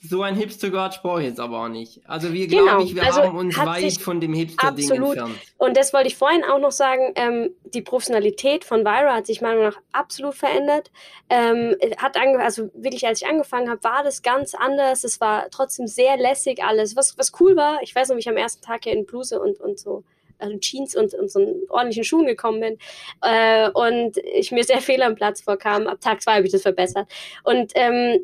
so 0.00 0.22
ein 0.22 0.36
Hipster-Gott 0.36 1.00
brauche 1.02 1.22
ich 1.22 1.28
jetzt 1.28 1.40
aber 1.40 1.64
auch 1.64 1.68
nicht. 1.68 2.00
Also 2.06 2.32
wir 2.32 2.46
genau. 2.46 2.64
glaube 2.64 2.82
ich, 2.84 2.94
wir 2.94 3.04
also 3.04 3.22
haben 3.22 3.36
uns 3.36 3.58
weit 3.58 4.00
von 4.00 4.20
dem 4.20 4.32
Hipster-Ding 4.32 4.90
entfernt. 4.90 5.34
Und 5.56 5.76
das 5.76 5.92
wollte 5.92 6.06
ich 6.06 6.16
vorhin 6.16 6.44
auch 6.44 6.60
noch 6.60 6.70
sagen, 6.70 7.12
ähm, 7.16 7.50
die 7.64 7.82
Professionalität 7.82 8.64
von 8.64 8.84
Vira 8.84 9.14
hat 9.14 9.26
sich 9.26 9.40
meiner 9.40 9.56
Meinung 9.56 9.72
nach 9.72 9.80
absolut 9.92 10.36
verändert. 10.36 10.90
Ähm, 11.28 11.74
hat 11.96 12.16
also 12.16 12.70
wirklich, 12.74 13.06
als 13.06 13.22
ich 13.22 13.28
angefangen 13.28 13.68
habe, 13.68 13.82
war 13.82 14.04
das 14.04 14.22
ganz 14.22 14.54
anders. 14.54 15.02
Es 15.02 15.20
war 15.20 15.50
trotzdem 15.50 15.88
sehr 15.88 16.16
lässig 16.16 16.62
alles. 16.62 16.94
Was, 16.94 17.18
was 17.18 17.32
cool 17.40 17.56
war, 17.56 17.82
ich 17.82 17.94
weiß 17.94 18.08
noch, 18.08 18.16
wie 18.16 18.20
ich 18.20 18.28
am 18.28 18.36
ersten 18.36 18.64
Tag 18.64 18.84
hier 18.84 18.92
in 18.92 19.04
Bluse 19.04 19.40
und, 19.40 19.60
und 19.60 19.80
so 19.80 20.04
also 20.38 20.56
Jeans 20.58 20.96
und, 20.96 21.14
und 21.14 21.30
so 21.30 21.40
einen 21.40 21.62
ordentlichen 21.68 22.04
Schuhen 22.04 22.26
gekommen 22.26 22.60
bin 22.60 22.78
äh, 23.22 23.70
und 23.70 24.16
ich 24.18 24.52
mir 24.52 24.64
sehr 24.64 24.80
fehl 24.80 25.02
am 25.02 25.14
Platz 25.14 25.40
vorkam. 25.40 25.86
Ab 25.86 26.00
Tag 26.00 26.22
zwei 26.22 26.36
habe 26.36 26.46
ich 26.46 26.52
das 26.52 26.62
verbessert. 26.62 27.08
Und 27.44 27.72
ähm, 27.74 28.20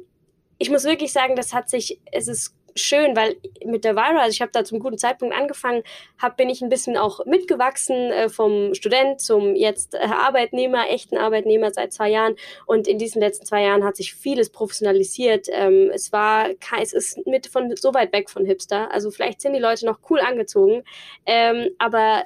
ich 0.59 0.71
muss 0.71 0.85
wirklich 0.85 1.13
sagen, 1.13 1.37
das 1.37 1.53
hat 1.53 1.69
sich, 1.69 2.01
es 2.13 2.29
ist 2.29 2.55
schön, 2.77 3.17
weil 3.17 3.37
mit 3.65 3.85
der 3.85 3.95
Vira, 3.95 4.21
also 4.21 4.33
ich 4.33 4.41
habe 4.41 4.53
da 4.53 4.65
zum 4.65 4.79
guten 4.79 4.99
Zeitpunkt 4.99 5.35
angefangen, 5.35 5.83
hab, 6.21 6.37
bin 6.37 6.49
ich 6.49 6.63
ein 6.63 6.69
bisschen 6.69 6.97
auch 6.97 7.25
mitgewachsen 7.27 8.11
äh, 8.11 8.29
vom 8.29 8.75
Student 8.75 9.21
zum 9.21 9.55
jetzt 9.55 9.95
äh, 9.95 9.99
Arbeitnehmer, 9.99 10.89
echten 10.89 11.17
Arbeitnehmer 11.17 11.73
seit 11.73 11.93
zwei 11.93 12.11
Jahren. 12.11 12.37
Und 12.67 12.89
in 12.89 12.99
diesen 12.99 13.21
letzten 13.21 13.47
zwei 13.47 13.63
Jahren 13.63 13.85
hat 13.85 13.97
sich 13.97 14.15
vieles 14.15 14.51
professionalisiert. 14.51 15.49
Ähm, 15.51 15.91
es 15.95 16.13
war, 16.13 16.49
es 16.81 16.93
ist 16.93 17.27
mit 17.27 17.47
von 17.47 17.75
so 17.77 17.95
weit 17.95 18.13
weg 18.13 18.31
von 18.31 18.45
Hipster. 18.45 18.91
Also 18.93 19.11
vielleicht 19.11 19.41
sind 19.41 19.55
die 19.55 19.61
Leute 19.61 19.87
noch 19.87 19.99
cool 20.11 20.21
angezogen, 20.21 20.83
ähm, 21.27 21.71
aber 21.79 22.25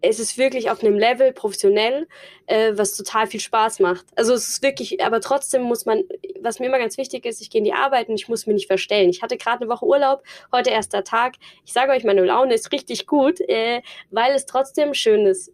es 0.00 0.20
ist 0.20 0.38
wirklich 0.38 0.70
auf 0.70 0.82
einem 0.82 0.98
Level 0.98 1.32
professionell, 1.32 2.06
äh, 2.46 2.72
was 2.74 2.96
total 2.96 3.26
viel 3.26 3.40
Spaß 3.40 3.80
macht. 3.80 4.06
Also 4.16 4.32
es 4.34 4.48
ist 4.48 4.62
wirklich, 4.62 5.02
aber 5.02 5.20
trotzdem 5.20 5.62
muss 5.62 5.86
man, 5.86 6.04
was 6.40 6.60
mir 6.60 6.66
immer 6.66 6.78
ganz 6.78 6.98
wichtig 6.98 7.26
ist, 7.26 7.40
ich 7.40 7.50
gehe 7.50 7.58
in 7.58 7.64
die 7.64 7.72
Arbeit 7.72 8.08
und 8.08 8.14
ich 8.14 8.28
muss 8.28 8.46
mich 8.46 8.54
nicht 8.54 8.66
verstellen. 8.66 9.10
Ich 9.10 9.22
hatte 9.22 9.36
gerade 9.36 9.62
eine 9.62 9.70
Woche 9.70 9.84
Urlaub, 9.84 10.22
heute 10.52 10.70
erster 10.70 11.04
Tag. 11.04 11.34
Ich 11.64 11.72
sage 11.72 11.92
euch, 11.92 12.04
meine 12.04 12.24
Laune 12.24 12.54
ist 12.54 12.72
richtig 12.72 13.06
gut, 13.06 13.40
äh, 13.40 13.82
weil 14.10 14.34
es 14.34 14.46
trotzdem 14.46 14.94
schön 14.94 15.26
ist, 15.26 15.52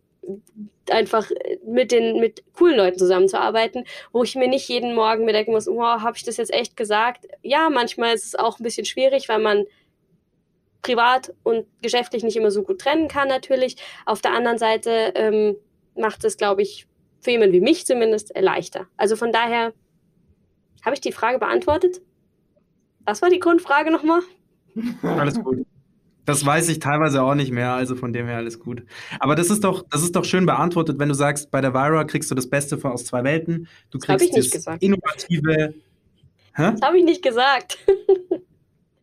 einfach 0.90 1.30
mit 1.66 1.92
den 1.92 2.20
mit 2.20 2.42
coolen 2.55 2.76
Leuten 2.76 2.99
zusammenzuarbeiten, 2.99 3.84
wo 4.12 4.22
ich 4.22 4.34
mir 4.34 4.49
nicht 4.49 4.68
jeden 4.68 4.95
Morgen 4.95 5.24
mir 5.24 5.32
denken 5.32 5.53
muss, 5.53 5.66
wow, 5.66 6.01
habe 6.01 6.16
ich 6.16 6.24
das 6.24 6.36
jetzt 6.36 6.53
echt 6.53 6.76
gesagt? 6.76 7.26
Ja, 7.42 7.70
manchmal 7.70 8.14
ist 8.14 8.24
es 8.24 8.34
auch 8.34 8.59
ein 8.59 8.62
bisschen 8.62 8.84
schwierig, 8.84 9.28
weil 9.28 9.38
man 9.38 9.64
privat 10.85 11.35
und 11.43 11.66
geschäftlich 11.82 12.22
nicht 12.22 12.37
immer 12.37 12.53
so 12.53 12.62
gut 12.62 12.80
trennen 12.80 13.09
kann 13.09 13.26
natürlich. 13.26 13.76
Auf 14.07 14.20
der 14.20 14.32
anderen 14.32 14.59
Seite 14.59 15.12
ähm, 15.16 15.57
macht 15.97 16.24
es, 16.24 16.37
glaube 16.37 16.62
ich, 16.62 16.87
für 17.20 17.32
jemanden 17.32 17.55
wie 17.55 17.61
mich 17.61 17.87
zumindest 17.87 18.32
leichter. 18.39 18.87
Also 18.97 19.16
von 19.16 19.32
daher 19.32 19.72
habe 20.85 20.95
ich 20.95 21.01
die 21.01 21.12
Frage 21.12 21.39
beantwortet. 21.39 22.03
Was 23.05 23.22
war 23.22 23.30
die 23.30 23.41
Grundfrage 23.41 23.91
nochmal? 23.91 24.20
Alles 25.03 25.43
gut. 25.43 25.66
Das 26.26 26.45
weiß 26.45 26.68
ich 26.70 26.78
teilweise 26.78 27.22
auch 27.22 27.35
nicht 27.35 27.53
mehr, 27.53 27.72
also 27.72 27.97
von 27.97 28.12
dem 28.12 28.26
her 28.26 28.37
alles 28.37 28.59
gut. 28.59 28.82
Aber 29.20 29.35
das 29.35 29.51
ist 29.51 29.64
doch, 29.64 29.85
das 29.91 30.03
ist 30.03 30.16
doch 30.16 30.24
schön 30.24 30.47
beantwortet, 30.47 30.99
wenn 30.99 31.09
du 31.09 31.14
sagst, 31.14 31.51
bei 31.51 31.61
der 31.61 31.74
Vira 31.74 32.05
kriegst 32.05 32.30
du 32.30 32.35
das 32.35 32.49
Beste 32.49 32.78
aus 32.82 33.05
zwei 33.05 33.24
Welten. 33.24 33.68
Du 33.91 33.99
kriegst 33.99 34.35
das, 34.35 34.51
das 34.51 34.76
innovative. 34.80 35.74
Hä? 36.55 36.72
Das 36.72 36.80
habe 36.82 36.99
ich 36.99 37.05
nicht 37.05 37.22
gesagt. 37.22 37.78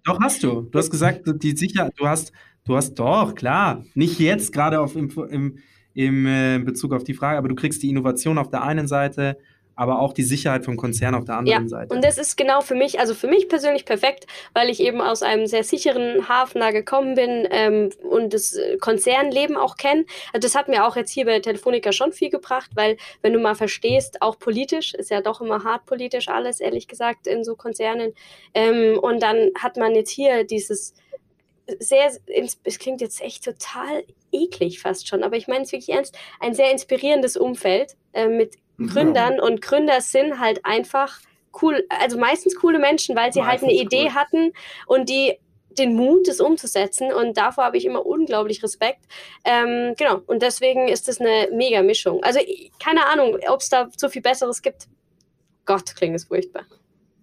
Doch, 0.04 0.20
hast 0.20 0.44
du. 0.44 0.62
Du 0.62 0.80
hast 0.80 0.90
gesagt, 0.90 1.22
die 1.26 1.56
Sicherheit, 1.56 1.94
du 1.98 2.08
hast, 2.08 2.32
du 2.66 2.76
hast 2.76 2.96
doch, 2.96 3.36
klar. 3.36 3.84
Nicht 3.94 4.20
jetzt 4.20 4.52
gerade 4.54 4.80
auf 4.80 4.96
im, 4.96 5.10
im, 5.30 5.58
im 5.94 6.26
äh, 6.26 6.60
Bezug 6.60 6.94
auf 6.94 7.04
die 7.04 7.14
Frage, 7.14 7.38
aber 7.38 7.48
du 7.48 7.56
kriegst 7.56 7.84
die 7.84 7.90
Innovation 7.90 8.38
auf 8.38 8.50
der 8.50 8.64
einen 8.64 8.88
Seite, 8.88 9.38
aber 9.76 10.00
auch 10.00 10.14
die 10.14 10.24
Sicherheit 10.24 10.66
vom 10.66 10.78
Konzern 10.78 11.16
auf 11.16 11.26
der 11.26 11.38
anderen 11.38 11.64
ja, 11.64 11.70
Seite. 11.70 11.96
Und 11.96 12.04
das 12.04 12.18
ist 12.18 12.38
genau 12.38 12.62
für 12.62 12.76
mich, 12.76 13.00
also 13.00 13.14
für 13.14 13.28
mich 13.28 13.50
persönlich 13.50 13.86
perfekt, 13.86 14.28
weil 14.54 14.70
ich 14.70 14.80
eben 14.80 15.02
aus 15.02 15.24
einem 15.24 15.48
sehr 15.48 15.64
sicheren 15.64 16.28
Hafen 16.28 16.60
da 16.60 16.72
gekommen 16.72 17.16
bin 17.16 17.48
ähm, 17.50 17.90
und 18.10 18.34
das 18.34 18.58
Konzernleben 18.80 19.56
auch 19.56 19.78
kenne. 19.78 20.06
Also 20.34 20.46
das 20.46 20.56
hat 20.56 20.68
mir 20.68 20.86
auch 20.86 20.96
jetzt 20.96 21.12
hier 21.12 21.26
bei 21.26 21.40
Telefonica 21.40 21.92
schon 21.92 22.12
viel 22.12 22.30
gebracht, 22.30 22.72
weil 22.76 22.98
wenn 23.22 23.34
du 23.34 23.40
mal 23.40 23.56
verstehst, 23.56 24.22
auch 24.22 24.38
politisch, 24.38 24.94
ist 24.94 25.10
ja 25.10 25.22
doch 25.22 25.42
immer 25.42 25.64
hart 25.64 25.86
politisch 25.86 26.28
alles, 26.28 26.60
ehrlich 26.60 26.88
gesagt, 26.88 27.28
in 27.28 27.44
so 27.44 27.56
Konzernen. 27.56 28.14
Ähm, 28.54 29.00
und 29.00 29.24
dann 29.24 29.52
hat 29.58 29.78
man 29.78 29.96
jetzt 29.96 30.12
hier 30.12 30.44
dieses 30.44 30.94
sehr, 31.80 32.12
es 32.64 32.80
klingt 32.80 33.02
jetzt 33.02 33.22
echt 33.22 33.44
total 33.46 34.04
eklig 34.32 34.80
fast 34.80 35.08
schon, 35.08 35.24
aber 35.24 35.38
ich 35.38 35.48
meine 35.48 35.64
es 35.64 35.72
wirklich 35.72 35.96
ernst, 35.96 36.18
ein 36.40 36.54
sehr 36.54 36.72
inspirierendes 36.72 37.38
Umfeld 37.38 37.96
äh, 38.14 38.28
mit 38.28 38.56
Gründern 38.88 39.36
ja. 39.38 39.44
und 39.44 39.62
Gründer 39.62 40.02
sind 40.02 40.40
halt 40.40 40.66
einfach 40.66 41.20
cool, 41.62 41.86
also 41.90 42.18
meistens 42.18 42.56
coole 42.56 42.80
Menschen, 42.80 43.16
weil 43.16 43.34
sie 43.34 43.42
meistens 43.42 43.70
halt 43.70 43.72
eine 43.72 43.82
Idee 43.82 44.06
cool. 44.06 44.16
hatten 44.16 44.54
und 44.86 45.10
die 45.10 45.38
den 45.78 45.96
Mut, 45.96 46.28
das 46.28 46.42
umzusetzen 46.42 47.14
und 47.14 47.38
davor 47.38 47.64
habe 47.64 47.78
ich 47.78 47.86
immer 47.86 48.06
unglaublich 48.06 48.62
Respekt. 48.62 49.06
Ähm, 49.46 49.94
genau, 49.98 50.20
und 50.28 50.42
deswegen 50.42 50.90
ist 50.90 51.08
das 51.08 51.22
eine 51.22 51.48
mega 51.54 51.82
Mischung. 51.82 52.22
Also 52.24 52.40
keine 52.84 53.06
Ahnung, 53.08 53.38
ob 53.48 53.62
es 53.62 53.70
da 53.70 53.90
so 53.96 54.10
viel 54.10 54.22
Besseres 54.22 54.62
gibt. 54.62 54.88
Gott, 55.66 55.96
klingt 55.96 56.16
es 56.16 56.26
furchtbar. 56.26 56.64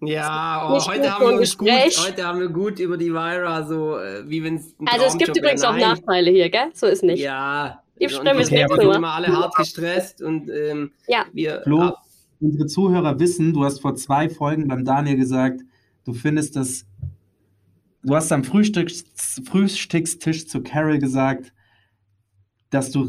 Ja, 0.01 0.69
oh, 0.71 0.87
heute, 0.87 1.13
haben 1.13 1.27
wir 1.27 1.37
uns 1.39 1.57
gut, 1.57 1.69
heute 1.69 2.25
haben 2.25 2.39
wir 2.39 2.47
gut 2.47 2.79
über 2.79 2.95
die 2.95 3.11
Vira, 3.11 3.63
so 3.63 3.97
äh, 3.99 4.27
wie 4.29 4.43
wenn 4.43 4.55
es. 4.55 4.73
Also 4.85 5.05
es 5.05 5.17
gibt 5.17 5.35
übrigens 5.35 5.63
auch 5.63 5.75
Nachteile 5.75 6.31
hier, 6.31 6.49
gell? 6.49 6.69
So 6.73 6.87
ist 6.87 7.03
nicht. 7.03 7.19
Ja, 7.19 7.83
ich 7.99 8.15
stimme 8.15 8.41
okay, 8.41 8.65
wir 8.67 8.77
sind 8.77 8.95
immer 8.95 9.13
alle 9.13 9.27
hart 9.27 9.55
gestresst 9.55 10.21
und 10.21 10.49
ähm, 10.49 10.91
ja. 11.07 11.25
wir. 11.33 11.61
Flo, 11.63 11.93
unsere 12.39 12.65
Zuhörer 12.67 13.19
wissen, 13.19 13.53
du 13.53 13.63
hast 13.63 13.81
vor 13.81 13.95
zwei 13.95 14.29
Folgen 14.29 14.67
beim 14.67 14.85
Daniel 14.85 15.17
gesagt, 15.17 15.61
du 16.05 16.13
findest 16.13 16.55
das. 16.55 16.85
Du 18.01 18.15
hast 18.15 18.31
am 18.31 18.45
Frühstücks, 18.45 19.03
Frühstückstisch 19.45 20.47
zu 20.47 20.63
Carol 20.63 20.99
gesagt, 20.99 21.53
dass 22.69 22.91
du, 22.91 23.05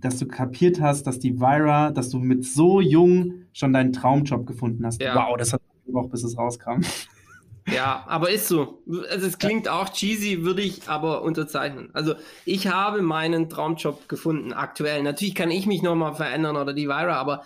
dass 0.00 0.18
du 0.18 0.26
kapiert 0.26 0.80
hast, 0.80 1.04
dass 1.04 1.18
die 1.18 1.40
Vira, 1.40 1.90
dass 1.92 2.10
du 2.10 2.18
mit 2.18 2.44
so 2.44 2.80
jung 2.82 3.46
schon 3.52 3.72
deinen 3.72 3.94
Traumjob 3.94 4.46
gefunden 4.46 4.84
hast. 4.84 5.00
Ja. 5.00 5.14
Wow, 5.14 5.38
das 5.38 5.54
hat 5.54 5.62
auch 5.94 6.10
bis 6.10 6.24
es 6.24 6.36
rauskam. 6.36 6.82
Ja, 7.72 8.04
aber 8.06 8.30
ist 8.30 8.46
so. 8.46 8.82
Also 9.10 9.26
es 9.26 9.38
klingt 9.38 9.68
auch 9.68 9.88
cheesy, 9.88 10.44
würde 10.44 10.62
ich 10.62 10.88
aber 10.88 11.22
unterzeichnen. 11.22 11.90
Also 11.94 12.14
ich 12.44 12.68
habe 12.68 13.02
meinen 13.02 13.48
Traumjob 13.48 14.08
gefunden, 14.08 14.52
aktuell. 14.52 15.02
Natürlich 15.02 15.34
kann 15.34 15.50
ich 15.50 15.66
mich 15.66 15.82
nochmal 15.82 16.14
verändern 16.14 16.56
oder 16.56 16.72
die 16.72 16.86
Vira, 16.86 17.16
aber 17.16 17.42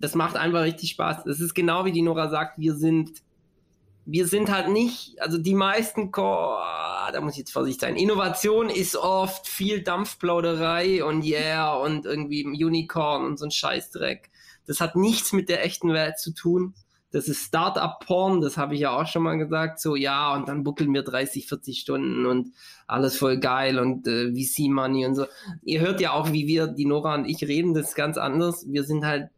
das 0.00 0.14
macht 0.14 0.36
einfach 0.36 0.62
richtig 0.62 0.90
Spaß. 0.90 1.24
Das 1.24 1.40
ist 1.40 1.54
genau 1.54 1.86
wie 1.86 1.92
die 1.92 2.02
Nora 2.02 2.28
sagt, 2.28 2.58
wir 2.58 2.74
sind, 2.74 3.22
wir 4.04 4.26
sind 4.26 4.52
halt 4.52 4.68
nicht, 4.68 5.18
also 5.22 5.38
die 5.38 5.54
meisten, 5.54 6.12
da 6.12 7.20
muss 7.22 7.32
ich 7.32 7.38
jetzt 7.38 7.52
vorsichtig 7.52 7.80
sein, 7.80 7.96
Innovation 7.96 8.68
ist 8.68 8.96
oft 8.96 9.48
viel 9.48 9.82
Dampfplauderei 9.82 11.02
und 11.02 11.24
yeah 11.24 11.74
und 11.74 12.04
irgendwie 12.04 12.44
Unicorn 12.44 13.24
und 13.24 13.38
so 13.38 13.46
ein 13.46 13.50
Scheißdreck. 13.50 14.30
Das 14.66 14.80
hat 14.80 14.94
nichts 14.94 15.32
mit 15.32 15.48
der 15.48 15.64
echten 15.64 15.94
Welt 15.94 16.18
zu 16.18 16.34
tun 16.34 16.74
das 17.14 17.28
ist 17.28 17.44
Startup-Porn, 17.44 18.40
das 18.40 18.56
habe 18.56 18.74
ich 18.74 18.80
ja 18.80 18.90
auch 18.90 19.06
schon 19.06 19.22
mal 19.22 19.38
gesagt, 19.38 19.78
so 19.78 19.94
ja, 19.94 20.34
und 20.34 20.48
dann 20.48 20.64
buckeln 20.64 20.92
wir 20.92 21.04
30, 21.04 21.46
40 21.46 21.78
Stunden 21.78 22.26
und 22.26 22.52
alles 22.88 23.16
voll 23.16 23.38
geil 23.38 23.78
und 23.78 24.08
äh, 24.08 24.32
VC-Money 24.32 25.06
und 25.06 25.14
so. 25.14 25.26
Ihr 25.62 25.80
hört 25.80 26.00
ja 26.00 26.12
auch, 26.12 26.32
wie 26.32 26.48
wir, 26.48 26.66
die 26.66 26.86
Nora 26.86 27.14
und 27.14 27.26
ich 27.26 27.42
reden, 27.42 27.72
das 27.72 27.90
ist 27.90 27.94
ganz 27.94 28.18
anders. 28.18 28.66
Wir 28.68 28.82
sind 28.82 29.06
halt 29.06 29.28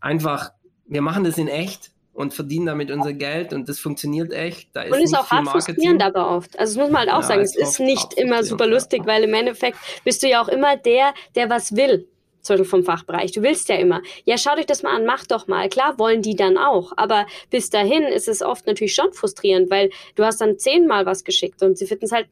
einfach, 0.00 0.50
wir 0.84 1.00
machen 1.00 1.22
das 1.22 1.38
in 1.38 1.46
echt 1.46 1.92
und 2.12 2.34
verdienen 2.34 2.66
damit 2.66 2.90
unser 2.90 3.12
Geld 3.12 3.52
und 3.52 3.68
das 3.68 3.78
funktioniert 3.78 4.32
echt. 4.32 4.70
Da 4.74 4.82
ist 4.82 4.92
und 4.92 5.00
ist 5.00 5.16
auch 5.16 5.30
hart 5.30 5.46
frustrierend 5.46 6.02
aber 6.02 6.28
oft. 6.28 6.58
Also 6.58 6.74
das 6.74 6.82
muss 6.82 6.92
man 6.92 7.02
halt 7.02 7.12
auch 7.12 7.22
ja, 7.22 7.28
sagen, 7.28 7.42
es 7.42 7.56
ist 7.56 7.78
nicht 7.78 8.14
immer 8.14 8.42
super 8.42 8.66
lustig, 8.66 9.02
weil 9.06 9.22
im 9.22 9.34
Endeffekt 9.34 9.78
bist 10.02 10.24
du 10.24 10.28
ja 10.28 10.42
auch 10.42 10.48
immer 10.48 10.76
der, 10.76 11.14
der 11.36 11.48
was 11.50 11.76
will 11.76 12.08
zum 12.42 12.54
Beispiel 12.54 12.70
vom 12.70 12.84
Fachbereich. 12.84 13.32
Du 13.32 13.42
willst 13.42 13.68
ja 13.68 13.76
immer, 13.76 14.02
ja, 14.24 14.38
schaut 14.38 14.58
euch 14.58 14.66
das 14.66 14.82
mal 14.82 14.94
an, 14.94 15.04
mach 15.04 15.26
doch 15.26 15.46
mal. 15.46 15.68
Klar 15.68 15.98
wollen 15.98 16.22
die 16.22 16.36
dann 16.36 16.58
auch, 16.58 16.92
aber 16.96 17.26
bis 17.50 17.70
dahin 17.70 18.02
ist 18.04 18.28
es 18.28 18.42
oft 18.42 18.66
natürlich 18.66 18.94
schon 18.94 19.12
frustrierend, 19.12 19.70
weil 19.70 19.90
du 20.14 20.24
hast 20.24 20.40
dann 20.40 20.58
zehnmal 20.58 21.06
was 21.06 21.24
geschickt 21.24 21.62
und 21.62 21.78
sie 21.78 21.86
finden 21.86 22.06
es 22.06 22.12
halt, 22.12 22.26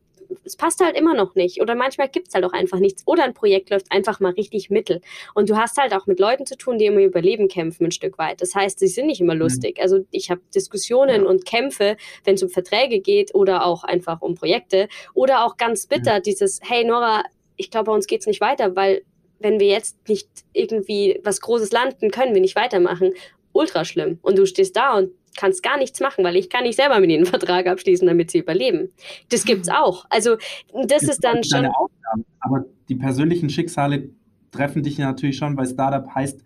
es 0.45 0.57
passt 0.57 0.81
halt 0.81 0.97
immer 0.97 1.15
noch 1.15 1.35
nicht. 1.35 1.61
Oder 1.61 1.75
manchmal 1.75 2.09
gibt 2.09 2.29
es 2.29 2.35
halt 2.35 2.45
auch 2.45 2.53
einfach 2.53 2.79
nichts. 2.79 3.03
Oder 3.07 3.25
ein 3.25 3.35
Projekt 3.35 3.71
läuft 3.71 3.91
einfach 3.91 4.21
mal 4.21 4.33
richtig 4.33 4.71
mittel. 4.71 5.01
Und 5.35 5.49
du 5.49 5.57
hast 5.57 5.79
halt 5.79 5.95
auch 5.95 6.07
mit 6.07 6.21
Leuten 6.21 6.47
zu 6.47 6.57
tun, 6.57 6.79
die 6.79 6.87
immer 6.87 7.01
Überleben 7.01 7.49
kämpfen 7.49 7.87
ein 7.87 7.93
Stück 7.93 8.19
weit. 8.19 8.41
Das 8.41 8.55
heißt, 8.55 8.79
sie 8.79 8.89
sind 8.89 9.07
nicht 9.07 9.21
immer 9.21 9.35
mhm. 9.35 9.41
lustig. 9.41 9.81
Also 9.81 10.05
ich 10.11 10.31
habe 10.31 10.41
Diskussionen 10.55 11.23
ja. 11.23 11.29
und 11.29 11.47
Kämpfe, 11.47 11.97
wenn 12.25 12.35
es 12.35 12.43
um 12.43 12.49
Verträge 12.49 13.01
geht 13.01 13.35
oder 13.35 13.65
auch 13.65 13.85
einfach 13.85 14.21
um 14.21 14.35
Projekte. 14.35 14.89
Oder 15.15 15.45
auch 15.45 15.57
ganz 15.57 15.87
bitter, 15.87 16.15
ja. 16.15 16.21
dieses, 16.21 16.61
hey 16.63 16.85
Nora, 16.85 17.23
ich 17.57 17.71
glaube, 17.71 17.87
bei 17.87 17.93
uns 17.93 18.07
geht 18.07 18.21
es 18.21 18.27
nicht 18.27 18.41
weiter, 18.41 18.77
weil 18.77 19.03
wenn 19.41 19.61
wir 19.61 19.69
jetzt 19.69 20.09
nicht 20.09 20.29
irgendwie 20.53 21.21
was 21.25 21.41
Großes 21.41 21.73
landen, 21.73 22.11
können 22.11 22.35
wir 22.35 22.41
nicht 22.41 22.57
weitermachen. 22.57 23.13
Ultra 23.53 23.85
schlimm. 23.85 24.19
Und 24.23 24.39
du 24.39 24.47
stehst 24.47 24.77
da 24.77 24.97
und 24.97 25.11
kannst 25.37 25.63
gar 25.63 25.79
nichts 25.79 26.01
machen, 26.01 26.25
weil 26.25 26.37
ich 26.37 26.51
kann 26.51 26.65
nicht 26.65 26.77
selber 26.77 26.99
mit 27.01 27.11
ihnen 27.11 27.25
einen 27.25 27.27
Vertrag 27.27 27.67
abschließen, 27.67 28.07
damit 28.07 28.31
sie 28.31 28.39
überleben. 28.39 28.91
Das 29.31 29.45
gibt's 29.45 29.69
auch. 29.69 30.05
Also 30.11 30.37
das, 30.73 30.87
das 30.89 31.03
ist 31.05 31.25
dann 31.25 31.45
schon. 31.45 31.67
Aufgabe. 31.67 32.25
Aber 32.41 32.65
die 32.89 32.97
persönlichen 32.97 33.49
Schicksale 33.49 34.11
treffen 34.51 34.83
dich 34.83 34.99
natürlich 34.99 35.37
schon, 35.37 35.57
weil 35.57 35.67
Startup 35.67 36.07
heißt 36.15 36.43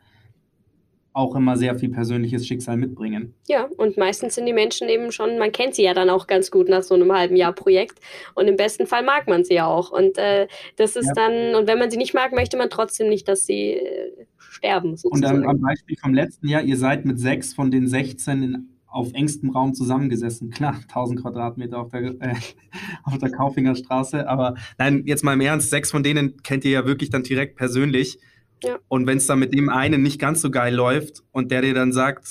auch 1.14 1.34
immer 1.34 1.56
sehr 1.56 1.78
viel 1.78 1.90
persönliches 1.90 2.46
Schicksal 2.46 2.76
mitbringen. 2.76 3.34
Ja, 3.46 3.68
und 3.76 3.96
meistens 3.98 4.34
sind 4.34 4.46
die 4.46 4.52
Menschen 4.52 4.88
eben 4.88 5.12
schon, 5.12 5.38
man 5.38 5.52
kennt 5.52 5.74
sie 5.74 5.82
ja 5.82 5.92
dann 5.92 6.08
auch 6.08 6.26
ganz 6.26 6.50
gut 6.50 6.68
nach 6.68 6.82
so 6.82 6.94
einem 6.94 7.12
halben 7.12 7.36
Jahr 7.36 7.52
Projekt 7.52 7.98
und 8.34 8.48
im 8.48 8.56
besten 8.56 8.86
Fall 8.86 9.02
mag 9.02 9.28
man 9.28 9.44
sie 9.44 9.54
ja 9.54 9.66
auch. 9.66 9.90
Und 9.90 10.16
äh, 10.16 10.48
das 10.76 10.96
ist 10.96 11.08
ja. 11.08 11.12
dann, 11.14 11.54
und 11.54 11.68
wenn 11.68 11.78
man 11.78 11.90
sie 11.90 11.98
nicht 11.98 12.14
mag, 12.14 12.32
möchte 12.32 12.56
man 12.56 12.70
trotzdem 12.70 13.08
nicht, 13.08 13.28
dass 13.28 13.44
sie 13.44 13.72
äh, 13.72 14.26
sterben. 14.38 14.96
Sozusagen. 14.96 15.36
Und 15.36 15.42
dann 15.42 15.50
am 15.50 15.60
Beispiel 15.60 15.96
vom 15.96 16.14
letzten 16.14 16.48
Jahr, 16.48 16.62
ihr 16.62 16.76
seid 16.76 17.04
mit 17.04 17.18
sechs 17.18 17.52
von 17.52 17.70
den 17.70 17.86
16 17.86 18.43
in, 18.43 18.68
auf 18.86 19.12
engstem 19.14 19.51
Raum 19.51 19.74
zusammengesessen. 19.74 20.51
Klar, 20.51 20.76
1000 20.89 21.20
Quadratmeter 21.20 21.78
auf 21.78 21.90
der, 21.90 22.02
äh, 22.20 22.34
auf 23.05 23.18
der 23.18 23.30
Kaufinger 23.30 23.74
Straße, 23.74 24.28
aber 24.28 24.55
nein, 24.78 25.02
jetzt 25.05 25.24
mal 25.24 25.34
im 25.34 25.40
Ernst, 25.40 25.70
sechs 25.70 25.90
von 25.90 26.02
denen 26.02 26.43
kennt 26.43 26.64
ihr 26.64 26.70
ja 26.70 26.86
wirklich 26.86 27.10
dann 27.10 27.22
direkt 27.22 27.56
persönlich. 27.56 28.18
Ja. 28.62 28.78
Und 28.89 29.06
wenn 29.06 29.18
es 29.18 29.26
dann 29.26 29.39
mit 29.39 29.55
dem 29.55 29.68
einen 29.68 30.02
nicht 30.02 30.20
ganz 30.20 30.40
so 30.40 30.51
geil 30.51 30.74
läuft 30.74 31.22
und 31.32 31.51
der 31.51 31.62
dir 31.62 31.74
dann 31.74 31.93
sagt, 31.93 32.26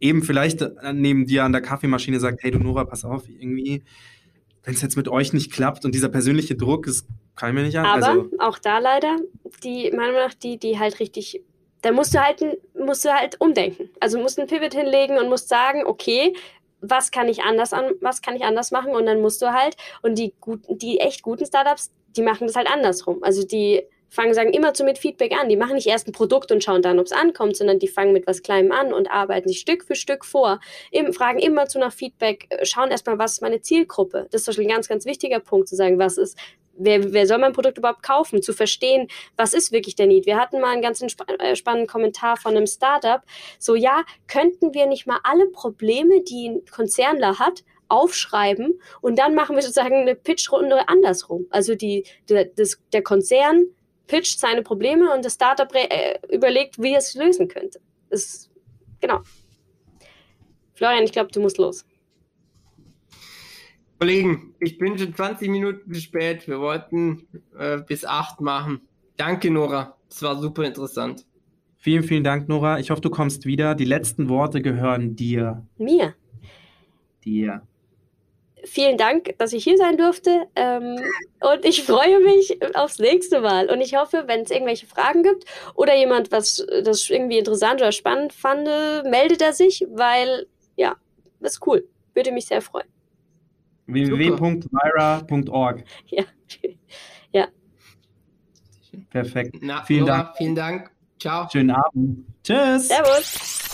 eben 0.00 0.22
vielleicht 0.22 0.64
neben 0.92 1.26
dir 1.26 1.44
an 1.44 1.52
der 1.52 1.62
Kaffeemaschine 1.62 2.20
sagt, 2.20 2.42
hey 2.42 2.50
du 2.50 2.58
Nora, 2.58 2.84
pass 2.84 3.04
auf, 3.04 3.28
irgendwie, 3.28 3.82
wenn 4.62 4.74
es 4.74 4.82
jetzt 4.82 4.96
mit 4.96 5.08
euch 5.08 5.32
nicht 5.32 5.52
klappt 5.52 5.84
und 5.84 5.94
dieser 5.94 6.08
persönliche 6.08 6.56
Druck, 6.56 6.86
das 6.86 7.06
kann 7.34 7.50
ich 7.50 7.54
mir 7.54 7.62
nicht 7.62 7.78
an. 7.78 7.86
Aber 7.86 8.06
also, 8.06 8.30
auch 8.38 8.58
da 8.58 8.78
leider, 8.78 9.16
die, 9.62 9.90
meiner 9.90 10.12
Meinung 10.12 10.28
nach, 10.28 10.34
die, 10.34 10.58
die 10.58 10.78
halt 10.78 11.00
richtig, 11.00 11.42
da 11.82 11.92
musst 11.92 12.14
du 12.14 12.22
halt, 12.22 12.42
musst 12.74 13.04
du 13.04 13.10
halt 13.10 13.40
umdenken. 13.40 13.90
Also 14.00 14.18
musst 14.18 14.38
einen 14.38 14.48
Pivot 14.48 14.74
hinlegen 14.74 15.18
und 15.18 15.28
musst 15.28 15.48
sagen, 15.48 15.84
okay, 15.86 16.34
was 16.80 17.10
kann 17.10 17.28
ich 17.28 17.42
anders 17.42 17.72
an, 17.72 17.92
was 18.00 18.22
kann 18.22 18.36
ich 18.36 18.44
anders 18.44 18.70
machen? 18.70 18.94
Und 18.94 19.06
dann 19.06 19.20
musst 19.20 19.40
du 19.40 19.52
halt, 19.52 19.76
und 20.02 20.18
die 20.18 20.34
guten, 20.40 20.78
die 20.78 20.98
echt 20.98 21.22
guten 21.22 21.46
Startups, 21.46 21.92
die 22.16 22.22
machen 22.22 22.46
das 22.46 22.56
halt 22.56 22.68
andersrum. 22.68 23.22
Also 23.22 23.46
die 23.46 23.82
fangen, 24.08 24.34
sagen 24.34 24.52
immer 24.52 24.74
zu 24.74 24.84
mit 24.84 24.98
Feedback 24.98 25.32
an. 25.32 25.48
Die 25.48 25.56
machen 25.56 25.74
nicht 25.74 25.86
erst 25.86 26.08
ein 26.08 26.12
Produkt 26.12 26.52
und 26.52 26.62
schauen 26.62 26.82
dann, 26.82 26.98
ob 26.98 27.06
es 27.06 27.12
ankommt, 27.12 27.56
sondern 27.56 27.78
die 27.78 27.88
fangen 27.88 28.12
mit 28.12 28.26
was 28.26 28.42
Kleinem 28.42 28.72
an 28.72 28.92
und 28.92 29.10
arbeiten 29.10 29.48
sich 29.48 29.58
Stück 29.58 29.84
für 29.84 29.94
Stück 29.94 30.24
vor, 30.24 30.60
Im, 30.90 31.12
fragen 31.12 31.38
immer 31.38 31.66
zu 31.66 31.78
nach 31.78 31.92
Feedback, 31.92 32.46
äh, 32.50 32.64
schauen 32.64 32.90
erstmal, 32.90 33.18
was 33.18 33.34
ist 33.34 33.42
meine 33.42 33.60
Zielgruppe. 33.60 34.26
Das 34.30 34.46
ist 34.46 34.58
ein 34.58 34.68
ganz, 34.68 34.88
ganz 34.88 35.04
wichtiger 35.06 35.40
Punkt, 35.40 35.68
zu 35.68 35.76
sagen, 35.76 35.98
was 35.98 36.18
ist, 36.18 36.38
wer, 36.78 37.12
wer 37.12 37.26
soll 37.26 37.38
mein 37.38 37.52
Produkt 37.52 37.78
überhaupt 37.78 38.02
kaufen, 38.02 38.42
zu 38.42 38.52
verstehen, 38.52 39.08
was 39.36 39.54
ist 39.54 39.72
wirklich 39.72 39.96
der 39.96 40.06
Need. 40.06 40.26
Wir 40.26 40.38
hatten 40.38 40.60
mal 40.60 40.72
einen 40.72 40.82
ganz 40.82 41.02
äh, 41.02 41.56
spannenden 41.56 41.88
Kommentar 41.88 42.36
von 42.36 42.56
einem 42.56 42.66
Startup, 42.66 43.22
so 43.58 43.74
ja, 43.74 44.02
könnten 44.28 44.74
wir 44.74 44.86
nicht 44.86 45.06
mal 45.06 45.18
alle 45.24 45.46
Probleme, 45.48 46.22
die 46.22 46.48
ein 46.48 46.64
Konzernler 46.70 47.38
hat, 47.38 47.64
aufschreiben 47.88 48.80
und 49.00 49.18
dann 49.18 49.34
machen 49.34 49.54
wir 49.54 49.62
sozusagen 49.62 49.94
eine 49.94 50.16
Pitchrunde 50.16 50.88
andersrum. 50.88 51.46
Also 51.50 51.74
die, 51.74 52.04
der, 52.28 52.46
das, 52.46 52.80
der 52.92 53.02
Konzern 53.02 53.66
pitcht 54.06 54.38
seine 54.38 54.62
Probleme 54.62 55.12
und 55.14 55.24
das 55.24 55.34
Startup 55.34 55.72
äh, 55.74 56.18
überlegt, 56.34 56.80
wie 56.80 56.94
es 56.94 57.14
lösen 57.14 57.48
könnte. 57.48 57.80
Das, 58.10 58.50
genau. 59.00 59.20
Florian, 60.74 61.04
ich 61.04 61.12
glaube, 61.12 61.30
du 61.32 61.40
musst 61.40 61.58
los. 61.58 61.84
Kollegen, 63.98 64.54
ich 64.60 64.76
bin 64.76 64.98
schon 64.98 65.14
20 65.14 65.48
Minuten 65.48 65.92
zu 65.92 66.00
spät. 66.00 66.46
Wir 66.46 66.60
wollten 66.60 67.26
äh, 67.58 67.78
bis 67.78 68.04
8 68.04 68.40
machen. 68.40 68.82
Danke, 69.16 69.50
Nora. 69.50 69.96
Es 70.10 70.22
war 70.22 70.38
super 70.38 70.64
interessant. 70.64 71.24
Vielen, 71.78 72.02
vielen 72.02 72.24
Dank, 72.24 72.48
Nora. 72.48 72.78
Ich 72.78 72.90
hoffe, 72.90 73.00
du 73.00 73.10
kommst 73.10 73.46
wieder. 73.46 73.74
Die 73.74 73.84
letzten 73.84 74.28
Worte 74.28 74.60
gehören 74.60 75.16
dir. 75.16 75.66
Mir. 75.78 76.14
Dir 77.24 77.62
vielen 78.66 78.98
Dank, 78.98 79.34
dass 79.38 79.52
ich 79.52 79.64
hier 79.64 79.76
sein 79.76 79.96
durfte. 79.96 80.46
Ähm, 80.54 80.98
und 81.40 81.64
ich 81.64 81.82
freue 81.84 82.20
mich 82.20 82.58
aufs 82.76 82.98
nächste 82.98 83.40
Mal. 83.40 83.70
Und 83.70 83.80
ich 83.80 83.96
hoffe, 83.96 84.24
wenn 84.26 84.40
es 84.40 84.50
irgendwelche 84.50 84.86
Fragen 84.86 85.22
gibt 85.22 85.44
oder 85.74 85.96
jemand 85.96 86.32
was 86.32 86.66
das 86.84 87.08
irgendwie 87.08 87.38
interessant 87.38 87.80
oder 87.80 87.92
spannend 87.92 88.32
fand, 88.32 88.64
meldet 89.04 89.40
er 89.42 89.52
sich, 89.52 89.86
weil 89.90 90.46
ja, 90.76 90.96
das 91.40 91.54
ist 91.54 91.66
cool. 91.66 91.86
Würde 92.14 92.32
mich 92.32 92.46
sehr 92.46 92.62
freuen. 92.62 92.88
www.myra.org. 93.86 95.84
Ja. 96.06 96.24
ja. 97.32 97.48
Perfekt. 99.10 99.56
Na, 99.60 99.82
vielen 99.82 100.06
Nora, 100.06 100.22
Dank. 100.22 100.36
Vielen 100.36 100.54
Dank. 100.54 100.90
Ciao. 101.20 101.48
Schönen 101.50 101.70
Abend. 101.70 102.26
Tschüss. 102.42 102.88
Servus. 102.88 103.65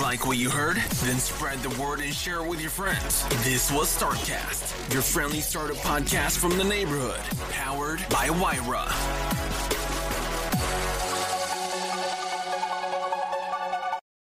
Like 0.00 0.26
what 0.26 0.38
you 0.38 0.48
heard? 0.48 0.76
Then 0.76 1.18
spread 1.18 1.58
the 1.58 1.82
word 1.82 2.00
and 2.00 2.14
share 2.14 2.36
it 2.42 2.48
with 2.48 2.60
your 2.60 2.70
friends. 2.70 3.26
This 3.44 3.70
was 3.70 3.94
Startcast, 3.94 4.92
your 4.92 5.02
friendly 5.02 5.40
startup 5.40 5.76
podcast 5.76 6.38
from 6.38 6.56
the 6.56 6.64
neighborhood, 6.64 7.20
powered 7.50 8.04
by 8.08 8.30
Wyra. 8.30 9.79